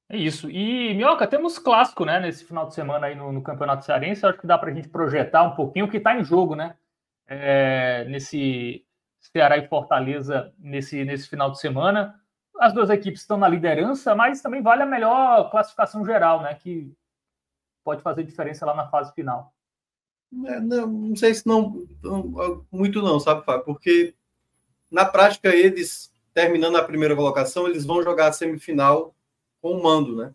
É 0.10 0.18
isso. 0.18 0.50
E, 0.52 0.94
Minhoca, 0.94 1.26
temos 1.26 1.58
clássico, 1.58 2.06
né, 2.06 2.20
nesse 2.20 2.46
final 2.46 2.68
de 2.68 2.76
semana 2.76 3.08
aí 3.08 3.16
no, 3.16 3.32
no 3.32 3.42
Campeonato 3.42 3.86
Cearense. 3.86 4.26
Acho 4.26 4.38
que 4.38 4.46
dá 4.46 4.58
para 4.58 4.70
a 4.70 4.74
gente 4.74 4.90
projetar 4.90 5.44
um 5.44 5.56
pouquinho 5.56 5.86
o 5.86 5.90
que 5.90 5.98
está 5.98 6.16
em 6.16 6.24
jogo, 6.24 6.56
né? 6.56 6.76
É, 7.26 8.06
nesse 8.10 8.86
Ceará 9.22 9.58
e 9.58 9.68
Fortaleza 9.68 10.54
nesse, 10.60 11.06
nesse 11.06 11.30
final 11.30 11.50
de 11.50 11.60
semana. 11.60 12.22
As 12.60 12.74
duas 12.74 12.90
equipes 12.90 13.22
estão 13.22 13.38
na 13.38 13.48
liderança, 13.48 14.16
mas 14.16 14.42
também 14.42 14.62
vale 14.62 14.84
a 14.84 14.86
melhor 14.86 15.50
classificação 15.50 16.06
geral, 16.06 16.42
né? 16.42 16.54
Que 16.56 16.96
pode 17.84 18.02
fazer 18.02 18.24
diferença 18.24 18.66
lá 18.66 18.76
na 18.76 18.88
fase 18.88 19.14
final. 19.14 19.54
É, 20.46 20.60
não, 20.60 20.88
não 20.88 21.16
sei 21.16 21.34
se 21.34 21.46
não, 21.46 21.86
não, 22.02 22.66
muito 22.72 23.02
não, 23.02 23.20
sabe, 23.20 23.46
Fábio? 23.46 23.66
Porque 23.66 24.16
na 24.90 25.06
prática 25.06 25.50
eles 25.50 26.12
terminando 26.34 26.78
a 26.78 26.84
primeira 26.84 27.16
colocação, 27.16 27.68
eles 27.68 27.86
vão 27.86 28.02
jogar 28.02 28.28
a 28.28 28.34
semifinal 28.34 29.16
com 29.62 29.72
o 29.72 29.84
mando, 29.84 30.16
né? 30.16 30.34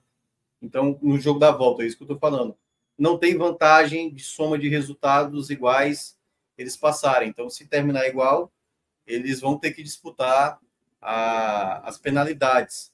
Então, 0.63 0.99
no 1.03 1.19
jogo 1.19 1.39
da 1.39 1.51
volta, 1.51 1.83
é 1.83 1.87
isso 1.87 1.97
que 1.97 2.03
eu 2.03 2.07
estou 2.07 2.19
falando. 2.19 2.57
Não 2.97 3.19
tem 3.19 3.37
vantagem 3.37 4.13
de 4.13 4.23
soma 4.23 4.59
de 4.59 4.69
resultados 4.69 5.51
iguais 5.51 6.17
eles 6.57 6.77
passarem. 6.77 7.29
Então, 7.29 7.49
se 7.49 7.67
terminar 7.67 8.07
igual, 8.07 8.53
eles 9.07 9.41
vão 9.41 9.59
ter 9.59 9.73
que 9.73 9.83
disputar 9.83 10.59
a, 11.01 11.89
as 11.89 11.99
penalidades. 11.99 12.93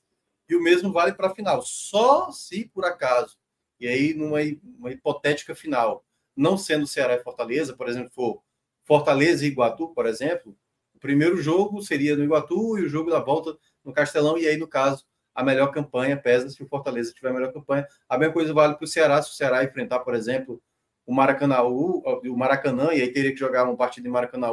E 0.49 0.55
o 0.55 0.63
mesmo 0.63 0.93
vale 0.93 1.13
para 1.13 1.29
a 1.29 1.35
final. 1.35 1.63
Só 1.63 2.31
se 2.31 2.69
por 2.69 2.85
acaso, 2.85 3.37
e 3.81 3.89
aí 3.89 4.15
numa 4.15 4.39
uma 4.79 4.91
hipotética 4.91 5.55
final, 5.55 6.05
não 6.37 6.57
sendo 6.57 6.87
Ceará 6.87 7.15
e 7.15 7.23
Fortaleza, 7.23 7.75
por 7.75 7.89
exemplo, 7.89 8.11
for 8.13 8.43
Fortaleza 8.85 9.45
e 9.45 9.49
Iguatu, 9.49 9.89
por 9.89 10.07
exemplo, 10.07 10.57
o 10.95 10.99
primeiro 10.99 11.37
jogo 11.41 11.83
seria 11.83 12.17
no 12.17 12.25
Iguatu 12.25 12.79
e 12.79 12.85
o 12.85 12.89
jogo 12.89 13.11
da 13.11 13.19
volta 13.19 13.57
no 13.85 13.93
Castelão, 13.93 14.37
e 14.39 14.47
aí, 14.47 14.57
no 14.57 14.69
caso, 14.69 15.05
a 15.35 15.43
melhor 15.43 15.69
campanha 15.73 16.17
pesa 16.17 16.49
se 16.49 16.63
o 16.63 16.69
Fortaleza 16.69 17.13
tiver 17.13 17.31
a 17.31 17.33
melhor 17.33 17.53
campanha. 17.53 17.87
A 18.09 18.17
mesma 18.17 18.33
coisa 18.33 18.53
vale 18.53 18.75
para 18.75 18.85
o 18.85 18.87
Ceará, 18.87 19.21
se 19.23 19.31
o 19.31 19.35
Ceará 19.35 19.65
enfrentar, 19.65 20.01
por 20.01 20.15
exemplo, 20.15 20.63
o 21.07 21.15
Maracanã, 21.15 21.63
o 21.63 22.37
Maracanã, 22.37 22.93
e 22.93 23.03
aí 23.03 23.13
teria 23.13 23.33
que 23.33 23.39
jogar 23.39 23.65
uma 23.65 23.77
partida 23.77 24.07
em 24.09 24.11
Maracanã, 24.11 24.49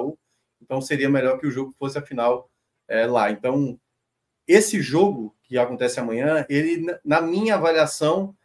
então 0.61 0.81
seria 0.81 1.09
melhor 1.09 1.39
que 1.39 1.47
o 1.47 1.51
jogo 1.51 1.73
fosse 1.77 1.97
a 1.97 2.01
final 2.01 2.49
é, 2.91 3.05
lá. 3.05 3.31
Então, 3.31 3.79
esse 4.47 4.81
jogo 4.81 5.35
que 5.43 5.57
acontece 5.57 5.99
amanhã, 5.99 6.45
ele, 6.49 6.85
na 7.03 7.21
minha 7.21 7.55
avaliação, 7.55 8.35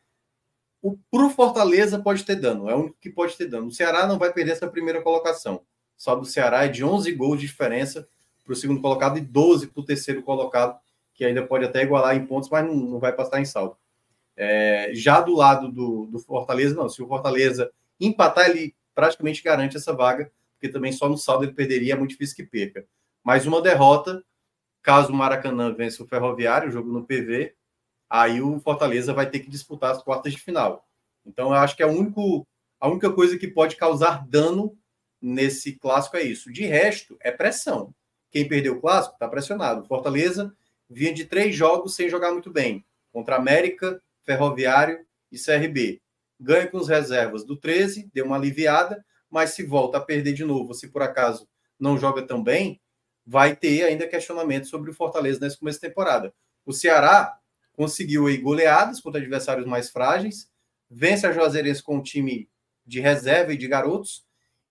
o 0.83 0.97
Fortaleza 1.31 1.99
pode 1.99 2.25
ter 2.25 2.37
dano, 2.37 2.71
é 2.71 2.75
o 2.75 2.79
único 2.79 2.97
que 3.01 3.11
pode 3.11 3.37
ter 3.37 3.49
dano. 3.49 3.67
O 3.67 3.73
Ceará 3.73 4.07
não 4.07 4.19
vai 4.19 4.33
perder 4.33 4.53
essa 4.53 4.69
primeira 4.69 5.03
colocação. 5.03 5.63
Só 5.97 6.15
do 6.15 6.25
Ceará 6.25 6.65
é 6.65 6.69
de 6.69 6.85
11 6.85 7.11
gols 7.13 7.41
de 7.41 7.47
diferença 7.47 8.09
para 8.45 8.53
o 8.53 8.57
segundo 8.57 8.81
colocado 8.81 9.19
e 9.19 9.21
12 9.21 9.69
para 9.69 9.81
o 9.81 9.85
terceiro 9.85 10.23
colocado 10.23 10.79
que 11.13 11.25
ainda 11.25 11.45
pode 11.45 11.65
até 11.65 11.83
igualar 11.83 12.15
em 12.15 12.27
pontos, 12.27 12.51
mas 12.51 12.65
não, 12.65 12.75
não 12.75 12.99
vai 13.01 13.13
passar 13.13 13.41
em 13.41 13.45
saldo. 13.45 13.77
É, 14.37 14.91
já 14.93 15.21
do 15.21 15.35
lado 15.35 15.73
do, 15.73 16.07
do, 16.07 16.19
Fortaleza, 16.19 16.75
não. 16.75 16.89
Se 16.91 17.03
o 17.03 17.09
Fortaleza 17.09 17.71
empatar, 17.99 18.51
ele 18.51 18.75
praticamente 18.95 19.43
garante 19.43 19.79
essa 19.79 19.95
vaga, 19.95 20.31
porque 20.53 20.69
também 20.69 20.93
só 20.93 21.09
no 21.09 21.17
saldo 21.17 21.45
ele 21.45 21.55
perderia, 21.55 21.95
é 21.95 21.97
muito 21.97 22.11
difícil 22.11 22.37
que 22.37 22.45
perca. 22.45 22.85
Mais 23.25 23.47
uma 23.47 23.63
derrota, 23.63 24.23
caso 24.87 25.13
o 25.13 25.17
Maracanã 25.17 25.75
vença 25.75 26.01
o 26.01 26.07
Ferroviário, 26.07 26.69
o 26.69 26.71
jogo 26.71 26.93
no 26.93 27.05
PV, 27.05 27.57
aí 28.09 28.41
o 28.41 28.61
Fortaleza 28.61 29.13
vai 29.13 29.29
ter 29.29 29.41
que 29.41 29.51
disputar 29.51 29.91
as 29.91 30.01
quartas 30.01 30.33
de 30.33 30.39
final. 30.39 30.89
Então, 31.25 31.49
eu 31.49 31.55
acho 31.55 31.75
que 31.77 31.83
é 31.83 31.87
único, 31.87 32.47
a 32.79 32.89
única 32.89 33.13
coisa 33.13 33.37
que 33.37 33.49
pode 33.49 33.75
causar 33.75 34.25
dano 34.29 34.79
nesse 35.21 35.73
clássico 35.73 36.17
é 36.17 36.23
isso. 36.23 36.53
De 36.53 36.65
resto, 36.65 37.17
é 37.21 37.33
pressão. 37.33 37.93
Quem 38.31 38.47
perdeu 38.47 38.75
o 38.75 38.81
clássico 38.81 39.15
está 39.15 39.27
pressionado. 39.27 39.85
Fortaleza 39.89 40.55
vinha 40.89 41.13
de 41.13 41.25
três 41.25 41.53
jogos 41.53 41.97
sem 41.97 42.09
jogar 42.09 42.31
muito 42.31 42.53
bem, 42.53 42.87
contra 43.13 43.35
América, 43.35 44.01
Ferroviário 44.23 45.05
e 45.33 45.37
CRB. 45.37 46.01
Ganha 46.39 46.69
com 46.69 46.79
os 46.79 46.87
reservas 46.87 47.45
do 47.45 47.57
13, 47.57 48.09
deu 48.15 48.27
uma 48.27 48.37
aliviada, 48.37 49.05
mas 49.29 49.51
se 49.51 49.65
volta 49.65 49.99
a 49.99 50.01
perder 50.01 50.33
de 50.33 50.45
novo, 50.45 50.75
se 50.75 50.87
por 50.87 51.03
acaso 51.03 51.49
não 51.77 51.99
joga 51.99 52.23
tão 52.23 52.41
bem, 52.41 52.81
vai 53.27 53.57
ter 53.57 53.83
ainda 53.83 54.07
questionamento 54.07 54.69
sobre 54.69 54.91
o 54.91 54.95
Fortaleza 54.95 55.41
nesse 55.41 55.59
começo 55.59 55.81
de 55.81 55.89
temporada. 55.89 56.33
O 56.65 56.73
Ceará 56.73 57.39
conseguiu 57.73 58.27
aí 58.27 58.37
goleadas 58.37 59.01
contra 59.01 59.21
adversários 59.21 59.67
mais 59.67 59.91
frágeis, 59.91 60.49
vence 60.89 61.27
a 61.27 61.33
Juazeirense 61.33 61.83
com 61.83 61.97
um 61.97 62.03
time 62.03 62.49
de 62.87 63.01
reserva 63.01 63.53
e 63.53 63.57
de 63.57 63.67
garotos 63.67 64.25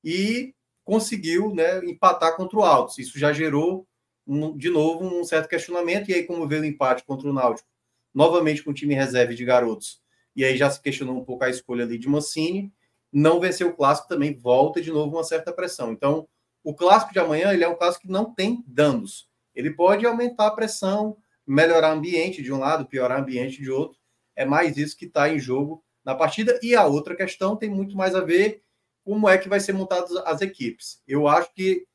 e 0.04 0.54
conseguiu 0.84 1.54
né, 1.54 1.80
empatar 1.86 2.36
contra 2.38 2.58
o 2.58 2.64
Altos. 2.64 2.98
Isso 2.98 3.20
já 3.20 3.34
gerou 3.34 3.86
um, 4.26 4.56
de 4.58 4.70
novo, 4.70 5.06
um 5.06 5.24
certo 5.24 5.50
questionamento. 5.50 6.10
E 6.10 6.14
aí, 6.14 6.24
como 6.24 6.48
veio 6.48 6.62
o 6.62 6.66
empate 6.66 7.04
contra 7.04 7.28
o 7.28 7.34
Náutico, 7.34 7.68
novamente 8.14 8.64
com 8.64 8.72
o 8.72 8.74
time 8.74 8.94
reserva 8.94 9.34
de 9.34 9.44
garotos, 9.44 10.02
e 10.36 10.46
aí 10.46 10.56
já 10.56 10.70
se 10.70 10.82
questionou 10.82 11.18
um 11.18 11.26
pouco 11.26 11.44
a 11.44 11.50
escolha 11.50 11.84
ali 11.84 11.98
de 11.98 12.08
Mancini, 12.08 12.72
não 13.12 13.40
venceu 13.40 13.70
o 13.70 13.74
clássico 13.74 14.08
também 14.08 14.34
volta 14.34 14.82
de 14.82 14.92
novo 14.92 15.16
uma 15.16 15.24
certa 15.24 15.52
pressão. 15.54 15.92
Então, 15.92 16.28
o 16.66 16.74
clássico 16.74 17.14
de 17.14 17.20
amanhã 17.20 17.54
ele 17.54 17.64
é 17.64 17.70
um 17.70 17.76
clássico 17.76 18.08
que 18.08 18.12
não 18.12 18.34
tem 18.34 18.64
danos. 18.66 19.30
Ele 19.54 19.70
pode 19.70 20.04
aumentar 20.04 20.48
a 20.48 20.52
pressão, 20.52 21.16
melhorar 21.46 21.94
o 21.94 21.98
ambiente 21.98 22.42
de 22.42 22.52
um 22.52 22.58
lado, 22.58 22.88
piorar 22.88 23.20
o 23.20 23.22
ambiente 23.22 23.62
de 23.62 23.70
outro. 23.70 24.00
É 24.36 24.46
mais 24.46 24.76
isso 24.76 24.98
que 24.98 25.06
está 25.06 25.30
em 25.30 25.38
jogo 25.38 25.86
na 26.04 26.16
partida. 26.16 26.60
E 26.64 26.76
a 26.76 26.84
outra 26.84 27.16
questão 27.16 27.56
tem 27.56 27.70
muito 27.70 27.96
mais 27.96 28.16
a 28.16 28.22
ver 28.22 28.64
como 29.04 29.30
é 29.30 29.38
que 29.38 29.48
vai 29.48 29.60
ser 29.60 29.74
montadas 29.74 30.12
as 30.26 30.42
equipes. 30.42 31.00
Eu 31.08 31.28
acho 31.28 31.54
que 31.54 31.86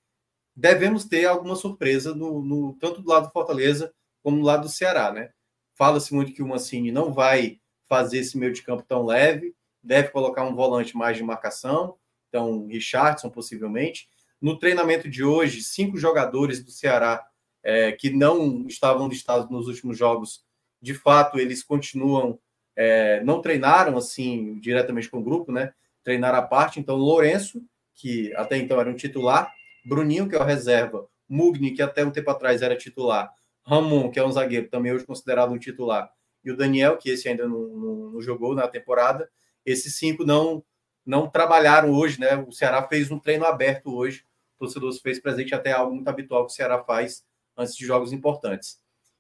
devemos 0.55 1.05
ter 1.05 1.27
alguma 1.27 1.57
surpresa 1.57 2.15
no, 2.15 2.41
no, 2.41 2.75
tanto 2.75 3.03
do 3.03 3.09
lado 3.11 3.27
do 3.27 3.33
Fortaleza 3.33 3.93
como 4.23 4.39
do 4.39 4.45
lado 4.45 4.63
do 4.63 4.69
Ceará, 4.69 5.11
né? 5.11 5.31
Fala-se 5.75 6.15
muito 6.15 6.33
que 6.33 6.43
o 6.43 6.47
Mancini 6.47 6.93
não 6.93 7.13
vai 7.13 7.59
fazer 7.89 8.19
esse 8.19 8.39
meio 8.39 8.53
de 8.53 8.63
campo 8.63 8.85
tão 8.85 9.05
leve, 9.05 9.53
deve 9.83 10.11
colocar 10.11 10.45
um 10.45 10.55
volante 10.55 10.97
mais 10.97 11.17
de 11.17 11.25
marcação, 11.25 11.97
então 12.29 12.69
Richardson 12.69 13.31
possivelmente. 13.31 14.09
No 14.41 14.59
treinamento 14.59 15.09
de 15.09 15.23
hoje, 15.23 15.63
cinco 15.63 15.99
jogadores 15.99 16.65
do 16.65 16.71
Ceará 16.71 17.23
é, 17.63 17.93
que 17.93 18.11
não 18.11 18.67
estavam 18.67 19.09
listados 19.09 19.51
nos 19.51 19.69
últimos 19.69 19.99
jogos, 19.99 20.43
de 20.81 20.95
fato 20.95 21.39
eles 21.39 21.63
continuam, 21.63 22.39
é, 22.75 23.23
não 23.23 23.43
treinaram 23.43 23.99
assim 23.99 24.59
diretamente 24.59 25.11
com 25.11 25.19
o 25.19 25.23
grupo, 25.23 25.53
né? 25.53 25.73
Treinaram 26.03 26.39
à 26.39 26.43
parte. 26.43 26.81
Então 26.81 26.97
Lourenço, 26.97 27.63
que 27.95 28.35
até 28.35 28.57
então 28.57 28.81
era 28.81 28.89
um 28.89 28.97
titular, 28.97 29.53
Bruninho, 29.85 30.29
que 30.29 30.35
é 30.35 30.39
o 30.41 30.45
reserva, 30.45 31.07
Mugni, 31.29 31.73
que 31.73 31.83
até 31.83 32.05
um 32.05 32.11
tempo 32.11 32.31
atrás 32.31 32.63
era 32.63 32.77
titular, 32.77 33.31
Ramon, 33.63 34.11
que 34.11 34.19
é 34.19 34.25
um 34.25 34.33
zagueiro, 34.33 34.69
também 34.69 34.93
hoje 34.93 35.05
considerado 35.05 35.53
um 35.53 35.59
titular, 35.59 36.11
e 36.43 36.51
o 36.51 36.57
Daniel, 36.57 36.97
que 36.97 37.11
esse 37.11 37.29
ainda 37.29 37.47
não, 37.47 37.61
não, 37.69 37.95
não 38.11 38.23
jogou 38.23 38.55
na 38.55 38.67
temporada, 38.67 39.29
esses 39.65 39.97
cinco 39.97 40.25
não 40.25 40.65
não 41.05 41.29
trabalharam 41.29 41.91
hoje, 41.91 42.21
né? 42.21 42.37
O 42.37 42.53
Ceará 42.53 42.87
fez 42.87 43.11
um 43.11 43.19
treino 43.19 43.45
aberto 43.45 43.95
hoje, 43.95 44.25
torcedor 44.61 44.93
se 44.93 45.01
fez 45.01 45.19
presente, 45.21 45.55
até 45.55 45.73
algo 45.73 45.95
muito 45.95 46.09
habitual 46.09 46.47
que 46.47 46.53
o 46.53 46.55
Ceará 46.55 46.83
faz 46.85 47.25
antes 47.57 47.75
de 47.75 47.85
jogos 47.85 48.13
importantes. 48.13 48.79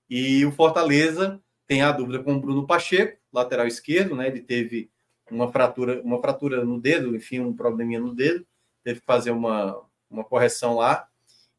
E 0.08 0.44
o 0.44 0.52
Fortaleza 0.52 1.40
tem 1.66 1.82
a 1.82 1.92
dúvida 1.92 2.22
com 2.22 2.34
o 2.34 2.40
Bruno 2.40 2.66
Pacheco, 2.66 3.18
lateral 3.32 3.66
esquerdo, 3.66 4.14
né? 4.16 4.26
Ele 4.26 4.40
teve 4.40 4.90
uma 5.30 5.50
fratura, 5.50 6.02
uma 6.02 6.20
fratura 6.20 6.64
no 6.64 6.80
dedo, 6.80 7.14
enfim, 7.14 7.40
um 7.40 7.54
probleminha 7.54 8.00
no 8.00 8.14
dedo, 8.14 8.44
teve 8.82 9.00
que 9.00 9.06
fazer 9.06 9.30
uma, 9.30 9.80
uma 10.10 10.24
correção 10.24 10.74
lá. 10.76 11.06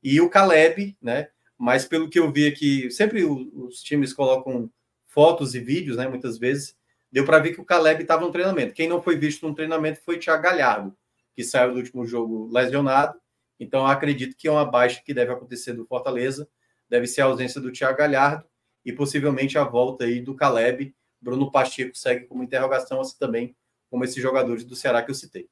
E 0.03 0.19
o 0.19 0.29
Caleb, 0.29 0.97
né? 1.01 1.29
Mas 1.57 1.85
pelo 1.85 2.09
que 2.09 2.19
eu 2.19 2.31
vi 2.31 2.47
aqui, 2.47 2.91
sempre 2.91 3.23
os 3.23 3.81
times 3.81 4.13
colocam 4.13 4.69
fotos 5.05 5.55
e 5.55 5.59
vídeos, 5.59 5.97
né? 5.97 6.07
Muitas 6.07 6.37
vezes, 6.37 6.75
deu 7.11 7.25
para 7.25 7.39
ver 7.39 7.53
que 7.53 7.61
o 7.61 7.65
Caleb 7.65 8.01
estava 8.01 8.25
no 8.25 8.31
treinamento. 8.31 8.73
Quem 8.73 8.89
não 8.89 9.01
foi 9.01 9.15
visto 9.15 9.47
no 9.47 9.53
treinamento 9.53 10.01
foi 10.03 10.15
o 10.15 10.19
Thiago 10.19 10.43
Galhardo, 10.43 10.95
que 11.35 11.43
saiu 11.43 11.71
do 11.71 11.77
último 11.77 12.05
jogo 12.05 12.49
lesionado. 12.51 13.19
Então, 13.61 13.85
acredito 13.85 14.35
que 14.35 14.47
é 14.47 14.51
uma 14.51 14.65
baixa 14.65 15.03
que 15.05 15.13
deve 15.13 15.31
acontecer 15.31 15.73
do 15.73 15.85
Fortaleza. 15.85 16.49
Deve 16.89 17.05
ser 17.05 17.21
a 17.21 17.25
ausência 17.25 17.61
do 17.61 17.71
Thiago 17.71 17.95
Galhardo 17.95 18.43
e 18.83 18.91
possivelmente 18.91 19.55
a 19.55 19.63
volta 19.63 20.03
aí 20.05 20.19
do 20.19 20.35
Caleb. 20.35 20.95
Bruno 21.21 21.51
Pacheco 21.51 21.95
segue 21.95 22.25
como 22.25 22.41
interrogação, 22.41 22.99
assim 22.99 23.15
também 23.19 23.55
como 23.87 24.03
esses 24.03 24.19
jogadores 24.19 24.63
do 24.63 24.75
Ceará 24.75 25.03
que 25.03 25.11
eu 25.11 25.15
citei. 25.15 25.47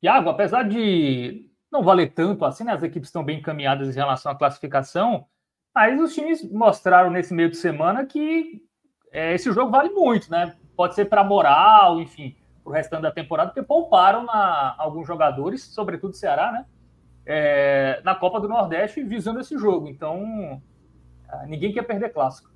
Iago, 0.00 0.28
apesar 0.28 0.62
de 0.62 1.50
não 1.70 1.82
valer 1.82 2.12
tanto 2.12 2.44
assim, 2.44 2.62
né, 2.62 2.74
as 2.74 2.82
equipes 2.84 3.08
estão 3.08 3.24
bem 3.24 3.40
encaminhadas 3.40 3.88
em 3.88 3.98
relação 3.98 4.30
à 4.30 4.36
classificação, 4.36 5.26
Mas 5.74 6.00
os 6.00 6.14
times 6.14 6.48
mostraram 6.48 7.10
nesse 7.10 7.34
meio 7.34 7.50
de 7.50 7.56
semana 7.56 8.06
que 8.06 8.62
é, 9.10 9.34
esse 9.34 9.50
jogo 9.52 9.72
vale 9.72 9.90
muito, 9.90 10.30
né? 10.30 10.54
Pode 10.76 10.94
ser 10.94 11.06
para 11.06 11.24
moral, 11.24 12.00
enfim, 12.00 12.36
para 12.62 12.70
o 12.70 12.72
restante 12.72 13.02
da 13.02 13.10
temporada, 13.10 13.50
porque 13.50 13.66
pouparam 13.66 14.24
na, 14.24 14.74
alguns 14.78 15.06
jogadores, 15.06 15.62
sobretudo 15.62 16.14
Ceará, 16.14 16.52
né? 16.52 16.66
É, 17.24 18.00
na 18.04 18.14
Copa 18.14 18.40
do 18.40 18.48
Nordeste 18.48 19.02
visando 19.02 19.40
esse 19.40 19.56
jogo. 19.56 19.88
Então, 19.88 20.60
ah, 21.28 21.46
ninguém 21.46 21.72
quer 21.72 21.82
perder 21.82 22.10
clássico. 22.10 22.50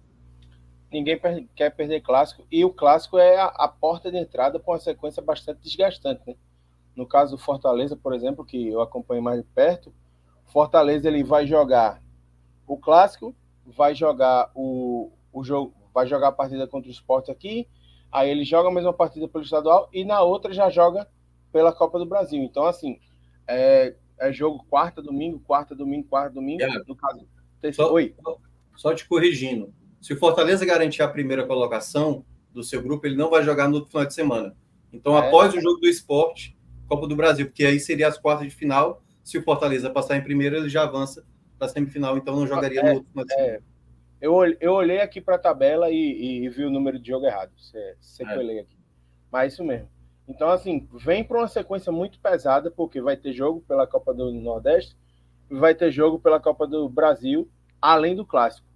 Ninguém 0.91 1.19
per 1.19 1.47
quer 1.55 1.71
perder 1.71 2.01
clássico. 2.01 2.45
E 2.51 2.65
o 2.65 2.73
clássico 2.73 3.19
é 3.19 3.37
a, 3.37 3.47
a 3.47 3.69
porta 3.69 4.11
de 4.11 4.19
entrada 4.19 4.59
para 4.59 4.73
uma 4.73 4.79
sequência 4.79 5.23
bastante 5.23 5.61
desgastante, 5.63 6.23
né? 6.27 6.35
No 6.95 7.07
caso 7.07 7.37
do 7.37 7.43
Fortaleza, 7.43 7.97
por 7.97 8.15
exemplo, 8.15 8.45
que 8.45 8.69
eu 8.69 8.81
acompanho 8.81 9.23
mais 9.23 9.41
de 9.41 9.47
perto, 9.49 9.93
Fortaleza 10.47 11.09
ele 11.09 11.23
vai 11.23 11.47
jogar 11.47 12.01
o 12.67 12.77
clássico, 12.79 13.35
vai 13.67 13.95
jogar 13.95 14.51
o, 14.55 15.13
o 15.33 15.45
jogo, 15.45 15.75
vai 15.93 16.07
jogar 16.07 16.29
a 16.29 16.33
partida 16.33 16.67
contra 16.67 16.89
o 16.89 16.93
esporte 16.93 17.31
aqui, 17.31 17.69
aí 18.17 18.31
ele 18.31 18.45
joga 18.45 18.71
a 18.71 18.73
mesma 18.73 18.95
partida 18.95 19.29
pelo 19.29 19.45
estadual 19.45 19.91
e 19.93 20.03
na 20.03 20.23
outra 20.23 20.51
já 20.51 20.71
joga 20.71 21.07
pela 21.53 21.71
Copa 21.71 21.99
do 21.99 22.07
Brasil. 22.07 22.43
Então, 22.43 22.65
assim, 22.65 22.99
é, 23.47 23.95
é 24.19 24.33
jogo 24.33 24.65
quarta, 24.71 25.03
domingo, 25.03 25.39
quarta, 25.41 25.75
domingo, 25.75 26.09
quarta, 26.09 26.31
domingo. 26.31 26.63
É. 26.63 26.83
No 26.89 26.97
caso, 26.97 27.29
terceiro. 27.61 27.91
Só, 27.91 27.95
Oi. 27.95 28.15
Só 28.75 28.95
te 28.95 29.07
corrigindo. 29.07 29.71
Se 30.01 30.15
o 30.15 30.19
Fortaleza 30.19 30.65
garantir 30.65 31.03
a 31.03 31.09
primeira 31.09 31.47
colocação 31.47 32.25
do 32.55 32.63
seu 32.63 32.83
grupo, 32.83 33.07
ele 33.07 33.17
não 33.17 33.29
vai 33.29 33.43
jogar 33.43 33.69
no 33.69 33.85
final 33.85 34.07
de 34.07 34.15
semana. 34.15 34.57
Então, 34.91 35.15
é. 35.15 35.27
após 35.27 35.53
o 35.53 35.61
jogo 35.61 35.79
do 35.79 35.87
esporte, 35.87 36.57
Copa 36.89 37.07
do 37.07 37.17
Brasil, 37.17 37.45
porque 37.45 37.67
aí 37.67 37.79
seria 37.79 38.09
as 38.09 38.17
quartas 38.17 38.47
de 38.49 38.55
final. 38.55 39.03
Se 39.23 39.37
o 39.37 39.43
Fortaleza 39.43 39.91
passar 39.91 40.17
em 40.17 40.23
primeiro, 40.23 40.57
ele 40.57 40.71
já 40.71 40.85
avança 40.85 41.23
para 41.59 41.67
a 41.67 41.71
semifinal, 41.71 42.17
então 42.17 42.35
não 42.35 42.47
jogaria 42.47 42.81
é, 42.81 42.83
no 42.83 42.95
outro 42.95 43.11
final 43.11 43.27
de 43.27 43.35
semana. 43.35 43.63
É. 44.21 44.27
Eu, 44.27 44.35
eu 44.61 44.73
olhei 44.73 45.01
aqui 45.01 45.21
para 45.21 45.37
a 45.37 45.39
tabela 45.39 45.91
e, 45.91 46.45
e, 46.45 46.49
vi 46.49 46.65
o 46.65 46.71
número 46.71 46.99
de 46.99 47.09
jogo 47.09 47.27
errado. 47.27 47.51
Você, 47.57 47.97
é. 48.23 48.61
aqui. 48.61 48.77
Mas 49.31 49.53
isso 49.53 49.65
mesmo. 49.65 49.89
Então, 50.29 50.49
assim, 50.49 50.89
vem 50.93 51.23
para 51.23 51.39
uma 51.39 51.49
sequência 51.49 51.93
muito 51.93 52.19
pesada, 52.19 52.71
porque 52.71 53.01
vai 53.01 53.17
ter 53.17 53.33
jogo 53.33 53.61
pela 53.61 53.87
Copa 53.87 54.13
do 54.13 54.33
Nordeste 54.33 54.97
e 55.49 55.55
vai 55.55 55.75
ter 55.75 55.91
jogo 55.93 56.19
pela 56.19 56.41
Copa 56.41 56.67
do 56.67 56.89
Brasil, 56.89 57.49
além 57.81 58.17
do 58.17 58.27
Clássico. 58.27 58.67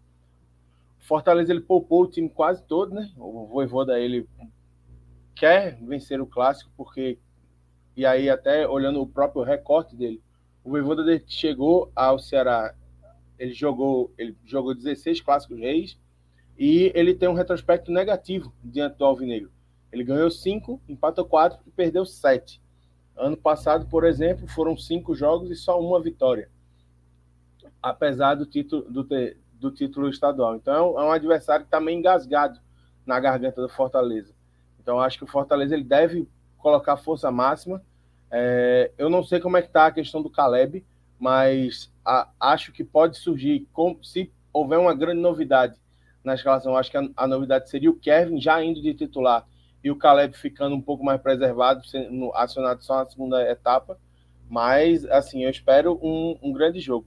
Fortaleza, 1.01 1.53
ele 1.53 1.63
poupou 1.63 2.03
o 2.03 2.07
time 2.07 2.29
quase 2.29 2.63
todo, 2.63 2.95
né? 2.95 3.11
O 3.17 3.47
Voivoda, 3.47 3.99
ele 3.99 4.29
quer 5.35 5.77
vencer 5.83 6.21
o 6.21 6.27
Clássico, 6.27 6.71
porque... 6.77 7.19
E 7.97 8.07
aí, 8.07 8.31
até 8.31 8.69
olhando 8.69 9.01
o 9.01 9.07
próprio 9.07 9.43
recorte 9.43 9.97
dele, 9.97 10.23
o 10.63 10.71
Voivoda 10.71 11.03
chegou 11.27 11.91
ao 11.97 12.19
Ceará 12.19 12.75
ele 13.41 13.55
jogou, 13.55 14.13
ele 14.19 14.37
jogou 14.45 14.75
16 14.75 15.23
clássicos 15.23 15.59
reis 15.59 15.99
e 16.59 16.93
ele 16.95 17.15
tem 17.15 17.27
um 17.27 17.35
retrospecto 17.35 17.91
negativo 17.91 18.53
diante 18.63 18.99
do 18.99 19.05
Alvinegro. 19.07 19.51
Ele 19.91 20.05
ganhou 20.05 20.31
5, 20.31 20.79
empatou 20.87 21.25
4 21.25 21.59
e 21.67 21.71
perdeu 21.71 22.05
7. 22.05 22.61
Ano 23.17 23.39
passado, 23.39 23.87
por 23.87 24.05
exemplo, 24.05 24.47
foram 24.47 24.77
cinco 24.77 25.15
jogos 25.15 25.51
e 25.51 25.57
só 25.57 25.81
uma 25.81 26.01
vitória, 26.01 26.51
apesar 27.83 28.35
do 28.35 28.45
título, 28.45 28.83
do, 28.91 29.07
do 29.55 29.71
título 29.71 30.11
estadual. 30.11 30.55
Então 30.55 30.99
é 31.01 31.05
um 31.05 31.11
adversário 31.11 31.65
que 31.65 31.69
está 31.69 31.81
meio 31.81 31.99
engasgado 31.99 32.61
na 33.07 33.19
garganta 33.19 33.61
do 33.61 33.69
Fortaleza. 33.69 34.35
Então 34.79 35.01
acho 35.01 35.17
que 35.17 35.25
o 35.25 35.27
Fortaleza 35.27 35.75
ele 35.75 35.85
deve 35.85 36.29
colocar 36.59 36.97
força 36.99 37.31
máxima. 37.31 37.83
É, 38.31 38.91
eu 38.99 39.09
não 39.09 39.25
sei 39.25 39.41
como 39.41 39.57
é 39.57 39.63
que 39.63 39.69
está 39.69 39.87
a 39.87 39.93
questão 39.93 40.23
do 40.23 40.31
Caleb, 40.31 40.85
mas 41.19 41.93
a, 42.05 42.29
acho 42.41 42.73
que 42.73 42.85
pode 42.85 43.19
surgir, 43.19 43.67
com, 43.73 43.99
se 44.03 44.33
houver 44.53 44.79
uma 44.79 44.95
grande 44.95 45.21
novidade 45.21 45.77
na 46.23 46.35
escalação, 46.35 46.77
acho 46.77 46.91
que 46.91 46.97
a, 46.97 47.09
a, 47.17 47.27
novidade 47.27 47.71
seria 47.71 47.91
o 47.91 47.97
Kevin 47.97 48.41
já 48.41 48.63
indo 48.63 48.83
de 48.83 48.95
titular 48.95 49.47
e 49.83 49.91
o 49.91 49.97
Caleb 49.97 50.37
ficando 50.37 50.75
um 50.75 50.81
pouco 50.81 51.05
mais 51.05 51.21
preservado, 51.21 51.87
sendo 51.87 52.33
acionado 52.35 52.85
só 52.85 52.97
na 52.99 53.07
segunda 53.07 53.51
etapa. 53.51 53.99
Mas, 54.49 55.05
assim, 55.07 55.45
eu 55.45 55.51
espero 55.51 55.99
um, 56.03 56.37
um 56.43 56.53
grande 56.53 56.81
jogo. 56.81 57.07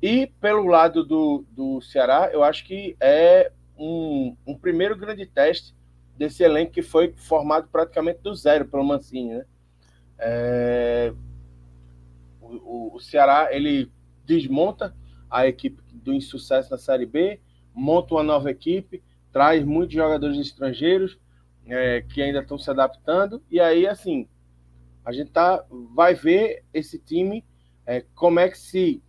E 0.00 0.26
pelo 0.40 0.66
lado 0.66 1.04
do, 1.04 1.44
do 1.50 1.80
Ceará, 1.80 2.30
eu 2.32 2.42
acho 2.42 2.64
que 2.64 2.96
é 2.98 3.52
um, 3.78 4.36
um 4.44 4.56
primeiro 4.56 4.96
grande 4.96 5.26
teste 5.26 5.76
desse 6.16 6.42
elenco 6.42 6.72
que 6.72 6.82
foi 6.82 7.12
formado 7.16 7.68
praticamente 7.70 8.20
do 8.20 8.34
zero 8.34 8.66
pelo 8.66 8.84
Mancini, 8.84 9.34
né? 9.34 9.44
É, 10.18 11.12
o, 12.40 12.96
o 12.96 13.00
Ceará 13.00 13.48
ele 13.50 13.90
desmonta 14.24 14.94
a 15.30 15.46
equipe 15.46 15.82
do 15.92 16.12
insucesso 16.12 16.70
na 16.70 16.78
Série 16.78 17.06
B, 17.06 17.40
monta 17.74 18.14
uma 18.14 18.22
nova 18.22 18.50
equipe, 18.50 19.02
traz 19.32 19.64
muitos 19.64 19.94
jogadores 19.94 20.38
estrangeiros 20.38 21.18
é, 21.66 22.02
que 22.02 22.20
ainda 22.20 22.40
estão 22.40 22.58
se 22.58 22.70
adaptando. 22.70 23.42
E 23.50 23.58
aí 23.58 23.86
assim 23.86 24.28
a 25.04 25.12
gente 25.12 25.30
tá 25.30 25.64
vai 25.94 26.14
ver 26.14 26.64
esse 26.72 26.98
time 26.98 27.44
é, 27.86 28.04
como 28.14 28.38
é 28.38 28.48
que 28.48 28.58
se 28.58 29.02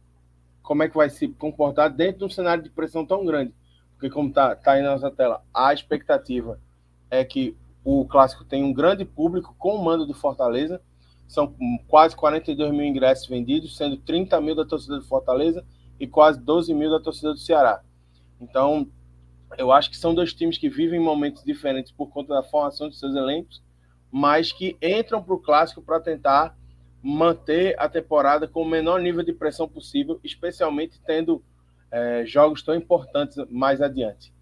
como 0.61 0.81
é 0.81 0.87
que 0.87 0.95
vai 0.95 1.09
se 1.09 1.27
comportar 1.27 1.93
dentro 1.93 2.19
de 2.19 2.25
um 2.25 2.29
cenário 2.29 2.63
de 2.63 2.69
pressão 2.69 3.05
tão 3.05 3.25
grande. 3.25 3.53
Porque 3.95 4.09
como 4.09 4.31
tá, 4.31 4.55
tá 4.55 4.73
aí 4.73 4.81
na 4.81 4.91
nossa 4.91 5.11
tela 5.11 5.43
a 5.53 5.73
expectativa 5.73 6.59
é 7.11 7.23
que 7.23 7.55
o 7.83 8.05
clássico 8.05 8.45
tem 8.45 8.63
um 8.63 8.73
grande 8.73 9.03
público 9.03 9.53
com 9.57 9.75
o 9.75 9.83
mando 9.83 10.05
do 10.05 10.13
Fortaleza 10.13 10.81
são 11.27 11.55
quase 11.87 12.15
42 12.15 12.71
mil 12.71 12.85
ingressos 12.85 13.27
vendidos, 13.27 13.75
sendo 13.75 13.97
30 13.97 14.39
mil 14.41 14.55
da 14.55 14.65
torcida 14.65 14.97
do 14.97 15.05
Fortaleza 15.05 15.65
e 15.99 16.07
quase 16.07 16.39
12 16.39 16.73
mil 16.73 16.89
da 16.89 16.99
torcida 16.99 17.31
do 17.33 17.39
Ceará. 17.39 17.81
Então, 18.39 18.87
eu 19.57 19.71
acho 19.71 19.89
que 19.89 19.97
são 19.97 20.13
dois 20.13 20.33
times 20.33 20.57
que 20.57 20.69
vivem 20.69 20.99
momentos 20.99 21.43
diferentes 21.43 21.91
por 21.91 22.09
conta 22.09 22.33
da 22.33 22.43
formação 22.43 22.89
de 22.89 22.97
seus 22.97 23.15
elencos, 23.15 23.63
mas 24.11 24.51
que 24.51 24.77
entram 24.81 25.23
para 25.23 25.33
o 25.33 25.39
clássico 25.39 25.81
para 25.81 25.99
tentar 25.99 26.55
manter 27.01 27.75
a 27.79 27.89
temporada 27.89 28.47
com 28.47 28.61
o 28.61 28.69
menor 28.69 29.01
nível 29.01 29.23
de 29.23 29.33
pressão 29.33 29.67
possível, 29.67 30.19
especialmente 30.23 31.01
tendo 31.05 31.43
é, 31.91 32.25
jogos 32.25 32.63
tão 32.63 32.75
importantes 32.75 33.37
mais 33.49 33.81
adiante. 33.81 34.33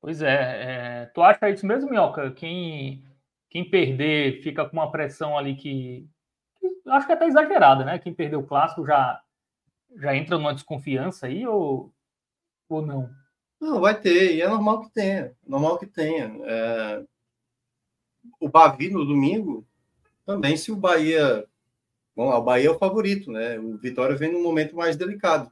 Pois 0.00 0.22
é, 0.22 1.02
é, 1.02 1.06
tu 1.06 1.20
acha 1.22 1.50
isso 1.50 1.66
mesmo, 1.66 1.90
Minhoca? 1.90 2.30
Quem 2.30 3.04
quem 3.50 3.68
perder 3.68 4.42
fica 4.42 4.64
com 4.64 4.76
uma 4.76 4.90
pressão 4.90 5.36
ali 5.36 5.54
que, 5.56 6.06
acho 6.86 7.06
que 7.06 7.12
é 7.12 7.14
até 7.14 7.26
exagerada, 7.26 7.84
né? 7.84 7.98
Quem 7.98 8.12
perdeu 8.12 8.40
o 8.40 8.46
clássico 8.46 8.86
já, 8.86 9.20
já 9.96 10.14
entra 10.14 10.36
numa 10.36 10.54
desconfiança 10.54 11.26
aí 11.26 11.46
ou, 11.46 11.92
ou 12.68 12.84
não? 12.84 13.10
Não, 13.60 13.80
vai 13.80 13.98
ter, 13.98 14.36
e 14.36 14.42
é 14.42 14.48
normal 14.48 14.82
que 14.82 14.90
tenha, 14.90 15.34
normal 15.46 15.78
que 15.78 15.86
tenha. 15.86 16.30
É... 16.44 17.04
O 18.38 18.48
Bavi 18.48 18.90
no 18.90 19.04
domingo, 19.04 19.66
também 20.26 20.56
se 20.56 20.70
o 20.70 20.76
Bahia. 20.76 21.46
Bom, 22.14 22.30
o 22.30 22.42
Bahia 22.42 22.68
é 22.68 22.70
o 22.70 22.78
favorito, 22.78 23.30
né? 23.30 23.58
O 23.58 23.78
Vitória 23.78 24.16
vem 24.16 24.32
num 24.32 24.42
momento 24.42 24.76
mais 24.76 24.96
delicado. 24.96 25.50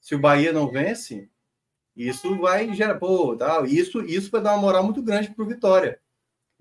Se 0.00 0.14
o 0.14 0.18
Bahia 0.18 0.52
não 0.52 0.70
vence, 0.70 1.30
isso 1.96 2.38
vai 2.38 2.72
gerar, 2.74 2.98
pô, 2.98 3.36
tá, 3.36 3.62
isso, 3.66 4.02
isso 4.02 4.30
vai 4.30 4.40
dar 4.40 4.52
uma 4.52 4.62
moral 4.62 4.84
muito 4.84 5.02
grande 5.02 5.30
para 5.30 5.44
o 5.44 5.48
Vitória 5.48 6.01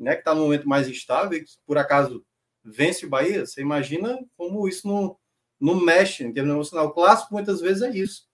né, 0.02 0.16
que 0.16 0.22
está 0.22 0.34
no 0.34 0.42
momento 0.42 0.68
mais 0.68 0.88
instável, 0.88 1.38
e 1.38 1.44
que 1.44 1.52
por 1.66 1.78
acaso 1.78 2.26
vence 2.64 3.06
o 3.06 3.10
Bahia, 3.10 3.46
você 3.46 3.62
imagina 3.62 4.20
como 4.38 4.68
isso 4.68 4.88
não, 4.88 5.16
não 5.60 5.76
mexe 5.76 6.24
em 6.24 6.34
termos 6.34 6.52
emocional. 6.52 6.88
O 6.88 6.92
clássico 6.92 7.34
muitas 7.34 7.62
vezes 7.62 7.84
é 7.84 7.90
isso. 7.92 8.28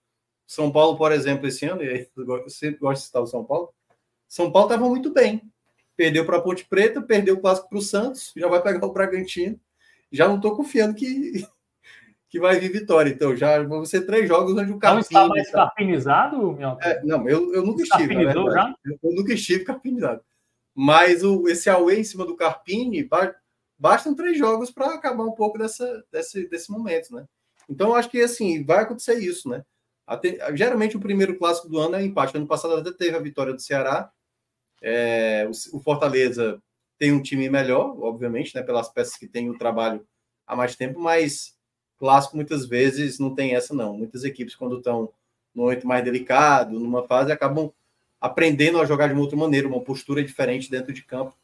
São 0.45 0.71
Paulo, 0.71 0.97
por 0.97 1.11
exemplo, 1.11 1.45
esse 1.47 1.65
ano, 1.65 1.83
e 1.83 1.89
aí 1.89 2.07
eu 2.15 2.49
sempre 2.49 2.79
gosto 2.79 3.01
de 3.01 3.07
citar 3.07 3.21
o 3.21 3.27
São 3.27 3.43
Paulo, 3.43 3.69
São 4.27 4.49
Paulo 4.51 4.69
estava 4.69 4.87
muito 4.87 5.11
bem. 5.11 5.41
Perdeu 5.95 6.25
para 6.25 6.37
a 6.37 6.41
Ponte 6.41 6.65
Preta, 6.65 7.01
perdeu 7.01 7.35
o 7.35 7.41
clássico 7.41 7.69
para 7.69 7.77
o 7.77 7.81
Santos, 7.81 8.31
já 8.35 8.47
vai 8.47 8.61
pegar 8.61 8.85
o 8.85 8.93
Bragantino. 8.93 9.59
Já 10.09 10.27
não 10.27 10.37
estou 10.37 10.55
confiando 10.55 10.95
que, 10.95 11.45
que 12.29 12.39
vai 12.39 12.59
vir 12.59 12.71
vitória. 12.71 13.09
Então, 13.09 13.35
já 13.35 13.61
vão 13.63 13.83
ser 13.83 14.05
três 14.05 14.27
jogos 14.27 14.53
onde 14.53 14.71
o 14.71 14.79
Carpini... 14.79 14.93
Não 15.11 15.21
está 15.21 15.27
mais 15.27 15.51
carpinizado, 15.51 16.53
meu? 16.53 16.77
É, 16.81 17.03
não, 17.03 17.27
eu, 17.27 17.53
eu 17.53 17.65
nunca 17.65 17.83
estive. 17.83 18.13
Já? 18.13 18.75
Eu, 18.85 18.99
eu 19.03 19.11
nunca 19.11 19.33
estive 19.33 19.65
carpinizado. 19.65 20.21
Mas 20.79 21.23
o, 21.23 21.47
esse 21.47 21.71
Aue 21.71 21.99
em 21.99 22.03
cima 22.03 22.23
do 22.23 22.35
Carpini, 22.35 23.09
bastam 23.79 24.13
três 24.13 24.37
jogos 24.37 24.69
para 24.69 24.93
acabar 24.93 25.23
um 25.23 25.31
pouco 25.31 25.57
dessa, 25.57 26.05
desse, 26.11 26.47
desse 26.47 26.71
momento, 26.71 27.15
né? 27.15 27.25
Então, 27.67 27.95
acho 27.95 28.11
que 28.11 28.21
assim, 28.21 28.63
vai 28.63 28.83
acontecer 28.83 29.15
isso, 29.15 29.49
né? 29.49 29.65
Até, 30.05 30.37
geralmente 30.55 30.95
o 30.95 30.99
primeiro 30.99 31.35
clássico 31.35 31.67
do 31.67 31.79
ano 31.79 31.95
é 31.95 32.03
empate. 32.03 32.37
Ano 32.37 32.45
passado 32.45 32.75
até 32.75 32.91
teve 32.91 33.17
a 33.17 33.19
vitória 33.19 33.55
do 33.55 33.59
Ceará. 33.59 34.11
É, 34.79 35.47
o, 35.47 35.77
o, 35.77 35.79
Fortaleza 35.81 36.61
tem 36.99 37.11
um 37.11 37.23
time 37.23 37.49
melhor, 37.49 37.97
obviamente, 37.99 38.53
né? 38.53 38.61
Pelas 38.61 38.87
peças 38.87 39.17
que 39.17 39.27
tem 39.27 39.49
o 39.49 39.57
trabalho 39.57 40.07
há 40.45 40.55
mais 40.55 40.75
tempo, 40.75 40.99
mas 40.99 41.57
clássico 41.97 42.35
muitas 42.35 42.67
vezes 42.67 43.17
não 43.17 43.33
tem 43.33 43.55
essa, 43.55 43.73
não. 43.73 43.97
Muitas 43.97 44.23
equipes, 44.23 44.55
quando 44.55 44.77
estão 44.77 45.11
no 45.55 45.63
momento 45.63 45.87
mais 45.87 46.03
delicado, 46.03 46.79
numa 46.79 47.07
fase, 47.07 47.31
acabam 47.31 47.73
aprendendo 48.19 48.79
a 48.79 48.85
jogar 48.85 49.07
de 49.07 49.13
uma 49.13 49.21
outra 49.21 49.37
maneira, 49.37 49.67
uma 49.67 49.81
postura 49.81 50.23
diferente 50.23 50.69
dentro 50.69 50.93
de 50.93 51.03
campo. 51.03 51.35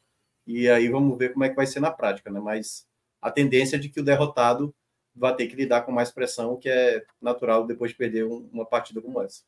E 0.46 0.70
aí 0.70 0.90
vamos 0.90 1.18
ver 1.18 1.34
como 1.34 1.46
é 1.46 1.50
que 1.50 1.56
vai 1.56 1.66
ser 1.66 1.80
na 1.80 1.92
prática, 1.92 2.30
né? 2.30 2.40
Mas 2.40 2.88
a 3.22 3.32
tendência 3.32 3.78
é 3.78 3.80
de 3.80 3.90
que 3.90 4.00
o 4.00 4.04
derrotado 4.04 4.74
vai 5.16 5.36
ter 5.36 5.48
que 5.48 5.56
lidar 5.56 5.82
com 5.82 5.92
mais 5.92 6.12
pressão, 6.12 6.58
que 6.58 6.68
é 6.68 7.04
natural 7.22 7.66
depois 7.66 7.92
de 7.92 7.98
perder 7.98 8.26
uma 8.26 8.66
partida 8.66 9.02
como 9.02 9.22
essa. 9.22 9.44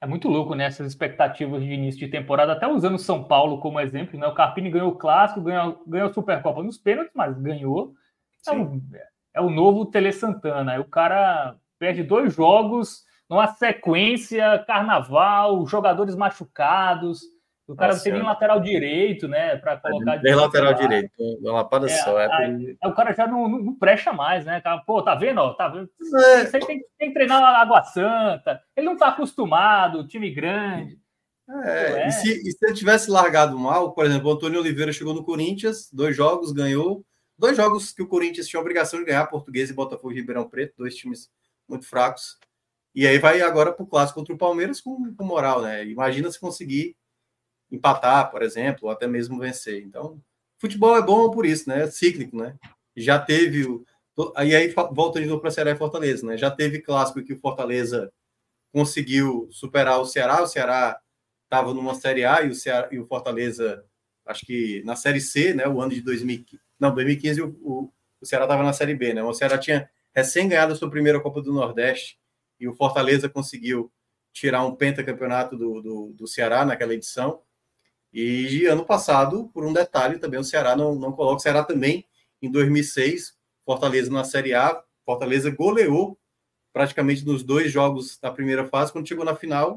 É 0.00 0.06
muito 0.06 0.28
louco, 0.28 0.54
né? 0.54 0.64
Essas 0.64 0.88
expectativas 0.88 1.62
de 1.62 1.72
início 1.72 2.00
de 2.00 2.08
temporada, 2.08 2.52
até 2.52 2.66
usando 2.66 2.98
São 2.98 3.24
Paulo 3.24 3.58
como 3.58 3.80
exemplo, 3.80 4.18
né? 4.18 4.26
O 4.26 4.34
Carpini 4.34 4.70
ganhou 4.70 4.90
o 4.90 4.96
clássico, 4.96 5.40
ganhou, 5.40 5.82
ganhou 5.86 6.10
a 6.10 6.12
Supercopa 6.12 6.62
nos 6.62 6.76
pênaltis, 6.76 7.12
mas 7.14 7.38
ganhou. 7.38 7.94
É, 8.46 8.52
um, 8.52 8.82
é 9.32 9.40
o 9.40 9.48
novo 9.48 9.86
Tele 9.86 10.12
Santana. 10.12 10.78
O 10.78 10.84
cara 10.84 11.56
perde 11.78 12.02
dois 12.02 12.34
jogos 12.34 13.04
numa 13.34 13.48
sequência, 13.48 14.64
carnaval, 14.64 15.66
jogadores 15.66 16.14
machucados. 16.14 17.22
O 17.66 17.74
cara 17.74 17.92
Nossa, 17.92 17.98
não 17.98 18.04
tem 18.04 18.12
nem 18.12 18.22
lateral 18.22 18.60
direito, 18.60 19.26
né? 19.26 19.56
Para 19.56 19.78
colocar. 19.78 20.20
Tem 20.20 20.34
lateral 20.34 20.74
direito, 20.74 21.10
uma 21.40 21.52
lapada 21.52 21.86
é, 21.86 21.88
só. 21.88 22.20
É, 22.20 22.30
aí, 22.30 22.76
o 22.84 22.92
cara 22.92 23.12
já 23.12 23.26
não, 23.26 23.48
não, 23.48 23.74
presta 23.74 24.12
mais, 24.12 24.44
né? 24.44 24.62
Pô, 24.86 25.02
tá 25.02 25.14
vendo? 25.14 25.38
Ó, 25.38 25.54
tá 25.54 25.68
vendo? 25.68 25.88
É. 26.14 26.44
Você 26.44 26.60
tem, 26.60 26.80
tem, 26.98 27.08
que 27.08 27.14
treinar 27.14 27.40
na 27.40 27.58
Água 27.58 27.82
Santa. 27.82 28.60
Ele 28.76 28.86
não 28.86 28.96
tá 28.96 29.08
acostumado, 29.08 30.06
time 30.06 30.30
grande. 30.30 30.98
É, 31.64 32.06
e, 32.06 32.12
se, 32.12 32.28
e 32.28 32.52
se 32.52 32.58
ele 32.62 32.74
tivesse 32.74 33.10
largado 33.10 33.58
mal, 33.58 33.92
por 33.92 34.04
exemplo, 34.06 34.30
o 34.30 34.34
Antônio 34.34 34.60
Oliveira 34.60 34.92
chegou 34.92 35.14
no 35.14 35.24
Corinthians, 35.24 35.90
dois 35.90 36.14
jogos, 36.14 36.52
ganhou. 36.52 37.04
Dois 37.36 37.56
jogos 37.56 37.92
que 37.92 38.02
o 38.02 38.06
Corinthians 38.06 38.46
tinha 38.46 38.60
obrigação 38.60 39.00
de 39.00 39.06
ganhar, 39.06 39.26
Português 39.26 39.68
e 39.70 39.74
Botafogo 39.74 40.12
e 40.12 40.16
Ribeirão 40.16 40.48
Preto, 40.48 40.74
dois 40.78 40.94
times 40.94 41.28
muito 41.68 41.86
fracos. 41.86 42.38
E 42.94 43.06
aí 43.06 43.18
vai 43.18 43.40
agora 43.42 43.72
para 43.72 43.82
o 43.82 43.86
clássico 43.86 44.20
contra 44.20 44.34
o 44.34 44.38
Palmeiras 44.38 44.80
com, 44.80 45.12
com 45.14 45.24
moral, 45.24 45.60
né? 45.62 45.84
Imagina 45.84 46.30
se 46.30 46.38
conseguir 46.38 46.96
empatar, 47.70 48.30
por 48.30 48.42
exemplo, 48.42 48.86
ou 48.86 48.90
até 48.90 49.06
mesmo 49.06 49.38
vencer. 49.38 49.82
Então, 49.82 50.20
futebol 50.58 50.96
é 50.96 51.02
bom 51.02 51.30
por 51.30 51.44
isso, 51.44 51.68
né? 51.68 51.82
É 51.82 51.90
cíclico, 51.90 52.36
né? 52.36 52.56
Já 52.96 53.18
teve 53.18 53.66
o. 53.66 53.84
E 54.44 54.54
aí 54.54 54.72
volta 54.92 55.20
de 55.20 55.26
novo 55.26 55.40
para 55.40 55.50
Ceará 55.50 55.72
e 55.72 55.76
Fortaleza, 55.76 56.24
né? 56.24 56.36
Já 56.36 56.50
teve 56.50 56.80
clássico 56.80 57.22
que 57.24 57.32
o 57.32 57.40
Fortaleza 57.40 58.12
conseguiu 58.72 59.48
superar 59.50 60.00
o 60.00 60.06
Ceará, 60.06 60.40
o 60.40 60.46
Ceará 60.46 61.00
estava 61.44 61.74
numa 61.74 61.94
Série 61.94 62.24
A 62.24 62.42
e 62.42 62.50
o, 62.50 62.54
Ceará, 62.54 62.88
e 62.92 62.98
o 62.98 63.06
Fortaleza, 63.06 63.84
acho 64.26 64.46
que 64.46 64.82
na 64.84 64.94
Série 64.94 65.20
C, 65.20 65.52
né? 65.52 65.66
O 65.66 65.80
ano 65.80 65.92
de 65.92 66.00
2015. 66.00 66.62
Não, 66.78 66.94
2015 66.94 67.42
o, 67.42 67.48
o, 67.60 67.92
o 68.20 68.26
Ceará 68.26 68.44
estava 68.44 68.62
na 68.62 68.72
Série 68.72 68.94
B, 68.94 69.14
né? 69.14 69.22
O 69.24 69.34
Ceará 69.34 69.58
tinha 69.58 69.90
recém 70.14 70.48
ganhado 70.48 70.72
a 70.72 70.76
sua 70.76 70.88
primeira 70.88 71.20
Copa 71.20 71.42
do 71.42 71.52
Nordeste 71.52 72.18
e 72.58 72.68
o 72.68 72.74
Fortaleza 72.74 73.28
conseguiu 73.28 73.92
tirar 74.32 74.64
um 74.64 74.74
pentacampeonato 74.74 75.56
do, 75.56 75.80
do, 75.80 76.12
do 76.12 76.26
Ceará 76.26 76.64
naquela 76.64 76.94
edição. 76.94 77.42
E 78.12 78.66
ano 78.66 78.84
passado, 78.84 79.48
por 79.52 79.64
um 79.64 79.72
detalhe, 79.72 80.18
também 80.18 80.38
o 80.38 80.44
Ceará 80.44 80.76
não, 80.76 80.94
não 80.94 81.12
coloca. 81.12 81.36
O 81.36 81.40
Ceará 81.40 81.64
também, 81.64 82.06
em 82.40 82.50
2006, 82.50 83.36
Fortaleza 83.64 84.10
na 84.10 84.24
Série 84.24 84.54
A, 84.54 84.82
Fortaleza 85.04 85.50
goleou 85.50 86.18
praticamente 86.72 87.24
nos 87.24 87.42
dois 87.42 87.70
jogos 87.70 88.18
da 88.18 88.30
primeira 88.30 88.66
fase. 88.66 88.92
Quando 88.92 89.08
chegou 89.08 89.24
na 89.24 89.36
final, 89.36 89.76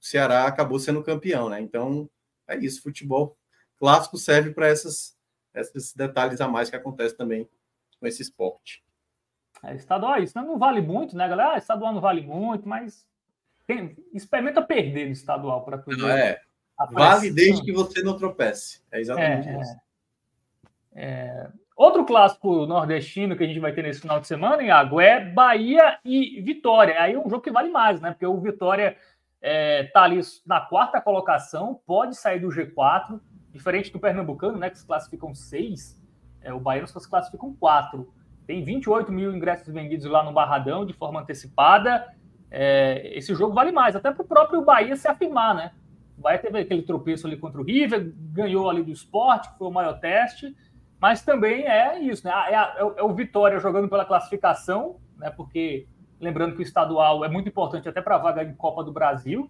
o 0.00 0.04
Ceará 0.04 0.46
acabou 0.46 0.78
sendo 0.78 1.02
campeão, 1.02 1.48
né? 1.48 1.60
Então, 1.60 2.08
é 2.48 2.56
isso. 2.56 2.82
Futebol 2.82 3.36
clássico 3.78 4.18
serve 4.18 4.52
para 4.52 4.70
esses 4.70 5.14
detalhes 5.94 6.40
a 6.40 6.48
mais 6.48 6.68
que 6.68 6.76
acontecem 6.76 7.16
também 7.16 7.48
com 7.98 8.06
esse 8.06 8.22
esporte. 8.22 8.82
É, 9.64 9.74
estadual 9.74 10.16
é 10.16 10.20
isso, 10.20 10.38
né? 10.38 10.44
não 10.44 10.58
vale 10.58 10.80
muito, 10.80 11.16
né, 11.16 11.28
galera? 11.28 11.54
Ah, 11.54 11.58
estadual 11.58 11.92
não 11.92 12.00
vale 12.00 12.22
muito, 12.22 12.68
mas 12.68 13.06
tem, 13.66 13.96
experimenta 14.12 14.62
perder 14.62 15.06
no 15.06 15.12
estadual 15.12 15.64
para 15.64 15.78
tudo. 15.78 16.08
É. 16.08 16.40
Vale 16.90 17.30
desde 17.30 17.62
que 17.62 17.72
você 17.72 18.02
não 18.02 18.16
tropece. 18.16 18.82
É 18.90 19.00
exatamente 19.00 19.48
é, 19.48 19.60
isso. 19.60 19.76
É. 20.94 21.04
é. 21.04 21.48
Outro 21.76 22.04
clássico 22.04 22.66
nordestino 22.66 23.36
que 23.36 23.44
a 23.44 23.46
gente 23.46 23.58
vai 23.58 23.72
ter 23.72 23.82
nesse 23.82 24.02
final 24.02 24.20
de 24.20 24.26
semana, 24.26 24.62
Iago, 24.62 25.00
é 25.00 25.24
Bahia 25.24 25.98
e 26.04 26.40
Vitória. 26.42 27.00
Aí 27.00 27.14
é 27.14 27.18
um 27.18 27.28
jogo 27.28 27.40
que 27.40 27.50
vale 27.50 27.70
mais, 27.70 28.00
né? 28.00 28.10
Porque 28.10 28.26
o 28.26 28.38
Vitória 28.38 28.96
é, 29.40 29.84
tá 29.84 30.02
ali 30.02 30.20
na 30.44 30.60
quarta 30.60 31.00
colocação, 31.00 31.80
pode 31.86 32.16
sair 32.16 32.38
do 32.38 32.48
G4, 32.48 33.18
diferente 33.50 33.90
do 33.90 33.98
Pernambucano, 33.98 34.58
né? 34.58 34.68
Que 34.68 34.78
se 34.78 34.86
classificam 34.86 35.34
seis, 35.34 35.98
é, 36.42 36.52
o 36.52 36.60
Bahia 36.60 36.86
só 36.86 37.00
se 37.00 37.08
classificam 37.08 37.54
quatro. 37.54 38.12
Tem 38.50 38.64
28 38.64 39.12
mil 39.12 39.32
ingressos 39.32 39.72
vendidos 39.72 40.06
lá 40.06 40.24
no 40.24 40.32
Barradão 40.32 40.84
de 40.84 40.92
forma 40.92 41.20
antecipada. 41.20 42.04
É, 42.50 43.16
esse 43.16 43.32
jogo 43.32 43.54
vale 43.54 43.70
mais, 43.70 43.94
até 43.94 44.10
para 44.10 44.24
o 44.24 44.26
próprio 44.26 44.64
Bahia 44.64 44.96
se 44.96 45.06
afirmar, 45.06 45.54
né? 45.54 45.70
O 46.18 46.22
Bahia 46.22 46.40
teve 46.40 46.58
aquele 46.58 46.82
tropeço 46.82 47.28
ali 47.28 47.36
contra 47.36 47.60
o 47.60 47.64
River, 47.64 48.12
ganhou 48.16 48.68
ali 48.68 48.82
do 48.82 48.90
esporte, 48.90 49.48
foi 49.56 49.68
o 49.68 49.70
maior 49.70 50.00
teste, 50.00 50.52
mas 51.00 51.22
também 51.22 51.64
é 51.64 52.00
isso, 52.00 52.26
né? 52.26 52.32
É, 52.48 52.54
é, 52.54 52.92
é 52.96 53.02
o 53.04 53.14
Vitória 53.14 53.60
jogando 53.60 53.88
pela 53.88 54.04
classificação, 54.04 54.96
né? 55.16 55.30
Porque 55.30 55.86
lembrando 56.18 56.56
que 56.56 56.60
o 56.60 56.64
estadual 56.64 57.24
é 57.24 57.28
muito 57.28 57.48
importante 57.48 57.88
até 57.88 58.02
para 58.02 58.16
a 58.16 58.18
vaga 58.18 58.42
em 58.42 58.52
Copa 58.54 58.82
do 58.82 58.90
Brasil. 58.90 59.48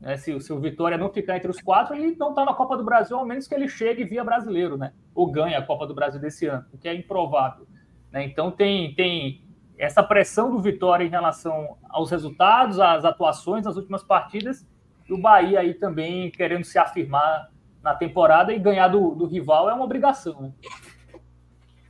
Né? 0.00 0.16
Se, 0.16 0.40
se, 0.40 0.52
o 0.52 0.58
Vitória 0.58 0.98
não 0.98 1.12
ficar 1.12 1.36
entre 1.36 1.48
os 1.48 1.60
quatro, 1.60 1.94
ele 1.94 2.16
não 2.16 2.30
está 2.30 2.44
na 2.44 2.54
Copa 2.54 2.76
do 2.76 2.82
Brasil, 2.82 3.16
ao 3.16 3.24
menos 3.24 3.46
que 3.46 3.54
ele 3.54 3.68
chegue 3.68 4.02
via 4.02 4.24
brasileiro, 4.24 4.76
né? 4.76 4.92
Ou 5.14 5.30
ganhe 5.30 5.54
a 5.54 5.62
Copa 5.62 5.86
do 5.86 5.94
Brasil 5.94 6.20
desse 6.20 6.46
ano, 6.46 6.64
o 6.72 6.76
que 6.76 6.88
é 6.88 6.94
improvável. 6.96 7.68
Né? 8.12 8.24
Então 8.24 8.50
tem, 8.50 8.94
tem 8.94 9.42
essa 9.78 10.02
pressão 10.02 10.50
do 10.50 10.60
Vitória 10.60 11.04
em 11.04 11.08
relação 11.08 11.76
aos 11.88 12.10
resultados, 12.10 12.78
às 12.78 13.04
atuações 13.04 13.64
nas 13.64 13.76
últimas 13.76 14.02
partidas, 14.02 14.66
e 15.08 15.12
o 15.12 15.18
Bahia 15.18 15.60
aí 15.60 15.74
também 15.74 16.30
querendo 16.30 16.64
se 16.64 16.78
afirmar 16.78 17.50
na 17.82 17.94
temporada 17.94 18.52
e 18.52 18.58
ganhar 18.58 18.88
do, 18.88 19.14
do 19.14 19.26
rival 19.26 19.68
é 19.68 19.74
uma 19.74 19.84
obrigação. 19.84 20.40
Né? 20.40 20.52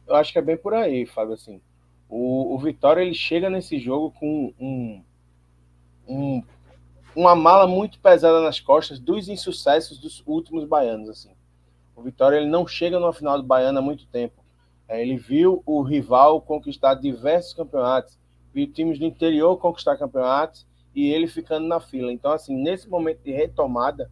Eu 0.07 0.17
acho 0.17 0.33
que 0.33 0.39
é 0.39 0.43
bem 0.43 0.57
por 0.57 0.73
aí, 0.73 1.05
Fábio. 1.05 1.35
Assim, 1.35 1.61
o, 2.09 2.55
o 2.55 2.59
Vitória 2.59 3.03
ele 3.03 3.15
chega 3.15 3.51
nesse 3.51 3.79
jogo 3.79 4.11
com 4.13 4.55
um, 4.59 5.05
um, 6.09 6.43
uma 7.15 7.37
mala 7.37 7.67
muito 7.67 7.99
pesada 7.99 8.41
nas 8.41 8.59
costas 8.59 8.99
dos 8.99 9.29
insucessos 9.29 9.99
dos 9.99 10.23
últimos 10.27 10.65
baianos. 10.65 11.11
Assim. 11.11 11.33
O 11.95 12.03
Vitória 12.03 12.37
ele 12.37 12.49
não 12.49 12.67
chega 12.67 12.99
no 12.99 13.13
final 13.13 13.37
do 13.37 13.47
Baiano 13.47 13.79
há 13.79 13.83
muito 13.83 14.07
tempo. 14.07 14.42
É, 14.93 15.01
ele 15.01 15.17
viu 15.17 15.63
o 15.65 15.81
rival 15.81 16.43
conquistar 16.43 16.93
diversos 16.97 17.55
campeonatos, 17.55 18.19
viu 18.53 18.71
times 18.71 18.99
do 18.99 19.07
interior 19.07 19.57
conquistar 19.57 19.97
campeonatos 19.97 20.67
e 20.95 21.11
ele 21.11 21.27
ficando 21.27 21.67
na 21.67 21.81
fila. 21.81 22.13
Então, 22.13 22.31
assim, 22.31 22.55
nesse 22.55 22.91
momento 22.91 23.23
de 23.25 23.33
retomada, 23.33 24.11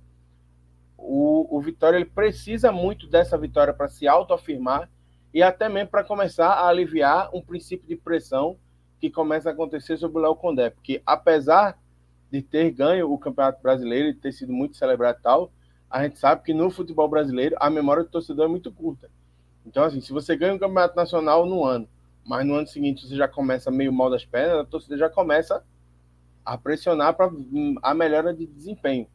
o, 0.96 1.54
o 1.54 1.60
Vitória 1.60 1.98
ele 1.98 2.06
precisa 2.06 2.72
muito 2.72 3.06
dessa 3.06 3.36
vitória 3.36 3.74
para 3.74 3.88
se 3.88 4.08
autoafirmar 4.08 4.88
e 5.34 5.42
até 5.42 5.68
mesmo 5.68 5.90
para 5.90 6.02
começar 6.02 6.48
a 6.48 6.68
aliviar 6.68 7.28
um 7.34 7.42
princípio 7.42 7.86
de 7.86 7.96
pressão 7.96 8.56
que 8.98 9.10
começa 9.10 9.50
a 9.50 9.52
acontecer 9.52 9.98
sobre 9.98 10.16
o 10.16 10.22
Léo 10.22 10.34
Condé. 10.34 10.70
Porque 10.70 11.02
apesar 11.04 11.78
de 12.30 12.40
ter 12.40 12.70
ganho 12.70 13.12
o 13.12 13.18
Campeonato 13.18 13.62
Brasileiro 13.62 14.08
e 14.08 14.14
ter 14.14 14.32
sido 14.32 14.50
muito 14.50 14.78
celebrado 14.78 15.18
e 15.18 15.22
tal, 15.22 15.52
a 15.90 16.02
gente 16.02 16.18
sabe 16.18 16.42
que 16.42 16.54
no 16.54 16.70
futebol 16.70 17.06
brasileiro 17.06 17.54
a 17.60 17.68
memória 17.68 18.02
do 18.02 18.08
torcedor 18.08 18.46
é 18.46 18.48
muito 18.48 18.72
curta. 18.72 19.10
Então, 19.70 19.84
assim, 19.84 20.00
se 20.00 20.12
você 20.12 20.34
ganha 20.34 20.52
um 20.52 20.58
campeonato 20.58 20.96
nacional 20.96 21.46
no 21.46 21.64
ano, 21.64 21.88
mas 22.26 22.44
no 22.44 22.54
ano 22.54 22.66
seguinte 22.66 23.06
você 23.06 23.14
já 23.14 23.28
começa 23.28 23.70
meio 23.70 23.92
mal 23.92 24.10
das 24.10 24.24
pernas, 24.24 24.58
a 24.58 24.64
torcida 24.64 24.98
já 24.98 25.08
começa 25.08 25.64
a 26.44 26.58
pressionar 26.58 27.14
para 27.14 27.30
a 27.80 27.94
melhora 27.94 28.34
de 28.34 28.46
desempenho. 28.46 29.06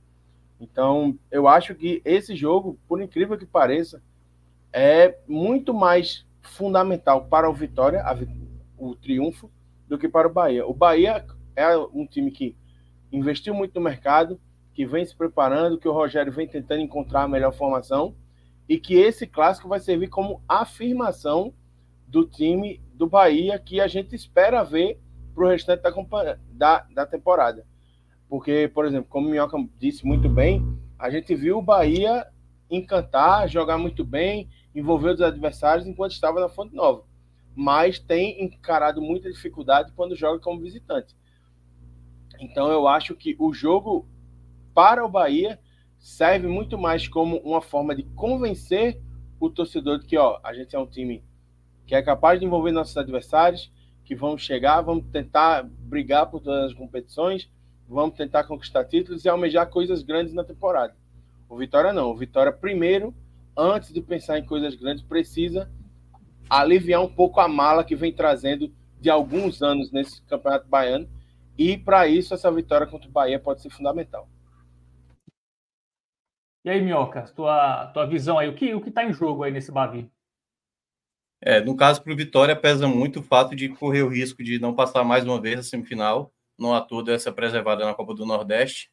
Então, 0.57 1.19
eu 1.30 1.49
acho 1.49 1.76
que 1.76 2.02
esse 2.06 2.34
jogo, 2.38 2.80
por 2.88 3.02
incrível 3.02 3.38
que 3.38 3.45
pareça, 3.45 4.02
é 4.72 5.18
muito 5.27 5.73
mais 5.73 6.26
fundamental 6.41 7.26
para 7.26 7.49
o 7.49 7.53
Vitória, 7.53 8.02
a, 8.02 8.15
o 8.77 8.95
triunfo, 8.95 9.52
do 9.90 9.98
que 9.98 10.07
para 10.07 10.26
o 10.26 10.34
Bahia. 10.34 10.65
O 10.65 10.73
Bahia 10.73 11.26
é 11.53 11.76
um 11.76 12.07
time 12.07 12.32
que 12.32 12.56
investiu 13.11 13.53
muito 13.53 13.76
no 13.76 13.82
mercado, 13.82 14.40
que 14.73 14.86
vem 14.86 15.06
se 15.06 15.14
preparando, 15.14 15.77
que 15.77 15.88
o 15.88 15.91
Rogério 15.91 16.32
vem 16.32 16.48
tentando 16.48 16.80
encontrar 16.80 17.23
a 17.23 17.27
melhor 17.27 17.53
formação 17.53 18.15
e 18.68 18.80
que 18.80 18.96
esse 18.96 19.28
clássico 19.28 19.68
vai 19.70 19.80
servir 19.80 20.10
como 20.10 20.42
afirmação 20.48 21.54
do 22.08 22.26
time 22.26 22.82
do 22.94 23.08
Bahia 23.08 23.60
que 23.60 23.80
a 23.80 23.88
gente 23.88 24.16
espera 24.16 24.64
ver 24.64 25.00
para 25.34 25.46
o 25.46 25.50
restante 25.50 25.82
da, 25.82 26.38
da, 26.52 26.88
da, 26.94 27.06
temporada. 27.06 27.66
Porque, 28.30 28.72
por 28.74 28.86
exemplo, 28.86 29.08
como 29.10 29.28
o 29.28 29.32
Minhoca 29.32 29.58
disse 29.78 30.06
muito 30.06 30.30
bem, 30.30 30.64
a 30.98 31.10
gente 31.10 31.36
viu 31.36 31.58
o 31.58 31.62
Bahia 31.62 32.26
encantar, 32.70 33.48
jogar 33.48 33.78
muito 33.78 34.04
bem, 34.04 34.50
envolver 34.74 35.12
os 35.12 35.22
adversários 35.22 35.86
enquanto 35.86 36.12
estava 36.12 36.40
na 36.40 36.50
Fonte 36.50 36.74
Nova. 36.74 37.04
Mas 37.56 38.00
tem 38.00 38.44
encarado 38.44 39.02
muita 39.02 39.32
dificuldade 39.32 39.92
quando 39.94 40.16
joga 40.16 40.40
como 40.40 40.62
visitante. 40.62 41.16
Então 42.40 42.72
eu 42.72 42.88
acho 42.88 43.16
que 43.16 43.36
o 43.40 43.54
jogo 43.54 44.08
para 44.74 45.06
o 45.06 45.10
Bahia 45.10 45.60
serve 46.06 46.48
muito 46.48 46.77
mais 46.77 47.07
como 47.07 47.38
uma 47.38 47.60
forma 47.60 47.95
de 47.95 48.03
convencer 48.03 49.02
o 49.40 49.49
torcedor 49.49 49.98
de 49.98 50.06
que 50.06 50.15
ó, 50.15 50.40
a 50.44 50.53
gente 50.53 50.76
é 50.76 50.80
um 50.80 50.86
time 50.86 51.23
que 51.88 51.95
é 51.95 52.02
capaz 52.03 52.40
de 52.40 52.45
envolver 52.45 52.72
nossos 52.72 52.95
adversários, 52.95 53.72
que 54.03 54.14
vamos 54.14 54.44
chegar, 54.44 54.82
vamos 54.82 55.06
tentar 55.11 55.64
brigar 55.64 56.27
por 56.27 56.41
todas 56.41 56.65
as 56.65 56.73
competições, 56.77 57.49
vamos 57.90 58.15
tentar 58.15 58.44
conquistar 58.44 58.86
títulos 58.86 59.26
e 59.26 59.30
almejar 59.30 59.68
coisas 59.68 60.03
grandes 60.03 60.32
na 60.32 60.44
temporada. 60.44 60.95
O 61.49 61.57
Vitória 61.57 61.91
não. 61.91 62.11
O 62.11 62.15
Vitória, 62.15 62.53
primeiro, 62.53 63.11
antes 63.57 63.91
de 63.91 63.99
pensar 63.99 64.38
em 64.38 64.45
coisas 64.45 64.76
grandes, 64.76 65.03
precisa 65.03 65.72
aliviar 66.48 67.02
um 67.02 67.11
pouco 67.11 67.40
a 67.40 67.48
mala 67.48 67.84
que 67.84 67.95
vem 67.95 68.14
trazendo 68.14 68.72
de 69.02 69.10
alguns 69.10 69.64
anos 69.64 69.91
nesse 69.91 70.22
Campeonato 70.22 70.68
Baiano. 70.68 71.10
E 71.57 71.76
para 71.76 72.07
isso, 72.07 72.36
essa 72.36 72.52
vitória 72.52 72.86
contra 72.86 73.10
o 73.10 73.11
Bahia 73.11 73.40
pode 73.40 73.64
ser 73.64 73.72
fundamental. 73.72 74.30
E 76.66 76.70
aí, 76.72 76.82
Minhoca, 76.82 77.22
tua, 77.36 77.86
tua 77.94 78.08
visão 78.08 78.40
aí, 78.40 78.50
o 78.50 78.56
que 78.56 78.74
o 78.74 78.84
está 78.84 79.06
em 79.06 79.14
jogo 79.14 79.44
aí 79.44 79.52
nesse 79.52 79.72
Bavi? 79.72 80.10
É, 81.40 81.62
no 81.62 81.76
caso, 81.78 82.02
para 82.02 82.12
o 82.12 82.16
Vitória, 82.16 82.56
pesa 82.56 82.88
muito 82.88 83.20
o 83.20 83.24
fato 83.24 83.56
de 83.56 83.70
correr 83.70 84.02
o 84.02 84.10
risco 84.10 84.44
de 84.44 84.58
não 84.58 84.74
passar 84.74 85.04
mais 85.04 85.24
uma 85.24 85.40
vez 85.40 85.60
a 85.60 85.64
semifinal, 85.64 86.34
não 86.58 86.74
a 86.74 86.82
toda 86.82 87.14
essa 87.14 87.32
preservada 87.32 87.86
na 87.86 87.94
Copa 87.94 88.16
do 88.16 88.26
Nordeste, 88.26 88.92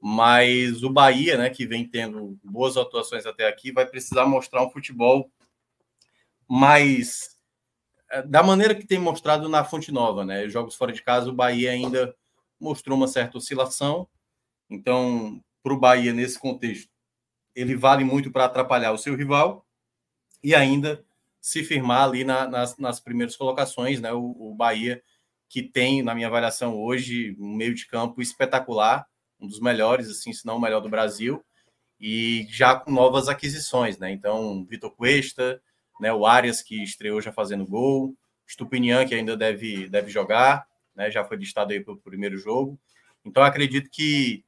mas 0.00 0.84
o 0.84 0.88
Bahia, 0.88 1.36
né, 1.36 1.50
que 1.50 1.66
vem 1.66 1.84
tendo 1.84 2.38
boas 2.44 2.76
atuações 2.76 3.26
até 3.26 3.48
aqui, 3.48 3.72
vai 3.72 3.86
precisar 3.86 4.24
mostrar 4.24 4.64
um 4.64 4.70
futebol 4.70 5.28
mais 6.48 7.36
é, 8.12 8.22
da 8.22 8.40
maneira 8.40 8.72
que 8.72 8.86
tem 8.86 9.00
mostrado 9.00 9.48
na 9.48 9.64
Fonte 9.64 9.90
Nova, 9.90 10.24
né? 10.24 10.48
Jogos 10.48 10.76
fora 10.76 10.92
de 10.92 11.02
casa, 11.02 11.28
o 11.28 11.34
Bahia 11.34 11.72
ainda 11.72 12.14
mostrou 12.60 12.96
uma 12.96 13.08
certa 13.08 13.36
oscilação. 13.36 14.08
Então, 14.70 15.42
para 15.62 15.74
o 15.74 15.78
Bahia 15.78 16.12
nesse 16.12 16.38
contexto, 16.38 16.89
ele 17.54 17.74
vale 17.76 18.04
muito 18.04 18.30
para 18.30 18.44
atrapalhar 18.44 18.92
o 18.92 18.98
seu 18.98 19.14
rival 19.14 19.66
e 20.42 20.54
ainda 20.54 21.04
se 21.40 21.64
firmar 21.64 22.04
ali 22.04 22.22
na, 22.24 22.46
nas, 22.46 22.76
nas 22.76 23.00
primeiras 23.00 23.36
colocações, 23.36 24.00
né? 24.00 24.12
O, 24.12 24.36
o, 24.38 24.54
Bahia, 24.54 25.02
que 25.48 25.62
tem, 25.62 26.02
na 26.02 26.14
minha 26.14 26.26
avaliação 26.26 26.76
hoje, 26.76 27.36
um 27.38 27.54
meio 27.54 27.74
de 27.74 27.86
campo 27.86 28.20
espetacular, 28.20 29.06
um 29.40 29.46
dos 29.46 29.60
melhores, 29.60 30.08
assim, 30.10 30.32
se 30.32 30.46
não 30.46 30.56
o 30.56 30.60
melhor 30.60 30.80
do 30.80 30.88
Brasil, 30.88 31.42
e 31.98 32.46
já 32.50 32.74
com 32.76 32.90
novas 32.90 33.28
aquisições, 33.28 33.98
né? 33.98 34.10
Então, 34.10 34.64
Vitor 34.64 34.90
Cuesta, 34.90 35.62
né? 36.00 36.12
O 36.12 36.26
Arias, 36.26 36.62
que 36.62 36.82
estreou 36.82 37.20
já 37.20 37.32
fazendo 37.32 37.66
gol, 37.66 38.14
Stupinian, 38.46 39.06
que 39.06 39.14
ainda 39.14 39.36
deve, 39.36 39.88
deve 39.88 40.10
jogar, 40.10 40.66
né? 40.94 41.10
Já 41.10 41.24
foi 41.24 41.38
listado 41.38 41.72
aí 41.72 41.80
para 41.80 41.94
o 41.94 41.98
primeiro 41.98 42.36
jogo. 42.36 42.78
Então, 43.24 43.42
acredito 43.42 43.90
que 43.90 44.44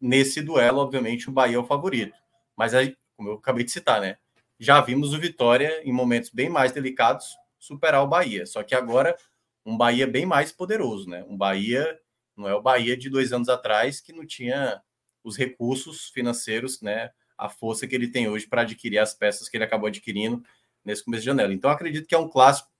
nesse 0.00 0.42
duelo, 0.42 0.78
obviamente, 0.80 1.28
o 1.28 1.32
Bahia 1.32 1.56
é 1.56 1.58
o 1.58 1.66
favorito. 1.66 2.16
Mas 2.56 2.74
aí, 2.74 2.96
como 3.16 3.30
eu 3.30 3.34
acabei 3.34 3.64
de 3.64 3.70
citar, 3.70 4.00
né? 4.00 4.16
Já 4.58 4.80
vimos 4.80 5.12
o 5.12 5.18
Vitória 5.18 5.82
em 5.84 5.92
momentos 5.92 6.30
bem 6.30 6.48
mais 6.48 6.72
delicados 6.72 7.36
superar 7.58 8.02
o 8.02 8.08
Bahia. 8.08 8.46
Só 8.46 8.62
que 8.62 8.74
agora 8.74 9.16
um 9.64 9.76
Bahia 9.76 10.06
bem 10.06 10.24
mais 10.24 10.52
poderoso, 10.52 11.08
né? 11.08 11.24
Um 11.28 11.36
Bahia 11.36 11.98
não 12.36 12.48
é 12.48 12.54
o 12.54 12.62
Bahia 12.62 12.96
de 12.96 13.10
dois 13.10 13.32
anos 13.32 13.48
atrás 13.48 14.00
que 14.00 14.12
não 14.12 14.26
tinha 14.26 14.80
os 15.24 15.36
recursos 15.36 16.08
financeiros, 16.10 16.80
né? 16.80 17.10
A 17.36 17.48
força 17.48 17.86
que 17.86 17.94
ele 17.94 18.08
tem 18.08 18.28
hoje 18.28 18.46
para 18.46 18.62
adquirir 18.62 18.98
as 18.98 19.14
peças 19.14 19.48
que 19.48 19.56
ele 19.56 19.64
acabou 19.64 19.88
adquirindo 19.88 20.42
nesse 20.84 21.04
começo 21.04 21.22
de 21.22 21.26
janela. 21.26 21.52
Então 21.52 21.70
acredito 21.70 22.06
que 22.06 22.14
é 22.14 22.18
um 22.18 22.28
clássico 22.28 22.70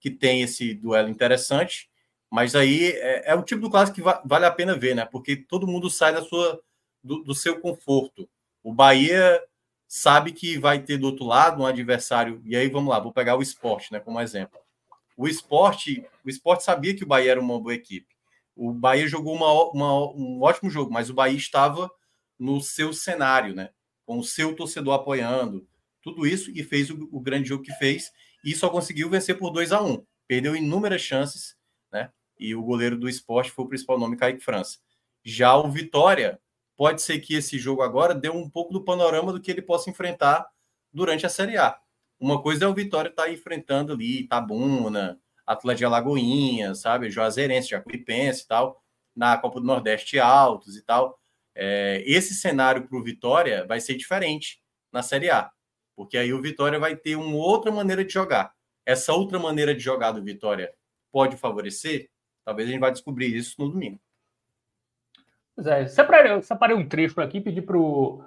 que 0.00 0.10
tem 0.10 0.42
esse 0.42 0.72
duelo 0.74 1.08
interessante, 1.08 1.90
mas 2.30 2.54
aí 2.54 2.92
é, 2.92 3.30
é 3.32 3.34
o 3.34 3.42
tipo 3.42 3.62
do 3.62 3.70
clássico 3.70 3.96
que 3.96 4.02
va 4.02 4.22
vale 4.24 4.44
a 4.46 4.50
pena 4.50 4.78
ver, 4.78 4.94
né? 4.94 5.04
Porque 5.04 5.36
todo 5.36 5.66
mundo 5.66 5.90
sai 5.90 6.12
da 6.12 6.22
sua 6.22 6.62
do, 7.02 7.22
do 7.22 7.34
seu 7.34 7.60
conforto. 7.60 8.28
O 8.66 8.72
Bahia 8.72 9.40
sabe 9.86 10.32
que 10.32 10.58
vai 10.58 10.82
ter 10.82 10.98
do 10.98 11.06
outro 11.06 11.24
lado 11.24 11.62
um 11.62 11.66
adversário. 11.66 12.42
E 12.44 12.56
aí 12.56 12.68
vamos 12.68 12.90
lá, 12.90 12.98
vou 12.98 13.12
pegar 13.12 13.36
o 13.36 13.40
esporte, 13.40 13.92
né, 13.92 14.00
como 14.00 14.20
exemplo. 14.20 14.58
O 15.16 15.28
esporte, 15.28 16.04
o 16.24 16.28
esporte 16.28 16.64
sabia 16.64 16.92
que 16.92 17.04
o 17.04 17.06
Bahia 17.06 17.30
era 17.30 17.40
uma 17.40 17.60
boa 17.60 17.72
equipe. 17.72 18.12
O 18.56 18.72
Bahia 18.72 19.06
jogou 19.06 19.36
uma, 19.36 19.52
uma, 19.70 20.12
um 20.16 20.42
ótimo 20.42 20.68
jogo, 20.68 20.92
mas 20.92 21.08
o 21.08 21.14
Bahia 21.14 21.36
estava 21.36 21.88
no 22.36 22.60
seu 22.60 22.92
cenário, 22.92 23.54
né? 23.54 23.70
Com 24.04 24.18
o 24.18 24.24
seu 24.24 24.52
torcedor 24.52 24.94
apoiando, 24.94 25.64
tudo 26.02 26.26
isso 26.26 26.50
e 26.50 26.64
fez 26.64 26.90
o, 26.90 27.08
o 27.12 27.20
grande 27.20 27.48
jogo 27.48 27.62
que 27.62 27.72
fez 27.74 28.10
e 28.44 28.52
só 28.52 28.68
conseguiu 28.68 29.08
vencer 29.08 29.38
por 29.38 29.50
2 29.52 29.70
a 29.70 29.80
1 29.80 29.92
um. 29.92 30.04
Perdeu 30.26 30.56
inúmeras 30.56 31.02
chances, 31.02 31.54
né? 31.92 32.10
E 32.36 32.52
o 32.52 32.64
goleiro 32.64 32.98
do 32.98 33.08
esporte 33.08 33.52
foi 33.52 33.64
o 33.64 33.68
principal 33.68 33.96
nome, 33.96 34.16
Kaique 34.16 34.42
França. 34.42 34.80
Já 35.22 35.56
o 35.56 35.70
Vitória 35.70 36.40
pode 36.76 37.02
ser 37.02 37.18
que 37.20 37.34
esse 37.34 37.58
jogo 37.58 37.82
agora 37.82 38.14
dê 38.14 38.28
um 38.28 38.48
pouco 38.48 38.72
do 38.72 38.84
panorama 38.84 39.32
do 39.32 39.40
que 39.40 39.50
ele 39.50 39.62
possa 39.62 39.90
enfrentar 39.90 40.46
durante 40.92 41.26
a 41.26 41.28
Série 41.28 41.56
A. 41.56 41.78
Uma 42.20 42.40
coisa 42.40 42.64
é 42.64 42.68
o 42.68 42.74
Vitória 42.74 43.08
estar 43.08 43.24
tá 43.24 43.30
enfrentando 43.30 43.92
ali 43.92 44.20
Itabuna, 44.20 45.20
Atlético 45.46 45.78
de 45.78 45.84
Alagoinha, 45.84 46.74
sabe, 46.74 47.10
Juazeirense, 47.10 47.68
Jacuipense 47.68 48.44
e 48.44 48.46
tal, 48.46 48.82
na 49.14 49.36
Copa 49.38 49.60
do 49.60 49.66
Nordeste 49.66 50.18
Altos 50.18 50.76
e 50.76 50.82
tal. 50.82 51.18
É, 51.54 52.02
esse 52.06 52.34
cenário 52.34 52.86
para 52.86 52.98
o 52.98 53.02
Vitória 53.02 53.66
vai 53.66 53.80
ser 53.80 53.94
diferente 53.94 54.60
na 54.92 55.02
Série 55.02 55.30
A, 55.30 55.50
porque 55.94 56.18
aí 56.18 56.32
o 56.32 56.42
Vitória 56.42 56.78
vai 56.78 56.96
ter 56.96 57.16
uma 57.16 57.36
outra 57.36 57.70
maneira 57.70 58.04
de 58.04 58.12
jogar. 58.12 58.52
Essa 58.84 59.12
outra 59.12 59.38
maneira 59.38 59.74
de 59.74 59.80
jogar 59.80 60.12
do 60.12 60.22
Vitória 60.22 60.72
pode 61.10 61.36
favorecer? 61.36 62.10
Talvez 62.44 62.68
a 62.68 62.72
gente 62.72 62.80
vai 62.80 62.92
descobrir 62.92 63.34
isso 63.34 63.54
no 63.58 63.70
domingo. 63.70 64.00
Pois 65.56 65.66
é, 65.66 65.86
separei, 65.86 66.42
separei 66.42 66.76
um 66.76 66.86
trecho 66.86 67.18
aqui, 67.18 67.40
pedi 67.40 67.62
para 67.62 67.78
o 67.78 68.22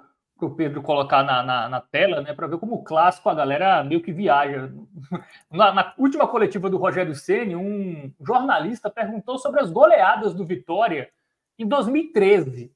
Pedro 0.56 0.82
colocar 0.82 1.22
na, 1.22 1.44
na, 1.44 1.68
na 1.68 1.80
tela, 1.80 2.20
né, 2.20 2.34
para 2.34 2.48
ver 2.48 2.58
como 2.58 2.74
o 2.74 2.82
clássico 2.82 3.28
a 3.28 3.34
galera 3.34 3.84
meio 3.84 4.02
que 4.02 4.12
viaja. 4.12 4.72
Na, 5.48 5.72
na 5.72 5.94
última 5.96 6.26
coletiva 6.26 6.68
do 6.68 6.76
Rogério 6.76 7.14
Ceni, 7.14 7.54
um 7.54 8.12
jornalista 8.20 8.90
perguntou 8.90 9.38
sobre 9.38 9.60
as 9.60 9.70
goleadas 9.70 10.34
do 10.34 10.44
Vitória 10.44 11.10
em 11.58 11.66
2013 11.66 12.72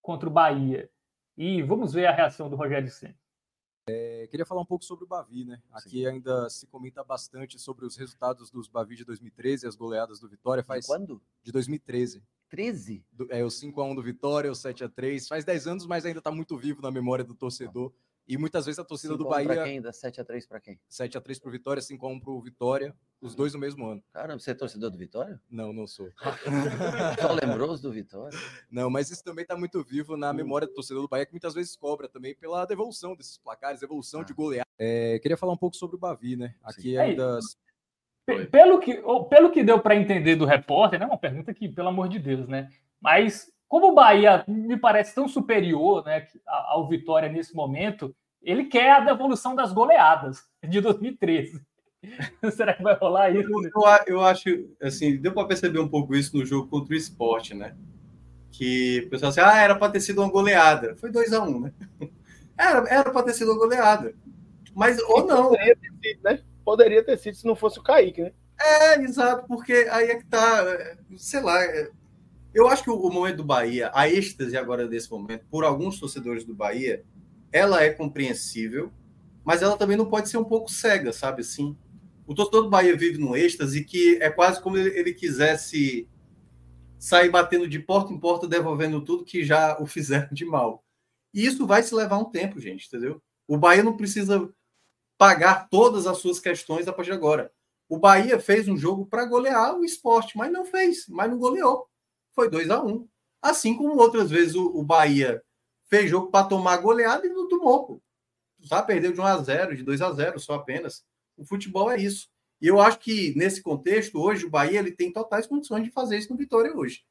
contra 0.00 0.28
o 0.28 0.32
Bahia. 0.32 0.88
E 1.36 1.62
vamos 1.62 1.92
ver 1.92 2.06
a 2.06 2.12
reação 2.12 2.50
do 2.50 2.56
Rogério 2.56 2.88
Ceni. 2.88 3.21
É, 3.88 4.28
queria 4.28 4.46
falar 4.46 4.60
um 4.60 4.66
pouco 4.66 4.84
sobre 4.84 5.04
o 5.04 5.08
Bavi, 5.08 5.44
né? 5.44 5.60
Aqui 5.72 6.02
Sim. 6.02 6.06
ainda 6.06 6.48
se 6.48 6.66
comenta 6.66 7.02
bastante 7.02 7.58
sobre 7.58 7.84
os 7.84 7.96
resultados 7.96 8.50
dos 8.50 8.68
Bavi 8.68 8.94
de 8.94 9.04
2013, 9.04 9.66
as 9.66 9.74
goleadas 9.74 10.20
do 10.20 10.28
Vitória. 10.28 10.62
Faz 10.62 10.82
de 10.82 10.86
quando? 10.86 11.20
De 11.42 11.50
2013. 11.50 12.22
13? 12.48 13.04
Do, 13.10 13.26
é 13.30 13.42
o 13.42 13.48
5x1 13.48 13.94
do 13.94 14.02
Vitória, 14.02 14.50
o 14.50 14.54
7x3. 14.54 15.26
Faz 15.26 15.44
10 15.44 15.66
anos, 15.66 15.86
mas 15.86 16.06
ainda 16.06 16.18
está 16.18 16.30
muito 16.30 16.56
vivo 16.56 16.80
na 16.80 16.90
memória 16.90 17.24
do 17.24 17.34
torcedor. 17.34 17.92
E 18.26 18.38
muitas 18.38 18.66
vezes 18.66 18.78
a 18.78 18.84
torcida 18.84 19.16
do 19.16 19.24
Bahia. 19.24 19.46
Para 19.46 19.64
quem? 19.64 19.80
Da 19.80 19.90
7x3 19.90 20.46
para 20.46 20.60
quem? 20.60 20.78
7x3 20.88 21.40
para 21.40 21.48
o 21.48 21.52
Vitória, 21.52 21.82
5x1 21.82 22.20
para 22.20 22.30
o 22.30 22.40
Vitória, 22.40 22.94
os 23.20 23.34
dois 23.34 23.52
no 23.52 23.58
mesmo 23.58 23.86
ano. 23.86 24.02
Caramba, 24.12 24.38
você 24.38 24.52
é 24.52 24.54
torcedor 24.54 24.90
do 24.90 24.98
Vitória? 24.98 25.40
Não, 25.50 25.72
não 25.72 25.86
sou. 25.86 26.08
Só 27.20 27.32
lembrou 27.32 27.76
do 27.76 27.92
Vitória? 27.92 28.38
Não, 28.70 28.88
mas 28.88 29.10
isso 29.10 29.24
também 29.24 29.42
está 29.42 29.56
muito 29.56 29.82
vivo 29.82 30.16
na 30.16 30.32
memória 30.32 30.66
do 30.66 30.74
torcedor 30.74 31.02
do 31.02 31.08
Bahia, 31.08 31.26
que 31.26 31.32
muitas 31.32 31.54
vezes 31.54 31.76
cobra 31.76 32.08
também 32.08 32.34
pela 32.34 32.64
devolução 32.64 33.16
desses 33.16 33.38
placares, 33.38 33.80
devolução 33.80 34.20
ah. 34.20 34.24
de 34.24 34.32
golear. 34.32 34.66
É, 34.78 35.18
queria 35.18 35.36
falar 35.36 35.52
um 35.52 35.58
pouco 35.58 35.76
sobre 35.76 35.96
o 35.96 35.98
Bavi, 35.98 36.36
né? 36.36 36.54
Aqui 36.62 36.90
Sim. 36.90 36.96
ainda. 36.96 37.38
Pelo 38.50 38.78
que, 38.78 39.02
pelo 39.28 39.50
que 39.50 39.64
deu 39.64 39.80
para 39.80 39.96
entender 39.96 40.36
do 40.36 40.44
repórter, 40.44 41.00
né? 41.00 41.06
Uma 41.06 41.18
pergunta 41.18 41.52
que, 41.52 41.68
pelo 41.68 41.88
amor 41.88 42.08
de 42.08 42.20
Deus, 42.20 42.46
né? 42.46 42.70
Mas 43.00 43.52
como 43.72 43.88
o 43.88 43.94
Bahia 43.94 44.44
me 44.46 44.76
parece 44.76 45.14
tão 45.14 45.26
superior 45.26 46.04
né, 46.04 46.26
ao 46.46 46.86
Vitória 46.86 47.30
nesse 47.30 47.54
momento, 47.54 48.14
ele 48.42 48.66
quer 48.66 48.90
a 48.90 49.00
devolução 49.00 49.54
das 49.54 49.72
goleadas 49.72 50.44
de 50.62 50.78
2013. 50.78 51.58
Será 52.52 52.74
que 52.74 52.82
vai 52.82 52.94
rolar 52.96 53.30
isso? 53.30 53.48
Eu, 53.50 53.82
eu 54.06 54.20
acho, 54.20 54.68
assim, 54.82 55.16
deu 55.16 55.32
para 55.32 55.48
perceber 55.48 55.78
um 55.78 55.88
pouco 55.88 56.14
isso 56.14 56.36
no 56.36 56.44
jogo 56.44 56.68
contra 56.68 56.92
o 56.92 56.96
esporte, 56.98 57.54
né? 57.54 57.74
Que 58.50 59.04
o 59.06 59.08
pessoal 59.08 59.30
assim, 59.30 59.40
ah, 59.40 59.56
era 59.56 59.74
para 59.74 59.90
ter 59.90 60.00
sido 60.00 60.20
uma 60.20 60.30
goleada. 60.30 60.94
Foi 60.96 61.10
2 61.10 61.32
a 61.32 61.42
1 61.42 61.48
um, 61.48 61.60
né? 61.60 61.72
Era 62.90 63.10
para 63.10 63.22
ter 63.22 63.32
sido 63.32 63.52
uma 63.52 63.58
goleada. 63.58 64.14
Mas, 64.74 65.00
ou 65.00 65.26
não. 65.26 65.48
Poderia 65.48 65.76
ter 65.76 65.90
sido, 66.02 66.22
né? 66.22 66.42
Poderia 66.62 67.02
ter 67.02 67.16
sido 67.16 67.36
se 67.38 67.46
não 67.46 67.56
fosse 67.56 67.78
o 67.78 67.82
Kaique, 67.82 68.20
né? 68.20 68.32
É, 68.60 69.00
exato, 69.00 69.46
porque 69.48 69.88
aí 69.90 70.10
é 70.10 70.16
que 70.16 70.26
tá, 70.26 70.62
sei 71.16 71.40
lá, 71.40 71.58
eu 72.54 72.68
acho 72.68 72.82
que 72.82 72.90
o, 72.90 73.10
momento 73.10 73.38
do 73.38 73.44
Bahia, 73.44 73.90
a 73.94 74.08
êxtase 74.08 74.56
agora 74.56 74.86
desse 74.86 75.10
momento, 75.10 75.46
por 75.50 75.64
alguns 75.64 75.98
torcedores 75.98 76.44
do 76.44 76.54
Bahia, 76.54 77.04
ela 77.50 77.82
é 77.82 77.90
compreensível, 77.90 78.92
mas 79.44 79.62
ela 79.62 79.76
também 79.76 79.96
não 79.96 80.06
pode 80.06 80.28
ser 80.28 80.36
um 80.36 80.44
pouco 80.44 80.70
cega, 80.70 81.12
sabe 81.12 81.40
assim? 81.40 81.76
O 82.26 82.34
torcedor 82.34 82.64
do 82.64 82.70
Bahia 82.70 82.96
vive 82.96 83.18
num 83.18 83.34
êxtase 83.34 83.84
que 83.84 84.18
é 84.22 84.30
quase 84.30 84.60
como 84.60 84.76
ele, 84.76 84.90
ele 84.98 85.14
quisesse 85.14 86.08
sair 86.98 87.30
batendo 87.30 87.66
de 87.66 87.78
porta 87.78 88.12
em 88.12 88.20
porta, 88.20 88.46
devolvendo 88.46 89.02
tudo 89.02 89.24
que 89.24 89.42
já 89.42 89.80
o 89.80 89.86
fizeram 89.86 90.28
de 90.30 90.44
mal. 90.44 90.84
E 91.34 91.44
isso 91.44 91.66
vai 91.66 91.82
se 91.82 91.94
levar 91.94 92.18
um 92.18 92.30
tempo, 92.30 92.60
gente, 92.60 92.86
entendeu? 92.86 93.20
O 93.48 93.56
Bahia 93.56 93.82
não 93.82 93.96
precisa 93.96 94.48
pagar 95.16 95.68
todas 95.70 96.06
as 96.06 96.18
suas 96.18 96.38
questões 96.38 96.86
a 96.86 96.92
partir 96.92 97.10
de 97.10 97.16
agora. 97.16 97.50
O 97.88 97.98
Bahia 97.98 98.38
fez 98.38 98.68
um 98.68 98.76
jogo 98.76 99.06
para 99.06 99.24
golear 99.24 99.74
o 99.74 99.84
esporte, 99.84 100.36
mas 100.36 100.52
não 100.52 100.64
fez, 100.64 101.06
mas 101.08 101.30
não 101.30 101.38
goleou 101.38 101.90
foi 102.34 102.50
2 102.50 102.70
a 102.70 102.82
1 102.82 102.88
um. 102.88 103.08
Assim 103.40 103.76
como 103.76 103.96
outras 103.96 104.30
vezes 104.30 104.54
o, 104.54 104.66
o 104.66 104.82
Bahia 104.82 105.42
fez 105.88 106.08
jogo 106.10 106.30
para 106.30 106.46
tomar 106.46 106.76
goleada 106.78 107.26
e 107.26 107.30
não 107.30 107.48
tomou. 107.48 108.00
Já 108.60 108.82
perdeu 108.82 109.12
de 109.12 109.20
1 109.20 109.26
a 109.26 109.38
0 109.38 109.76
de 109.76 109.82
2 109.82 110.00
a 110.00 110.12
0 110.12 110.38
só 110.38 110.54
apenas. 110.54 111.04
O 111.36 111.44
futebol 111.44 111.90
é 111.90 111.98
isso. 111.98 112.28
E 112.60 112.68
eu 112.68 112.80
acho 112.80 113.00
que 113.00 113.34
nesse 113.36 113.60
contexto, 113.60 114.20
hoje, 114.20 114.46
o 114.46 114.50
Bahia 114.50 114.78
ele 114.78 114.92
tem 114.92 115.12
totais 115.12 115.46
condições 115.46 115.82
de 115.82 115.90
fazer 115.90 116.16
isso 116.16 116.30
no 116.30 116.38
Vitória 116.38 116.72
hoje. 116.74 117.04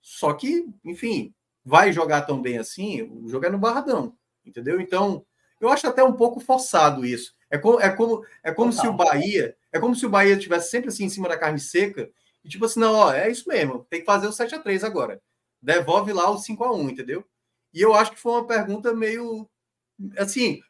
Só 0.00 0.32
que, 0.32 0.66
enfim, 0.84 1.34
vai 1.62 1.92
jogar 1.92 2.22
tão 2.22 2.40
bem 2.40 2.58
assim, 2.58 3.02
o 3.02 3.28
jogo 3.28 3.44
é 3.44 3.50
no 3.50 3.58
Barradão, 3.58 4.16
entendeu? 4.44 4.80
Então, 4.80 5.26
eu 5.60 5.68
acho 5.68 5.86
até 5.86 6.02
um 6.02 6.14
pouco 6.14 6.40
forçado 6.40 7.04
isso. 7.04 7.34
É 7.50 7.58
como, 7.58 7.80
é 7.80 7.90
como, 7.90 8.24
é 8.42 8.52
como 8.52 8.72
se 8.72 8.86
o 8.86 8.92
Bahia, 8.92 9.56
é 9.70 9.78
como 9.78 9.94
se 9.94 10.06
o 10.06 10.10
Bahia 10.10 10.38
tivesse 10.38 10.70
sempre 10.70 10.88
assim 10.88 11.04
em 11.04 11.10
cima 11.10 11.28
da 11.28 11.38
carne 11.38 11.60
seca, 11.60 12.10
e 12.46 12.48
tipo 12.48 12.64
assim, 12.64 12.78
não, 12.78 12.94
ó, 12.94 13.12
é 13.12 13.28
isso 13.28 13.48
mesmo, 13.48 13.84
tem 13.90 13.98
que 14.00 14.06
fazer 14.06 14.28
o 14.28 14.32
7 14.32 14.54
a 14.54 14.58
3 14.60 14.84
agora. 14.84 15.20
Devolve 15.60 16.12
lá 16.12 16.30
o 16.30 16.38
5 16.38 16.62
a 16.62 16.72
1 16.72 16.90
entendeu? 16.90 17.24
E 17.74 17.80
eu 17.82 17.92
acho 17.92 18.12
que 18.12 18.20
foi 18.20 18.32
uma 18.32 18.46
pergunta 18.46 18.94
meio 18.94 19.50
assim, 20.16 20.60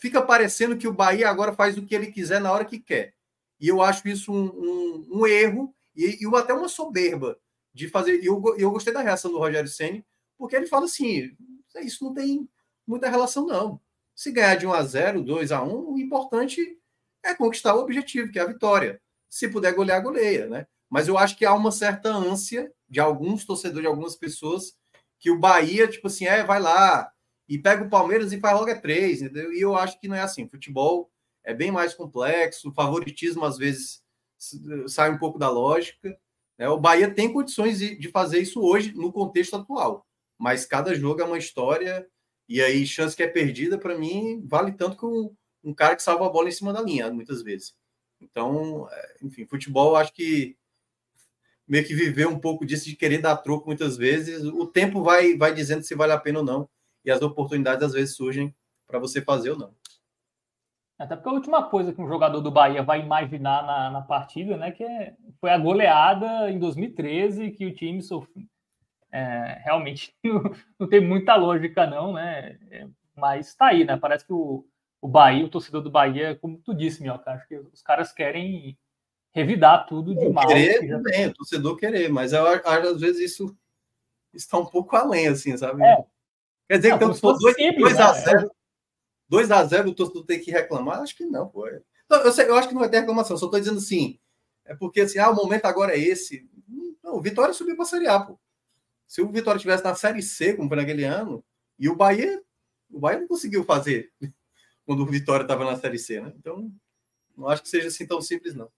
fica 0.00 0.22
parecendo 0.22 0.78
que 0.78 0.88
o 0.88 0.94
Bahia 0.94 1.28
agora 1.28 1.52
faz 1.52 1.76
o 1.76 1.84
que 1.84 1.94
ele 1.94 2.06
quiser 2.10 2.40
na 2.40 2.50
hora 2.50 2.64
que 2.64 2.78
quer. 2.80 3.14
E 3.60 3.68
eu 3.68 3.82
acho 3.82 4.08
isso 4.08 4.32
um, 4.32 4.46
um, 4.46 5.08
um 5.20 5.26
erro 5.26 5.74
e, 5.94 6.24
e, 6.24 6.36
até 6.36 6.54
uma 6.54 6.68
soberba 6.68 7.38
de 7.74 7.86
fazer. 7.88 8.22
E 8.22 8.26
eu, 8.26 8.42
eu 8.56 8.70
gostei 8.70 8.94
da 8.94 9.02
reação 9.02 9.30
do 9.30 9.38
Rogério 9.38 9.68
Senni, 9.68 10.06
porque 10.38 10.56
ele 10.56 10.66
fala 10.66 10.86
assim: 10.86 11.36
isso 11.82 12.02
não 12.02 12.14
tem 12.14 12.48
muita 12.86 13.10
relação, 13.10 13.46
não. 13.46 13.78
Se 14.14 14.32
ganhar 14.32 14.56
de 14.56 14.66
1 14.66 14.72
a 14.72 14.82
0 14.82 15.22
2 15.22 15.52
a 15.52 15.62
1 15.62 15.92
o 15.92 15.98
importante 15.98 16.78
é 17.22 17.34
conquistar 17.34 17.74
o 17.74 17.80
objetivo, 17.80 18.32
que 18.32 18.38
é 18.38 18.42
a 18.42 18.46
vitória. 18.46 19.00
Se 19.28 19.48
puder 19.48 19.74
golear, 19.74 20.02
goleia, 20.02 20.46
né? 20.46 20.66
Mas 20.90 21.08
eu 21.08 21.18
acho 21.18 21.36
que 21.36 21.44
há 21.44 21.54
uma 21.54 21.72
certa 21.72 22.10
ânsia 22.10 22.72
de 22.88 23.00
alguns 23.00 23.44
torcedores, 23.44 23.82
de 23.82 23.88
algumas 23.88 24.16
pessoas, 24.16 24.76
que 25.18 25.30
o 25.30 25.38
Bahia, 25.38 25.88
tipo 25.88 26.06
assim, 26.06 26.26
é, 26.26 26.44
vai 26.44 26.60
lá 26.60 27.10
e 27.48 27.58
pega 27.58 27.84
o 27.84 27.90
Palmeiras 27.90 28.32
e 28.32 28.40
faz 28.40 28.58
logo 28.58 28.70
é 28.70 28.74
três, 28.74 29.22
entendeu? 29.22 29.52
E 29.52 29.60
eu 29.60 29.76
acho 29.76 29.98
que 30.00 30.08
não 30.08 30.16
é 30.16 30.20
assim. 30.20 30.48
Futebol 30.48 31.10
é 31.44 31.54
bem 31.54 31.70
mais 31.70 31.94
complexo, 31.94 32.68
o 32.68 32.74
favoritismo 32.74 33.44
às 33.44 33.56
vezes 33.56 34.02
sai 34.88 35.10
um 35.10 35.18
pouco 35.18 35.38
da 35.38 35.48
lógica. 35.48 36.18
Né? 36.58 36.68
O 36.68 36.78
Bahia 36.78 37.12
tem 37.12 37.32
condições 37.32 37.78
de 37.78 38.08
fazer 38.10 38.40
isso 38.40 38.60
hoje 38.60 38.92
no 38.94 39.12
contexto 39.12 39.56
atual, 39.56 40.06
mas 40.38 40.66
cada 40.66 40.94
jogo 40.94 41.20
é 41.20 41.24
uma 41.24 41.38
história 41.38 42.06
e 42.48 42.60
aí 42.62 42.86
chance 42.86 43.16
que 43.16 43.22
é 43.22 43.28
perdida 43.28 43.78
para 43.78 43.98
mim 43.98 44.40
vale 44.46 44.72
tanto 44.72 44.96
que 44.96 45.04
um, 45.04 45.34
um, 45.64 45.74
cara 45.74 45.96
que 45.96 46.02
salva 46.02 46.26
a 46.26 46.30
bola 46.30 46.48
em 46.48 46.52
cima 46.52 46.72
da 46.72 46.82
linha 46.82 47.10
muitas 47.10 47.42
vezes. 47.42 47.74
Então, 48.20 48.88
é, 48.90 49.16
enfim, 49.22 49.46
futebol 49.46 49.96
acho 49.96 50.12
que 50.12 50.56
meio 51.66 51.84
que 51.84 51.94
viver 51.94 52.26
um 52.26 52.38
pouco 52.38 52.64
disso 52.64 52.84
de 52.84 52.96
querer 52.96 53.18
dar 53.18 53.36
troco 53.36 53.66
muitas 53.66 53.96
vezes. 53.96 54.44
O 54.44 54.66
tempo 54.66 55.02
vai 55.02 55.36
vai 55.36 55.52
dizendo 55.52 55.82
se 55.82 55.94
vale 55.94 56.12
a 56.12 56.18
pena 56.18 56.40
ou 56.40 56.44
não 56.44 56.68
e 57.04 57.10
as 57.10 57.22
oportunidades 57.22 57.82
às 57.84 57.92
vezes 57.92 58.16
surgem 58.16 58.54
para 58.86 58.98
você 58.98 59.20
fazer 59.20 59.50
ou 59.50 59.58
não. 59.58 59.74
Até 60.98 61.14
porque 61.14 61.28
a 61.28 61.32
última 61.32 61.62
coisa 61.64 61.92
que 61.92 62.00
um 62.00 62.08
jogador 62.08 62.40
do 62.40 62.50
Bahia 62.50 62.82
vai 62.82 63.00
imaginar 63.00 63.66
na, 63.66 63.90
na 63.90 64.00
partida, 64.00 64.56
né, 64.56 64.70
que 64.70 64.82
é, 64.82 65.14
foi 65.38 65.50
a 65.50 65.58
goleada 65.58 66.50
em 66.50 66.58
2013 66.58 67.50
que 67.50 67.66
o 67.66 67.74
time 67.74 68.00
sofreu. 68.02 68.46
É, 69.12 69.60
realmente 69.62 70.14
não, 70.78 70.88
tem 70.88 71.00
muita 71.00 71.36
lógica, 71.36 71.86
não, 71.86 72.14
né? 72.14 72.58
É, 72.70 72.88
mas 73.14 73.48
está 73.48 73.66
aí, 73.66 73.84
né? 73.84 73.96
Parece 73.96 74.26
que 74.26 74.32
o, 74.32 74.66
o 75.00 75.08
Bahia, 75.08 75.44
o 75.44 75.48
torcedor 75.48 75.82
do 75.82 75.90
Bahia, 75.90 76.34
como 76.36 76.58
tu 76.58 76.74
disse, 76.74 77.02
Minhoca, 77.02 77.30
acho 77.30 77.46
que 77.46 77.56
os 77.56 77.82
caras 77.82 78.12
querem 78.12 78.76
revidar 79.36 79.86
tudo 79.86 80.14
de 80.14 80.28
mal. 80.30 80.46
Querer 80.46 80.86
já... 80.86 80.96
também, 80.96 81.26
o 81.26 81.34
torcedor 81.34 81.76
querer, 81.76 82.08
mas 82.08 82.32
eu 82.32 82.46
às 82.46 83.00
vezes 83.00 83.32
isso 83.32 83.54
está 84.32 84.58
um 84.58 84.64
pouco 84.64 84.96
além, 84.96 85.28
assim, 85.28 85.54
sabe? 85.58 85.84
É. 85.84 86.04
Quer 86.66 86.76
dizer, 86.78 86.88
não, 86.98 87.12
então, 87.12 87.38
2 87.38 87.98
a 87.98 88.12
0 88.14 88.50
2 89.28 89.50
a 89.50 89.64
0 89.64 89.90
o 89.90 89.94
torcedor 89.94 90.24
tem 90.24 90.40
que 90.40 90.50
reclamar? 90.50 91.00
Acho 91.00 91.14
que 91.14 91.26
não, 91.26 91.48
pô. 91.48 91.68
Não, 92.08 92.18
eu, 92.22 92.32
sei, 92.32 92.48
eu 92.48 92.56
acho 92.56 92.68
que 92.68 92.74
não 92.74 92.80
vai 92.80 92.88
ter 92.88 93.00
reclamação, 93.00 93.36
só 93.36 93.44
estou 93.44 93.60
dizendo 93.60 93.78
assim, 93.78 94.18
é 94.64 94.74
porque 94.74 95.02
assim, 95.02 95.18
ah, 95.18 95.30
o 95.30 95.34
momento 95.34 95.66
agora 95.66 95.94
é 95.94 95.98
esse. 96.00 96.48
Não, 97.04 97.16
o 97.16 97.20
Vitória 97.20 97.52
subiu 97.52 97.76
para 97.76 97.84
a 97.84 97.88
Série 97.88 98.08
A, 98.08 98.18
pô. 98.18 98.38
Se 99.06 99.20
o 99.20 99.30
Vitória 99.30 99.60
tivesse 99.60 99.84
na 99.84 99.94
Série 99.94 100.22
C, 100.22 100.54
como 100.54 100.68
foi 100.68 100.78
naquele 100.78 101.04
ano, 101.04 101.44
e 101.78 101.90
o 101.90 101.94
Bahia, 101.94 102.42
o 102.90 102.98
Bahia 102.98 103.20
não 103.20 103.28
conseguiu 103.28 103.64
fazer 103.64 104.10
quando 104.86 105.02
o 105.02 105.06
Vitória 105.06 105.44
estava 105.44 105.64
na 105.64 105.76
Série 105.76 105.98
C, 105.98 106.20
né? 106.20 106.32
Então, 106.36 106.72
não 107.36 107.48
acho 107.48 107.62
que 107.62 107.68
seja 107.68 107.88
assim 107.88 108.06
tão 108.06 108.22
simples, 108.22 108.54
não. 108.54 108.70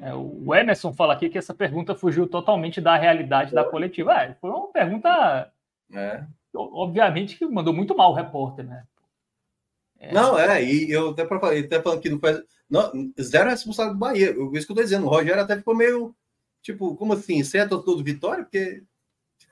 É, 0.00 0.14
o 0.14 0.54
Emerson 0.54 0.92
fala 0.92 1.12
aqui 1.12 1.28
que 1.28 1.38
essa 1.38 1.52
pergunta 1.52 1.94
fugiu 1.94 2.26
totalmente 2.26 2.80
da 2.80 2.96
realidade 2.96 3.54
da 3.54 3.64
coletiva. 3.64 4.14
É, 4.14 4.34
foi 4.40 4.50
uma 4.50 4.72
pergunta 4.72 5.52
é 5.92 6.24
obviamente 6.54 7.36
que 7.36 7.46
mandou 7.46 7.72
muito 7.72 7.96
mal 7.96 8.10
o 8.10 8.14
repórter, 8.14 8.66
né? 8.66 8.84
É. 9.98 10.12
Não, 10.12 10.38
é, 10.38 10.64
e 10.64 10.90
eu 10.90 11.10
até, 11.10 11.24
pra, 11.24 11.36
até 11.36 11.82
falando 11.82 12.00
que 12.00 12.08
não 12.08 12.18
faz. 12.18 12.42
Não, 12.68 13.12
zero 13.20 13.50
responsável 13.50 13.92
do 13.92 13.98
Bahia. 13.98 14.30
Eu, 14.30 14.52
isso 14.54 14.66
que 14.66 14.72
eu 14.72 14.76
tô 14.76 14.82
dizendo. 14.82 15.06
O 15.06 15.10
Rogério 15.10 15.42
até 15.42 15.56
ficou 15.56 15.76
meio. 15.76 16.14
Tipo, 16.62 16.94
como 16.96 17.12
assim? 17.12 17.42
Você 17.42 17.58
é 17.58 17.66
torcedor 17.66 17.96
do 17.96 18.04
Vitória? 18.04 18.44
Porque 18.44 18.82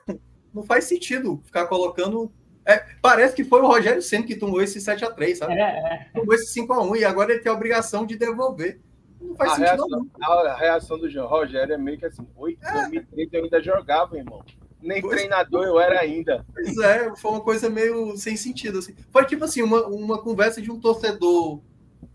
não 0.54 0.62
faz 0.62 0.84
sentido 0.84 1.42
ficar 1.44 1.66
colocando. 1.66 2.32
É, 2.64 2.78
parece 3.00 3.34
que 3.34 3.44
foi 3.44 3.62
o 3.62 3.66
Rogério 3.66 4.02
Senna 4.02 4.26
que 4.26 4.36
tomou 4.36 4.60
esse 4.60 4.78
7x3, 4.78 5.34
sabe? 5.36 5.54
É, 5.54 5.60
é. 5.60 6.10
Tomou 6.14 6.34
esse 6.34 6.60
5x1 6.60 6.98
e 6.98 7.04
agora 7.04 7.32
ele 7.32 7.40
tem 7.40 7.50
a 7.50 7.54
obrigação 7.54 8.04
de 8.06 8.16
devolver. 8.16 8.80
Não 9.20 9.34
faz 9.34 9.52
a 9.52 9.54
sentido, 9.56 9.86
reação, 9.86 9.88
não. 9.88 10.28
A 10.28 10.56
reação 10.56 10.98
do 10.98 11.26
Rogério 11.26 11.74
é 11.74 11.78
meio 11.78 11.98
que 11.98 12.06
assim: 12.06 12.26
8, 12.36 12.64
é. 12.64 12.72
2013 12.72 13.30
eu 13.32 13.44
ainda 13.44 13.62
jogava, 13.62 14.16
irmão. 14.16 14.44
Nem 14.80 15.00
pois 15.00 15.16
treinador 15.16 15.64
eu 15.64 15.80
era 15.80 16.00
ainda. 16.00 16.46
Pois 16.52 16.78
é, 16.78 17.14
foi 17.16 17.30
uma 17.32 17.40
coisa 17.40 17.68
meio 17.68 18.16
sem 18.16 18.36
sentido. 18.36 18.78
Assim. 18.78 18.94
Foi 19.10 19.24
tipo 19.24 19.44
assim, 19.44 19.62
uma, 19.62 19.86
uma 19.86 20.18
conversa 20.18 20.62
de 20.62 20.70
um 20.70 20.78
torcedor 20.78 21.60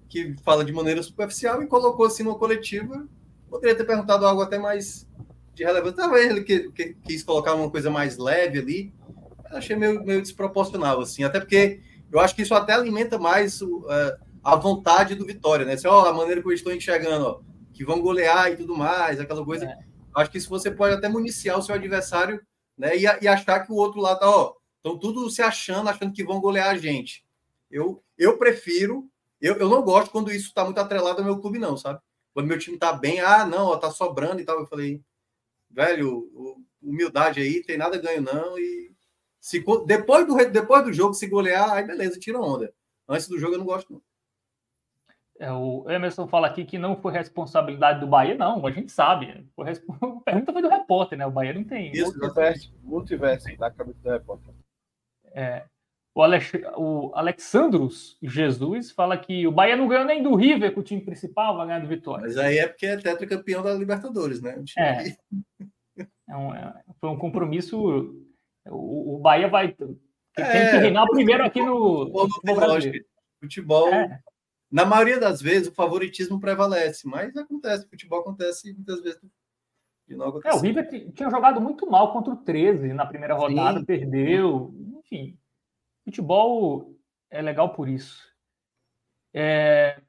que 0.07 0.35
fala 0.43 0.63
de 0.63 0.71
maneira 0.71 1.03
superficial 1.03 1.61
e 1.61 1.67
colocou 1.67 2.05
assim 2.05 2.23
numa 2.23 2.37
coletiva. 2.37 3.05
Poderia 3.49 3.75
ter 3.75 3.83
perguntado 3.83 4.25
algo 4.25 4.41
até 4.41 4.57
mais 4.57 5.07
de 5.53 5.63
relevância. 5.63 5.97
Talvez 5.97 6.29
ele 6.29 6.43
que, 6.43 6.71
que, 6.71 6.95
quis 7.03 7.23
colocar 7.23 7.53
uma 7.53 7.69
coisa 7.69 7.89
mais 7.89 8.17
leve 8.17 8.59
ali. 8.59 8.93
Eu 9.51 9.57
achei 9.57 9.75
meio, 9.75 10.03
meio 10.03 10.21
desproporcional, 10.21 11.01
assim. 11.01 11.23
Até 11.23 11.39
porque 11.39 11.81
eu 12.11 12.19
acho 12.19 12.35
que 12.35 12.43
isso 12.43 12.53
até 12.53 12.73
alimenta 12.73 13.17
mais 13.17 13.61
uh, 13.61 13.83
a 14.43 14.55
vontade 14.55 15.15
do 15.15 15.25
Vitória, 15.25 15.65
né? 15.65 15.73
Assim, 15.73 15.87
ó, 15.87 16.05
a 16.05 16.13
maneira 16.13 16.41
que 16.41 16.47
eu 16.47 16.51
estou 16.51 16.73
enxergando, 16.73 17.25
ó, 17.25 17.39
que 17.73 17.85
vão 17.85 18.01
golear 18.01 18.51
e 18.51 18.57
tudo 18.57 18.75
mais, 18.75 19.19
aquela 19.19 19.43
coisa. 19.43 19.65
É. 19.65 19.77
Acho 20.15 20.29
que 20.29 20.37
isso 20.37 20.49
você 20.49 20.69
pode 20.69 20.95
até 20.95 21.09
municiar 21.09 21.57
o 21.57 21.61
seu 21.61 21.73
adversário 21.73 22.39
né? 22.77 22.97
E, 22.97 23.03
e 23.03 23.27
achar 23.27 23.65
que 23.65 23.71
o 23.71 23.75
outro 23.75 24.01
lado 24.01 24.19
tá, 24.19 24.29
ó, 24.29 24.55
estão 24.77 24.97
tudo 24.97 25.29
se 25.29 25.41
achando, 25.41 25.89
achando 25.89 26.13
que 26.13 26.23
vão 26.23 26.41
golear 26.41 26.69
a 26.69 26.77
gente. 26.77 27.25
Eu, 27.69 28.03
eu 28.17 28.37
prefiro, 28.37 29.09
eu, 29.39 29.55
eu 29.55 29.69
não 29.69 29.81
gosto 29.81 30.11
quando 30.11 30.31
isso 30.31 30.47
está 30.47 30.63
muito 30.63 30.79
atrelado 30.79 31.19
ao 31.19 31.25
meu 31.25 31.39
clube, 31.39 31.59
não, 31.59 31.77
sabe? 31.77 31.99
Quando 32.33 32.47
meu 32.47 32.59
time 32.59 32.77
tá 32.77 32.93
bem, 32.93 33.19
ah, 33.19 33.45
não, 33.45 33.67
ó, 33.67 33.77
tá 33.77 33.91
sobrando 33.91 34.41
e 34.41 34.45
tal. 34.45 34.59
Eu 34.59 34.67
falei, 34.67 35.01
velho, 35.69 36.29
humildade 36.81 37.39
aí, 37.39 37.63
tem 37.63 37.77
nada 37.77 37.97
ganho, 37.97 38.21
não. 38.21 38.57
E 38.57 38.91
se, 39.39 39.63
depois, 39.85 40.25
do, 40.25 40.35
depois 40.51 40.83
do 40.83 40.93
jogo, 40.93 41.13
se 41.13 41.27
golear, 41.27 41.71
aí 41.71 41.85
beleza, 41.85 42.19
tira 42.19 42.39
onda. 42.39 42.73
Antes 43.07 43.27
do 43.27 43.37
jogo 43.37 43.55
eu 43.55 43.59
não 43.59 43.65
gosto, 43.65 43.93
não. 43.93 44.01
É, 45.39 45.51
o 45.51 45.89
Emerson 45.89 46.27
fala 46.27 46.47
aqui 46.47 46.63
que 46.63 46.77
não 46.77 46.95
foi 46.95 47.11
responsabilidade 47.11 47.99
do 47.99 48.07
Bahia, 48.07 48.35
não, 48.35 48.65
a 48.65 48.71
gente 48.71 48.91
sabe. 48.91 49.45
Foi 49.55 49.65
resp... 49.65 49.83
A 50.01 50.21
pergunta 50.23 50.53
foi 50.53 50.61
do 50.61 50.69
repórter, 50.69 51.17
né? 51.17 51.25
O 51.25 51.31
Bahia 51.31 51.53
não 51.53 51.63
tem. 51.63 51.91
Isso, 51.91 52.17
multiverso, 52.17 52.73
multiverso 52.83 53.57
da 53.57 53.71
cabeça 53.71 53.99
do 54.01 54.09
repórter. 54.09 54.53
É, 55.33 55.63
o, 56.13 56.21
Alex... 56.21 56.51
o 56.77 57.11
Alexandros 57.15 58.17
Jesus 58.21 58.91
fala 58.91 59.17
que 59.17 59.47
o 59.47 59.51
Bahia 59.51 59.75
não 59.75 59.87
ganhou 59.87 60.05
nem 60.05 60.21
do 60.21 60.35
River 60.35 60.73
com 60.73 60.81
o 60.81 60.83
time 60.83 61.01
principal, 61.01 61.57
vai 61.57 61.67
ganhar 61.67 61.79
do 61.79 61.87
Vitória. 61.87 62.25
Mas 62.25 62.37
aí 62.37 62.59
é 62.59 62.67
porque 62.67 62.85
é 62.85 62.97
tetracampeão 62.97 63.63
da 63.63 63.73
Libertadores, 63.73 64.39
né? 64.39 64.63
É. 64.77 65.15
é 66.29 66.37
um, 66.37 66.53
é, 66.53 66.83
foi 67.01 67.09
um 67.09 67.17
compromisso. 67.17 68.23
O, 68.67 69.15
o 69.15 69.19
Bahia 69.19 69.47
vai. 69.47 69.71
Tem 69.71 69.97
é, 70.37 70.71
que 70.71 70.77
reinar 70.77 71.07
primeiro 71.07 71.43
aqui 71.43 71.61
no. 71.61 72.05
Futebol, 72.05 72.27
no 72.79 72.93
futebol 73.41 73.89
é 73.89 74.21
na 74.73 74.85
maioria 74.85 75.19
das 75.19 75.39
vezes, 75.39 75.67
o 75.67 75.75
favoritismo 75.75 76.39
prevalece, 76.39 77.07
mas 77.07 77.37
acontece, 77.37 77.87
futebol 77.87 78.21
acontece 78.21 78.73
muitas 78.73 79.03
vezes 79.03 79.21
de 80.07 80.15
não 80.15 80.29
acontecer. 80.29 80.55
É, 80.55 80.57
o 80.57 80.61
River 80.61 81.13
tinha 81.13 81.29
jogado 81.29 81.61
muito 81.61 81.87
mal 81.87 82.11
contra 82.11 82.33
o 82.33 82.37
13 82.37 82.91
na 82.91 83.05
primeira 83.05 83.35
rodada, 83.35 83.81
Sim. 83.81 83.85
perdeu, 83.85 84.73
enfim. 84.97 85.37
Futebol 86.03 86.91
é 87.29 87.39
legal 87.39 87.71
por 87.71 87.87
isso. 87.87 88.19
É... 89.31 90.01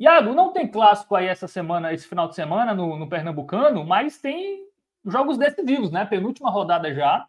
Iago, 0.00 0.32
não 0.32 0.50
tem 0.50 0.66
clássico 0.66 1.14
aí 1.14 1.26
essa 1.26 1.46
semana, 1.46 1.92
esse 1.92 2.08
final 2.08 2.26
de 2.26 2.36
semana 2.36 2.72
no, 2.72 2.98
no 2.98 3.06
Pernambucano, 3.06 3.84
mas 3.84 4.18
tem 4.18 4.66
jogos 5.04 5.36
decisivos, 5.36 5.90
né? 5.90 6.06
Penúltima 6.06 6.48
rodada 6.48 6.94
já. 6.94 7.28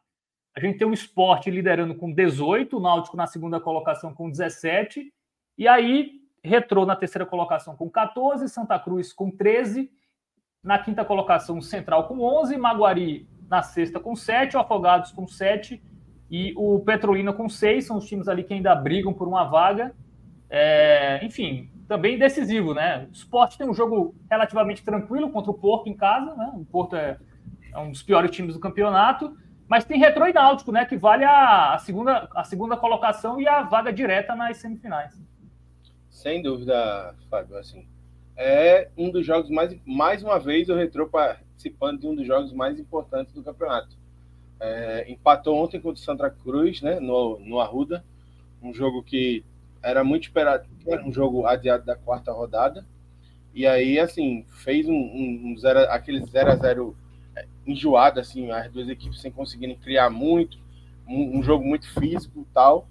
A 0.56 0.60
gente 0.62 0.78
tem 0.78 0.88
o 0.88 0.94
esporte 0.94 1.52
liderando 1.52 1.96
com 1.96 2.14
18, 2.14 2.78
o 2.78 2.80
Náutico 2.80 3.18
na 3.18 3.28
segunda 3.28 3.60
colocação 3.60 4.14
com 4.14 4.30
17. 4.32 5.14
E 5.58 5.68
aí 5.68 6.19
Retrô 6.44 6.86
na 6.86 6.96
terceira 6.96 7.26
colocação 7.26 7.76
com 7.76 7.90
14, 7.90 8.48
Santa 8.48 8.80
Cruz 8.80 9.12
com 9.12 9.30
13, 9.30 9.92
na 10.64 10.80
quinta 10.80 11.04
colocação 11.06 11.62
Central 11.62 12.08
com 12.08 12.22
11, 12.22 12.58
Maguari 12.58 13.28
na 13.50 13.62
sexta 13.62 14.00
com 14.00 14.16
7, 14.16 14.56
o 14.56 14.60
Afogados 14.60 15.12
com 15.12 15.28
7 15.28 15.82
e 16.30 16.54
o 16.56 16.80
Petrolina 16.80 17.34
com 17.34 17.50
6, 17.50 17.86
são 17.86 17.98
os 17.98 18.06
times 18.06 18.28
ali 18.28 18.44
que 18.44 18.54
ainda 18.54 18.76
brigam 18.76 19.14
por 19.14 19.28
uma 19.28 19.44
vaga. 19.46 19.96
É, 20.50 21.24
enfim, 21.24 21.70
também 21.88 22.18
decisivo, 22.20 22.74
né? 22.74 23.08
O 23.10 23.14
Sport 23.14 23.58
tem 23.58 23.68
um 23.68 23.74
jogo 23.74 24.16
relativamente 24.30 24.84
tranquilo 24.84 25.32
contra 25.32 25.50
o 25.52 25.56
Porto 25.56 25.90
em 25.90 25.96
casa, 25.96 26.36
né? 26.36 26.52
O 26.54 26.64
Porto 26.66 26.96
é, 26.96 27.18
é 27.74 27.80
um 27.80 27.90
dos 27.90 28.04
piores 28.04 28.30
times 28.30 28.54
do 28.54 28.60
campeonato, 28.60 29.36
mas 29.68 29.86
tem 29.86 30.00
Retro 30.00 30.28
e 30.28 30.34
Náutico, 30.34 30.72
né? 30.72 30.86
Que 30.86 30.96
vale 30.96 31.26
a, 31.26 31.74
a, 31.74 31.78
segunda, 31.80 32.30
a 32.36 32.44
segunda 32.44 32.78
colocação 32.78 33.42
e 33.42 33.48
a 33.48 33.64
vaga 33.64 33.92
direta 33.92 34.36
nas 34.36 34.58
semifinais. 34.58 35.20
Sem 36.10 36.42
dúvida, 36.42 37.16
Fábio, 37.30 37.58
assim, 37.58 37.86
é 38.36 38.90
um 38.98 39.10
dos 39.10 39.26
jogos 39.26 39.50
mais, 39.50 39.76
mais 39.86 40.24
uma 40.24 40.40
vez 40.40 40.70
o 40.70 40.76
Retrô 40.76 41.08
participando 41.08 42.02
de 42.02 42.08
um 42.08 42.16
dos 42.16 42.26
jogos 42.26 42.54
mais 42.54 42.80
importantes 42.80 43.34
do 43.34 43.44
campeonato. 43.44 43.98
É, 44.60 45.10
empatou 45.10 45.56
ontem 45.56 45.80
contra 45.80 46.02
o 46.02 46.04
Santa 46.04 46.30
Cruz, 46.30 46.82
né, 46.82 47.00
no, 47.00 47.40
no 47.40 47.60
Arruda, 47.60 48.04
um 48.62 48.74
jogo 48.74 49.02
que 49.02 49.44
era 49.82 50.04
muito 50.04 50.24
esperado, 50.24 50.68
era 50.86 51.02
um 51.06 51.12
jogo 51.12 51.46
adiado 51.46 51.86
da 51.86 51.96
quarta 51.96 52.32
rodada, 52.32 52.86
e 53.54 53.66
aí, 53.66 53.98
assim, 54.00 54.46
fez 54.50 54.88
um, 54.88 54.94
um, 54.94 55.52
um 55.52 55.58
zero, 55.58 55.80
aquele 55.92 56.24
0 56.26 56.52
a 56.52 56.56
0 56.56 56.96
é, 57.36 57.46
enjoado, 57.66 58.20
assim, 58.20 58.52
as 58.52 58.72
duas 58.72 58.90
equipes 58.90 59.22
sem 59.22 59.32
conseguirem 59.32 59.78
criar 59.78 60.10
muito, 60.10 60.58
um, 61.08 61.40
um 61.40 61.44
jogo 61.44 61.66
muito 61.66 61.90
físico 61.94 62.42
e 62.42 62.54
tal, 62.54 62.88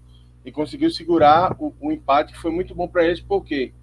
e 0.48 0.52
conseguiu 0.52 0.90
segurar 0.90 1.54
o, 1.58 1.74
o 1.78 1.92
empate, 1.92 2.32
que 2.32 2.38
foi 2.38 2.50
muito 2.50 2.74
bom 2.74 2.88
para 2.88 3.04
eles, 3.04 3.20
porque 3.20 3.74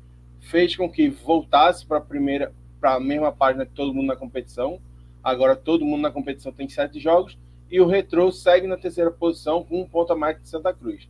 fez 0.42 0.76
com 0.76 0.90
que 0.90 1.10
voltasse 1.10 1.86
para 1.86 2.00
a 2.00 2.02
primeira, 2.02 2.52
para 2.82 2.96
a 2.96 3.00
mesma 3.00 3.32
página 3.32 3.68
que 3.68 3.72
todo 3.72 3.94
mundo 3.94 4.08
na 4.08 4.16
competição. 4.16 4.82
Agora 5.24 5.56
todo 5.56 5.86
mundo 5.86 6.02
na 6.02 6.12
competição 6.12 6.52
tem 6.52 6.68
sete 6.68 7.00
jogos 7.00 7.38
e 7.70 7.80
o 7.80 7.86
Retrô 7.86 8.32
segue 8.32 8.66
na 8.66 8.78
terceira 8.78 9.12
posição 9.12 9.64
com 9.64 9.82
um 9.82 9.88
ponto 9.88 10.12
a 10.12 10.16
mais 10.16 10.42
de 10.42 10.50
Santa 10.50 10.74
Cruz. 10.74 11.08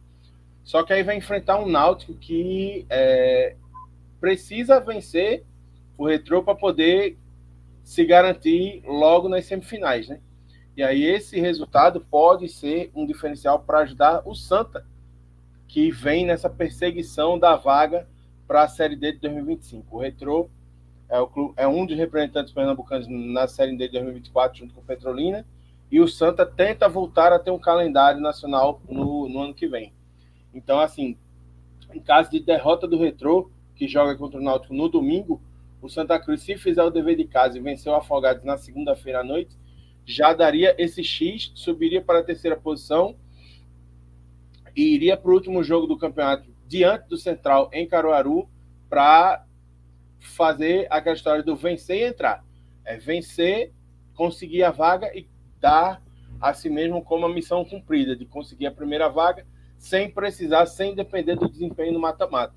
Só 0.63 0.83
que 0.83 0.91
aí 0.91 1.03
vai 1.03 1.15
enfrentar 1.15 1.57
um 1.57 1.69
Náutico 1.69 2.13
que 2.15 2.85
é, 2.89 3.55
precisa 4.19 4.79
vencer 4.81 5.45
o 5.97 6.05
Retrô 6.05 6.43
para 6.43 6.55
poder 6.55 7.17
se 7.81 8.03
garantir 8.03 8.83
logo 8.85 9.29
nas 9.29 9.45
semifinais, 9.45 10.09
né? 10.09 10.19
E 10.75 10.83
aí 10.83 11.05
esse 11.05 11.39
resultado 11.39 12.01
pode 12.01 12.49
ser 12.49 12.91
um 12.93 13.05
diferencial 13.05 13.59
para 13.59 13.79
ajudar 13.79 14.21
o 14.25 14.35
Santa, 14.35 14.85
que 15.67 15.91
vem 15.91 16.25
nessa 16.25 16.49
perseguição 16.49 17.37
da 17.37 17.55
vaga 17.55 18.07
para 18.47 18.63
a 18.63 18.67
Série 18.67 18.95
D 18.95 19.13
de 19.13 19.19
2025. 19.19 19.95
O 19.95 19.99
Retrô 19.99 20.49
é, 21.09 21.19
o 21.19 21.27
clube, 21.27 21.53
é 21.57 21.67
um 21.67 21.85
dos 21.85 21.95
representantes 21.95 22.51
pernambucanos 22.51 23.07
na 23.07 23.47
Série 23.47 23.77
D 23.77 23.87
de 23.87 23.93
2024, 23.93 24.57
junto 24.57 24.73
com 24.73 24.81
o 24.81 24.83
Petrolina, 24.83 25.45
e 25.91 25.99
o 26.01 26.07
Santa 26.07 26.45
tenta 26.45 26.89
voltar 26.89 27.31
a 27.31 27.39
ter 27.39 27.51
um 27.51 27.59
calendário 27.59 28.19
nacional 28.19 28.81
no, 28.89 29.29
no 29.29 29.39
ano 29.39 29.53
que 29.53 29.67
vem. 29.67 29.93
Então, 30.53 30.79
assim, 30.79 31.15
em 31.93 31.99
caso 31.99 32.31
de 32.31 32.39
derrota 32.39 32.87
do 32.87 32.97
Retrô, 32.97 33.51
que 33.75 33.87
joga 33.87 34.15
contra 34.15 34.39
o 34.39 34.43
Náutico 34.43 34.73
no 34.73 34.89
domingo, 34.89 35.41
o 35.81 35.89
Santa 35.89 36.19
Cruz, 36.19 36.41
se 36.41 36.57
fizer 36.57 36.83
o 36.83 36.89
dever 36.89 37.15
de 37.15 37.25
casa 37.25 37.57
e 37.57 37.61
vencer 37.61 37.91
o 37.91 37.95
Afogados 37.95 38.43
na 38.43 38.57
segunda-feira 38.57 39.19
à 39.19 39.23
noite, 39.23 39.55
já 40.05 40.33
daria 40.33 40.75
esse 40.77 41.03
X, 41.03 41.51
subiria 41.53 42.01
para 42.01 42.19
a 42.19 42.23
terceira 42.23 42.55
posição 42.55 43.15
e 44.75 44.93
iria 44.93 45.15
para 45.15 45.31
o 45.31 45.33
último 45.33 45.63
jogo 45.63 45.87
do 45.87 45.97
campeonato 45.97 46.53
diante 46.67 47.07
do 47.07 47.17
Central 47.17 47.69
em 47.71 47.87
Caruaru 47.87 48.49
para 48.89 49.45
fazer 50.19 50.87
aquela 50.89 51.15
história 51.15 51.43
do 51.43 51.55
vencer 51.55 51.97
e 51.97 52.03
entrar. 52.03 52.43
É 52.83 52.97
vencer, 52.97 53.71
conseguir 54.13 54.63
a 54.63 54.71
vaga 54.71 55.15
e 55.17 55.27
dar 55.59 56.01
a 56.41 56.53
si 56.53 56.69
mesmo 56.69 57.01
como 57.03 57.25
a 57.25 57.33
missão 57.33 57.63
cumprida, 57.63 58.15
de 58.15 58.25
conseguir 58.25 58.67
a 58.67 58.71
primeira 58.71 59.07
vaga 59.07 59.45
sem 59.77 60.09
precisar, 60.09 60.65
sem 60.65 60.95
depender 60.95 61.35
do 61.35 61.49
desempenho 61.49 61.93
no 61.93 61.99
mata-mata. 61.99 62.53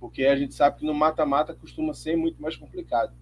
Porque 0.00 0.24
a 0.24 0.36
gente 0.36 0.54
sabe 0.54 0.78
que 0.78 0.86
no 0.86 0.94
mata-mata 0.94 1.54
costuma 1.54 1.94
ser 1.94 2.16
muito 2.16 2.40
mais 2.42 2.56
complicado. 2.56 3.12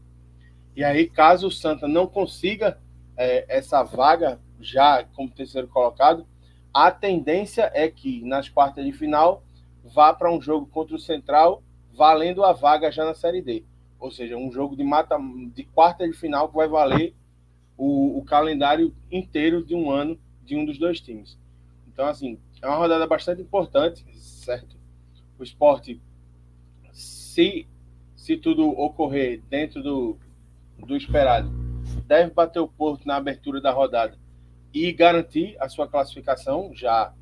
E 0.75 0.83
aí, 0.83 1.09
caso 1.09 1.49
o 1.49 1.51
Santa 1.51 1.87
não 1.87 2.07
consiga 2.07 2.79
é, 3.17 3.45
essa 3.49 3.83
vaga 3.83 4.41
já 4.61 5.05
como 5.15 5.31
terceiro 5.31 5.69
colocado, 5.69 6.27
a 6.73 6.91
tendência 6.91 7.71
é 7.75 7.89
que 7.89 8.23
nas 8.25 8.49
quartas 8.49 8.85
de 8.85 8.93
final 8.93 9.43
vá 9.85 10.13
para 10.13 10.33
um 10.33 10.41
jogo 10.41 10.67
contra 10.67 10.95
o 10.95 11.01
Central, 11.01 11.63
valendo 11.93 12.45
a 12.45 12.53
vaga 12.53 12.91
já 12.93 13.05
na 13.05 13.15
Série 13.15 13.43
D. 13.43 13.65
Ou 13.99 14.11
seja, 14.11 14.37
um 14.37 14.53
jogo 14.53 14.77
de 14.77 14.85
mata 14.85 15.19
de 15.53 15.65
quarta 15.65 16.07
de 16.07 16.17
final 16.17 16.49
que 16.49 16.57
vai 16.57 16.69
valer 16.69 17.15
o, 17.77 18.19
o 18.19 18.25
calendário 18.25 18.95
inteiro 19.11 19.65
de 19.65 19.75
um 19.75 19.91
ano 19.91 20.19
de 20.45 20.57
um 20.57 20.65
dos 20.65 20.79
dois 20.79 21.01
times. 21.01 21.39
Então, 21.89 22.07
assim, 22.07 22.39
é 22.63 22.67
uma 22.67 22.77
rodada 22.77 23.07
bastante 23.07 23.43
importante, 23.43 24.05
certo? 24.15 24.77
O 25.39 25.43
esporte, 25.43 26.01
se, 26.93 27.67
se 28.17 28.37
tudo 28.37 28.69
ocorrer 28.69 29.43
dentro 29.51 29.83
do, 29.83 30.17
do 30.79 30.97
esperado, 30.97 31.51
deve 32.07 32.33
bater 32.33 32.61
o 32.61 32.69
Porto 32.69 33.07
na 33.07 33.17
abertura 33.17 33.61
da 33.61 33.73
rodada 33.73 34.20
e 34.73 34.93
garantir 34.93 35.57
a 35.61 35.69
sua 35.69 35.89
classificação 35.89 36.71
já 36.75 37.13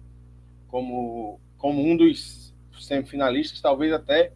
como, 0.69 1.41
como 1.57 1.83
um 1.83 1.97
dos 1.97 2.55
semifinalistas, 2.79 3.61
talvez 3.61 3.93
até 3.93 4.33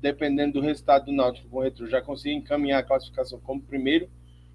dependendo 0.00 0.54
do 0.54 0.60
resultado 0.60 1.06
do 1.06 1.12
Náutico 1.12 1.48
com 1.48 1.58
o 1.58 1.62
Retro, 1.62 1.88
já 1.88 2.02
consiga 2.02 2.34
encaminhar 2.34 2.80
a 2.80 2.82
classificação 2.82 3.40
como 3.40 3.62
primeiro 3.62 4.08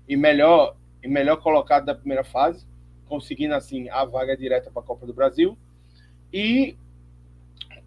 e 0.08 0.16
melhor 0.16 0.76
e 1.02 1.08
melhor 1.08 1.38
colocado 1.38 1.86
da 1.86 1.96
primeira 1.96 2.24
fase, 2.24 2.68
conseguindo 3.08 3.56
assim 3.56 3.90
a 3.90 4.06
vaga 4.06 4.38
direta 4.38 4.70
para 4.70 4.82
a 4.82 4.86
Copa 4.86 5.08
do 5.08 5.14
Brasil. 5.14 5.58
E 6.32 6.78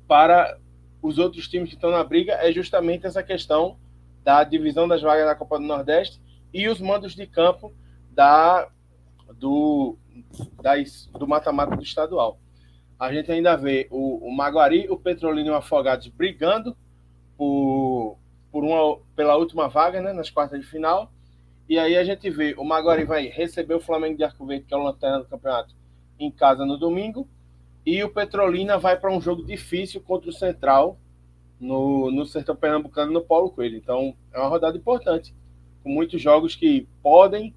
para 0.09 0.59
os 1.01 1.19
outros 1.19 1.47
times 1.49 1.69
que 1.69 1.75
estão 1.75 1.91
na 1.91 2.03
briga 2.03 2.33
é 2.35 2.51
justamente 2.51 3.07
essa 3.07 3.23
questão 3.23 3.79
da 4.25 4.43
divisão 4.45 4.89
das 4.89 5.03
vagas 5.03 5.27
da 5.27 5.35
Copa 5.35 5.59
do 5.59 5.65
Nordeste 5.65 6.21
e 6.53 6.69
os 6.69 6.81
mandos 6.81 7.15
de 7.15 7.27
campo 7.27 7.73
da 8.11 8.69
do 9.33 9.97
das, 10.63 11.07
do 11.19 11.27
mata-mata 11.27 11.77
do 11.77 11.83
estadual. 11.83 12.39
A 12.99 13.13
gente 13.13 13.33
ainda 13.33 13.57
vê 13.57 13.89
o, 13.91 14.29
o 14.29 14.31
Maguari, 14.31 14.87
o 14.89 14.97
Petrolina 14.97 15.49
e 15.49 15.51
o 15.51 15.57
Afogados 15.57 16.07
brigando 16.09 16.77
por, 17.37 18.19
por 18.51 18.63
uma, 18.63 18.99
pela 19.17 19.37
última 19.37 19.69
vaga 19.69 20.01
né, 20.01 20.13
nas 20.13 20.31
quartas 20.31 20.61
de 20.61 20.67
final. 20.67 21.13
E 21.69 21.79
aí 21.79 21.97
a 21.97 22.05
gente 22.05 22.29
vê 22.31 22.55
o 22.57 22.65
Maguari 22.65 23.05
vai 23.05 23.27
receber 23.27 23.75
o 23.75 23.81
Flamengo 23.81 24.17
de 24.17 24.25
Arco 24.25 24.47
Verde, 24.47 24.67
que 24.67 24.75
é 24.75 24.77
o 24.77 24.83
lanterna 24.83 25.19
do 25.19 25.25
campeonato, 25.25 25.75
em 26.19 26.31
casa 26.31 26.65
no 26.65 26.77
domingo. 26.77 27.29
E 27.85 28.03
o 28.05 28.11
Petrolina 28.11 28.79
vai 28.79 28.99
para 28.99 29.13
um 29.13 29.21
jogo 29.21 29.45
difícil 29.45 30.01
contra 30.01 30.31
o 30.31 30.33
Central 30.33 30.99
no, 31.59 32.11
no 32.11 32.25
Sertão 32.25 32.55
Pernambucano, 32.55 33.13
no 33.13 33.23
Paulo 33.23 33.51
Coelho. 33.51 33.77
Então 33.77 34.15
é 34.33 34.39
uma 34.39 34.49
rodada 34.49 34.77
importante, 34.77 35.35
com 35.83 35.89
muitos 35.89 36.21
jogos 36.21 36.55
que 36.55 36.87
podem 37.03 37.55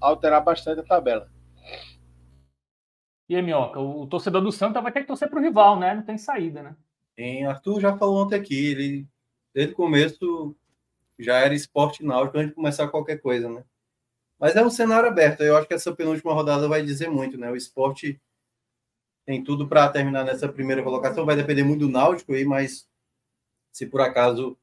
alterar 0.00 0.42
bastante 0.42 0.80
a 0.80 0.84
tabela. 0.84 1.30
E 3.28 3.34
aí, 3.34 3.42
Minhoca, 3.42 3.80
o 3.80 4.06
torcedor 4.06 4.40
do 4.40 4.52
Santa 4.52 4.80
vai 4.80 4.92
ter 4.92 5.00
que 5.00 5.06
torcer 5.06 5.28
para 5.28 5.38
o 5.38 5.42
rival, 5.42 5.78
né? 5.78 5.94
Não 5.94 6.02
tem 6.02 6.16
saída, 6.16 6.62
né? 6.62 6.76
Tem, 7.16 7.44
Arthur 7.46 7.80
já 7.80 7.96
falou 7.96 8.24
ontem 8.24 8.36
aqui, 8.36 8.66
ele 8.66 9.08
desde 9.52 9.72
o 9.72 9.76
começo 9.76 10.54
já 11.18 11.38
era 11.38 11.54
esporte 11.54 12.04
náutico 12.04 12.36
antes 12.36 12.50
de 12.50 12.54
começar 12.54 12.88
qualquer 12.88 13.16
coisa, 13.16 13.48
né? 13.48 13.64
Mas 14.38 14.54
é 14.54 14.62
um 14.62 14.70
cenário 14.70 15.08
aberto. 15.08 15.42
Eu 15.42 15.56
acho 15.56 15.66
que 15.66 15.74
essa 15.74 15.94
penúltima 15.94 16.34
rodada 16.34 16.68
vai 16.68 16.82
dizer 16.82 17.10
muito, 17.10 17.38
né? 17.38 17.50
O 17.50 17.56
esporte 17.56 18.20
tem 19.24 19.42
tudo 19.42 19.66
para 19.66 19.88
terminar 19.88 20.24
nessa 20.24 20.48
primeira 20.48 20.82
colocação. 20.82 21.24
Vai 21.24 21.36
depender 21.36 21.64
muito 21.64 21.86
do 21.86 21.92
Náutico 21.92 22.34
aí, 22.34 22.44
mas 22.44 22.86
se 23.72 23.86
por 23.86 24.00
acaso 24.00 24.56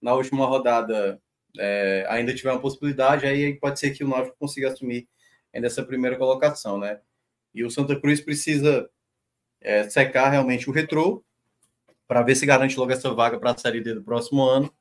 na 0.00 0.14
última 0.14 0.46
rodada 0.46 1.20
é, 1.58 2.06
ainda 2.08 2.34
tiver 2.34 2.52
uma 2.52 2.60
possibilidade, 2.60 3.26
aí 3.26 3.54
pode 3.54 3.78
ser 3.78 3.90
que 3.90 4.04
o 4.04 4.08
Náutico 4.08 4.36
consiga 4.38 4.68
assumir 4.68 5.08
ainda 5.52 5.66
essa 5.66 5.84
primeira 5.84 6.16
colocação, 6.16 6.78
né? 6.78 7.00
E 7.54 7.64
o 7.64 7.70
Santa 7.70 7.98
Cruz 7.98 8.20
precisa 8.20 8.88
é, 9.60 9.88
secar 9.88 10.30
realmente 10.30 10.68
o 10.68 10.72
retrô 10.72 11.24
para 12.06 12.22
ver 12.22 12.34
se 12.34 12.44
garante 12.44 12.78
logo 12.78 12.92
essa 12.92 13.12
vaga 13.14 13.38
para 13.38 13.52
a 13.52 13.56
Série 13.56 13.80
D 13.80 13.94
do 13.94 14.02
próximo 14.02 14.42
ano, 14.42 14.72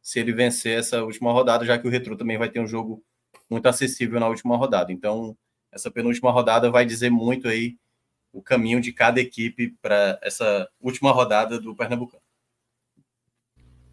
se 0.00 0.18
ele 0.18 0.32
vencer 0.32 0.78
essa 0.78 1.02
última 1.02 1.32
rodada, 1.32 1.64
já 1.64 1.78
que 1.78 1.86
o 1.86 1.90
retrô 1.90 2.16
também 2.16 2.38
vai 2.38 2.48
ter 2.48 2.60
um 2.60 2.66
jogo 2.66 3.02
muito 3.50 3.66
acessível 3.68 4.18
na 4.18 4.28
última 4.28 4.56
rodada. 4.56 4.92
Então, 4.92 5.36
essa 5.70 5.90
penúltima 5.90 6.30
rodada 6.30 6.70
vai 6.70 6.84
dizer 6.84 7.10
muito 7.10 7.48
aí 7.48 7.76
o 8.32 8.42
caminho 8.42 8.80
de 8.80 8.92
cada 8.92 9.20
equipe 9.20 9.76
para 9.82 10.18
essa 10.22 10.68
última 10.80 11.12
rodada 11.12 11.60
do 11.60 11.76
Pernambucano. 11.76 12.21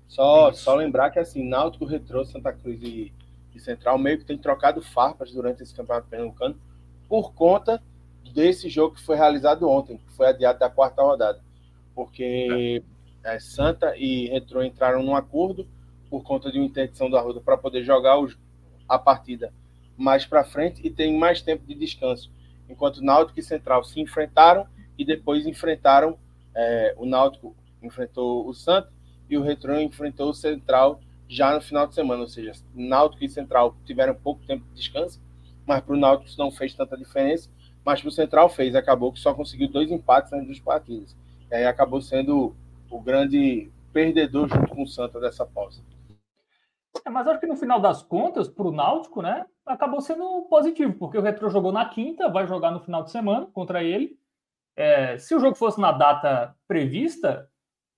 Só, 0.10 0.52
só 0.52 0.76
lembrar 0.76 1.12
que 1.12 1.20
assim, 1.20 1.48
Náutico, 1.48 1.86
Retrô, 1.86 2.26
Santa 2.26 2.52
Cruz 2.52 2.82
e, 2.82 3.14
e 3.54 3.60
Central 3.60 3.98
meio 4.00 4.18
que 4.18 4.26
tem 4.26 4.38
trocado 4.38 4.82
farpas 4.82 5.32
durante 5.32 5.62
esse 5.62 5.74
campeonato 5.74 6.08
pernambucano 6.08 6.60
por 7.08 7.32
conta 7.34 7.82
desse 8.34 8.70
jogo 8.70 8.96
que 8.96 9.02
foi 9.02 9.16
realizado 9.16 9.70
ontem, 9.70 9.98
que 9.98 10.12
foi 10.14 10.28
adiado 10.28 10.58
da 10.60 10.70
quarta 10.70 11.04
rodada. 11.04 11.40
Porque 11.94 12.82
é. 13.24 13.36
É, 13.36 13.40
Santa 13.40 13.96
e 13.98 14.28
Retro 14.30 14.64
entraram 14.64 15.04
num 15.04 15.16
acordo 15.16 15.68
por 16.10 16.24
conta 16.24 16.52
de 16.52 16.58
uma 16.58 16.66
interdição 16.66 17.10
do 17.10 17.16
Arruda 17.16 17.40
para 17.40 17.58
poder 17.58 17.84
jogar 17.84 18.18
os, 18.18 18.36
a 18.88 18.98
partida 18.98 19.54
mais 19.96 20.26
para 20.26 20.44
frente 20.44 20.82
e 20.84 20.90
tem 20.90 21.16
mais 21.16 21.42
tempo 21.42 21.68
de 21.68 21.76
descanso. 21.76 22.32
Enquanto 22.68 23.04
Náutico 23.04 23.40
e 23.40 23.44
Central 23.44 23.84
se 23.84 24.00
enfrentaram 24.00 24.66
e 24.98 25.06
depois 25.06 25.46
enfrentaram 25.46 26.18
é, 26.56 26.96
o 26.98 27.06
Náutico 27.06 27.56
enfrentou 27.84 28.48
o 28.48 28.54
Santa 28.56 28.92
e 29.30 29.38
o 29.38 29.42
Retro 29.42 29.80
enfrentou 29.80 30.30
o 30.30 30.34
Central 30.34 31.00
já 31.28 31.54
no 31.54 31.62
final 31.62 31.86
de 31.88 31.94
semana, 31.94 32.22
ou 32.22 32.28
seja, 32.28 32.54
Náutico 32.74 33.24
e 33.24 33.30
Central 33.30 33.76
tiveram 33.86 34.16
pouco 34.16 34.44
tempo 34.46 34.66
de 34.70 34.76
descanso, 34.76 35.22
mas 35.66 35.82
para 35.82 35.94
o 35.94 35.98
Náutico 35.98 36.32
não 36.40 36.50
fez 36.50 36.74
tanta 36.74 36.98
diferença 36.98 37.50
mas 37.90 38.04
o 38.04 38.12
Central 38.12 38.50
fez, 38.50 38.76
acabou 38.76 39.12
que 39.12 39.20
só 39.20 39.34
conseguiu 39.34 39.68
dois 39.68 39.92
empates 39.92 40.32
nas 40.32 40.46
duas 40.46 40.60
partidas. 40.60 41.18
E 41.50 41.56
aí 41.56 41.66
acabou 41.66 42.00
sendo 42.00 42.56
o 42.88 43.00
grande 43.02 43.72
perdedor 43.92 44.48
junto 44.48 44.68
com 44.76 44.84
o 44.84 44.88
Santa 44.88 45.20
dessa 45.20 45.44
pausa. 45.44 45.82
É, 47.04 47.10
mas 47.10 47.28
acho 47.28 47.40
que 47.40 47.48
no 47.48 47.56
final 47.56 47.80
das 47.80 48.04
contas, 48.04 48.48
para 48.48 48.68
o 48.68 48.72
Náutico, 48.72 49.24
né, 49.24 49.44
acabou 49.66 50.02
sendo 50.02 50.44
positivo, 50.44 50.94
porque 50.94 51.18
o 51.18 51.22
Retro 51.22 51.50
jogou 51.50 51.72
na 51.72 51.84
quinta, 51.86 52.30
vai 52.30 52.46
jogar 52.46 52.70
no 52.70 52.80
final 52.80 53.04
de 53.04 53.10
semana 53.10 53.48
contra 53.48 53.84
ele. 53.84 54.20
É, 54.76 55.18
se 55.18 55.34
o 55.34 55.40
jogo 55.40 55.56
fosse 55.56 55.82
na 55.82 55.92
data 55.92 56.56
prevista, 56.68 57.49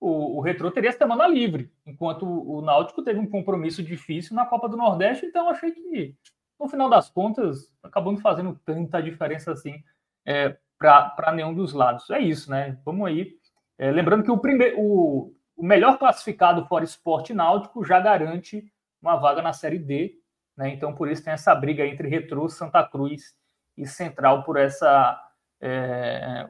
o, 0.02 0.38
o 0.38 0.40
Retro 0.40 0.68
teria 0.72 0.90
semana 0.90 1.28
livre, 1.28 1.72
enquanto 1.86 2.26
o, 2.26 2.58
o 2.58 2.60
Náutico 2.60 3.04
teve 3.04 3.20
um 3.20 3.30
compromisso 3.30 3.84
difícil 3.84 4.34
na 4.34 4.44
Copa 4.44 4.68
do 4.68 4.76
Nordeste, 4.76 5.26
então 5.26 5.48
achei 5.48 5.70
que, 5.70 6.16
no 6.58 6.68
final 6.68 6.90
das 6.90 7.08
contas, 7.08 7.72
acabou 7.80 8.12
não 8.12 8.20
fazendo 8.20 8.58
tanta 8.64 9.00
diferença 9.00 9.52
assim 9.52 9.80
é, 10.26 10.56
para 10.76 11.32
nenhum 11.32 11.54
dos 11.54 11.72
lados. 11.72 12.10
É 12.10 12.18
isso, 12.18 12.50
né? 12.50 12.76
Vamos 12.84 13.06
aí. 13.06 13.36
É, 13.78 13.92
lembrando 13.92 14.24
que 14.24 14.30
o, 14.30 14.38
primeiro, 14.38 14.80
o, 14.80 15.32
o 15.56 15.64
melhor 15.64 15.96
classificado 15.98 16.66
fora 16.66 16.84
esporte 16.84 17.32
náutico 17.32 17.84
já 17.84 18.00
garante 18.00 18.64
uma 19.00 19.16
vaga 19.16 19.40
na 19.40 19.52
Série 19.52 19.78
D. 19.78 20.18
Né? 20.56 20.70
Então, 20.70 20.92
por 20.92 21.08
isso 21.08 21.22
tem 21.22 21.32
essa 21.32 21.54
briga 21.54 21.86
entre 21.86 22.08
Retro, 22.08 22.48
Santa 22.48 22.82
Cruz 22.82 23.36
e 23.76 23.86
Central 23.86 24.42
por 24.42 24.56
essa 24.56 25.16
é, 25.60 26.48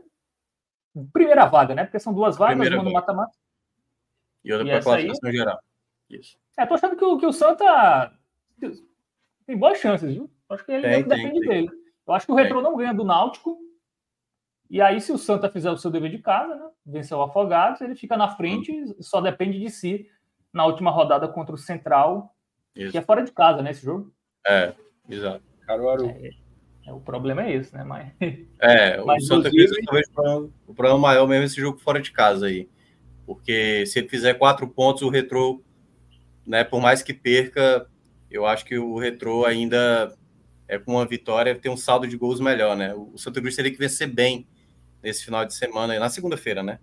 primeira 1.12 1.47
vaga, 1.47 1.74
né? 1.74 1.85
Porque 1.85 1.98
são 1.98 2.12
duas 2.12 2.36
vagas, 2.36 2.56
primeira 2.56 2.77
uma 2.77 2.85
no 2.85 2.93
mata-mata. 2.93 3.32
E 4.44 4.52
outra 4.52 4.66
para 4.66 4.78
a 4.78 4.82
classificação 4.82 5.28
aí... 5.28 5.36
geral. 5.36 5.60
Isso. 6.10 6.36
É, 6.59 6.66
tô 6.66 6.74
achando 6.74 6.97
que 6.97 7.05
o, 7.05 7.19
que 7.19 7.27
o 7.27 7.32
Santa 7.32 8.12
tem 9.47 9.56
boas 9.56 9.78
chances, 9.78 10.12
viu? 10.12 10.31
Acho 10.48 10.64
que 10.64 10.73
ele 10.73 10.82
tem, 10.82 11.02
depende 11.02 11.40
tem, 11.40 11.48
dele. 11.48 11.70
Eu 12.06 12.14
acho 12.14 12.27
que 12.27 12.32
o 12.32 12.35
Retro 12.35 12.60
não 12.60 12.77
ganha 12.77 12.93
do 12.93 13.05
Náutico. 13.05 13.59
E 14.69 14.81
aí, 14.81 15.01
se 15.01 15.12
o 15.12 15.19
Santa 15.19 15.51
fizer 15.51 15.70
o 15.70 15.77
seu 15.77 15.90
dever 15.90 16.10
de 16.10 16.19
casa, 16.19 16.55
né? 16.55 16.70
Vencer 16.85 17.16
o 17.16 17.23
Afogados, 17.23 17.81
ele 17.81 17.94
fica 17.94 18.16
na 18.16 18.28
frente, 18.36 18.73
hum. 18.73 18.94
só 19.01 19.20
depende 19.20 19.59
de 19.59 19.70
si 19.70 20.09
na 20.52 20.66
última 20.66 20.90
rodada 20.90 21.27
contra 21.28 21.55
o 21.55 21.59
Central 21.59 22.35
isso. 22.74 22.90
Que 22.90 22.98
é 22.98 23.02
fora 23.02 23.23
de 23.23 23.32
casa, 23.32 23.62
né, 23.62 23.70
esse 23.70 23.85
jogo? 23.85 24.12
É, 24.47 24.74
exato. 25.09 25.43
Caruaru. 25.66 26.06
É, 26.06 26.28
é, 26.28 26.31
o 26.91 27.01
problema 27.01 27.45
é 27.45 27.55
esse, 27.55 27.73
né? 27.75 27.85
Mas, 27.85 28.13
é, 28.61 29.01
Mas, 29.05 29.25
o 29.25 29.27
Santa 29.27 29.51
Cruz 29.51 29.71
talvez 29.85 30.09
o 30.67 30.75
problema 30.75 30.99
maior 30.99 31.27
mesmo 31.29 31.45
é 31.45 31.47
esse 31.47 31.61
jogo 31.61 31.79
fora 31.79 32.01
de 32.01 32.11
casa 32.11 32.47
aí. 32.47 32.69
Porque 33.25 33.87
se 33.87 34.01
ele 34.01 34.09
fizer 34.09 34.35
quatro 34.35 34.67
pontos, 34.67 35.03
o 35.03 35.09
Retrô, 35.09 35.63
né, 36.47 36.65
por 36.65 36.81
mais 36.81 37.03
que 37.03 37.15
perca, 37.15 37.87
eu 38.31 38.47
acho 38.47 38.65
que 38.65 38.77
o 38.77 38.99
Retrô 38.99 39.45
ainda 39.45 40.13
é 40.67 40.79
com 40.79 40.93
uma 40.93 41.07
vitória, 41.07 41.55
tem 41.55 41.71
um 41.71 41.77
saldo 41.77 42.07
de 42.09 42.17
gols 42.17 42.41
melhor, 42.41 42.77
né? 42.77 42.95
O 42.95 43.17
Santa 43.17 43.41
Cruz 43.41 43.55
teria 43.55 43.71
que 43.71 43.79
vencer 43.79 44.09
bem 44.09 44.47
nesse 45.03 45.25
final 45.25 45.45
de 45.45 45.55
semana, 45.55 45.99
na 45.99 46.09
segunda-feira, 46.09 46.63
né? 46.63 46.79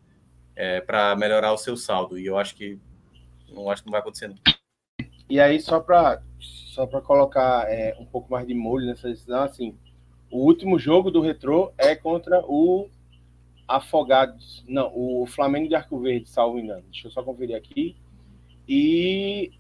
É, 0.56 0.80
para 0.80 1.16
melhorar 1.16 1.52
o 1.54 1.58
seu 1.58 1.76
saldo. 1.76 2.18
E 2.18 2.26
eu 2.26 2.38
acho 2.38 2.56
que 2.56 2.80
não 3.50 3.70
acho 3.70 3.82
que 3.82 3.88
não 3.88 3.92
vai 3.92 4.02
acontecer. 4.02 4.28
Não. 4.28 4.36
E 5.30 5.40
aí, 5.40 5.60
só 5.60 5.80
para 5.80 6.22
só 6.40 6.88
colocar 7.02 7.70
é, 7.70 7.96
um 8.00 8.06
pouco 8.06 8.32
mais 8.32 8.48
de 8.48 8.54
molho 8.54 8.86
nessa 8.86 9.10
decisão, 9.10 9.44
assim, 9.44 9.78
o 10.32 10.46
último 10.46 10.78
jogo 10.78 11.10
do 11.12 11.22
Retrô 11.22 11.72
é 11.78 11.96
contra 11.96 12.44
o 12.46 12.88
Afogados, 13.68 14.64
não, 14.68 14.92
o 14.96 15.28
Flamengo 15.28 15.70
de 15.70 15.76
Arco 15.76 16.00
Verde, 16.00 16.28
salvo 16.28 16.60
engano. 16.60 16.84
Deixa 16.92 17.08
eu 17.08 17.12
só 17.12 17.22
conferir 17.22 17.56
aqui. 17.56 17.96
E 18.68 19.52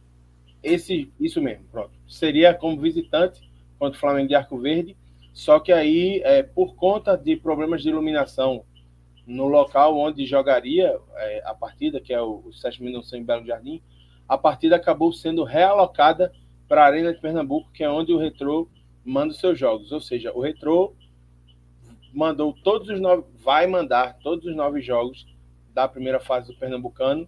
esse, 0.63 1.11
isso 1.19 1.39
mesmo, 1.41 1.65
pronto. 1.71 1.91
Seria 2.07 2.53
como 2.53 2.81
visitante 2.81 3.39
contra 3.77 3.95
o 3.95 3.99
Flamengo 3.99 4.27
de 4.27 4.35
Arco 4.35 4.57
Verde, 4.57 4.97
só 5.31 5.59
que 5.59 5.71
aí, 5.71 6.21
é, 6.23 6.41
por 6.43 6.75
conta 6.75 7.15
de 7.15 7.35
problemas 7.35 7.83
de 7.83 7.89
iluminação 7.89 8.63
no 9.27 9.47
local 9.47 9.95
onde 9.95 10.25
jogaria 10.25 10.99
é, 11.15 11.43
a 11.45 11.53
partida, 11.53 12.01
que 12.01 12.11
é 12.11 12.19
o, 12.19 12.41
o 12.45 12.51
Sete 12.51 12.81
Minutos 12.81 13.13
em 13.13 13.23
Belo 13.23 13.45
Jardim, 13.45 13.81
a 14.27 14.37
partida 14.37 14.75
acabou 14.75 15.13
sendo 15.13 15.43
realocada 15.43 16.33
para 16.67 16.83
a 16.83 16.87
Arena 16.87 17.13
de 17.13 17.19
Pernambuco, 17.19 17.71
que 17.71 17.83
é 17.83 17.89
onde 17.89 18.11
o 18.11 18.17
Retrô 18.17 18.67
manda 19.09 19.31
os 19.31 19.39
seus 19.39 19.57
jogos. 19.57 19.91
Ou 19.91 19.99
seja, 19.99 20.31
o 20.33 20.41
Retrô 20.41 20.95
mandou 22.13 22.53
todos 22.53 22.89
os 22.89 22.99
nove, 22.99 23.23
vai 23.35 23.67
mandar 23.67 24.17
todos 24.19 24.45
os 24.45 24.55
nove 24.55 24.81
jogos 24.81 25.25
da 25.73 25.87
primeira 25.87 26.19
fase 26.19 26.51
do 26.51 26.59
Pernambucano 26.59 27.27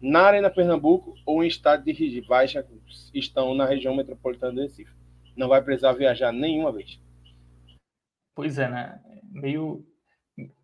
na 0.00 0.22
Arena 0.22 0.50
Pernambuco 0.50 1.14
ou 1.24 1.44
em 1.44 1.46
estado 1.46 1.84
de 1.84 1.92
rivais 1.92 2.50
já 2.50 2.64
estão 3.14 3.54
na 3.54 3.64
região 3.64 3.94
metropolitana 3.94 4.52
do 4.52 4.60
Recife. 4.62 4.92
Não 5.36 5.48
vai 5.48 5.62
precisar 5.62 5.92
viajar 5.92 6.32
nenhuma 6.32 6.72
vez. 6.72 7.00
Pois 8.34 8.58
é, 8.58 8.68
né? 8.68 9.00
Meio. 9.30 9.86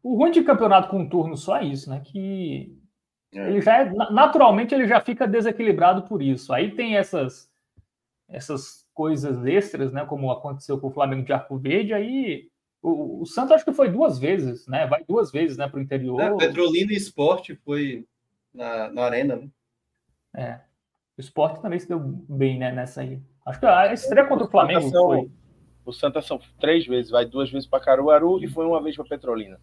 O 0.03 0.17
ruim 0.17 0.33
de 0.33 0.43
campeonato 0.43 0.89
com 0.89 1.09
turno 1.09 1.37
só 1.37 1.59
é 1.59 1.65
isso, 1.65 1.89
né? 1.89 2.03
Que 2.05 2.77
é. 3.33 3.51
Ele 3.51 3.61
já 3.61 3.83
é, 3.83 3.93
naturalmente 4.11 4.75
ele 4.75 4.89
já 4.89 5.01
fica 5.01 5.27
desequilibrado 5.27 6.03
por 6.03 6.23
isso. 6.23 6.53
Aí 6.53 6.75
tem 6.75 6.97
essas 6.97 7.49
essas 8.29 8.88
coisas 8.99 9.47
extras, 9.47 9.93
né, 9.93 10.05
como 10.05 10.29
aconteceu 10.29 10.77
com 10.81 10.89
o 10.89 10.91
Flamengo 10.91 11.25
de 11.25 11.33
Arco 11.33 11.57
Verde, 11.57 11.95
aí 11.95 12.49
o, 12.83 13.23
o 13.23 13.27
Santos 13.27 13.53
acho 13.53 13.65
que 13.65 13.73
foi 13.73 13.89
duas 13.89 14.19
vezes, 14.19 14.67
né? 14.67 14.89
Vai 14.89 15.05
duas 15.05 15.31
vezes, 15.31 15.57
né, 15.57 15.69
para 15.69 15.79
o 15.79 15.83
interior. 15.83 16.21
É, 16.21 16.37
Petrolina 16.37 16.93
e 16.93 16.97
Esporte 16.97 17.55
foi 17.65 18.05
na, 18.53 18.91
na 18.91 19.03
arena, 19.03 19.37
né? 19.37 19.49
É. 20.35 20.61
O 21.17 21.21
Esporte 21.21 21.63
também 21.63 21.79
se 21.79 21.87
deu 21.87 22.01
bem, 22.01 22.59
né, 22.59 22.73
nessa 22.73 23.03
aí. 23.03 23.23
Acho 23.47 23.61
que 23.61 23.67
a 23.67 23.93
estreia 23.93 24.27
contra 24.27 24.47
o 24.47 24.51
Flamengo 24.51 24.91
são, 24.91 25.07
foi. 25.07 25.31
O 25.87 25.93
Santa 25.93 26.21
são 26.21 26.41
três 26.59 26.85
vezes, 26.85 27.13
vai 27.13 27.25
duas 27.25 27.49
vezes 27.53 27.69
para 27.69 27.85
Caruaru 27.85 28.43
e 28.43 28.49
foi 28.49 28.67
uma 28.67 28.83
vez 28.83 28.97
para 28.97 29.05
Petrolina. 29.05 29.61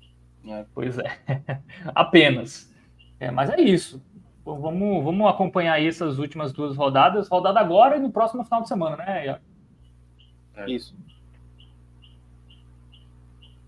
É, 0.47 0.65
pois 0.73 0.97
é. 0.97 1.19
Apenas. 1.93 2.73
É, 3.19 3.29
mas 3.29 3.49
é 3.49 3.59
isso. 3.59 4.01
Vamos, 4.45 5.03
vamos 5.03 5.27
acompanhar 5.27 5.83
essas 5.83 6.19
últimas 6.19 6.53
duas 6.53 6.77
rodadas. 6.77 7.27
Rodada 7.27 7.59
agora 7.59 7.97
e 7.97 7.99
no 7.99 8.11
próximo 8.11 8.43
final 8.43 8.61
de 8.61 8.67
semana, 8.67 8.97
né? 8.97 9.39
É. 10.55 10.71
Isso. 10.71 10.95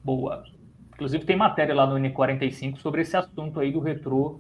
Boa. 0.04 0.44
Inclusive 0.94 1.26
tem 1.26 1.36
matéria 1.36 1.74
lá 1.74 1.88
no 1.88 1.96
N45 1.96 2.78
sobre 2.78 3.02
esse 3.02 3.18
assunto 3.18 3.60
aí 3.60 3.72
do 3.72 3.80
retrô 3.80 4.40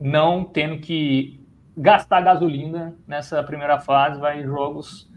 não 0.00 0.44
tendo 0.44 0.78
que 0.78 1.40
gastar 1.76 2.20
gasolina 2.20 2.96
nessa 3.06 3.42
primeira 3.42 3.78
fase, 3.80 4.20
vai 4.20 4.42
jogos 4.42 5.10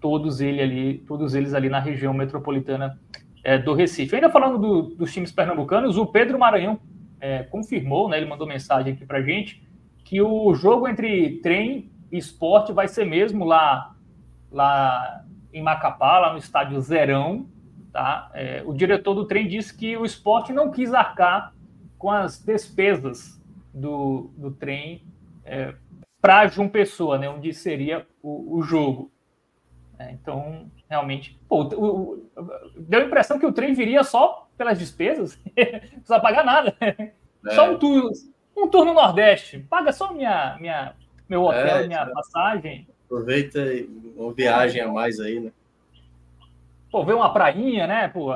todos 0.00 0.40
ele 0.40 0.62
ali, 0.62 0.98
todos 1.06 1.34
eles 1.34 1.52
ali 1.52 1.68
na 1.68 1.78
região 1.78 2.14
metropolitana 2.14 2.98
é, 3.44 3.58
do 3.58 3.74
Recife. 3.74 4.14
Ainda 4.14 4.30
falando 4.30 4.58
do, 4.58 4.82
dos 4.94 5.12
times 5.12 5.30
pernambucanos, 5.30 5.96
o 5.96 6.06
Pedro 6.06 6.38
Maranhão 6.38 6.78
é, 7.20 7.42
confirmou, 7.42 8.08
né, 8.08 8.16
ele 8.16 8.26
mandou 8.26 8.46
mensagem 8.46 8.94
aqui 8.94 9.04
para 9.04 9.20
gente, 9.20 9.62
que 10.04 10.20
o 10.20 10.54
jogo 10.54 10.88
entre 10.88 11.38
trem 11.40 11.90
e 12.10 12.18
esporte 12.18 12.72
vai 12.72 12.88
ser 12.88 13.04
mesmo 13.04 13.44
lá, 13.44 13.94
lá 14.50 15.24
em 15.52 15.62
Macapá, 15.62 16.18
lá 16.18 16.32
no 16.32 16.38
estádio 16.38 16.80
Zerão. 16.80 17.48
Tá? 17.92 18.30
É, 18.34 18.62
o 18.64 18.72
diretor 18.72 19.14
do 19.14 19.26
trem 19.26 19.48
disse 19.48 19.76
que 19.76 19.96
o 19.96 20.04
esporte 20.04 20.52
não 20.52 20.70
quis 20.70 20.94
arcar 20.94 21.54
com 21.98 22.10
as 22.10 22.42
despesas 22.42 23.40
do, 23.74 24.30
do 24.36 24.50
trem 24.50 25.04
é, 25.44 25.74
para 26.20 26.46
João 26.46 26.68
Pessoa, 26.68 27.18
né, 27.18 27.28
onde 27.28 27.52
seria 27.52 28.06
o, 28.22 28.58
o 28.58 28.62
jogo. 28.62 29.10
É, 29.98 30.12
então, 30.12 30.70
realmente, 30.88 31.38
pô, 31.48 31.62
o, 31.62 32.12
o, 32.12 32.30
deu 32.76 33.00
a 33.00 33.04
impressão 33.04 33.38
que 33.38 33.46
o 33.46 33.52
trem 33.52 33.74
viria 33.74 34.02
só 34.02 34.48
pelas 34.56 34.78
despesas, 34.78 35.38
não 35.44 35.80
precisa 35.80 36.20
pagar 36.20 36.44
nada. 36.44 36.76
É. 36.80 37.12
Só 37.54 37.72
um 37.72 37.78
tour, 37.78 38.10
um 38.62 38.68
tour 38.68 38.84
no 38.84 38.94
Nordeste. 38.94 39.58
Paga 39.58 39.92
só 39.92 40.12
minha, 40.12 40.56
minha, 40.60 40.94
meu 41.28 41.44
hotel, 41.44 41.78
é, 41.78 41.86
minha 41.86 42.06
passagem. 42.06 42.86
Aproveita 43.04 43.60
uma 44.16 44.32
viagem 44.32 44.80
a 44.80 44.88
mais 44.88 45.18
aí, 45.18 45.40
né? 45.40 45.52
Pô, 46.90 47.04
ver 47.04 47.14
uma 47.14 47.32
prainha, 47.32 47.86
né? 47.86 48.08
Pô, 48.08 48.32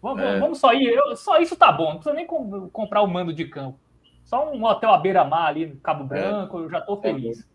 vamos, 0.00 0.22
é. 0.22 0.38
vamos 0.38 0.58
só 0.58 0.72
ir. 0.72 0.88
Eu, 0.88 1.16
só 1.16 1.38
isso 1.38 1.56
tá 1.56 1.72
bom. 1.72 1.90
Não 1.90 1.96
precisa 1.96 2.14
nem 2.14 2.26
comprar 2.26 3.02
o 3.02 3.06
um 3.06 3.10
mando 3.10 3.32
de 3.32 3.46
campo. 3.46 3.78
Só 4.24 4.50
um 4.50 4.64
hotel 4.64 4.90
à 4.90 4.98
beira-mar 4.98 5.48
ali 5.48 5.66
no 5.66 5.76
Cabo 5.76 6.04
é. 6.04 6.06
Branco, 6.06 6.58
eu 6.58 6.70
já 6.70 6.80
tô 6.80 6.96
tá 6.96 7.02
feliz. 7.08 7.46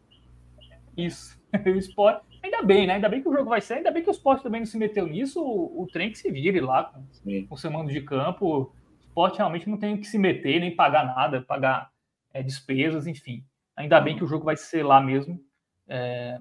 Isso. 0.96 1.40
o 1.66 1.70
esporte. 1.70 2.22
Ainda 2.44 2.62
bem, 2.62 2.88
né? 2.88 2.94
Ainda 2.96 3.10
bem 3.10 3.22
que 3.22 3.28
o 3.28 3.34
jogo 3.34 3.50
vai 3.50 3.60
ser, 3.60 3.76
ainda 3.76 3.92
bem 3.92 4.02
que 4.02 4.10
o 4.10 4.12
esporte 4.12 4.44
também 4.44 4.62
não 4.62 4.66
se 4.66 4.78
meteu 4.78 5.06
nisso, 5.06 5.42
o, 5.44 5.84
o 5.84 5.88
trem 5.88 6.10
que 6.10 6.18
se 6.18 6.32
vire 6.32 6.62
lá 6.62 6.86
com, 6.86 7.04
com 7.48 7.56
o 7.56 7.58
seu 7.58 7.70
mando 7.70 7.92
de 7.92 8.02
campo. 8.02 8.46
O 8.46 8.72
esporte 9.02 9.38
realmente 9.38 9.70
não 9.70 9.78
tem 9.78 9.98
que 9.98 10.06
se 10.06 10.18
meter, 10.18 10.62
nem 10.62 10.76
pagar 10.76 11.06
nada, 11.06 11.42
pagar 11.42 11.90
é, 12.34 12.44
despesas, 12.44 13.08
enfim. 13.08 13.44
Ainda 13.76 14.00
bem 14.02 14.16
que 14.16 14.24
o 14.24 14.28
jogo 14.28 14.46
vai 14.46 14.56
ser 14.56 14.84
lá 14.84 15.00
mesmo, 15.00 15.40
é, 15.88 16.40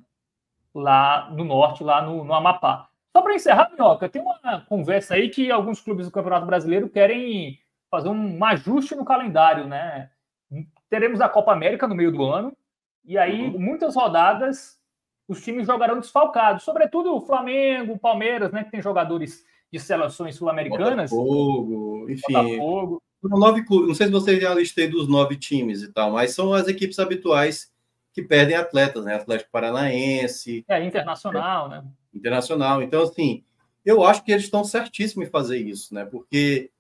lá 0.75 1.31
no 1.31 1.45
norte, 1.45 1.85
lá 1.85 2.03
no, 2.03 2.25
no 2.25 2.35
Amapá. 2.35 2.89
Só 3.17 3.23
para 3.23 3.35
encerrar, 3.35 3.71
Minhoca, 3.71 4.09
tem 4.09 4.23
uma 4.23 4.61
conversa 4.69 5.15
aí 5.15 5.29
que 5.29 5.51
alguns 5.51 5.81
clubes 5.81 6.07
do 6.07 6.13
Campeonato 6.13 6.47
Brasileiro 6.47 6.89
querem 6.89 7.59
fazer 7.91 8.09
um 8.09 8.45
ajuste 8.45 8.95
no 8.95 9.05
calendário, 9.05 9.67
né? 9.67 10.11
Teremos 10.91 11.21
a 11.21 11.29
Copa 11.29 11.53
América 11.53 11.87
no 11.87 11.95
meio 11.95 12.13
do 12.13 12.23
ano, 12.23 12.53
e 13.05 13.17
aí 13.17 13.51
muitas 13.51 13.95
rodadas 13.95 14.79
os 15.29 15.45
times 15.45 15.67
jogarão 15.67 16.01
desfalcados, 16.01 16.63
sobretudo 16.63 17.15
o 17.15 17.21
Flamengo, 17.21 17.93
o 17.93 17.99
Palmeiras, 17.99 18.51
né, 18.51 18.65
que 18.65 18.71
tem 18.71 18.81
jogadores 18.81 19.45
de 19.71 19.79
seleções 19.79 20.37
sul-americanas. 20.37 21.11
Botafogo, 21.11 22.07
enfim. 22.09 22.33
Botafogo. 22.33 23.03
Nove 23.23 23.65
clubes. 23.65 23.89
Não 23.89 23.95
sei 23.95 24.07
se 24.07 24.13
você 24.13 24.41
já 24.41 24.55
listei 24.55 24.89
dos 24.89 25.09
nove 25.09 25.37
times 25.37 25.83
e 25.83 25.93
tal, 25.93 26.13
mas 26.13 26.33
são 26.33 26.53
as 26.53 26.69
equipes 26.69 26.99
habituais 26.99 27.73
que 28.13 28.23
perdem 28.23 28.57
atletas, 28.57 29.05
né? 29.05 29.15
Atlético 29.15 29.51
Paranaense. 29.51 30.65
É, 30.69 30.85
internacional, 30.85 31.69
né? 31.69 31.85
Internacional. 32.15 32.83
Então, 32.83 33.03
assim, 33.03 33.45
eu 33.85 34.05
acho 34.05 34.25
que 34.25 34.33
eles 34.33 34.45
estão 34.45 34.65
certíssimos 34.65 35.29
em 35.29 35.31
fazer 35.31 35.59
isso, 35.59 35.95
né? 35.95 36.05
Porque. 36.05 36.71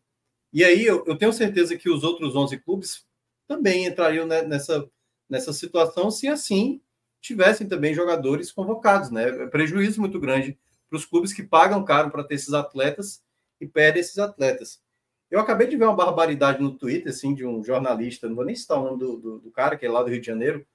E 0.52 0.64
aí, 0.64 0.84
eu, 0.84 1.04
eu 1.06 1.16
tenho 1.16 1.32
certeza 1.32 1.76
que 1.76 1.90
os 1.90 2.02
outros 2.02 2.34
11 2.34 2.58
clubes 2.58 3.06
também 3.46 3.86
entrariam 3.86 4.26
nessa, 4.26 4.88
nessa 5.28 5.52
situação 5.52 6.10
se 6.10 6.26
assim 6.28 6.80
tivessem 7.20 7.68
também 7.68 7.94
jogadores 7.94 8.50
convocados, 8.52 9.10
né? 9.10 9.28
É 9.28 9.46
prejuízo 9.46 10.00
muito 10.00 10.18
grande 10.18 10.58
para 10.88 10.96
os 10.96 11.04
clubes 11.04 11.32
que 11.32 11.42
pagam 11.42 11.84
caro 11.84 12.10
para 12.10 12.24
ter 12.24 12.34
esses 12.34 12.54
atletas 12.54 13.22
e 13.60 13.66
perdem 13.66 14.00
esses 14.00 14.18
atletas. 14.18 14.80
Eu 15.30 15.40
acabei 15.40 15.66
de 15.66 15.76
ver 15.76 15.84
uma 15.84 15.96
barbaridade 15.96 16.62
no 16.62 16.74
Twitter, 16.76 17.10
assim, 17.10 17.34
de 17.34 17.44
um 17.44 17.62
jornalista, 17.62 18.28
não 18.28 18.36
vou 18.36 18.44
nem 18.44 18.54
citar 18.54 18.78
o 18.78 18.84
nome 18.84 18.98
do, 18.98 19.16
do, 19.16 19.38
do 19.40 19.50
cara, 19.50 19.76
que 19.76 19.84
é 19.84 19.90
lá 19.90 20.02
do 20.02 20.08
Rio 20.08 20.20
de 20.20 20.26
Janeiro, 20.26 20.66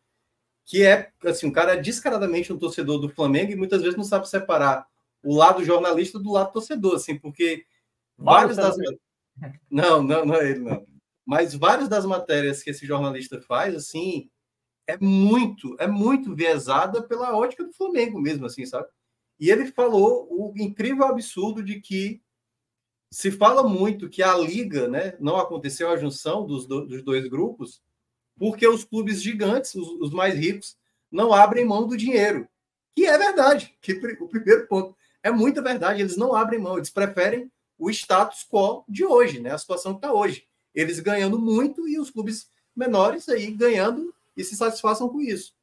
que 0.65 0.83
é, 0.83 1.11
assim, 1.25 1.47
um 1.47 1.51
cara 1.51 1.73
é 1.73 1.81
descaradamente 1.81 2.53
um 2.53 2.57
torcedor 2.57 2.99
do 2.99 3.09
Flamengo 3.09 3.51
e 3.51 3.55
muitas 3.55 3.81
vezes 3.81 3.97
não 3.97 4.03
sabe 4.03 4.29
separar 4.29 4.87
o 5.23 5.35
lado 5.35 5.63
jornalista 5.63 6.19
do 6.19 6.31
lado 6.31 6.51
torcedor, 6.51 6.95
assim, 6.95 7.17
porque 7.17 7.65
várias 8.17 8.57
das... 8.57 8.75
Não, 9.69 10.03
não, 10.03 10.23
não 10.27 10.35
é 10.35 10.51
ele, 10.51 10.59
não. 10.59 10.85
Mas 11.25 11.55
várias 11.55 11.89
das 11.89 12.05
matérias 12.05 12.61
que 12.61 12.69
esse 12.69 12.85
jornalista 12.85 13.41
faz, 13.41 13.73
assim, 13.73 14.29
é 14.85 14.95
muito, 14.97 15.75
é 15.79 15.87
muito 15.87 16.35
viesada 16.35 17.01
pela 17.01 17.35
ótica 17.35 17.63
do 17.63 17.73
Flamengo 17.73 18.21
mesmo, 18.21 18.45
assim, 18.45 18.63
sabe? 18.63 18.87
E 19.39 19.49
ele 19.49 19.71
falou 19.71 20.27
o 20.29 20.53
incrível 20.55 21.05
absurdo 21.05 21.63
de 21.63 21.81
que 21.81 22.21
se 23.13 23.29
fala 23.29 23.61
muito 23.61 24.09
que 24.09 24.23
a 24.23 24.35
liga, 24.35 24.87
né, 24.87 25.15
não 25.19 25.37
aconteceu 25.37 25.87
a 25.87 25.97
junção 25.97 26.47
dos, 26.47 26.65
do, 26.65 26.83
dos 26.83 27.03
dois 27.03 27.27
grupos, 27.27 27.79
porque 28.35 28.67
os 28.67 28.83
clubes 28.83 29.21
gigantes, 29.21 29.75
os, 29.75 29.87
os, 30.01 30.09
mais 30.09 30.33
ricos, 30.33 30.75
não 31.11 31.31
abrem 31.31 31.63
mão 31.63 31.87
do 31.87 31.95
dinheiro. 31.95 32.47
Que 32.95 33.05
é 33.05 33.15
verdade, 33.15 33.77
que 33.79 33.93
o 34.19 34.27
primeiro 34.27 34.67
ponto 34.67 34.97
é 35.21 35.29
muita 35.29 35.61
verdade, 35.61 36.01
eles 36.01 36.17
não 36.17 36.33
abrem 36.33 36.59
mão, 36.59 36.77
eles 36.77 36.89
preferem 36.89 37.51
o 37.77 37.87
status 37.91 38.47
quo 38.49 38.83
de 38.89 39.05
hoje, 39.05 39.39
né, 39.39 39.51
a 39.51 39.59
situação 39.59 39.93
que 39.93 39.99
está 39.99 40.11
hoje. 40.11 40.47
Eles 40.73 40.99
ganhando 40.99 41.37
muito 41.37 41.87
e 41.87 41.99
os 41.99 42.09
clubes 42.09 42.49
menores 42.75 43.29
aí 43.29 43.51
ganhando 43.51 44.11
e 44.35 44.43
se 44.43 44.55
satisfaçam 44.55 45.07
com 45.07 45.21
isso. 45.21 45.53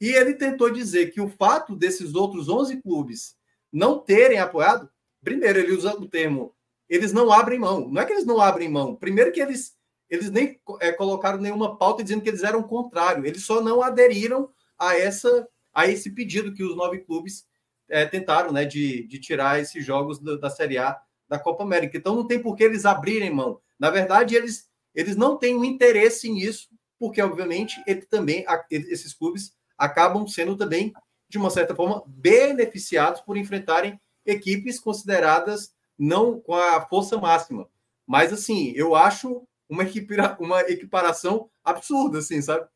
E 0.00 0.10
ele 0.10 0.32
tentou 0.32 0.70
dizer 0.70 1.10
que 1.10 1.20
o 1.20 1.28
fato 1.28 1.74
desses 1.74 2.14
outros 2.14 2.48
11 2.48 2.80
clubes 2.80 3.36
não 3.72 3.98
terem 3.98 4.38
apoiado, 4.38 4.88
primeiro, 5.24 5.58
ele 5.58 5.72
usa 5.72 5.92
o 5.96 6.06
termo, 6.06 6.54
eles 6.88 7.12
não 7.12 7.32
abrem 7.32 7.58
mão. 7.58 7.88
Não 7.88 8.00
é 8.00 8.04
que 8.04 8.12
eles 8.12 8.26
não 8.26 8.40
abrem 8.40 8.68
mão. 8.68 8.96
Primeiro 8.96 9.32
que 9.32 9.40
eles, 9.40 9.76
eles 10.08 10.30
nem 10.30 10.60
é, 10.80 10.92
colocaram 10.92 11.38
nenhuma 11.38 11.76
pauta 11.76 12.02
dizendo 12.02 12.22
que 12.22 12.28
eles 12.28 12.42
eram 12.42 12.62
contrário. 12.62 13.26
Eles 13.26 13.44
só 13.44 13.60
não 13.60 13.82
aderiram 13.82 14.50
a 14.78 14.96
essa 14.96 15.48
a 15.78 15.86
esse 15.86 16.10
pedido 16.10 16.52
que 16.52 16.64
os 16.64 16.74
nove 16.74 16.98
clubes 16.98 17.46
é, 17.88 18.04
tentaram, 18.04 18.52
né, 18.52 18.64
de, 18.64 19.06
de 19.06 19.20
tirar 19.20 19.60
esses 19.60 19.84
jogos 19.84 20.18
da, 20.18 20.36
da 20.36 20.50
Série 20.50 20.76
A 20.76 21.00
da 21.28 21.38
Copa 21.38 21.62
América. 21.62 21.96
Então 21.96 22.16
não 22.16 22.26
tem 22.26 22.42
por 22.42 22.56
que 22.56 22.64
eles 22.64 22.84
abrirem 22.84 23.30
mão. 23.30 23.60
Na 23.78 23.90
verdade, 23.90 24.34
eles, 24.34 24.68
eles 24.92 25.14
não 25.14 25.36
têm 25.36 25.54
um 25.54 25.64
interesse 25.64 26.28
nisso, 26.28 26.68
porque, 26.98 27.22
obviamente, 27.22 27.80
ele 27.86 28.02
também, 28.02 28.44
esses 28.70 29.14
clubes 29.14 29.52
acabam 29.76 30.26
sendo 30.26 30.56
também, 30.56 30.92
de 31.28 31.38
uma 31.38 31.50
certa 31.50 31.76
forma, 31.76 32.02
beneficiados 32.06 33.20
por 33.20 33.36
enfrentarem 33.36 34.00
equipes 34.26 34.80
consideradas 34.80 35.72
não 35.98 36.40
com 36.40 36.54
a 36.54 36.80
força 36.86 37.18
máxima. 37.18 37.68
Mas, 38.06 38.32
assim, 38.32 38.72
eu 38.76 38.94
acho 38.94 39.46
uma, 39.68 39.84
uma 40.38 40.60
equiparação 40.62 41.50
absurda, 41.64 42.18
assim, 42.18 42.40
sabe? 42.40 42.66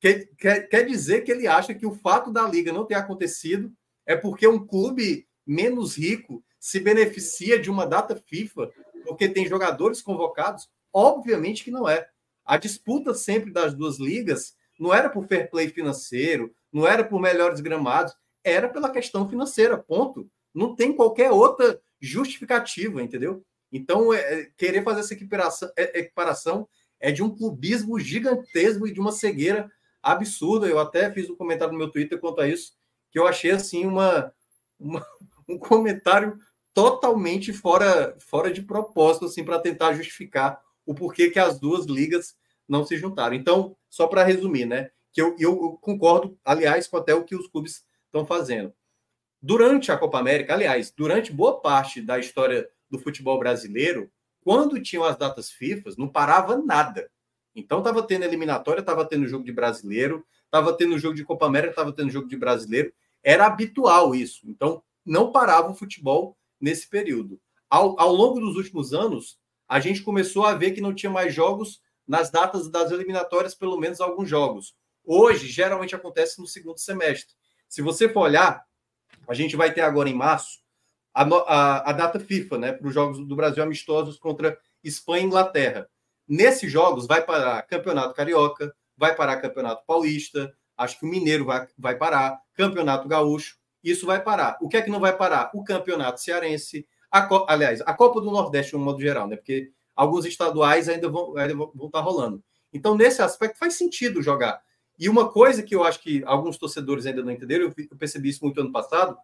Quer, 0.00 0.28
quer, 0.38 0.68
quer 0.68 0.86
dizer 0.86 1.22
que 1.22 1.32
ele 1.32 1.46
acha 1.46 1.74
que 1.74 1.84
o 1.84 1.94
fato 1.94 2.32
da 2.32 2.46
liga 2.46 2.72
não 2.72 2.86
ter 2.86 2.94
acontecido 2.94 3.72
é 4.06 4.16
porque 4.16 4.46
um 4.46 4.64
clube 4.64 5.26
menos 5.46 5.96
rico 5.96 6.42
se 6.58 6.78
beneficia 6.78 7.58
de 7.58 7.70
uma 7.70 7.86
data 7.86 8.14
FIFA 8.14 8.70
porque 9.04 9.28
tem 9.28 9.46
jogadores 9.46 10.02
convocados? 10.02 10.68
Obviamente 10.92 11.64
que 11.64 11.70
não 11.70 11.88
é. 11.88 12.06
A 12.44 12.56
disputa 12.56 13.14
sempre 13.14 13.50
das 13.50 13.74
duas 13.74 13.98
ligas 13.98 14.54
não 14.78 14.94
era 14.94 15.10
por 15.10 15.26
fair 15.26 15.50
play 15.50 15.68
financeiro, 15.68 16.54
não 16.72 16.86
era 16.86 17.02
por 17.02 17.20
melhores 17.20 17.60
gramados, 17.60 18.14
era 18.44 18.68
pela 18.68 18.90
questão 18.90 19.28
financeira, 19.28 19.76
ponto. 19.76 20.30
Não 20.54 20.74
tem 20.74 20.94
qualquer 20.94 21.30
outra 21.30 21.80
justificativa, 22.00 23.02
entendeu? 23.02 23.44
Então, 23.72 24.12
é, 24.12 24.18
é 24.18 24.44
querer 24.56 24.82
fazer 24.82 25.00
essa 25.00 25.14
equiparação, 25.14 25.70
é, 25.76 26.00
equiparação 26.00 26.68
é 27.00 27.12
de 27.12 27.22
um 27.22 27.34
clubismo 27.34 27.98
gigantesco 27.98 28.86
e 28.86 28.92
de 28.92 29.00
uma 29.00 29.12
cegueira 29.12 29.70
absurda. 30.02 30.66
Eu 30.66 30.78
até 30.78 31.10
fiz 31.12 31.28
um 31.28 31.36
comentário 31.36 31.72
no 31.72 31.78
meu 31.78 31.90
Twitter 31.90 32.18
quanto 32.18 32.40
a 32.40 32.48
isso, 32.48 32.72
que 33.10 33.18
eu 33.18 33.26
achei 33.26 33.50
assim 33.50 33.86
uma, 33.86 34.32
uma 34.78 35.04
um 35.48 35.58
comentário 35.58 36.38
totalmente 36.74 37.52
fora, 37.52 38.16
fora 38.18 38.52
de 38.52 38.62
propósito, 38.62 39.24
assim, 39.24 39.44
para 39.44 39.58
tentar 39.58 39.94
justificar 39.94 40.60
o 40.86 40.94
porquê 40.94 41.30
que 41.30 41.38
as 41.38 41.58
duas 41.58 41.86
ligas 41.86 42.36
não 42.68 42.84
se 42.84 42.96
juntaram. 42.96 43.34
Então, 43.34 43.76
só 43.88 44.06
para 44.06 44.24
resumir, 44.24 44.66
né? 44.66 44.90
Que 45.12 45.22
eu, 45.22 45.34
eu 45.38 45.78
concordo, 45.80 46.38
aliás, 46.44 46.86
com 46.86 46.96
até 46.96 47.14
o 47.14 47.24
que 47.24 47.34
os 47.34 47.48
clubes 47.48 47.84
estão 48.06 48.26
fazendo. 48.26 48.72
Durante 49.40 49.92
a 49.92 49.96
Copa 49.96 50.18
América, 50.18 50.54
aliás, 50.54 50.90
durante 50.90 51.32
boa 51.32 51.60
parte 51.60 52.02
da 52.02 52.18
história 52.18 52.68
do 52.90 52.98
futebol 52.98 53.38
brasileiro, 53.38 54.10
quando 54.42 54.80
tinham 54.82 55.04
as 55.04 55.16
datas 55.16 55.50
FIFA, 55.50 55.90
não 55.96 56.08
parava 56.08 56.56
nada. 56.56 57.10
Então 57.54 57.78
estava 57.78 58.02
tendo 58.02 58.24
eliminatória, 58.24 58.80
estava 58.80 59.04
tendo 59.04 59.28
jogo 59.28 59.44
de 59.44 59.52
brasileiro, 59.52 60.24
estava 60.44 60.72
tendo 60.76 60.98
jogo 60.98 61.14
de 61.14 61.24
Copa 61.24 61.46
América, 61.46 61.70
estava 61.70 61.92
tendo 61.92 62.10
jogo 62.10 62.28
de 62.28 62.36
brasileiro. 62.36 62.92
Era 63.22 63.46
habitual 63.46 64.14
isso. 64.14 64.48
Então 64.48 64.82
não 65.04 65.32
parava 65.32 65.70
o 65.70 65.74
futebol 65.74 66.36
nesse 66.60 66.88
período. 66.88 67.40
Ao, 67.68 67.98
ao 68.00 68.12
longo 68.12 68.40
dos 68.40 68.56
últimos 68.56 68.92
anos, 68.92 69.38
a 69.68 69.80
gente 69.80 70.02
começou 70.02 70.44
a 70.44 70.54
ver 70.54 70.72
que 70.72 70.80
não 70.80 70.94
tinha 70.94 71.10
mais 71.10 71.34
jogos 71.34 71.80
nas 72.06 72.30
datas 72.30 72.70
das 72.70 72.90
eliminatórias, 72.90 73.54
pelo 73.54 73.78
menos 73.78 74.00
alguns 74.00 74.28
jogos. 74.28 74.74
Hoje, 75.04 75.46
geralmente 75.46 75.94
acontece 75.94 76.40
no 76.40 76.46
segundo 76.46 76.78
semestre. 76.78 77.34
Se 77.68 77.82
você 77.82 78.08
for 78.08 78.20
olhar, 78.20 78.64
a 79.28 79.34
gente 79.34 79.56
vai 79.56 79.72
ter 79.72 79.82
agora 79.82 80.08
em 80.08 80.14
março 80.14 80.58
a, 81.14 81.22
a, 81.22 81.90
a 81.90 81.92
data 81.92 82.18
FIFA, 82.18 82.58
né, 82.58 82.72
para 82.72 82.86
os 82.86 82.94
jogos 82.94 83.18
do 83.26 83.36
Brasil 83.36 83.62
amistosos 83.62 84.18
contra 84.18 84.58
Espanha 84.82 85.22
e 85.22 85.26
Inglaterra. 85.26 85.88
Nesses 86.26 86.70
jogos 86.70 87.06
vai 87.06 87.22
parar 87.24 87.62
Campeonato 87.62 88.14
Carioca, 88.14 88.74
vai 88.96 89.14
parar 89.14 89.40
Campeonato 89.40 89.84
Paulista, 89.86 90.52
acho 90.76 90.98
que 90.98 91.06
o 91.06 91.08
Mineiro 91.08 91.44
vai, 91.44 91.66
vai 91.76 91.96
parar, 91.96 92.38
Campeonato 92.54 93.08
Gaúcho, 93.08 93.56
isso 93.82 94.06
vai 94.06 94.22
parar. 94.22 94.58
O 94.60 94.68
que 94.68 94.76
é 94.76 94.82
que 94.82 94.90
não 94.90 95.00
vai 95.00 95.16
parar? 95.16 95.50
O 95.54 95.64
Campeonato 95.64 96.20
Cearense, 96.20 96.86
a, 97.10 97.28
aliás, 97.52 97.80
a 97.82 97.94
Copa 97.94 98.20
do 98.20 98.30
Nordeste, 98.30 98.74
no 98.74 98.80
modo 98.80 99.00
geral, 99.00 99.28
né? 99.28 99.36
Porque 99.36 99.70
alguns 99.94 100.24
estaduais 100.24 100.88
ainda 100.88 101.08
vão, 101.08 101.36
ainda 101.36 101.54
vão 101.54 101.86
estar 101.86 102.00
rolando. 102.00 102.42
Então, 102.72 102.96
nesse 102.96 103.22
aspecto, 103.22 103.58
faz 103.58 103.74
sentido 103.74 104.22
jogar. 104.22 104.60
E 104.98 105.08
uma 105.08 105.30
coisa 105.30 105.62
que 105.62 105.74
eu 105.74 105.84
acho 105.84 106.00
que 106.00 106.22
alguns 106.24 106.58
torcedores 106.58 107.06
ainda 107.06 107.22
não 107.22 107.30
entenderam, 107.30 107.72
eu 107.76 107.96
percebi 107.96 108.30
isso 108.30 108.44
muito 108.44 108.60
ano 108.60 108.72
passado, 108.72 109.16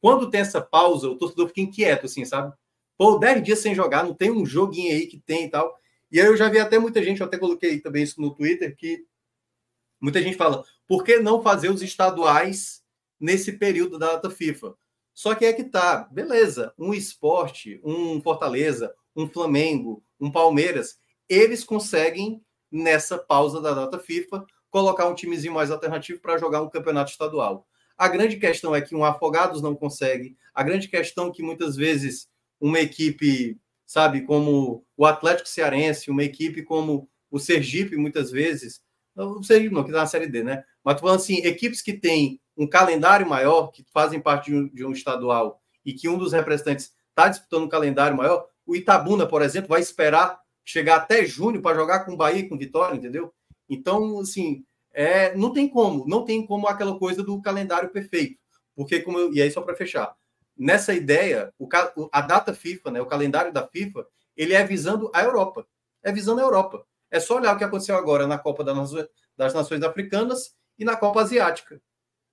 quando 0.00 0.30
tem 0.30 0.40
essa 0.40 0.60
pausa, 0.60 1.08
o 1.08 1.16
torcedor 1.16 1.48
fica 1.48 1.60
inquieto, 1.60 2.06
assim, 2.06 2.24
sabe? 2.24 2.52
Pô, 2.96 3.18
10 3.18 3.42
dias 3.42 3.58
sem 3.60 3.74
jogar, 3.74 4.04
não 4.04 4.14
tem 4.14 4.30
um 4.30 4.44
joguinho 4.44 4.92
aí 4.92 5.06
que 5.06 5.18
tem 5.18 5.44
e 5.44 5.50
tal. 5.50 5.78
E 6.10 6.20
aí 6.20 6.26
eu 6.26 6.36
já 6.36 6.48
vi 6.48 6.58
até 6.58 6.78
muita 6.78 7.02
gente, 7.02 7.20
eu 7.20 7.26
até 7.26 7.38
coloquei 7.38 7.80
também 7.80 8.02
isso 8.02 8.20
no 8.20 8.34
Twitter, 8.34 8.74
que 8.76 9.04
muita 10.00 10.20
gente 10.20 10.36
fala, 10.36 10.64
por 10.88 11.04
que 11.04 11.18
não 11.18 11.42
fazer 11.42 11.70
os 11.70 11.82
estaduais 11.82 12.82
nesse 13.18 13.52
período 13.52 13.98
da 13.98 14.12
data 14.14 14.30
FIFA? 14.30 14.74
Só 15.14 15.34
que 15.34 15.44
é 15.44 15.52
que 15.52 15.64
tá, 15.64 16.08
beleza, 16.10 16.72
um 16.78 16.92
esporte, 16.94 17.80
um 17.84 18.20
Fortaleza, 18.20 18.94
um 19.14 19.28
Flamengo, 19.28 20.02
um 20.18 20.30
Palmeiras, 20.30 20.98
eles 21.28 21.62
conseguem, 21.62 22.42
nessa 22.72 23.18
pausa 23.18 23.60
da 23.60 23.74
data 23.74 23.98
FIFA, 23.98 24.46
colocar 24.70 25.06
um 25.06 25.14
timezinho 25.14 25.54
mais 25.54 25.70
alternativo 25.70 26.20
para 26.20 26.38
jogar 26.38 26.62
um 26.62 26.70
campeonato 26.70 27.10
estadual. 27.10 27.66
A 27.98 28.08
grande 28.08 28.36
questão 28.36 28.74
é 28.74 28.80
que 28.80 28.94
um 28.94 29.04
Afogados 29.04 29.60
não 29.60 29.74
consegue, 29.74 30.36
a 30.54 30.62
grande 30.62 30.88
questão 30.88 31.28
é 31.28 31.30
que 31.30 31.42
muitas 31.42 31.76
vezes 31.76 32.28
uma 32.60 32.80
equipe, 32.80 33.58
sabe, 33.84 34.22
como 34.22 34.84
o 34.96 35.04
Atlético 35.04 35.48
Cearense, 35.48 36.10
uma 36.10 36.24
equipe 36.24 36.62
como 36.62 37.08
o 37.30 37.38
Sergipe, 37.38 37.96
muitas 37.96 38.30
vezes, 38.30 38.80
o 39.14 39.42
Sergipe 39.42 39.74
não, 39.74 39.82
que 39.82 39.90
está 39.90 40.00
na 40.00 40.06
Série 40.06 40.26
D, 40.26 40.42
né? 40.42 40.64
Mas 40.82 40.94
tô 40.94 41.02
falando 41.02 41.20
assim, 41.20 41.38
equipes 41.44 41.82
que 41.82 41.92
têm 41.92 42.40
um 42.56 42.66
calendário 42.66 43.28
maior, 43.28 43.68
que 43.68 43.84
fazem 43.92 44.20
parte 44.20 44.50
de 44.50 44.56
um, 44.56 44.68
de 44.68 44.84
um 44.84 44.92
estadual 44.92 45.60
e 45.84 45.92
que 45.92 46.08
um 46.08 46.18
dos 46.18 46.32
representantes 46.32 46.92
está 47.08 47.28
disputando 47.28 47.64
um 47.64 47.68
calendário 47.68 48.16
maior, 48.16 48.46
o 48.66 48.76
Itabuna, 48.76 49.26
por 49.26 49.42
exemplo, 49.42 49.68
vai 49.68 49.80
esperar 49.80 50.38
chegar 50.64 50.96
até 50.96 51.24
junho 51.24 51.60
para 51.60 51.76
jogar 51.76 52.00
com 52.04 52.12
o 52.12 52.16
Bahia 52.16 52.40
e 52.40 52.48
com 52.48 52.56
Vitória, 52.56 52.96
entendeu? 52.96 53.32
Então, 53.70 54.18
assim, 54.18 54.64
é, 54.92 55.34
não 55.36 55.52
tem 55.52 55.68
como, 55.68 56.04
não 56.06 56.24
tem 56.24 56.44
como 56.44 56.66
aquela 56.66 56.98
coisa 56.98 57.22
do 57.22 57.40
calendário 57.40 57.90
perfeito. 57.90 58.38
Porque, 58.74 59.00
como 59.00 59.18
eu, 59.18 59.32
e 59.32 59.40
aí 59.40 59.50
só 59.50 59.62
para 59.62 59.76
fechar, 59.76 60.14
nessa 60.56 60.92
ideia, 60.92 61.54
o, 61.58 61.68
a 62.12 62.20
data 62.20 62.52
FIFA, 62.52 62.90
né, 62.90 63.00
o 63.00 63.06
calendário 63.06 63.52
da 63.52 63.66
FIFA, 63.66 64.04
ele 64.36 64.52
é 64.52 64.64
visando 64.64 65.10
a 65.14 65.22
Europa. 65.22 65.66
é 66.02 66.10
visando 66.12 66.40
a 66.40 66.44
Europa. 66.44 66.84
É 67.10 67.20
só 67.20 67.36
olhar 67.36 67.54
o 67.54 67.58
que 67.58 67.64
aconteceu 67.64 67.96
agora 67.96 68.26
na 68.26 68.38
Copa 68.38 68.64
das 68.64 69.54
Nações 69.54 69.82
Africanas 69.82 70.54
e 70.78 70.84
na 70.84 70.96
Copa 70.96 71.20
Asiática. 71.20 71.80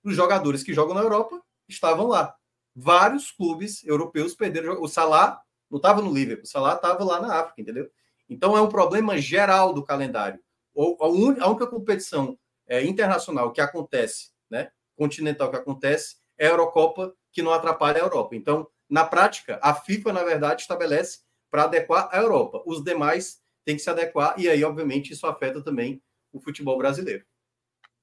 Os 0.04 0.14
jogadores 0.14 0.62
que 0.62 0.72
jogam 0.72 0.94
na 0.94 1.02
Europa 1.02 1.40
estavam 1.68 2.06
lá. 2.06 2.34
Vários 2.74 3.30
clubes 3.30 3.84
europeus 3.84 4.34
perderam. 4.34 4.80
O 4.80 4.88
Salah 4.88 5.40
não 5.70 5.78
estava 5.78 6.00
no 6.00 6.12
Liverpool, 6.12 6.44
o 6.44 6.48
Salah 6.48 6.74
estava 6.74 7.04
lá 7.04 7.20
na 7.20 7.40
África, 7.40 7.60
entendeu? 7.60 7.90
Então 8.28 8.56
é 8.56 8.60
um 8.60 8.68
problema 8.68 9.18
geral 9.18 9.72
do 9.72 9.84
calendário. 9.84 10.40
A 11.00 11.08
única 11.08 11.66
competição 11.66 12.38
é, 12.66 12.84
internacional 12.84 13.52
que 13.52 13.60
acontece, 13.60 14.30
né, 14.50 14.70
continental 14.96 15.50
que 15.50 15.56
acontece, 15.56 16.16
é 16.38 16.46
a 16.46 16.50
Eurocopa, 16.50 17.12
que 17.32 17.42
não 17.42 17.52
atrapalha 17.52 17.96
a 17.96 18.04
Europa. 18.04 18.36
Então, 18.36 18.68
na 18.88 19.04
prática, 19.04 19.58
a 19.62 19.74
FIFA, 19.74 20.12
na 20.12 20.22
verdade, 20.22 20.62
estabelece 20.62 21.20
para 21.50 21.64
adequar 21.64 22.08
a 22.12 22.18
Europa. 22.18 22.62
Os 22.64 22.82
demais 22.82 23.40
têm 23.64 23.76
que 23.76 23.82
se 23.82 23.90
adequar, 23.90 24.34
e 24.38 24.48
aí, 24.48 24.62
obviamente, 24.64 25.12
isso 25.12 25.26
afeta 25.26 25.62
também 25.62 26.00
o 26.32 26.40
futebol 26.40 26.78
brasileiro. 26.78 27.24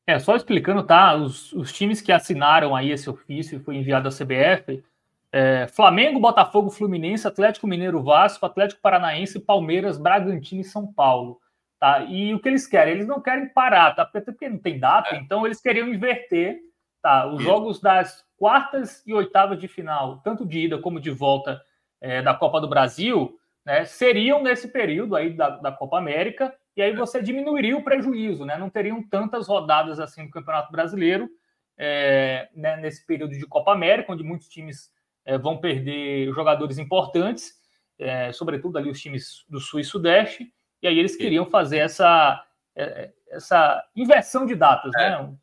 É, 0.08 0.20
só 0.20 0.36
explicando, 0.36 0.84
tá? 0.84 1.16
Os, 1.16 1.52
os 1.54 1.74
times 1.74 2.02
que 2.02 2.12
assinaram 2.12 2.76
aí 2.76 2.92
esse 2.92 3.10
ofício 3.10 3.58
e 3.58 3.64
foi 3.64 3.76
enviado 3.76 4.08
à 4.08 4.12
CBF, 4.12 4.84
é, 5.32 5.68
Flamengo, 5.68 6.20
Botafogo, 6.20 6.70
Fluminense, 6.70 7.28
Atlético 7.28 7.68
Mineiro, 7.68 8.04
Vasco, 8.04 8.46
Atlético 8.46 8.82
Paranaense, 8.82 9.40
Palmeiras, 9.40 9.98
Bragantino 9.98 10.62
e 10.62 10.64
São 10.64 10.86
Paulo. 10.86 11.42
Tá? 11.86 12.04
E 12.06 12.34
o 12.34 12.40
que 12.40 12.50
eles 12.50 12.66
querem? 12.66 12.96
Eles 12.96 13.06
não 13.06 13.22
querem 13.22 13.48
parar, 13.48 13.94
tá? 13.94 14.02
Até 14.02 14.20
porque 14.20 14.50
não 14.50 14.58
tem 14.58 14.80
data, 14.80 15.16
é. 15.16 15.20
então 15.20 15.46
eles 15.46 15.62
queriam 15.62 15.88
inverter 15.88 16.60
tá? 17.00 17.28
os 17.28 17.44
jogos 17.44 17.80
das 17.80 18.26
quartas 18.40 19.06
e 19.06 19.14
oitavas 19.14 19.60
de 19.60 19.68
final, 19.68 20.20
tanto 20.24 20.44
de 20.44 20.62
ida 20.62 20.80
como 20.80 21.00
de 21.00 21.12
volta 21.12 21.62
é, 22.02 22.24
da 22.24 22.34
Copa 22.34 22.60
do 22.60 22.68
Brasil, 22.68 23.38
né, 23.64 23.86
seriam 23.86 24.42
nesse 24.42 24.70
período 24.70 25.16
aí 25.16 25.32
da, 25.32 25.52
da 25.52 25.72
Copa 25.72 26.00
América, 26.00 26.52
e 26.76 26.82
aí 26.82 26.96
você 26.96 27.22
diminuiria 27.22 27.78
o 27.78 27.84
prejuízo, 27.84 28.46
né? 28.46 28.58
Não 28.58 28.68
teriam 28.68 29.08
tantas 29.08 29.48
rodadas 29.48 30.00
assim 30.00 30.24
no 30.24 30.32
Campeonato 30.32 30.72
Brasileiro 30.72 31.30
é, 31.78 32.50
né, 32.56 32.78
nesse 32.78 33.06
período 33.06 33.38
de 33.38 33.46
Copa 33.46 33.74
América, 33.74 34.12
onde 34.12 34.24
muitos 34.24 34.50
times 34.50 34.90
é, 35.24 35.38
vão 35.38 35.60
perder 35.60 36.34
jogadores 36.34 36.80
importantes, 36.80 37.54
é, 38.00 38.32
sobretudo 38.32 38.80
ali 38.80 38.90
os 38.90 39.00
times 39.00 39.46
do 39.48 39.60
Sul 39.60 39.80
e 39.80 39.84
Sudeste, 39.84 40.52
e 40.82 40.88
aí 40.88 40.98
eles 40.98 41.16
queriam 41.16 41.46
fazer 41.46 41.78
essa, 41.78 42.44
é, 42.76 43.12
essa 43.30 43.84
inversão 43.96 44.46
de 44.46 44.56
datas, 44.56 44.92
é. 44.96 45.10
né? 45.10 45.34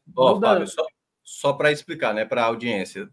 Fábio, 0.40 0.66
só, 0.66 0.86
só 1.22 1.52
para 1.52 1.72
explicar, 1.72 2.14
né, 2.14 2.24
para 2.24 2.42
a 2.42 2.46
audiência. 2.46 3.08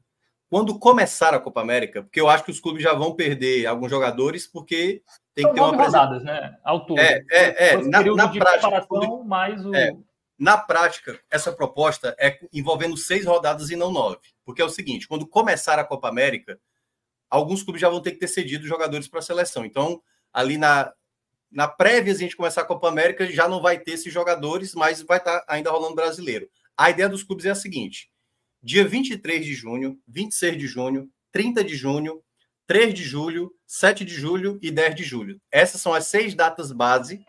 Quando 0.49 0.79
começar 0.79 1.33
a 1.33 1.39
Copa 1.39 1.61
América, 1.61 2.01
porque 2.01 2.19
eu 2.19 2.27
acho 2.27 2.43
que 2.43 2.51
os 2.51 2.59
clubes 2.59 2.81
já 2.81 2.93
vão 2.93 3.13
perder 3.13 3.67
alguns 3.67 3.91
jogadores, 3.91 4.47
porque 4.47 5.03
tem 5.35 5.43
São 5.43 5.53
que 5.53 5.59
ter 5.59 5.65
uma 5.65 5.85
rodadas, 5.85 6.23
né? 6.23 6.57
Altura. 6.63 7.01
É, 7.03 7.25
é, 7.31 7.67
é. 7.69 7.77
Na, 7.83 8.01
na 8.01 8.27
prática, 8.29 8.85
quando... 8.87 9.23
mais 9.23 9.63
o... 9.63 9.75
é, 9.75 9.95
na 10.39 10.57
prática, 10.57 11.19
essa 11.29 11.51
proposta 11.51 12.15
é 12.17 12.39
envolvendo 12.51 12.97
seis 12.97 13.25
rodadas 13.25 13.69
e 13.69 13.75
não 13.75 13.91
nove. 13.91 14.21
Porque 14.43 14.61
é 14.61 14.65
o 14.65 14.69
seguinte: 14.69 15.07
quando 15.07 15.27
começar 15.27 15.77
a 15.77 15.83
Copa 15.83 16.07
América, 16.07 16.59
alguns 17.29 17.61
clubes 17.61 17.81
já 17.81 17.89
vão 17.89 18.01
ter 18.01 18.13
que 18.13 18.19
ter 18.19 18.27
cedido 18.27 18.65
jogadores 18.65 19.07
para 19.07 19.19
a 19.19 19.23
seleção. 19.23 19.65
Então, 19.65 20.01
ali 20.33 20.57
na, 20.57 20.91
na 21.51 21.67
prévia, 21.67 22.13
a 22.13 22.17
gente 22.17 22.35
começar 22.35 22.61
a 22.61 22.65
Copa 22.65 22.87
América, 22.87 23.25
já 23.31 23.47
não 23.47 23.61
vai 23.61 23.79
ter 23.79 23.91
esses 23.91 24.13
jogadores, 24.13 24.75
mas 24.75 25.01
vai 25.01 25.17
estar 25.17 25.39
tá 25.39 25.45
ainda 25.47 25.71
rolando 25.71 25.95
brasileiro. 25.95 26.49
A 26.77 26.89
ideia 26.89 27.09
dos 27.09 27.23
clubes 27.23 27.45
é 27.45 27.49
a 27.49 27.55
seguinte: 27.55 28.09
dia 28.61 28.87
23 28.87 29.45
de 29.45 29.53
junho, 29.53 29.99
26 30.07 30.57
de 30.57 30.67
junho, 30.67 31.09
30 31.31 31.63
de 31.63 31.75
junho, 31.75 32.23
3 32.67 32.93
de 32.93 33.03
julho, 33.03 33.51
7 33.65 34.05
de 34.05 34.13
julho 34.13 34.59
e 34.61 34.69
10 34.69 34.95
de 34.95 35.03
julho. 35.03 35.41
Essas 35.51 35.81
são 35.81 35.93
as 35.93 36.07
seis 36.07 36.35
datas 36.35 36.71
base 36.71 37.25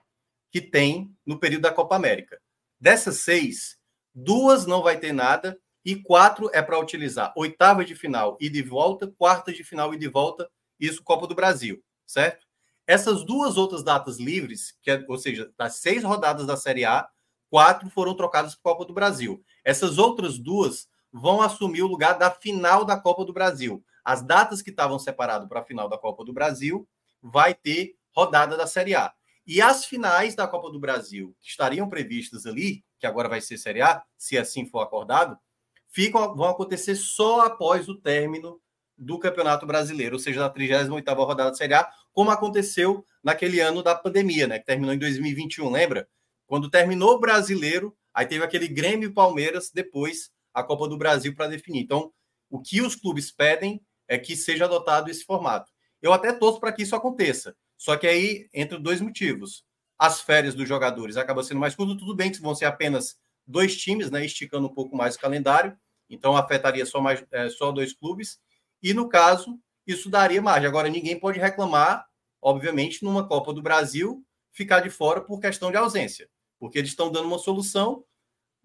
que 0.50 0.60
tem 0.60 1.14
no 1.24 1.38
período 1.38 1.62
da 1.62 1.72
Copa 1.72 1.96
América. 1.96 2.38
Dessas 2.78 3.20
seis, 3.20 3.78
duas 4.14 4.66
não 4.66 4.82
vai 4.82 4.98
ter 4.98 5.12
nada 5.12 5.58
e 5.84 5.96
quatro 5.96 6.50
é 6.52 6.60
para 6.60 6.78
utilizar 6.78 7.32
oitava 7.36 7.84
de 7.84 7.94
final 7.94 8.36
e 8.40 8.50
de 8.50 8.62
volta, 8.62 9.12
quarta 9.16 9.52
de 9.52 9.64
final 9.64 9.94
e 9.94 9.98
de 9.98 10.08
volta, 10.08 10.50
isso 10.78 11.02
Copa 11.02 11.26
do 11.26 11.34
Brasil, 11.34 11.82
certo? 12.06 12.46
Essas 12.90 13.22
duas 13.22 13.56
outras 13.56 13.84
datas 13.84 14.18
livres, 14.18 14.76
que 14.82 14.90
é, 14.90 15.04
ou 15.06 15.16
seja, 15.16 15.48
das 15.56 15.76
seis 15.76 16.02
rodadas 16.02 16.44
da 16.44 16.56
Série 16.56 16.84
A, 16.84 17.08
quatro 17.48 17.88
foram 17.88 18.16
trocadas 18.16 18.56
para 18.56 18.72
a 18.72 18.74
Copa 18.74 18.84
do 18.84 18.92
Brasil. 18.92 19.44
Essas 19.64 19.96
outras 19.96 20.36
duas 20.36 20.88
vão 21.12 21.40
assumir 21.40 21.82
o 21.82 21.86
lugar 21.86 22.18
da 22.18 22.32
final 22.32 22.84
da 22.84 22.98
Copa 22.98 23.24
do 23.24 23.32
Brasil. 23.32 23.80
As 24.04 24.22
datas 24.22 24.60
que 24.60 24.70
estavam 24.70 24.98
separadas 24.98 25.48
para 25.48 25.60
a 25.60 25.64
final 25.64 25.88
da 25.88 25.96
Copa 25.96 26.24
do 26.24 26.32
Brasil 26.32 26.84
vai 27.22 27.54
ter 27.54 27.94
rodada 28.12 28.56
da 28.56 28.66
Série 28.66 28.96
A. 28.96 29.12
E 29.46 29.62
as 29.62 29.84
finais 29.84 30.34
da 30.34 30.48
Copa 30.48 30.68
do 30.68 30.80
Brasil, 30.80 31.32
que 31.38 31.48
estariam 31.48 31.88
previstas 31.88 32.44
ali, 32.44 32.84
que 32.98 33.06
agora 33.06 33.28
vai 33.28 33.40
ser 33.40 33.56
Série 33.56 33.82
A, 33.82 34.02
se 34.18 34.36
assim 34.36 34.66
for 34.66 34.80
acordado, 34.80 35.38
ficam, 35.86 36.34
vão 36.34 36.48
acontecer 36.48 36.96
só 36.96 37.42
após 37.42 37.88
o 37.88 37.94
término 37.94 38.60
do 38.98 39.18
Campeonato 39.18 39.64
Brasileiro, 39.64 40.16
ou 40.16 40.20
seja, 40.20 40.40
da 40.40 40.52
38ª 40.52 41.16
rodada 41.16 41.50
da 41.50 41.56
Série 41.56 41.72
A, 41.72 41.90
como 42.12 42.30
aconteceu 42.30 43.06
naquele 43.22 43.60
ano 43.60 43.82
da 43.82 43.94
pandemia, 43.94 44.46
né, 44.46 44.58
que 44.58 44.64
terminou 44.64 44.94
em 44.94 44.98
2021, 44.98 45.70
lembra? 45.70 46.08
Quando 46.46 46.70
terminou 46.70 47.14
o 47.14 47.20
brasileiro, 47.20 47.96
aí 48.12 48.26
teve 48.26 48.44
aquele 48.44 48.66
Grêmio 48.66 49.10
e 49.10 49.12
Palmeiras, 49.12 49.70
depois 49.72 50.30
a 50.52 50.62
Copa 50.62 50.88
do 50.88 50.98
Brasil 50.98 51.34
para 51.34 51.46
definir. 51.46 51.82
Então, 51.82 52.12
o 52.48 52.60
que 52.60 52.82
os 52.82 52.96
clubes 52.96 53.30
pedem 53.30 53.80
é 54.08 54.18
que 54.18 54.34
seja 54.34 54.64
adotado 54.64 55.10
esse 55.10 55.24
formato. 55.24 55.70
Eu 56.02 56.12
até 56.12 56.32
torço 56.32 56.58
para 56.58 56.72
que 56.72 56.82
isso 56.82 56.96
aconteça. 56.96 57.54
Só 57.76 57.96
que 57.96 58.06
aí, 58.06 58.48
entre 58.52 58.78
dois 58.78 59.00
motivos. 59.00 59.64
As 59.98 60.20
férias 60.20 60.54
dos 60.54 60.68
jogadores 60.68 61.16
acabam 61.16 61.44
sendo 61.44 61.60
mais 61.60 61.74
curtas, 61.74 61.96
tudo 61.98 62.16
bem 62.16 62.32
que 62.32 62.40
vão 62.40 62.54
ser 62.54 62.64
apenas 62.64 63.16
dois 63.46 63.76
times, 63.76 64.10
né, 64.10 64.24
esticando 64.24 64.66
um 64.66 64.74
pouco 64.74 64.96
mais 64.96 65.14
o 65.14 65.20
calendário, 65.20 65.76
então 66.08 66.36
afetaria 66.36 66.86
só, 66.86 67.00
mais, 67.00 67.24
é, 67.30 67.48
só 67.50 67.70
dois 67.70 67.92
clubes, 67.92 68.38
e 68.82 68.94
no 68.94 69.08
caso, 69.08 69.58
isso 69.92 70.10
daria 70.10 70.42
margem. 70.42 70.68
Agora, 70.68 70.88
ninguém 70.88 71.18
pode 71.18 71.38
reclamar, 71.38 72.06
obviamente, 72.40 73.04
numa 73.04 73.26
Copa 73.26 73.52
do 73.52 73.62
Brasil, 73.62 74.24
ficar 74.52 74.80
de 74.80 74.90
fora 74.90 75.20
por 75.20 75.40
questão 75.40 75.70
de 75.70 75.76
ausência 75.76 76.28
porque 76.60 76.78
eles 76.78 76.90
estão 76.90 77.10
dando 77.10 77.26
uma 77.26 77.38
solução 77.38 78.04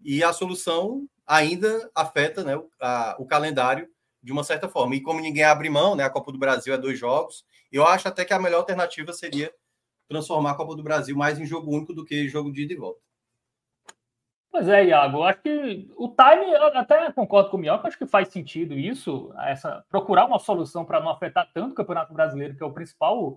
e 0.04 0.22
a 0.22 0.32
solução 0.32 1.08
ainda 1.26 1.90
afeta 1.94 2.44
né, 2.44 2.54
o, 2.54 2.70
a, 2.78 3.16
o 3.18 3.26
calendário 3.26 3.88
de 4.22 4.30
uma 4.30 4.44
certa 4.44 4.68
forma. 4.68 4.94
E 4.94 5.00
como 5.00 5.18
ninguém 5.18 5.42
abre 5.42 5.70
mão, 5.70 5.96
né, 5.96 6.04
a 6.04 6.10
Copa 6.10 6.30
do 6.30 6.38
Brasil 6.38 6.74
é 6.74 6.78
dois 6.78 6.98
jogos, 6.98 7.44
eu 7.72 7.84
acho 7.84 8.06
até 8.06 8.24
que 8.24 8.34
a 8.34 8.38
melhor 8.38 8.58
alternativa 8.58 9.12
seria 9.12 9.52
transformar 10.06 10.52
a 10.52 10.54
Copa 10.54 10.76
do 10.76 10.82
Brasil 10.82 11.16
mais 11.16 11.40
em 11.40 11.46
jogo 11.46 11.74
único 11.74 11.94
do 11.94 12.04
que 12.04 12.28
jogo 12.28 12.52
de 12.52 12.62
ida 12.62 12.74
e 12.74 12.76
volta. 12.76 13.00
Pois 14.56 14.68
é, 14.68 14.86
Iago, 14.86 15.22
acho 15.22 15.42
que 15.42 15.86
o 15.98 16.08
time, 16.08 16.56
até 16.72 17.12
concordo 17.12 17.50
com 17.50 17.58
o 17.58 17.60
Mioca, 17.60 17.86
acho 17.88 17.98
que 17.98 18.06
faz 18.06 18.28
sentido 18.28 18.72
isso, 18.72 19.30
essa 19.40 19.84
procurar 19.90 20.24
uma 20.24 20.38
solução 20.38 20.82
para 20.82 20.98
não 20.98 21.10
afetar 21.10 21.46
tanto 21.52 21.72
o 21.72 21.74
Campeonato 21.74 22.14
Brasileiro, 22.14 22.56
que 22.56 22.62
é 22.62 22.66
o 22.66 22.72
principal 22.72 23.36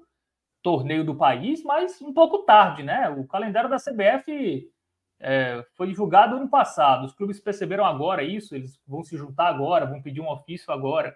torneio 0.63 1.03
do 1.03 1.13
país, 1.13 1.61
mas 1.61 2.01
um 2.01 2.13
pouco 2.13 2.45
tarde, 2.45 2.83
né? 2.83 3.09
O 3.09 3.27
calendário 3.27 3.69
da 3.69 3.75
CBF 3.75 4.71
é, 5.19 5.61
foi 5.73 5.87
divulgado 5.87 6.37
ano 6.37 6.47
passado. 6.47 7.03
Os 7.03 7.13
clubes 7.13 7.37
perceberam 7.37 7.85
agora 7.85 8.23
isso, 8.23 8.55
eles 8.55 8.79
vão 8.87 9.03
se 9.03 9.17
juntar 9.17 9.49
agora, 9.49 9.85
vão 9.85 10.01
pedir 10.01 10.21
um 10.21 10.31
ofício 10.31 10.71
agora. 10.71 11.13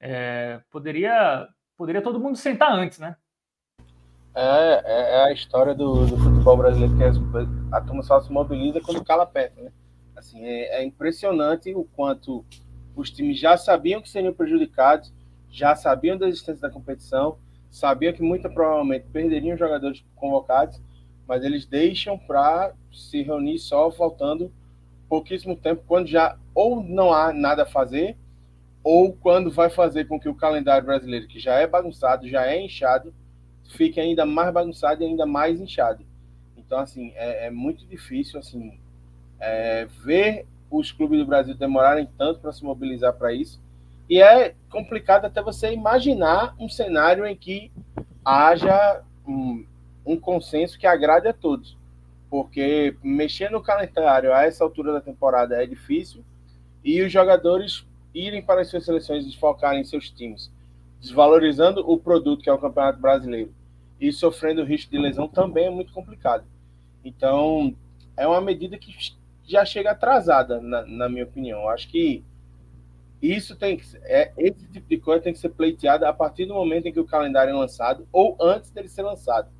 É, 0.00 0.58
poderia, 0.70 1.46
poderia 1.76 2.00
todo 2.00 2.18
mundo 2.18 2.38
sentar 2.38 2.72
antes, 2.72 2.98
né? 2.98 3.14
É, 4.34 4.82
é, 4.84 5.16
é 5.16 5.24
a 5.24 5.32
história 5.32 5.74
do, 5.74 6.06
do, 6.06 6.16
futebol 6.44 6.56
brasileiro 6.58 6.94
que 6.94 7.74
a 7.74 7.80
turma 7.80 8.02
só 8.02 8.20
se 8.20 8.30
mobiliza 8.30 8.78
quando 8.78 9.02
cala 9.02 9.24
perto, 9.24 9.62
né? 9.62 9.72
Assim, 10.14 10.44
é, 10.44 10.80
é 10.80 10.84
impressionante 10.84 11.74
o 11.74 11.84
quanto 11.84 12.44
os 12.94 13.10
times 13.10 13.40
já 13.40 13.56
sabiam 13.56 14.02
que 14.02 14.10
seriam 14.10 14.34
prejudicados, 14.34 15.10
já 15.50 15.74
sabiam 15.74 16.18
da 16.18 16.28
existência 16.28 16.60
da 16.60 16.70
competição, 16.70 17.38
sabia 17.70 18.12
que 18.12 18.22
muito 18.22 18.48
provavelmente 18.50 19.06
perderiam 19.10 19.56
jogadores 19.56 20.04
convocados, 20.14 20.82
mas 21.26 21.42
eles 21.42 21.64
deixam 21.64 22.18
para 22.18 22.74
se 22.92 23.22
reunir 23.22 23.58
só 23.58 23.90
faltando 23.90 24.52
pouquíssimo 25.08 25.56
tempo, 25.56 25.82
quando 25.86 26.08
já 26.08 26.36
ou 26.54 26.82
não 26.82 27.10
há 27.10 27.32
nada 27.32 27.62
a 27.62 27.66
fazer, 27.66 28.18
ou 28.82 29.14
quando 29.14 29.50
vai 29.50 29.70
fazer 29.70 30.04
com 30.04 30.20
que 30.20 30.28
o 30.28 30.34
calendário 30.34 30.84
brasileiro, 30.84 31.26
que 31.26 31.40
já 31.40 31.54
é 31.54 31.66
bagunçado, 31.66 32.28
já 32.28 32.46
é 32.46 32.62
inchado, 32.62 33.14
fique 33.70 33.98
ainda 33.98 34.26
mais 34.26 34.52
bagunçado 34.52 35.02
e 35.02 35.06
ainda 35.06 35.24
mais 35.24 35.58
inchado. 35.58 36.04
Então, 36.66 36.78
assim, 36.78 37.12
é, 37.14 37.46
é 37.46 37.50
muito 37.50 37.86
difícil 37.86 38.38
assim 38.38 38.78
é, 39.38 39.86
ver 40.04 40.46
os 40.70 40.90
clubes 40.90 41.18
do 41.18 41.26
Brasil 41.26 41.54
demorarem 41.54 42.08
tanto 42.18 42.40
para 42.40 42.52
se 42.52 42.64
mobilizar 42.64 43.12
para 43.12 43.32
isso 43.32 43.60
e 44.08 44.20
é 44.20 44.54
complicado 44.70 45.24
até 45.24 45.42
você 45.42 45.72
imaginar 45.72 46.54
um 46.58 46.68
cenário 46.68 47.26
em 47.26 47.34
que 47.34 47.72
haja 48.24 49.02
um, 49.26 49.64
um 50.04 50.16
consenso 50.16 50.78
que 50.78 50.86
agrade 50.86 51.26
a 51.26 51.32
todos. 51.32 51.76
Porque 52.28 52.96
mexer 53.02 53.50
no 53.50 53.62
calendário 53.62 54.34
a 54.34 54.44
essa 54.44 54.64
altura 54.64 54.92
da 54.92 55.00
temporada 55.00 55.62
é 55.62 55.66
difícil 55.66 56.24
e 56.82 57.00
os 57.00 57.10
jogadores 57.10 57.86
irem 58.14 58.42
para 58.42 58.60
as 58.60 58.68
suas 58.68 58.84
seleções 58.84 59.24
desfocarem 59.24 59.84
seus 59.84 60.10
times, 60.10 60.50
desvalorizando 61.00 61.88
o 61.90 61.98
produto 61.98 62.42
que 62.42 62.50
é 62.50 62.52
o 62.52 62.58
Campeonato 62.58 63.00
Brasileiro 63.00 63.54
e 64.00 64.12
sofrendo 64.12 64.64
risco 64.64 64.90
de 64.90 64.98
lesão 64.98 65.26
também 65.26 65.66
é 65.66 65.70
muito 65.70 65.92
complicado. 65.92 66.44
Então, 67.04 67.76
é 68.16 68.26
uma 68.26 68.40
medida 68.40 68.78
que 68.78 68.94
já 69.44 69.64
chega 69.64 69.90
atrasada, 69.90 70.60
na, 70.60 70.86
na 70.86 71.08
minha 71.08 71.24
opinião. 71.24 71.62
Eu 71.62 71.68
acho 71.68 71.88
que 71.88 72.24
isso 73.20 73.56
tem 73.56 73.76
que 73.76 73.84
é, 74.02 74.32
esse 74.36 74.66
tipo 74.68 74.88
de 74.88 74.98
coisa 74.98 75.22
tem 75.22 75.32
que 75.32 75.38
ser 75.38 75.50
pleiteada 75.50 76.08
a 76.08 76.12
partir 76.12 76.46
do 76.46 76.54
momento 76.54 76.86
em 76.86 76.92
que 76.92 77.00
o 77.00 77.06
calendário 77.06 77.50
é 77.50 77.54
lançado 77.54 78.06
ou 78.12 78.36
antes 78.40 78.70
dele 78.70 78.88
ser 78.88 79.02
lançado, 79.02 79.50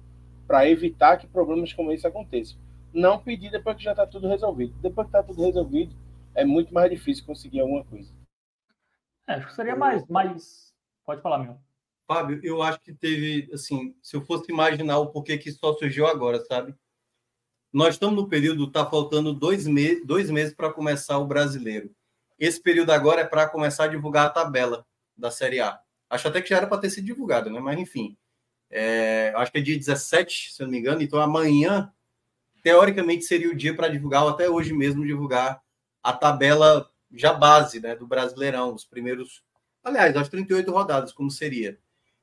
para 0.46 0.68
evitar 0.68 1.16
que 1.16 1.26
problemas 1.26 1.72
como 1.72 1.90
esse 1.92 2.06
aconteçam. 2.06 2.58
Não 2.92 3.18
pedir 3.18 3.50
depois 3.50 3.76
que 3.76 3.82
já 3.82 3.92
está 3.92 4.06
tudo 4.06 4.28
resolvido. 4.28 4.74
Depois 4.80 5.06
que 5.06 5.16
está 5.16 5.22
tudo 5.22 5.44
resolvido, 5.44 5.96
é 6.34 6.44
muito 6.44 6.72
mais 6.72 6.90
difícil 6.90 7.24
conseguir 7.24 7.60
alguma 7.60 7.82
coisa. 7.84 8.12
É, 9.26 9.34
acho 9.34 9.46
que 9.46 9.54
seria 9.54 9.74
mais, 9.74 10.06
mais. 10.06 10.74
Pode 11.04 11.22
falar, 11.22 11.38
meu. 11.38 11.56
Fábio, 12.06 12.38
eu 12.42 12.62
acho 12.62 12.78
que 12.80 12.92
teve, 12.92 13.48
assim, 13.52 13.96
se 14.02 14.14
eu 14.14 14.20
fosse 14.20 14.52
imaginar 14.52 14.98
o 14.98 15.06
porquê 15.06 15.38
que 15.38 15.50
só 15.50 15.72
surgiu 15.72 16.06
agora, 16.06 16.38
sabe? 16.44 16.74
Nós 17.74 17.96
estamos 17.96 18.14
no 18.14 18.28
período, 18.28 18.66
está 18.66 18.86
faltando 18.86 19.34
dois, 19.34 19.66
me 19.66 19.96
dois 20.04 20.30
meses 20.30 20.54
para 20.54 20.72
começar 20.72 21.18
o 21.18 21.26
brasileiro. 21.26 21.90
Esse 22.38 22.62
período 22.62 22.92
agora 22.92 23.22
é 23.22 23.24
para 23.24 23.48
começar 23.48 23.84
a 23.84 23.88
divulgar 23.88 24.26
a 24.26 24.30
tabela 24.30 24.86
da 25.16 25.28
Série 25.28 25.58
A. 25.58 25.80
Acho 26.08 26.28
até 26.28 26.40
que 26.40 26.50
já 26.50 26.58
era 26.58 26.68
para 26.68 26.78
ter 26.78 26.90
sido 26.90 27.06
divulgado, 27.06 27.50
né? 27.50 27.58
Mas 27.58 27.76
enfim. 27.76 28.16
É, 28.70 29.32
acho 29.34 29.50
que 29.50 29.58
é 29.58 29.60
dia 29.60 29.76
17, 29.76 30.52
se 30.52 30.62
eu 30.62 30.66
não 30.66 30.70
me 30.70 30.78
engano. 30.78 31.02
Então 31.02 31.18
amanhã, 31.18 31.92
teoricamente, 32.62 33.24
seria 33.24 33.50
o 33.50 33.56
dia 33.56 33.74
para 33.74 33.88
divulgar, 33.88 34.22
ou 34.22 34.28
até 34.28 34.48
hoje 34.48 34.72
mesmo, 34.72 35.04
divulgar 35.04 35.60
a 36.00 36.12
tabela 36.12 36.88
já 37.12 37.32
base 37.32 37.80
né, 37.80 37.96
do 37.96 38.06
Brasileirão, 38.06 38.72
os 38.72 38.84
primeiros. 38.84 39.42
Aliás, 39.82 40.16
as 40.16 40.28
38 40.28 40.70
rodadas, 40.70 41.12
como 41.12 41.28
seria. 41.28 41.76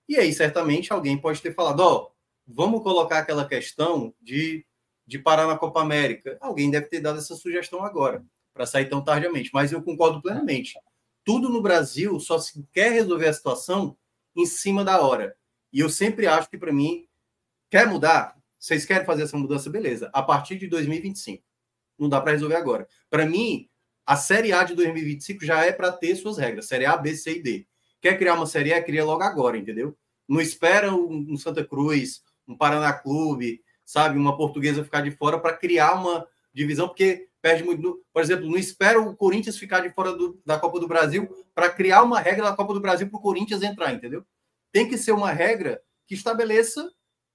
E 0.08 0.16
aí, 0.16 0.32
certamente, 0.32 0.94
alguém 0.94 1.18
pode 1.18 1.42
ter 1.42 1.54
falado: 1.54 1.82
ó, 1.82 1.94
oh, 1.98 2.12
vamos 2.48 2.82
colocar 2.84 3.20
aquela 3.20 3.46
questão 3.46 4.14
de, 4.22 4.66
de 5.06 5.20
parar 5.20 5.48
na 5.48 5.58
Copa 5.58 5.82
América. 5.82 6.38
Alguém 6.40 6.70
deve 6.70 6.88
ter 6.88 7.00
dado 7.00 7.20
essa 7.20 7.36
sugestão 7.36 7.84
agora 7.84 8.24
para 8.54 8.66
sair 8.66 8.90
tão 8.90 9.04
tardiamente, 9.04 9.50
mas 9.54 9.72
eu 9.72 9.82
concordo 9.82 10.22
plenamente. 10.22 10.74
Tudo 11.24 11.50
no 11.50 11.62
Brasil 11.62 12.20
só 12.20 12.40
se 12.40 12.66
quer 12.72 12.92
resolver 12.92 13.28
a 13.28 13.34
situação 13.34 13.98
em 14.36 14.46
cima 14.46 14.84
da 14.84 15.02
hora. 15.02 15.36
E 15.72 15.80
eu 15.80 15.90
sempre 15.90 16.28
acho 16.28 16.50
que, 16.50 16.58
para 16.58 16.74
mim, 16.74 17.08
quer 17.70 17.88
mudar? 17.88 18.36
Vocês 18.60 18.86
querem 18.86 19.06
fazer 19.06 19.24
essa 19.24 19.38
mudança? 19.38 19.70
Beleza. 19.70 20.10
A 20.14 20.22
partir 20.22 20.58
de 20.58 20.68
2025. 20.68 21.44
Não 21.98 22.10
dá 22.10 22.20
para 22.20 22.32
resolver 22.32 22.56
agora. 22.56 22.88
Para 23.10 23.26
mim, 23.26 23.70
a 24.06 24.16
Série 24.16 24.52
A 24.52 24.64
de 24.64 24.76
2025 24.76 25.46
já 25.46 25.66
é 25.66 25.72
para 25.72 25.92
ter 25.92 26.16
suas 26.16 26.38
regras. 26.38 26.68
Série 26.68 26.86
A, 26.86 26.98
B, 26.98 27.16
C 27.16 27.38
e 27.38 27.42
D. 27.42 27.68
Quer 28.02 28.18
criar 28.18 28.34
uma 28.34 28.48
Série 28.48 28.74
A? 28.74 28.84
Cria 28.84 29.06
logo 29.06 29.24
agora, 29.24 29.58
entendeu? 29.58 29.98
Não 30.28 30.42
espera 30.42 30.94
um 30.94 31.38
Santa 31.38 31.64
Cruz, 31.64 32.22
um 32.48 32.58
Paraná 32.58 32.94
Clube, 32.94 33.62
sabe? 33.92 34.18
Uma 34.18 34.38
portuguesa 34.38 34.86
ficar 34.86 35.02
de 35.02 35.12
fora 35.12 35.38
para 35.38 35.52
criar 35.52 35.96
uma 35.96 36.26
divisão, 36.54 36.88
porque 36.88 37.28
perde 37.42 37.62
muito. 37.62 38.02
Por 38.14 38.22
exemplo, 38.22 38.50
não 38.50 38.58
espera 38.58 39.02
o 39.02 39.14
Corinthians 39.14 39.58
ficar 39.58 39.82
de 39.82 39.90
fora 39.90 40.14
do, 40.14 40.42
da 40.46 40.58
Copa 40.58 40.80
do 40.80 40.88
Brasil 40.88 41.28
para 41.54 41.70
criar 41.70 42.02
uma 42.02 42.18
regra 42.18 42.46
da 42.46 42.56
Copa 42.56 42.74
do 42.74 42.80
Brasil 42.80 43.10
para 43.10 43.18
o 43.18 43.22
Corinthians 43.22 43.62
entrar, 43.62 43.92
entendeu? 43.92 44.26
Tem 44.72 44.88
que 44.88 44.98
ser 44.98 45.12
uma 45.12 45.32
regra 45.32 45.84
que 46.08 46.16
estabeleça 46.16 46.90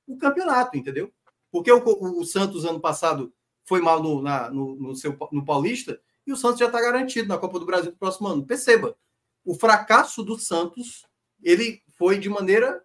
o 0.07 0.17
campeonato, 0.17 0.79
entendeu? 0.79 1.13
Porque 1.53 1.71
o, 1.71 1.83
o 1.85 2.25
Santos, 2.25 2.65
ano 2.65 2.81
passado, 2.81 3.35
foi 3.67 3.83
mal 3.83 4.03
no, 4.03 4.23
na, 4.23 4.49
no, 4.49 4.77
no, 4.77 4.95
seu, 4.95 5.15
no 5.31 5.45
Paulista 5.45 6.01
e 6.27 6.33
o 6.33 6.37
Santos 6.37 6.59
já 6.59 6.67
está 6.67 6.81
garantido 6.81 7.29
na 7.29 7.37
Copa 7.37 7.59
do 7.59 7.67
Brasil 7.67 7.91
no 7.91 7.99
próximo 7.99 8.29
ano. 8.29 8.47
Perceba, 8.47 8.97
o 9.45 9.55
fracasso 9.55 10.23
do 10.23 10.39
Santos 10.39 11.05
ele 11.43 11.83
foi 11.99 12.19
de 12.19 12.31
maneira 12.31 12.83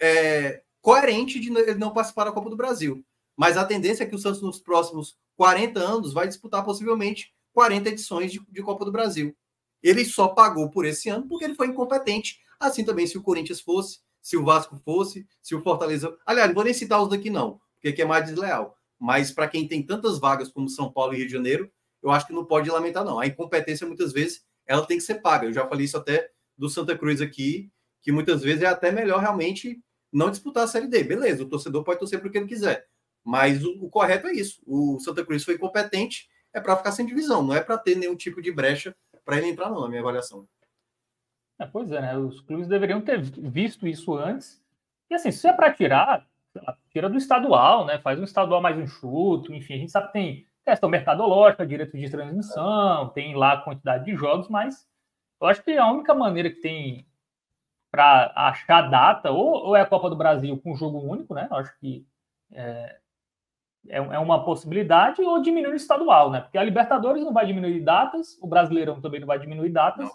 é, 0.00 0.62
coerente 0.86 1.40
de 1.40 1.50
não 1.50 1.92
participar 1.92 2.26
da 2.26 2.30
Copa 2.30 2.48
do 2.48 2.54
Brasil. 2.54 3.04
Mas 3.36 3.56
a 3.56 3.64
tendência 3.64 4.04
é 4.04 4.06
que 4.06 4.14
o 4.14 4.18
Santos, 4.20 4.40
nos 4.40 4.60
próximos 4.60 5.16
40 5.34 5.80
anos, 5.80 6.12
vai 6.12 6.28
disputar 6.28 6.64
possivelmente 6.64 7.34
40 7.52 7.88
edições 7.88 8.30
de, 8.30 8.40
de 8.48 8.62
Copa 8.62 8.84
do 8.84 8.92
Brasil. 8.92 9.36
Ele 9.82 10.04
só 10.04 10.28
pagou 10.28 10.70
por 10.70 10.84
esse 10.84 11.08
ano 11.08 11.26
porque 11.26 11.44
ele 11.44 11.56
foi 11.56 11.66
incompetente. 11.66 12.38
Assim 12.60 12.84
também, 12.84 13.04
se 13.04 13.18
o 13.18 13.22
Corinthians 13.22 13.60
fosse, 13.60 13.98
se 14.22 14.36
o 14.36 14.44
Vasco 14.44 14.80
fosse, 14.84 15.26
se 15.42 15.56
o 15.56 15.60
Fortaleza. 15.60 16.16
Aliás, 16.24 16.50
não 16.50 16.54
vou 16.54 16.62
nem 16.62 16.72
citar 16.72 17.02
os 17.02 17.08
daqui, 17.08 17.30
não, 17.30 17.60
porque 17.74 17.88
aqui 17.88 18.02
é 18.02 18.06
mais 18.06 18.24
desleal. 18.24 18.78
Mas 18.96 19.32
para 19.32 19.48
quem 19.48 19.66
tem 19.66 19.82
tantas 19.82 20.20
vagas 20.20 20.50
como 20.50 20.68
São 20.68 20.92
Paulo 20.92 21.14
e 21.14 21.16
Rio 21.16 21.26
de 21.26 21.32
Janeiro, 21.32 21.68
eu 22.00 22.12
acho 22.12 22.28
que 22.28 22.32
não 22.32 22.44
pode 22.44 22.70
lamentar, 22.70 23.04
não. 23.04 23.18
A 23.18 23.26
incompetência, 23.26 23.84
muitas 23.88 24.12
vezes, 24.12 24.44
ela 24.64 24.86
tem 24.86 24.98
que 24.98 25.02
ser 25.02 25.16
paga. 25.16 25.48
Eu 25.48 25.52
já 25.52 25.66
falei 25.66 25.84
isso 25.84 25.96
até 25.96 26.30
do 26.56 26.68
Santa 26.68 26.96
Cruz 26.96 27.20
aqui, 27.20 27.72
que 28.00 28.12
muitas 28.12 28.40
vezes 28.40 28.62
é 28.62 28.66
até 28.66 28.92
melhor 28.92 29.18
realmente 29.18 29.82
não 30.16 30.30
disputar 30.30 30.64
a 30.64 30.66
Série 30.66 30.88
D. 30.88 31.04
Beleza, 31.04 31.42
o 31.42 31.48
torcedor 31.48 31.84
pode 31.84 31.98
torcer 31.98 32.18
para 32.18 32.28
o 32.28 32.32
que 32.32 32.38
ele 32.38 32.46
quiser. 32.46 32.86
Mas 33.22 33.62
o, 33.62 33.84
o, 33.84 33.90
correto 33.90 34.26
é 34.28 34.32
isso. 34.32 34.62
O 34.66 34.98
Santa 34.98 35.24
Cruz 35.24 35.44
foi 35.44 35.58
competente, 35.58 36.28
é 36.54 36.60
para 36.60 36.76
ficar 36.76 36.92
sem 36.92 37.04
divisão, 37.04 37.42
não 37.42 37.54
é 37.54 37.60
para 37.60 37.76
ter 37.76 37.96
nenhum 37.96 38.16
tipo 38.16 38.40
de 38.40 38.50
brecha 38.50 38.96
para 39.24 39.36
ele 39.36 39.48
entrar, 39.48 39.68
não, 39.68 39.82
na 39.82 39.88
minha 39.88 40.00
avaliação. 40.00 40.48
É, 41.58 41.66
pois 41.66 41.90
é, 41.90 42.00
né? 42.00 42.16
Os 42.16 42.40
clubes 42.40 42.66
deveriam 42.66 43.00
ter 43.00 43.20
visto 43.20 43.86
isso 43.86 44.14
antes. 44.14 44.62
E 45.10 45.14
assim, 45.14 45.30
se 45.30 45.46
é 45.48 45.52
para 45.52 45.72
tirar, 45.72 46.26
tira 46.90 47.10
do 47.10 47.18
estadual, 47.18 47.84
né? 47.84 47.98
Faz 47.98 48.18
um 48.18 48.24
estadual 48.24 48.62
mais 48.62 48.78
enxuto, 48.78 49.52
enfim, 49.52 49.74
a 49.74 49.78
gente 49.78 49.92
sabe 49.92 50.06
que 50.06 50.12
tem 50.12 50.46
questão 50.64 50.88
mercadológica, 50.88 51.66
direito 51.66 51.96
de 51.96 52.10
transmissão, 52.10 53.08
tem 53.10 53.36
lá 53.36 53.52
a 53.52 53.60
quantidade 53.60 54.04
de 54.04 54.16
jogos, 54.16 54.48
mas 54.48 54.86
eu 55.40 55.46
acho 55.46 55.62
que 55.62 55.76
a 55.76 55.90
única 55.90 56.14
maneira 56.14 56.50
que 56.50 56.60
tem 56.60 57.06
para 57.96 58.30
achar 58.36 58.90
data, 58.90 59.30
ou, 59.30 59.68
ou, 59.68 59.76
é 59.76 59.80
a 59.80 59.86
Copa 59.86 60.10
do 60.10 60.16
Brasil 60.16 60.58
com 60.58 60.76
jogo 60.76 60.98
único, 60.98 61.32
né? 61.32 61.48
Eu 61.50 61.56
acho 61.56 61.74
que 61.80 62.06
é, 62.52 62.96
é, 63.88 63.96
é 63.96 64.18
uma 64.18 64.44
possibilidade, 64.44 65.22
ou 65.22 65.40
diminuir 65.40 65.72
o 65.72 65.76
estadual, 65.76 66.30
né? 66.30 66.42
Porque 66.42 66.58
a 66.58 66.62
Libertadores 66.62 67.24
não 67.24 67.32
vai 67.32 67.46
diminuir 67.46 67.80
datas, 67.80 68.38
o 68.42 68.46
Brasileirão 68.46 69.00
também 69.00 69.18
não 69.18 69.26
vai 69.26 69.38
diminuir 69.38 69.70
datas. 69.70 70.10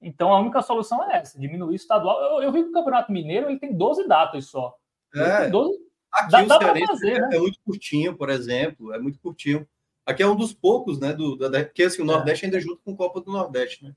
Então 0.00 0.32
a 0.32 0.40
única 0.40 0.62
solução 0.62 1.04
é 1.10 1.18
essa, 1.18 1.38
diminuir 1.38 1.72
o 1.72 1.76
estadual. 1.76 2.18
Eu, 2.22 2.44
eu 2.44 2.52
vi 2.52 2.62
que 2.62 2.70
o 2.70 2.72
Campeonato 2.72 3.12
Mineiro 3.12 3.50
ele 3.50 3.58
tem 3.58 3.76
12 3.76 4.08
datas 4.08 4.46
só. 4.46 4.74
É. 5.14 5.50
12... 5.50 5.84
Aqui 6.10 6.46
dá, 6.46 6.58
dá 6.58 6.86
fazer, 6.86 7.16
é, 7.16 7.20
né? 7.20 7.36
é 7.36 7.38
muito 7.38 7.58
curtinho, 7.62 8.16
por 8.16 8.30
exemplo, 8.30 8.94
é 8.94 8.98
muito 8.98 9.20
curtinho. 9.20 9.68
Aqui 10.06 10.22
é 10.22 10.26
um 10.26 10.36
dos 10.36 10.54
poucos, 10.54 10.98
né? 10.98 11.12
Do, 11.12 11.36
da, 11.36 11.64
porque 11.64 11.82
assim, 11.82 12.00
o 12.00 12.04
é. 12.04 12.06
Nordeste 12.06 12.44
é. 12.44 12.46
ainda 12.46 12.60
junto 12.60 12.80
com 12.82 12.92
o 12.92 12.96
Copa 12.96 13.20
do 13.20 13.30
Nordeste, 13.30 13.84
né? 13.84 13.92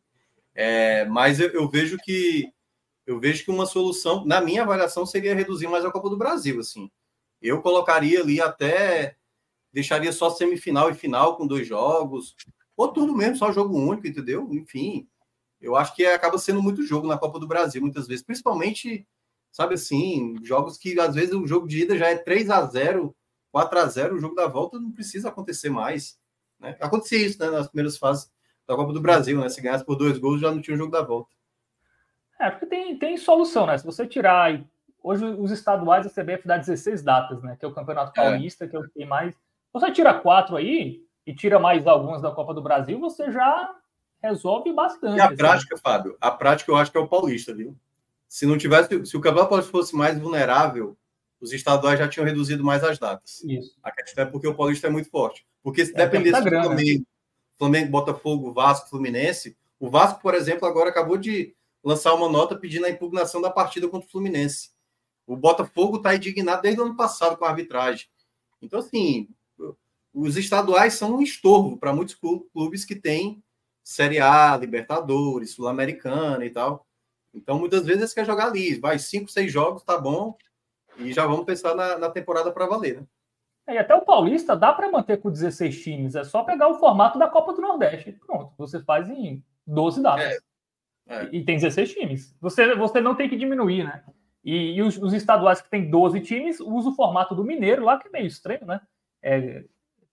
É, 0.59 1.05
mas 1.05 1.39
eu, 1.39 1.49
eu, 1.49 1.69
vejo 1.69 1.97
que 1.99 2.51
eu 3.07 3.19
vejo 3.21 3.45
que 3.45 3.49
uma 3.49 3.65
solução, 3.65 4.25
na 4.25 4.41
minha 4.41 4.63
avaliação, 4.63 5.05
seria 5.05 5.33
reduzir 5.33 5.67
mais 5.67 5.85
a 5.85 5.91
Copa 5.91 6.09
do 6.09 6.17
Brasil, 6.17 6.59
assim. 6.59 6.91
Eu 7.41 7.61
colocaria 7.61 8.19
ali 8.19 8.41
até. 8.41 9.15
Deixaria 9.71 10.11
só 10.11 10.29
semifinal 10.29 10.89
e 10.89 10.93
final 10.93 11.37
com 11.37 11.47
dois 11.47 11.65
jogos. 11.65 12.35
Ou 12.75 12.91
tudo 12.91 13.15
mesmo, 13.15 13.37
só 13.37 13.51
jogo 13.51 13.77
único, 13.77 14.07
entendeu? 14.07 14.49
Enfim, 14.51 15.07
eu 15.61 15.75
acho 15.75 15.95
que 15.95 16.05
acaba 16.05 16.37
sendo 16.37 16.61
muito 16.61 16.83
jogo 16.83 17.07
na 17.07 17.17
Copa 17.17 17.39
do 17.39 17.47
Brasil, 17.47 17.81
muitas 17.81 18.07
vezes. 18.07 18.23
Principalmente, 18.23 19.07
sabe 19.51 19.75
assim, 19.75 20.35
jogos 20.43 20.77
que 20.77 20.99
às 20.99 21.15
vezes 21.15 21.33
o 21.33 21.47
jogo 21.47 21.67
de 21.67 21.83
ida 21.83 21.97
já 21.97 22.09
é 22.09 22.17
3 22.17 22.49
a 22.49 22.65
0 22.65 23.15
4 23.51 23.79
a 23.79 23.85
0 23.87 24.15
o 24.15 24.19
jogo 24.19 24.35
da 24.35 24.47
volta 24.47 24.79
não 24.79 24.91
precisa 24.91 25.29
acontecer 25.29 25.69
mais. 25.69 26.19
Né? 26.59 26.77
Acontecia 26.81 27.25
isso 27.25 27.39
né, 27.39 27.49
nas 27.49 27.67
primeiras 27.67 27.97
fases 27.97 28.29
da 28.67 28.75
Copa 28.75 28.91
do 28.91 29.01
Brasil, 29.01 29.39
né? 29.39 29.47
Se 29.49 29.61
ganhasse 29.61 29.85
por 29.85 29.95
dois 29.95 30.17
gols, 30.17 30.41
já 30.41 30.51
não 30.51 30.61
tinha 30.61 30.75
o 30.75 30.77
jogo 30.77 30.91
da 30.91 31.01
volta. 31.01 31.36
É, 32.39 32.49
porque 32.49 32.65
tem, 32.65 32.97
tem 32.97 33.17
solução, 33.17 33.65
né? 33.65 33.77
Se 33.77 33.85
você 33.85 34.05
tirar 34.05 34.63
Hoje, 35.07 35.23
os 35.23 35.51
estaduais, 35.51 36.05
a 36.05 36.09
CBF 36.09 36.45
dá 36.45 36.57
16 36.57 37.01
datas, 37.01 37.41
né? 37.41 37.55
Que 37.57 37.63
é 37.63 37.67
o 37.67 37.73
Campeonato 37.73 38.11
é. 38.19 38.23
Paulista, 38.23 38.65
é. 38.65 38.67
que 38.67 38.75
é 38.75 38.79
o 38.79 38.83
que 38.83 38.89
tem 38.89 39.05
mais. 39.05 39.33
Você 39.71 39.89
tira 39.91 40.13
quatro 40.13 40.57
aí 40.57 41.01
e 41.25 41.33
tira 41.33 41.59
mais 41.59 41.87
algumas 41.87 42.21
da 42.21 42.31
Copa 42.31 42.53
do 42.53 42.61
Brasil, 42.61 42.99
você 42.99 43.31
já 43.31 43.73
resolve 44.21 44.73
bastante. 44.73 45.17
E 45.17 45.21
a 45.21 45.27
assim. 45.27 45.37
prática, 45.37 45.77
Fábio, 45.77 46.17
a 46.19 46.29
prática 46.29 46.71
eu 46.71 46.75
acho 46.75 46.91
que 46.91 46.97
é 46.97 46.99
o 46.99 47.07
Paulista, 47.07 47.53
viu? 47.53 47.73
Se 48.27 48.45
não 48.45 48.57
tivesse, 48.57 49.05
se 49.05 49.15
o 49.15 49.21
Campeonato 49.21 49.49
Paulista 49.49 49.71
fosse 49.71 49.95
mais 49.95 50.19
vulnerável, 50.19 50.97
os 51.39 51.53
estaduais 51.53 51.99
já 51.99 52.07
tinham 52.09 52.25
reduzido 52.25 52.61
mais 52.61 52.83
as 52.83 52.99
datas. 52.99 53.41
Isso. 53.45 53.77
A 53.81 53.91
questão 53.91 54.25
é 54.25 54.27
porque 54.27 54.47
o 54.47 54.55
Paulista 54.55 54.87
é 54.87 54.89
muito 54.89 55.09
forte. 55.09 55.47
Porque 55.63 55.85
se 55.85 55.93
é, 55.93 56.05
dependesse 56.05 56.43
do 56.43 56.49
Flamengo, 56.49 57.05
Flamengo, 57.57 57.91
Botafogo, 57.91 58.51
Vasco, 58.51 58.89
Fluminense, 58.89 59.55
o 59.79 59.89
Vasco, 59.89 60.21
por 60.21 60.33
exemplo, 60.33 60.67
agora 60.67 60.89
acabou 60.89 61.17
de 61.17 61.55
lançar 61.87 62.13
uma 62.13 62.27
nota 62.27 62.53
pedindo 62.53 62.85
a 62.85 62.89
impugnação 62.89 63.41
da 63.41 63.49
partida 63.49 63.87
contra 63.87 64.05
o 64.05 64.11
Fluminense. 64.11 64.71
O 65.25 65.37
Botafogo 65.37 65.97
está 65.97 66.13
indignado 66.13 66.61
desde 66.61 66.81
o 66.81 66.83
ano 66.83 66.97
passado 66.97 67.37
com 67.37 67.45
a 67.45 67.49
arbitragem. 67.49 68.07
Então, 68.61 68.79
assim, 68.79 69.29
os 70.13 70.35
estaduais 70.35 70.95
são 70.95 71.15
um 71.15 71.21
estorvo 71.21 71.77
para 71.77 71.93
muitos 71.93 72.15
clubes 72.15 72.83
que 72.83 72.93
têm 72.93 73.41
Série 73.81 74.19
A, 74.19 74.57
Libertadores, 74.57 75.51
Sul-Americana 75.51 76.43
e 76.43 76.49
tal. 76.49 76.85
Então, 77.33 77.57
muitas 77.57 77.85
vezes 77.85 78.01
eles 78.01 78.13
querem 78.13 78.29
jogar 78.29 78.47
ali. 78.47 78.77
Vai 78.77 78.99
cinco, 78.99 79.31
seis 79.31 79.49
jogos, 79.49 79.81
tá 79.81 79.97
bom. 79.97 80.37
E 80.97 81.13
já 81.13 81.25
vamos 81.25 81.45
pensar 81.45 81.73
na, 81.73 81.97
na 81.97 82.09
temporada 82.09 82.51
para 82.51 82.65
valer, 82.65 82.99
né? 82.99 83.07
É, 83.65 83.75
e 83.75 83.77
até 83.77 83.95
o 83.95 84.01
Paulista 84.01 84.57
dá 84.57 84.73
para 84.73 84.91
manter 84.91 85.21
com 85.21 85.31
16 85.31 85.81
times. 85.81 86.15
É 86.15 86.25
só 86.25 86.43
pegar 86.43 86.67
o 86.67 86.79
formato 86.79 87.17
da 87.17 87.29
Copa 87.29 87.53
do 87.53 87.61
Nordeste. 87.61 88.11
Pronto, 88.25 88.51
você 88.57 88.81
faz 88.81 89.09
em 89.09 89.41
12 89.65 90.01
datas. 90.01 90.25
É, 90.25 90.46
é. 91.07 91.29
E, 91.31 91.37
e 91.37 91.43
tem 91.43 91.55
16 91.55 91.93
times. 91.93 92.35
Você, 92.41 92.75
você 92.75 93.01
não 93.01 93.15
tem 93.15 93.29
que 93.29 93.35
diminuir, 93.35 93.83
né? 93.83 94.03
E, 94.43 94.75
e 94.75 94.81
os, 94.81 94.97
os, 94.97 95.13
estaduais 95.13 95.61
que 95.61 95.69
tem 95.69 95.89
12 95.89 96.21
times 96.21 96.59
usam 96.59 96.91
o 96.91 96.95
formato 96.95 97.35
do 97.35 97.43
Mineiro 97.43 97.83
lá, 97.83 97.97
que 97.97 98.07
é 98.07 98.11
meio 98.11 98.27
estranho, 98.27 98.65
né? 98.65 98.79
É, 99.21 99.63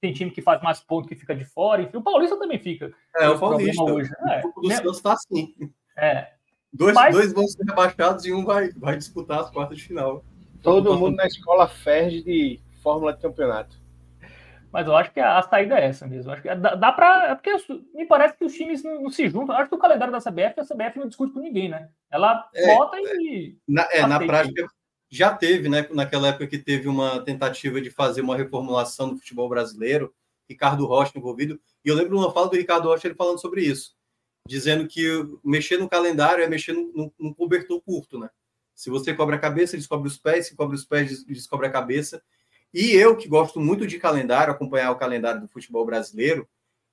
tem 0.00 0.12
time 0.12 0.30
que 0.30 0.42
faz 0.42 0.60
mais 0.62 0.80
ponto 0.80 1.08
que 1.08 1.14
fica 1.14 1.34
de 1.34 1.44
fora, 1.44 1.82
enfim, 1.82 1.96
o 1.96 2.02
Paulista 2.02 2.36
também 2.36 2.58
fica. 2.58 2.92
É, 3.16 3.28
o 3.28 3.38
Paulista. 3.38 3.82
Hoje. 3.82 4.10
É, 4.28 4.42
o 4.44 4.60
do 4.60 4.68
né? 4.68 4.76
Santos 4.76 5.00
tá 5.00 5.12
assim. 5.12 5.54
É. 5.96 6.32
Dois, 6.72 6.94
Mas... 6.94 7.14
dois 7.14 7.32
vão 7.32 7.46
ser 7.46 7.64
rebaixados 7.64 8.24
e 8.24 8.32
um 8.32 8.44
vai, 8.44 8.70
vai 8.72 8.96
disputar 8.96 9.40
as 9.40 9.50
quartas 9.50 9.78
de 9.78 9.84
final. 9.84 10.24
Todo 10.62 10.98
mundo 10.98 11.16
na 11.16 11.26
escola 11.26 11.68
ferde 11.68 12.22
de 12.22 12.60
fórmula 12.82 13.12
de 13.12 13.20
campeonato. 13.20 13.80
Mas 14.74 14.88
eu 14.88 14.96
acho 14.96 15.12
que 15.12 15.20
a, 15.20 15.38
a 15.38 15.42
saída 15.42 15.78
é 15.78 15.86
essa 15.86 16.04
mesmo. 16.04 16.32
Acho 16.32 16.42
que 16.42 16.52
dá, 16.52 16.74
dá 16.74 16.90
para. 16.90 17.28
É 17.30 17.34
porque 17.36 17.52
me 17.94 18.04
parece 18.06 18.36
que 18.36 18.44
os 18.44 18.52
times 18.52 18.82
não, 18.82 19.02
não, 19.02 19.08
se 19.08 19.28
juntam. 19.28 19.54
Acho 19.54 19.68
que 19.68 19.76
o 19.76 19.78
calendário 19.78 20.10
da 20.10 20.18
CBF, 20.18 20.58
a 20.58 20.64
CBF 20.64 20.98
não 20.98 21.06
discute 21.06 21.32
com 21.32 21.38
ninguém, 21.38 21.68
né? 21.68 21.90
Ela 22.10 22.50
é, 22.52 22.74
bota 22.74 22.96
e. 23.00 23.56
Na, 23.68 23.86
é, 23.92 24.04
na 24.04 24.18
prática, 24.18 24.66
já 25.08 25.32
teve, 25.32 25.68
né? 25.68 25.86
Naquela 25.92 26.26
época 26.26 26.48
que 26.48 26.58
teve 26.58 26.88
uma 26.88 27.24
tentativa 27.24 27.80
de 27.80 27.88
fazer 27.88 28.22
uma 28.22 28.36
reformulação 28.36 29.10
do 29.10 29.16
futebol 29.16 29.48
brasileiro, 29.48 30.12
Ricardo 30.50 30.84
Rocha 30.86 31.16
envolvido. 31.16 31.60
E 31.84 31.88
eu 31.88 31.94
lembro 31.94 32.18
uma 32.18 32.32
fala 32.32 32.50
do 32.50 32.56
Ricardo 32.56 32.88
Rocha 32.88 33.06
ele 33.06 33.14
falando 33.14 33.40
sobre 33.40 33.62
isso, 33.62 33.94
dizendo 34.44 34.88
que 34.88 35.06
mexer 35.44 35.78
no 35.78 35.88
calendário 35.88 36.42
é 36.42 36.48
mexer 36.48 36.72
num 36.72 37.32
cobertor 37.32 37.80
curto, 37.80 38.18
né? 38.18 38.28
Se 38.74 38.90
você 38.90 39.14
cobre 39.14 39.36
a 39.36 39.38
cabeça, 39.38 39.76
descobre 39.76 40.08
os 40.08 40.18
pés, 40.18 40.48
se 40.48 40.56
cobre 40.56 40.74
os 40.74 40.84
pés, 40.84 41.24
descobre 41.24 41.68
a 41.68 41.70
cabeça. 41.70 42.20
E 42.74 42.90
eu, 42.90 43.16
que 43.16 43.28
gosto 43.28 43.60
muito 43.60 43.86
de 43.86 44.00
calendário, 44.00 44.52
acompanhar 44.52 44.90
o 44.90 44.96
calendário 44.96 45.40
do 45.40 45.46
futebol 45.46 45.86
brasileiro, 45.86 46.48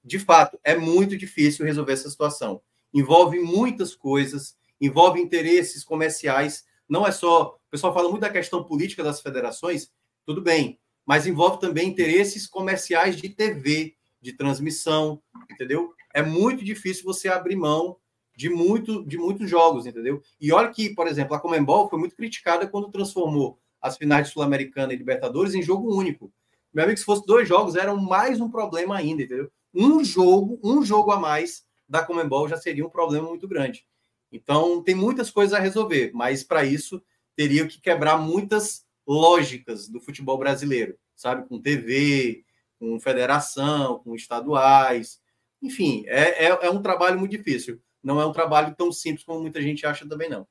de 0.06 0.20
fato, 0.20 0.60
é 0.64 0.78
muito 0.78 1.18
difícil 1.18 1.66
resolver 1.66 1.94
essa 1.94 2.08
situação. 2.08 2.62
Envolve 2.94 3.40
muitas 3.40 3.96
coisas, 3.96 4.56
envolve 4.80 5.20
interesses 5.20 5.84
comerciais. 5.84 6.66
Não 6.88 7.08
é 7.08 7.12
só. 7.12 7.58
O 7.68 7.72
pessoal 7.72 7.96
fala 7.96 8.10
muito 8.10 8.22
da 8.22 8.30
questão 8.30 8.64
política 8.64 9.04
das 9.04 9.22
federações, 9.22 9.92
tudo 10.24 10.40
bem, 10.40 10.80
mas 11.04 11.26
envolve 11.26 11.60
também 11.60 11.88
interesses 11.88 12.46
comerciais 12.46 13.16
de 13.16 13.30
TV, 13.30 13.96
de 14.22 14.34
transmissão, 14.34 15.20
entendeu? 15.50 15.96
É 16.14 16.22
muito 16.22 16.64
difícil 16.64 17.04
você 17.06 17.28
abrir 17.28 17.56
mão 17.56 17.98
de, 18.38 18.52
muito, 18.52 19.04
de 19.04 19.18
muitos 19.18 19.50
jogos, 19.50 19.88
entendeu? 19.88 20.22
E 20.40 20.52
olha 20.52 20.70
que, 20.70 20.94
por 20.94 21.08
exemplo, 21.08 21.34
a 21.34 21.40
Comembol 21.40 21.90
foi 21.90 21.98
muito 21.98 22.16
criticada 22.16 22.68
quando 22.68 22.92
transformou 22.92 23.60
as 23.82 23.98
finais 23.98 24.28
de 24.28 24.34
Sul-Americana 24.34 24.94
e 24.94 24.98
Libertadores 24.98 25.54
em 25.54 25.62
jogo 25.62 25.96
único. 25.96 26.32
Meu 26.74 26.84
amigo, 26.86 27.00
se 27.00 27.06
fosse 27.06 27.26
dois 27.26 27.48
jogos, 27.48 27.76
era 27.76 27.94
mais 27.96 28.40
um 28.40 28.50
problema 28.50 28.96
ainda, 28.96 29.24
entendeu? 29.24 29.52
Um 29.74 30.04
jogo, 30.04 30.60
um 30.64 30.84
jogo 30.84 31.12
a 31.12 31.20
mais 31.20 31.66
da 31.88 32.04
Comembol 32.04 32.48
já 32.48 32.58
seria 32.58 32.86
um 32.86 32.90
problema 32.90 33.28
muito 33.28 33.48
grande. 33.48 33.86
Então, 34.32 34.82
tem 34.82 34.96
muitas 34.96 35.30
coisas 35.30 35.54
a 35.54 35.60
resolver, 35.60 36.12
mas 36.14 36.44
para 36.44 36.64
isso 36.64 37.02
teria 37.36 37.68
que 37.68 37.82
quebrar 37.82 38.18
muitas 38.18 38.86
lógicas 39.06 39.90
do 39.90 40.00
futebol 40.00 40.38
brasileiro, 40.38 40.98
sabe? 41.16 41.48
Com 41.48 41.62
TV, 41.62 42.46
com 42.80 43.00
federação, 43.00 44.00
com 44.00 44.16
estaduais. 44.16 45.20
Enfim, 45.62 46.06
é, 46.08 46.46
é, 46.46 46.48
é 46.48 46.70
um 46.70 46.82
trabalho 46.82 47.20
muito 47.20 47.32
difícil. 47.32 47.82
Não 48.02 48.20
é 48.22 48.26
um 48.26 48.32
trabalho 48.32 48.74
tão 48.76 48.92
simples 48.92 49.26
como 49.26 49.42
muita 49.42 49.62
gente 49.62 49.86
acha 49.86 50.08
também, 50.08 50.30
não. 50.30 50.48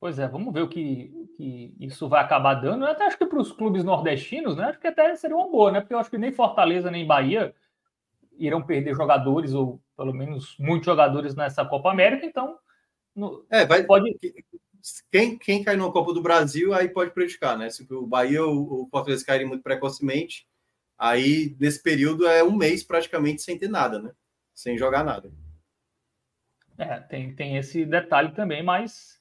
Pois 0.00 0.18
é, 0.18 0.28
vamos 0.28 0.54
ver 0.54 0.62
o 0.62 0.68
que, 0.68 1.28
que 1.36 1.74
isso 1.80 2.08
vai 2.08 2.22
acabar 2.22 2.54
dando. 2.54 2.84
Eu 2.84 2.92
até 2.92 3.04
acho 3.04 3.18
que 3.18 3.26
para 3.26 3.40
os 3.40 3.50
clubes 3.50 3.82
nordestinos, 3.82 4.56
né? 4.56 4.64
Acho 4.64 4.78
que 4.78 4.86
até 4.86 5.14
seria 5.16 5.36
uma 5.36 5.50
boa, 5.50 5.72
né? 5.72 5.80
Porque 5.80 5.92
eu 5.92 5.98
acho 5.98 6.10
que 6.10 6.18
nem 6.18 6.32
Fortaleza 6.32 6.90
nem 6.90 7.06
Bahia 7.06 7.52
irão 8.38 8.62
perder 8.62 8.94
jogadores, 8.94 9.52
ou 9.52 9.82
pelo 9.96 10.14
menos 10.14 10.56
muitos 10.58 10.86
jogadores 10.86 11.34
nessa 11.34 11.64
Copa 11.64 11.90
América, 11.90 12.24
então. 12.24 12.56
No, 13.14 13.44
é, 13.50 13.66
vai, 13.66 13.82
pode. 13.82 14.16
Quem, 15.10 15.36
quem 15.36 15.64
cai 15.64 15.76
na 15.76 15.90
Copa 15.90 16.14
do 16.14 16.22
Brasil 16.22 16.72
aí 16.72 16.88
pode 16.88 17.10
prejudicar, 17.10 17.58
né? 17.58 17.68
Se 17.68 17.84
o 17.92 18.06
Bahia 18.06 18.44
ou 18.44 18.84
o 18.84 18.88
Fortaleza 18.88 19.26
caírem 19.26 19.48
muito 19.48 19.64
precocemente, 19.64 20.46
aí 20.96 21.56
nesse 21.58 21.82
período 21.82 22.24
é 22.28 22.44
um 22.44 22.56
mês 22.56 22.84
praticamente 22.84 23.42
sem 23.42 23.58
ter 23.58 23.68
nada, 23.68 24.00
né? 24.00 24.12
Sem 24.54 24.78
jogar 24.78 25.02
nada. 25.02 25.32
É, 26.78 27.00
tem, 27.00 27.34
tem 27.34 27.56
esse 27.56 27.84
detalhe 27.84 28.30
também, 28.30 28.62
mas 28.62 29.17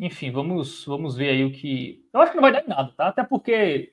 enfim, 0.00 0.30
vamos, 0.30 0.86
vamos 0.86 1.14
ver 1.14 1.28
aí 1.28 1.44
o 1.44 1.52
que. 1.52 2.02
Eu 2.10 2.20
acho 2.20 2.32
que 2.32 2.36
não 2.36 2.42
vai 2.42 2.52
dar 2.52 2.64
em 2.64 2.68
nada, 2.68 2.90
tá? 2.96 3.08
Até 3.08 3.22
porque 3.22 3.92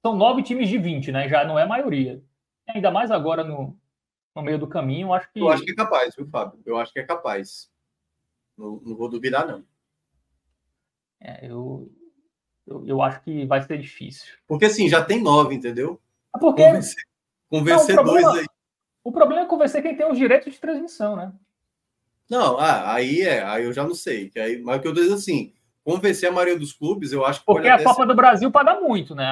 são 0.00 0.16
nove 0.16 0.42
times 0.42 0.66
de 0.66 0.78
20, 0.78 1.12
né? 1.12 1.28
Já 1.28 1.44
não 1.44 1.58
é 1.58 1.64
a 1.64 1.66
maioria. 1.66 2.24
Ainda 2.66 2.90
mais 2.90 3.10
agora 3.10 3.44
no, 3.44 3.78
no 4.34 4.42
meio 4.42 4.58
do 4.58 4.66
caminho, 4.66 5.08
eu 5.08 5.12
acho 5.12 5.30
que. 5.30 5.40
Eu 5.40 5.50
acho 5.50 5.62
que 5.62 5.72
é 5.72 5.74
capaz, 5.74 6.16
viu, 6.16 6.26
Fábio? 6.26 6.58
Eu 6.64 6.78
acho 6.78 6.90
que 6.90 7.00
é 7.00 7.04
capaz. 7.04 7.70
Não, 8.56 8.80
não 8.82 8.96
vou 8.96 9.10
duvidar, 9.10 9.46
não. 9.46 9.62
É, 11.20 11.46
eu, 11.46 11.92
eu, 12.66 12.86
eu, 12.86 13.02
acho 13.02 13.20
que 13.22 13.44
vai 13.44 13.60
ser 13.60 13.78
difícil. 13.78 14.32
Porque 14.46 14.64
assim, 14.64 14.88
já 14.88 15.04
tem 15.04 15.22
nove, 15.22 15.54
entendeu? 15.54 16.00
É 16.34 16.38
porque... 16.38 16.64
Convencer, 16.64 17.02
convencer 17.50 17.94
não, 17.94 18.04
problema, 18.04 18.32
dois 18.32 18.40
aí. 18.40 18.46
O 19.04 19.12
problema 19.12 19.42
é 19.42 19.46
convencer 19.46 19.82
quem 19.82 19.94
tem 19.94 20.10
os 20.10 20.16
direitos 20.16 20.52
de 20.52 20.58
transmissão, 20.58 21.14
né? 21.14 21.32
Não, 22.32 22.58
ah, 22.58 22.94
aí 22.94 23.20
é, 23.20 23.42
aí 23.42 23.64
eu 23.64 23.74
já 23.74 23.84
não 23.84 23.94
sei. 23.94 24.30
Que 24.30 24.40
aí, 24.40 24.58
mas 24.58 24.78
o 24.78 24.80
que 24.80 24.88
eu 24.88 24.94
tô 24.94 25.00
dizendo 25.00 25.16
assim, 25.16 25.52
convencer 25.84 26.30
a 26.30 26.32
maioria 26.32 26.58
dos 26.58 26.72
clubes, 26.72 27.12
eu 27.12 27.26
acho 27.26 27.40
que. 27.40 27.44
Porque 27.44 27.68
a 27.68 27.76
Copa 27.82 28.00
ser... 28.00 28.06
do 28.06 28.14
Brasil 28.14 28.50
paga 28.50 28.80
muito, 28.80 29.14
né? 29.14 29.26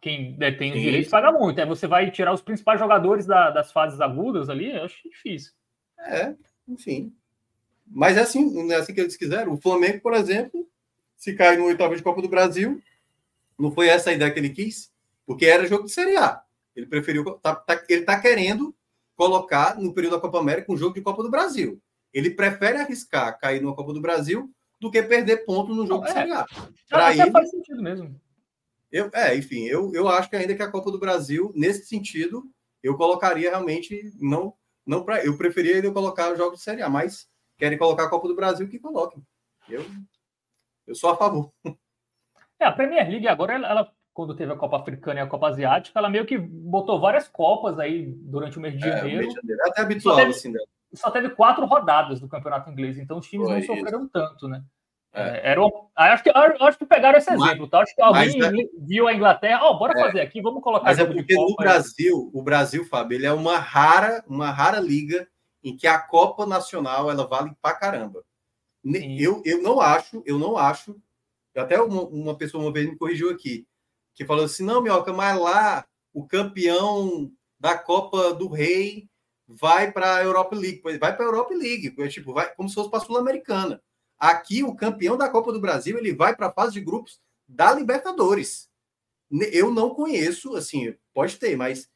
Quem 0.00 0.32
detém 0.38 0.72
os 0.72 0.80
direitos 0.80 1.10
paga 1.10 1.30
muito. 1.30 1.60
Aí 1.60 1.66
você 1.66 1.86
vai 1.86 2.10
tirar 2.10 2.32
os 2.32 2.40
principais 2.40 2.80
jogadores 2.80 3.26
da, 3.26 3.50
das 3.50 3.70
fases 3.70 4.00
agudas 4.00 4.48
ali, 4.48 4.74
eu 4.74 4.84
acho 4.84 4.96
difícil. 5.06 5.52
É, 5.98 6.34
enfim. 6.66 7.12
Mas 7.86 8.16
é 8.16 8.22
assim, 8.22 8.72
é 8.72 8.76
assim 8.76 8.94
que 8.94 9.02
eles 9.02 9.18
quiseram. 9.18 9.52
O 9.52 9.60
Flamengo, 9.60 10.00
por 10.00 10.14
exemplo, 10.14 10.66
se 11.14 11.34
cai 11.34 11.58
no 11.58 11.66
oitavo 11.66 11.94
de 11.94 12.02
Copa 12.02 12.22
do 12.22 12.28
Brasil, 12.28 12.80
não 13.58 13.70
foi 13.70 13.88
essa 13.88 14.08
a 14.08 14.12
ideia 14.14 14.30
que 14.30 14.38
ele 14.38 14.48
quis, 14.48 14.90
porque 15.26 15.44
era 15.44 15.68
jogo 15.68 15.84
de 15.84 15.92
Série 15.92 16.16
A. 16.16 16.40
Ele 16.74 16.86
preferiu. 16.86 17.22
Tá, 17.42 17.54
tá, 17.54 17.84
ele 17.86 18.04
tá 18.04 18.18
querendo 18.18 18.74
colocar 19.14 19.76
no 19.76 19.92
período 19.92 20.14
da 20.14 20.20
Copa 20.22 20.38
América 20.38 20.72
um 20.72 20.76
jogo 20.78 20.94
de 20.94 21.02
Copa 21.02 21.22
do 21.22 21.30
Brasil. 21.30 21.78
Ele 22.16 22.30
prefere 22.30 22.78
arriscar 22.78 23.38
cair 23.38 23.60
numa 23.60 23.76
Copa 23.76 23.92
do 23.92 24.00
Brasil 24.00 24.50
do 24.80 24.90
que 24.90 25.02
perder 25.02 25.44
ponto 25.44 25.74
no 25.74 25.86
jogo 25.86 26.04
é. 26.04 26.06
de 26.06 26.12
Série 26.14 26.32
A. 26.32 26.46
Para 26.88 27.12
ele 27.12 27.30
faz 27.30 27.50
sentido 27.50 27.82
mesmo. 27.82 28.18
Eu, 28.90 29.10
é, 29.12 29.36
enfim, 29.36 29.64
eu, 29.64 29.92
eu 29.94 30.08
acho 30.08 30.30
que 30.30 30.36
ainda 30.36 30.54
que 30.54 30.62
a 30.62 30.70
Copa 30.70 30.90
do 30.90 30.98
Brasil, 30.98 31.52
nesse 31.54 31.84
sentido, 31.84 32.44
eu 32.82 32.96
colocaria 32.96 33.50
realmente 33.50 34.14
não 34.18 34.54
não 34.86 35.04
para 35.04 35.22
eu 35.26 35.36
preferia 35.36 35.76
ele 35.76 35.90
colocar 35.90 36.32
o 36.32 36.36
jogo 36.36 36.56
de 36.56 36.62
Série 36.62 36.80
A, 36.80 36.88
mas 36.88 37.28
querem 37.58 37.76
colocar 37.76 38.04
a 38.04 38.08
Copa 38.08 38.28
do 38.28 38.34
Brasil 38.34 38.66
que 38.66 38.78
coloquem. 38.78 39.22
Eu 39.68 39.84
eu 40.86 40.94
sou 40.94 41.10
a 41.10 41.16
favor. 41.16 41.52
É, 42.58 42.64
a 42.64 42.72
Premier 42.72 43.10
League 43.10 43.28
agora 43.28 43.52
ela, 43.52 43.68
ela 43.68 43.92
quando 44.14 44.34
teve 44.34 44.50
a 44.50 44.56
Copa 44.56 44.78
Africana 44.78 45.20
e 45.20 45.22
a 45.22 45.26
Copa 45.26 45.48
Asiática, 45.48 45.98
ela 45.98 46.08
meio 46.08 46.24
que 46.24 46.38
botou 46.38 46.98
várias 46.98 47.28
copas 47.28 47.78
aí 47.78 48.06
durante 48.06 48.56
o 48.56 48.60
mês 48.62 48.78
de 48.78 48.88
é, 48.88 48.90
janeiro. 48.90 49.28
É, 49.28 49.68
até 49.68 49.82
habitual 49.82 50.18
assim, 50.18 50.50
né? 50.50 50.60
Só 50.96 51.10
teve 51.10 51.30
quatro 51.30 51.64
rodadas 51.66 52.20
do 52.20 52.28
campeonato 52.28 52.70
inglês, 52.70 52.98
então 52.98 53.18
os 53.18 53.26
times 53.28 53.46
Foi 53.46 53.56
não 53.56 53.66
sofreram 53.66 54.02
isso. 54.02 54.10
tanto, 54.12 54.48
né? 54.48 54.62
É. 55.12 55.22
é 55.22 55.50
era, 55.52 55.60
acho, 55.96 56.22
que, 56.22 56.30
acho 56.30 56.78
que 56.78 56.86
pegaram 56.86 57.18
esse 57.18 57.32
exemplo, 57.32 57.68
tá? 57.68 57.80
Acho 57.80 57.94
que 57.94 58.02
alguém 58.02 58.38
mas, 58.38 58.54
é- 58.54 58.68
viu 58.78 59.08
a 59.08 59.14
Inglaterra, 59.14 59.60
ó, 59.62 59.70
oh, 59.70 59.78
bora 59.78 59.98
é. 59.98 60.04
fazer 60.04 60.20
aqui, 60.20 60.42
vamos 60.42 60.62
colocar. 60.62 60.84
Mas 60.84 60.98
é 60.98 61.04
porque 61.04 61.34
no 61.34 61.56
Brasil, 61.56 62.30
o 62.32 62.42
Brasil, 62.42 62.84
Fábio, 62.84 63.16
ele 63.16 63.26
é 63.26 63.32
uma 63.32 63.58
rara, 63.58 64.22
uma 64.26 64.50
rara 64.50 64.78
liga 64.78 65.26
em 65.64 65.76
que 65.76 65.86
a 65.86 65.98
Copa 65.98 66.46
Nacional 66.46 67.10
ela 67.10 67.26
vale 67.26 67.52
pra 67.60 67.74
caramba. 67.74 68.22
Eu, 69.18 69.42
eu 69.44 69.60
não 69.62 69.80
acho, 69.80 70.22
eu 70.24 70.38
não 70.38 70.56
acho. 70.56 70.96
Até 71.56 71.80
uma, 71.80 72.02
uma 72.02 72.36
pessoa 72.36 72.62
uma 72.62 72.72
vez 72.72 72.88
me 72.88 72.96
corrigiu 72.96 73.30
aqui, 73.30 73.66
que 74.14 74.24
falou 74.24 74.44
assim: 74.44 74.64
não, 74.64 74.80
Mioca, 74.80 75.12
mas 75.12 75.38
lá 75.38 75.84
o 76.12 76.26
campeão 76.26 77.32
da 77.58 77.76
Copa 77.76 78.32
do 78.32 78.48
Rei 78.48 79.08
vai 79.46 79.92
para 79.92 80.16
a 80.16 80.22
Europa 80.22 80.56
League, 80.56 80.80
vai 80.82 81.14
para 81.14 81.24
a 81.24 81.28
Europa 81.28 81.54
League, 81.54 81.94
tipo, 82.08 82.32
vai 82.32 82.52
como 82.54 82.68
se 82.68 82.74
fosse 82.74 82.90
para 82.90 82.98
a 82.98 83.04
Sul-Americana. 83.04 83.82
Aqui 84.18 84.62
o 84.62 84.74
campeão 84.74 85.16
da 85.16 85.28
Copa 85.28 85.52
do 85.52 85.60
Brasil, 85.60 85.98
ele 85.98 86.14
vai 86.14 86.34
para 86.34 86.48
a 86.48 86.52
fase 86.52 86.72
de 86.72 86.80
grupos 86.80 87.20
da 87.46 87.72
Libertadores. 87.72 88.68
Eu 89.52 89.70
não 89.70 89.90
conheço, 89.90 90.56
assim, 90.56 90.94
pode 91.12 91.36
ter, 91.36 91.56
mas 91.56 91.90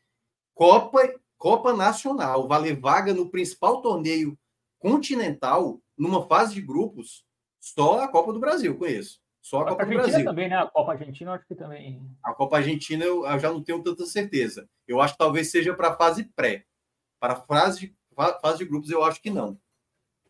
Copa 0.55 1.15
Copa 1.39 1.73
Nacional, 1.73 2.47
vale 2.47 2.75
vaga 2.75 3.15
no 3.15 3.31
principal 3.31 3.81
torneio 3.81 4.39
continental 4.79 5.81
numa 5.97 6.27
fase 6.27 6.55
de 6.55 6.61
grupos, 6.61 7.25
só 7.59 8.01
a 8.01 8.09
Copa 8.09 8.33
do 8.33 8.39
Brasil 8.39 8.77
conheço. 8.77 9.21
Só 9.41 9.61
a, 9.61 9.63
a 9.63 9.65
Copa 9.71 9.83
Argentina 9.83 10.03
do 10.03 10.11
Brasil. 10.11 10.25
também, 10.27 10.49
né? 10.51 10.57
A 10.57 10.67
Copa 10.67 10.93
Argentina, 10.93 11.31
eu 11.31 11.35
acho 11.35 11.47
que 11.47 11.55
também. 11.55 12.03
A 12.23 12.35
Copa 12.35 12.57
Argentina 12.59 13.05
eu, 13.05 13.27
eu 13.27 13.39
já 13.39 13.51
não 13.51 13.63
tenho 13.63 13.83
tanta 13.83 14.05
certeza. 14.05 14.69
Eu 14.87 15.01
acho 15.01 15.15
que 15.15 15.19
talvez 15.19 15.51
seja 15.51 15.73
para 15.73 15.89
a 15.89 15.97
fase 15.97 16.25
pré. 16.25 16.67
Para 17.21 17.37
fase 17.37 17.81
de, 17.81 17.97
fase 18.41 18.59
de 18.59 18.65
grupos, 18.65 18.91
eu 18.91 19.05
acho 19.05 19.21
que 19.21 19.31
não. 19.31 19.61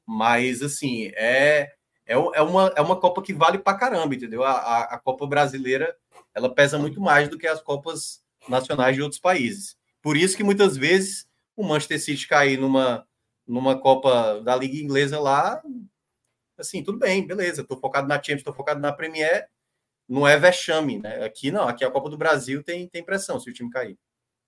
Mas, 0.04 0.60
assim, 0.60 1.12
é, 1.14 1.72
é, 2.04 2.14
é, 2.14 2.42
uma, 2.42 2.72
é 2.76 2.80
uma 2.80 2.98
Copa 2.98 3.22
que 3.22 3.32
vale 3.32 3.58
para 3.58 3.78
caramba, 3.78 4.14
entendeu? 4.14 4.42
A, 4.42 4.50
a, 4.50 4.82
a, 4.94 4.98
Copa 4.98 5.26
brasileira, 5.26 5.96
ela 6.34 6.52
pesa 6.52 6.78
muito 6.78 7.00
mais 7.00 7.28
do 7.28 7.38
que 7.38 7.46
as 7.46 7.62
Copas 7.62 8.22
nacionais 8.48 8.96
de 8.96 9.02
outros 9.02 9.20
países. 9.20 9.76
Por 10.02 10.16
isso 10.16 10.36
que, 10.36 10.42
muitas 10.42 10.76
vezes, 10.76 11.28
o 11.56 11.62
Manchester 11.62 12.00
City 12.00 12.26
cair 12.26 12.58
numa, 12.58 13.06
numa 13.46 13.78
Copa 13.78 14.40
da 14.40 14.56
Liga 14.56 14.76
Inglesa 14.76 15.20
lá, 15.20 15.62
assim, 16.58 16.82
tudo 16.82 16.98
bem, 16.98 17.26
beleza, 17.26 17.62
estou 17.62 17.78
focado 17.78 18.08
na 18.08 18.16
Champions, 18.16 18.40
estou 18.40 18.54
focado 18.54 18.80
na 18.80 18.92
Premier, 18.92 19.48
não 20.08 20.26
é 20.26 20.36
vexame, 20.36 20.98
né? 20.98 21.24
Aqui 21.24 21.52
não, 21.52 21.68
aqui 21.68 21.84
a 21.84 21.90
Copa 21.90 22.10
do 22.10 22.18
Brasil 22.18 22.62
tem, 22.64 22.88
tem 22.88 23.04
pressão 23.04 23.38
se 23.38 23.48
o 23.48 23.52
time 23.52 23.70
cair. 23.70 23.96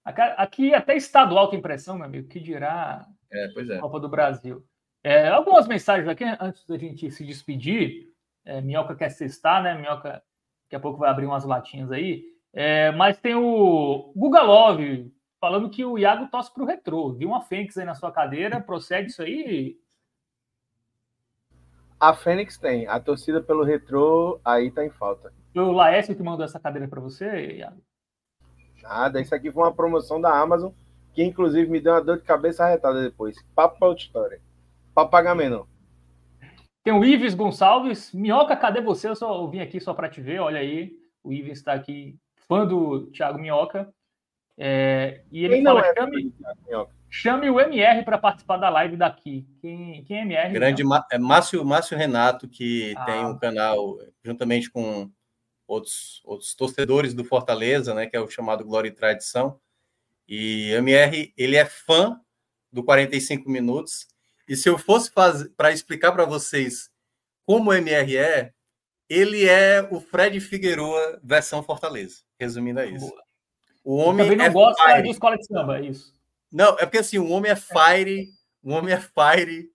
Aqui 0.05 0.75
até 0.75 0.97
estadual 0.97 1.49
tem 1.49 1.61
pressão, 1.61 1.97
meu 1.97 2.07
amigo, 2.07 2.29
que 2.29 2.41
dirá 2.41 3.07
é, 3.33 3.49
pois 3.49 3.69
é. 3.71 3.79
Copa 3.79 3.99
do 3.99 4.09
Brasil. 4.09 4.65
É, 5.03 5.29
algumas 5.29 5.67
mensagens 5.67 6.09
aqui, 6.09 6.25
antes 6.41 6.67
da 6.67 6.77
gente 6.77 7.11
se 7.11 7.25
despedir. 7.25 8.13
É, 8.45 8.61
Minhoca 8.61 8.95
quer 8.95 9.11
cestar, 9.11 9.63
né? 9.63 9.75
Minhoca 9.75 10.23
daqui 10.65 10.77
a 10.77 10.81
pouco 10.81 10.99
vai 10.99 11.11
abrir 11.11 11.27
umas 11.27 11.45
latinhas 11.45 11.91
aí. 11.91 12.25
É, 12.53 12.91
mas 12.93 13.19
tem 13.19 13.35
o 13.35 14.13
Guga 14.15 14.43
Love 14.43 15.13
falando 15.41 15.71
que 15.71 15.85
o 15.85 15.99
Iago 15.99 16.29
tosse 16.29 16.53
para 16.53 16.63
o 16.63 16.67
retrô. 16.67 17.13
Viu 17.13 17.29
uma 17.29 17.41
Fênix 17.41 17.77
aí 17.77 17.85
na 17.85 17.95
sua 17.95 18.13
cadeira? 18.13 18.61
Procede 18.61 19.11
isso 19.11 19.23
aí? 19.23 19.77
A 21.99 22.15
Fênix 22.15 22.59
tem. 22.59 22.87
A 22.87 23.01
torcida 23.01 23.41
pelo 23.41 23.65
retrô 23.65 24.41
aí 24.45 24.71
tá 24.71 24.85
em 24.85 24.91
falta. 24.91 25.33
Foi 25.55 25.63
o 25.63 25.73
Laércio 25.73 26.17
que 26.17 26.23
mandou 26.23 26.45
essa 26.45 26.61
cadeira 26.61 26.89
para 26.89 27.01
você, 27.01 27.57
Iago? 27.57 27.81
Nada, 28.83 29.21
isso 29.21 29.35
aqui 29.35 29.51
foi 29.51 29.63
uma 29.63 29.75
promoção 29.75 30.21
da 30.21 30.37
Amazon, 30.37 30.73
que 31.15 31.23
inclusive 31.23 31.71
me 31.71 31.81
deu 31.81 31.93
uma 31.93 32.03
dor 32.03 32.19
de 32.19 32.25
cabeça 32.25 32.65
arretada 32.65 33.03
depois. 33.03 33.37
Papo 33.55 33.79
pra 33.79 33.89
outra 33.89 34.05
história. 34.05 34.41
Papo 34.95 35.11
pagamento. 35.11 35.67
Tem 36.83 36.93
o 36.93 37.05
Ives 37.05 37.35
Gonçalves. 37.35 38.13
Minhoca, 38.13 38.57
cadê 38.57 38.81
você? 38.81 39.09
Eu 39.09 39.17
só 39.17 39.47
vim 39.47 39.61
aqui 39.61 39.81
só 39.81 39.95
para 39.95 40.09
te 40.09 40.21
ver. 40.21 40.41
Olha 40.41 40.59
aí. 40.59 40.93
O 41.23 41.33
Ives 41.33 41.59
está 41.59 41.73
aqui, 41.73 42.19
fã 42.49 42.67
do 42.67 43.07
Thiago 43.13 43.39
Minhoca. 43.39 43.93
É, 44.59 45.23
e 45.31 45.45
ele 45.45 45.57
Quem 45.57 45.65
fala: 45.65 45.81
é 45.81 45.95
chame, 45.95 46.33
chame, 47.09 47.51
o 47.51 47.61
MR 47.61 48.05
para 48.05 48.19
participar 48.19 48.57
da 48.57 48.69
live 48.69 48.97
daqui. 48.97 49.47
Quem, 49.61 50.03
quem 50.05 50.19
é 50.19 50.23
MR? 50.23 50.53
Grande 50.53 50.83
é 51.13 51.19
Márcio, 51.19 51.65
Márcio 51.65 51.97
Renato, 51.97 52.49
que 52.49 52.93
ah. 52.97 53.05
tem 53.05 53.25
um 53.25 53.39
canal 53.39 53.99
juntamente 54.23 54.71
com 54.71 55.09
outros, 55.73 56.21
outros 56.25 56.55
torcedores 56.55 57.15
do 57.15 57.25
Fortaleza, 57.25 57.95
né, 57.95 58.07
que 58.07 58.17
é 58.17 58.21
o 58.21 58.29
chamado 58.29 58.65
Glória 58.65 58.89
e 58.89 58.93
Tradição. 58.93 59.59
E 60.29 60.71
MR, 60.73 61.33
ele 61.37 61.57
é 61.57 61.65
fã 61.65 62.21
do 62.71 62.85
45 62.85 63.51
minutos. 63.51 64.07
E 64.49 64.57
se 64.57 64.69
eu 64.69 64.79
fosse 64.79 65.11
para 65.57 65.73
explicar 65.73 66.13
para 66.13 66.25
vocês 66.25 66.91
como 67.45 67.71
o 67.71 67.75
MR 67.75 68.17
é, 68.17 68.53
ele 69.09 69.49
é 69.49 69.87
o 69.91 70.01
Fred 70.01 70.39
Figueroa 70.41 71.21
versão 71.23 71.63
Fortaleza. 71.63 72.19
Resumindo 72.39 72.81
é 72.81 72.89
isso. 72.89 73.13
O 73.85 73.97
homem 73.97 74.25
também 74.25 74.39
não 74.39 74.45
é 74.45 74.51
gosta 74.51 74.83
fire. 74.83 75.03
de 75.03 75.11
escola 75.11 75.37
de 75.37 75.47
samba, 75.47 75.79
é 75.79 75.83
isso. 75.83 76.15
Não, 76.53 76.79
é 76.79 76.87
porque 76.87 76.99
assim, 76.99 77.19
o 77.19 77.31
homem 77.31 77.51
é 77.51 77.57
fire, 77.57 78.29
o 78.63 78.73
homem 78.73 78.95
é 78.95 79.01
fire 79.01 79.71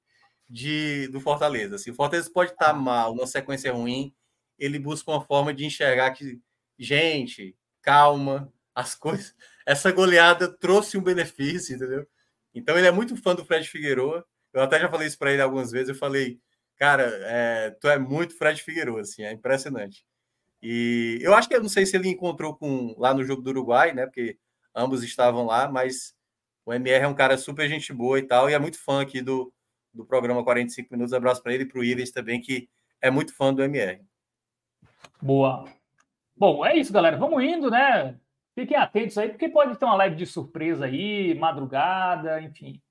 de, 0.49 1.07
do 1.09 1.19
Fortaleza. 1.19 1.75
Assim, 1.75 1.91
o 1.91 1.95
Fortaleza 1.95 2.29
pode 2.31 2.51
estar 2.51 2.67
tá 2.67 2.73
mal, 2.73 3.13
numa 3.13 3.27
sequência 3.27 3.73
ruim, 3.73 4.13
ele 4.57 4.79
busca 4.79 5.11
uma 5.11 5.21
forma 5.21 5.53
de 5.53 5.65
enxergar 5.65 6.11
que, 6.11 6.39
gente, 6.77 7.55
calma, 7.81 8.51
as 8.73 8.95
coisas. 8.95 9.35
Essa 9.65 9.91
goleada 9.91 10.47
trouxe 10.47 10.97
um 10.97 11.03
benefício, 11.03 11.75
entendeu? 11.75 12.07
Então 12.53 12.77
ele 12.77 12.88
é 12.88 12.91
muito 12.91 13.15
fã 13.17 13.35
do 13.35 13.45
Fred 13.45 13.67
Figueroa. 13.67 14.25
Eu 14.53 14.61
até 14.61 14.79
já 14.79 14.89
falei 14.89 15.07
isso 15.07 15.17
para 15.17 15.31
ele 15.34 15.41
algumas 15.41 15.71
vezes. 15.71 15.89
Eu 15.89 15.95
falei, 15.95 16.39
cara, 16.77 17.03
é, 17.23 17.71
tu 17.79 17.88
é 17.88 17.99
muito 17.99 18.38
Fred 18.38 18.61
Figueroa, 18.63 19.01
assim, 19.01 19.23
é 19.23 19.31
impressionante. 19.31 20.05
E 20.61 21.19
eu 21.21 21.34
acho 21.34 21.47
que 21.47 21.55
eu 21.55 21.61
não 21.61 21.69
sei 21.69 21.85
se 21.85 21.95
ele 21.95 22.09
encontrou 22.09 22.55
com 22.55 22.95
lá 22.97 23.13
no 23.13 23.23
jogo 23.23 23.41
do 23.41 23.49
Uruguai, 23.49 23.93
né? 23.93 24.05
Porque 24.05 24.38
ambos 24.75 25.03
estavam 25.03 25.45
lá, 25.45 25.69
mas 25.69 26.15
o 26.65 26.73
MR 26.73 27.05
é 27.05 27.07
um 27.07 27.15
cara 27.15 27.38
super 27.38 27.69
gente 27.69 27.93
boa 27.93 28.19
e 28.19 28.23
tal, 28.23 28.49
e 28.49 28.53
é 28.53 28.59
muito 28.59 28.77
fã 28.84 29.01
aqui 29.01 29.21
do, 29.21 29.53
do 29.93 30.05
programa 30.05 30.43
45 30.43 30.89
Minutos. 30.91 31.13
Abraço 31.13 31.41
para 31.43 31.53
ele 31.53 31.63
e 31.63 31.67
para 31.67 31.79
o 31.79 31.84
Ives 31.84 32.11
também, 32.11 32.41
que 32.41 32.69
é 33.01 33.09
muito 33.11 33.35
fã 33.35 33.53
do 33.53 33.63
MR. 33.63 34.01
Boa. 35.21 35.65
Bom, 36.35 36.65
é 36.65 36.77
isso, 36.77 36.93
galera. 36.93 37.17
Vamos 37.17 37.43
indo, 37.43 37.69
né? 37.71 38.17
Fiquem 38.55 38.77
atentos 38.77 39.17
aí, 39.17 39.29
porque 39.29 39.49
pode 39.49 39.77
ter 39.77 39.85
uma 39.85 39.95
live 39.95 40.15
de 40.15 40.25
surpresa 40.25 40.85
aí, 40.85 41.35
madrugada, 41.35 42.41
enfim. 42.41 42.81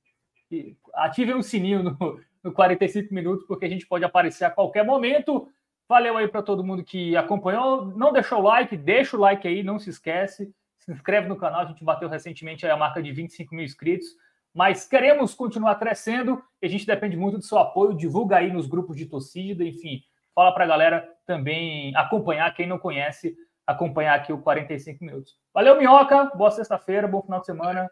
Ativem 0.95 1.35
o 1.35 1.43
sininho 1.43 1.83
no, 1.83 2.21
no 2.43 2.53
45 2.53 3.13
minutos, 3.13 3.45
porque 3.47 3.65
a 3.67 3.69
gente 3.69 3.87
pode 3.87 4.05
aparecer 4.05 4.45
a 4.45 4.51
qualquer 4.51 4.85
momento. 4.85 5.49
Valeu 5.89 6.17
aí 6.17 6.29
para 6.29 6.43
todo 6.43 6.65
mundo 6.65 6.85
que 6.85 7.17
acompanhou. 7.17 7.87
Não 7.87 8.13
deixou 8.13 8.39
o 8.39 8.43
like, 8.43 8.77
deixa 8.77 9.17
o 9.17 9.21
like 9.21 9.47
aí, 9.47 9.63
não 9.63 9.79
se 9.79 9.91
esquece. 9.91 10.53
Se 10.79 10.93
inscreve 10.93 11.29
no 11.29 11.37
canal, 11.37 11.61
a 11.61 11.65
gente 11.65 11.85
bateu 11.85 12.09
recentemente 12.09 12.67
a 12.67 12.77
marca 12.77 13.03
de 13.03 13.13
25 13.13 13.55
mil 13.55 13.65
inscritos. 13.65 14.09
Mas 14.55 14.87
queremos 14.87 15.35
continuar 15.35 15.75
crescendo 15.77 16.43
e 16.63 16.67
a 16.67 16.69
gente 16.69 16.87
depende 16.87 17.17
muito 17.17 17.39
do 17.39 17.45
seu 17.45 17.59
apoio. 17.59 17.97
Divulga 17.97 18.37
aí 18.37 18.53
nos 18.53 18.67
grupos 18.67 18.97
de 18.97 19.07
torcida, 19.07 19.65
enfim. 19.65 20.01
Fala 20.37 20.53
para 20.53 20.65
a 20.65 20.69
galera 20.69 21.09
também 21.25 21.97
acompanhar, 21.97 22.55
quem 22.55 22.67
não 22.67 22.79
conhece, 22.79 23.35
acompanhar 23.67 24.15
aqui 24.15 24.35
o 24.35 24.43
45 24.43 25.03
minutos. 25.03 25.33
Valeu, 25.55 25.79
Minhoca. 25.79 26.27
Boa 26.35 26.51
sexta-feira, 26.51 27.09
bom 27.09 27.23
final 27.23 27.41
de 27.41 27.47
semana. 27.47 27.91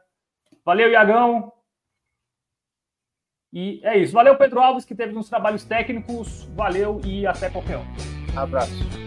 Valeu, 0.62 0.90
Iagão. 0.90 1.50
E 3.50 3.80
é 3.82 3.96
isso. 3.96 4.12
Valeu, 4.12 4.36
Pedro 4.36 4.60
Alves, 4.60 4.84
que 4.84 4.94
teve 4.94 5.16
uns 5.16 5.30
trabalhos 5.30 5.64
técnicos. 5.64 6.44
Valeu 6.54 7.00
e 7.02 7.26
até 7.26 7.48
qualquer 7.48 7.78
um. 7.78 8.38
Abraço. 8.38 9.03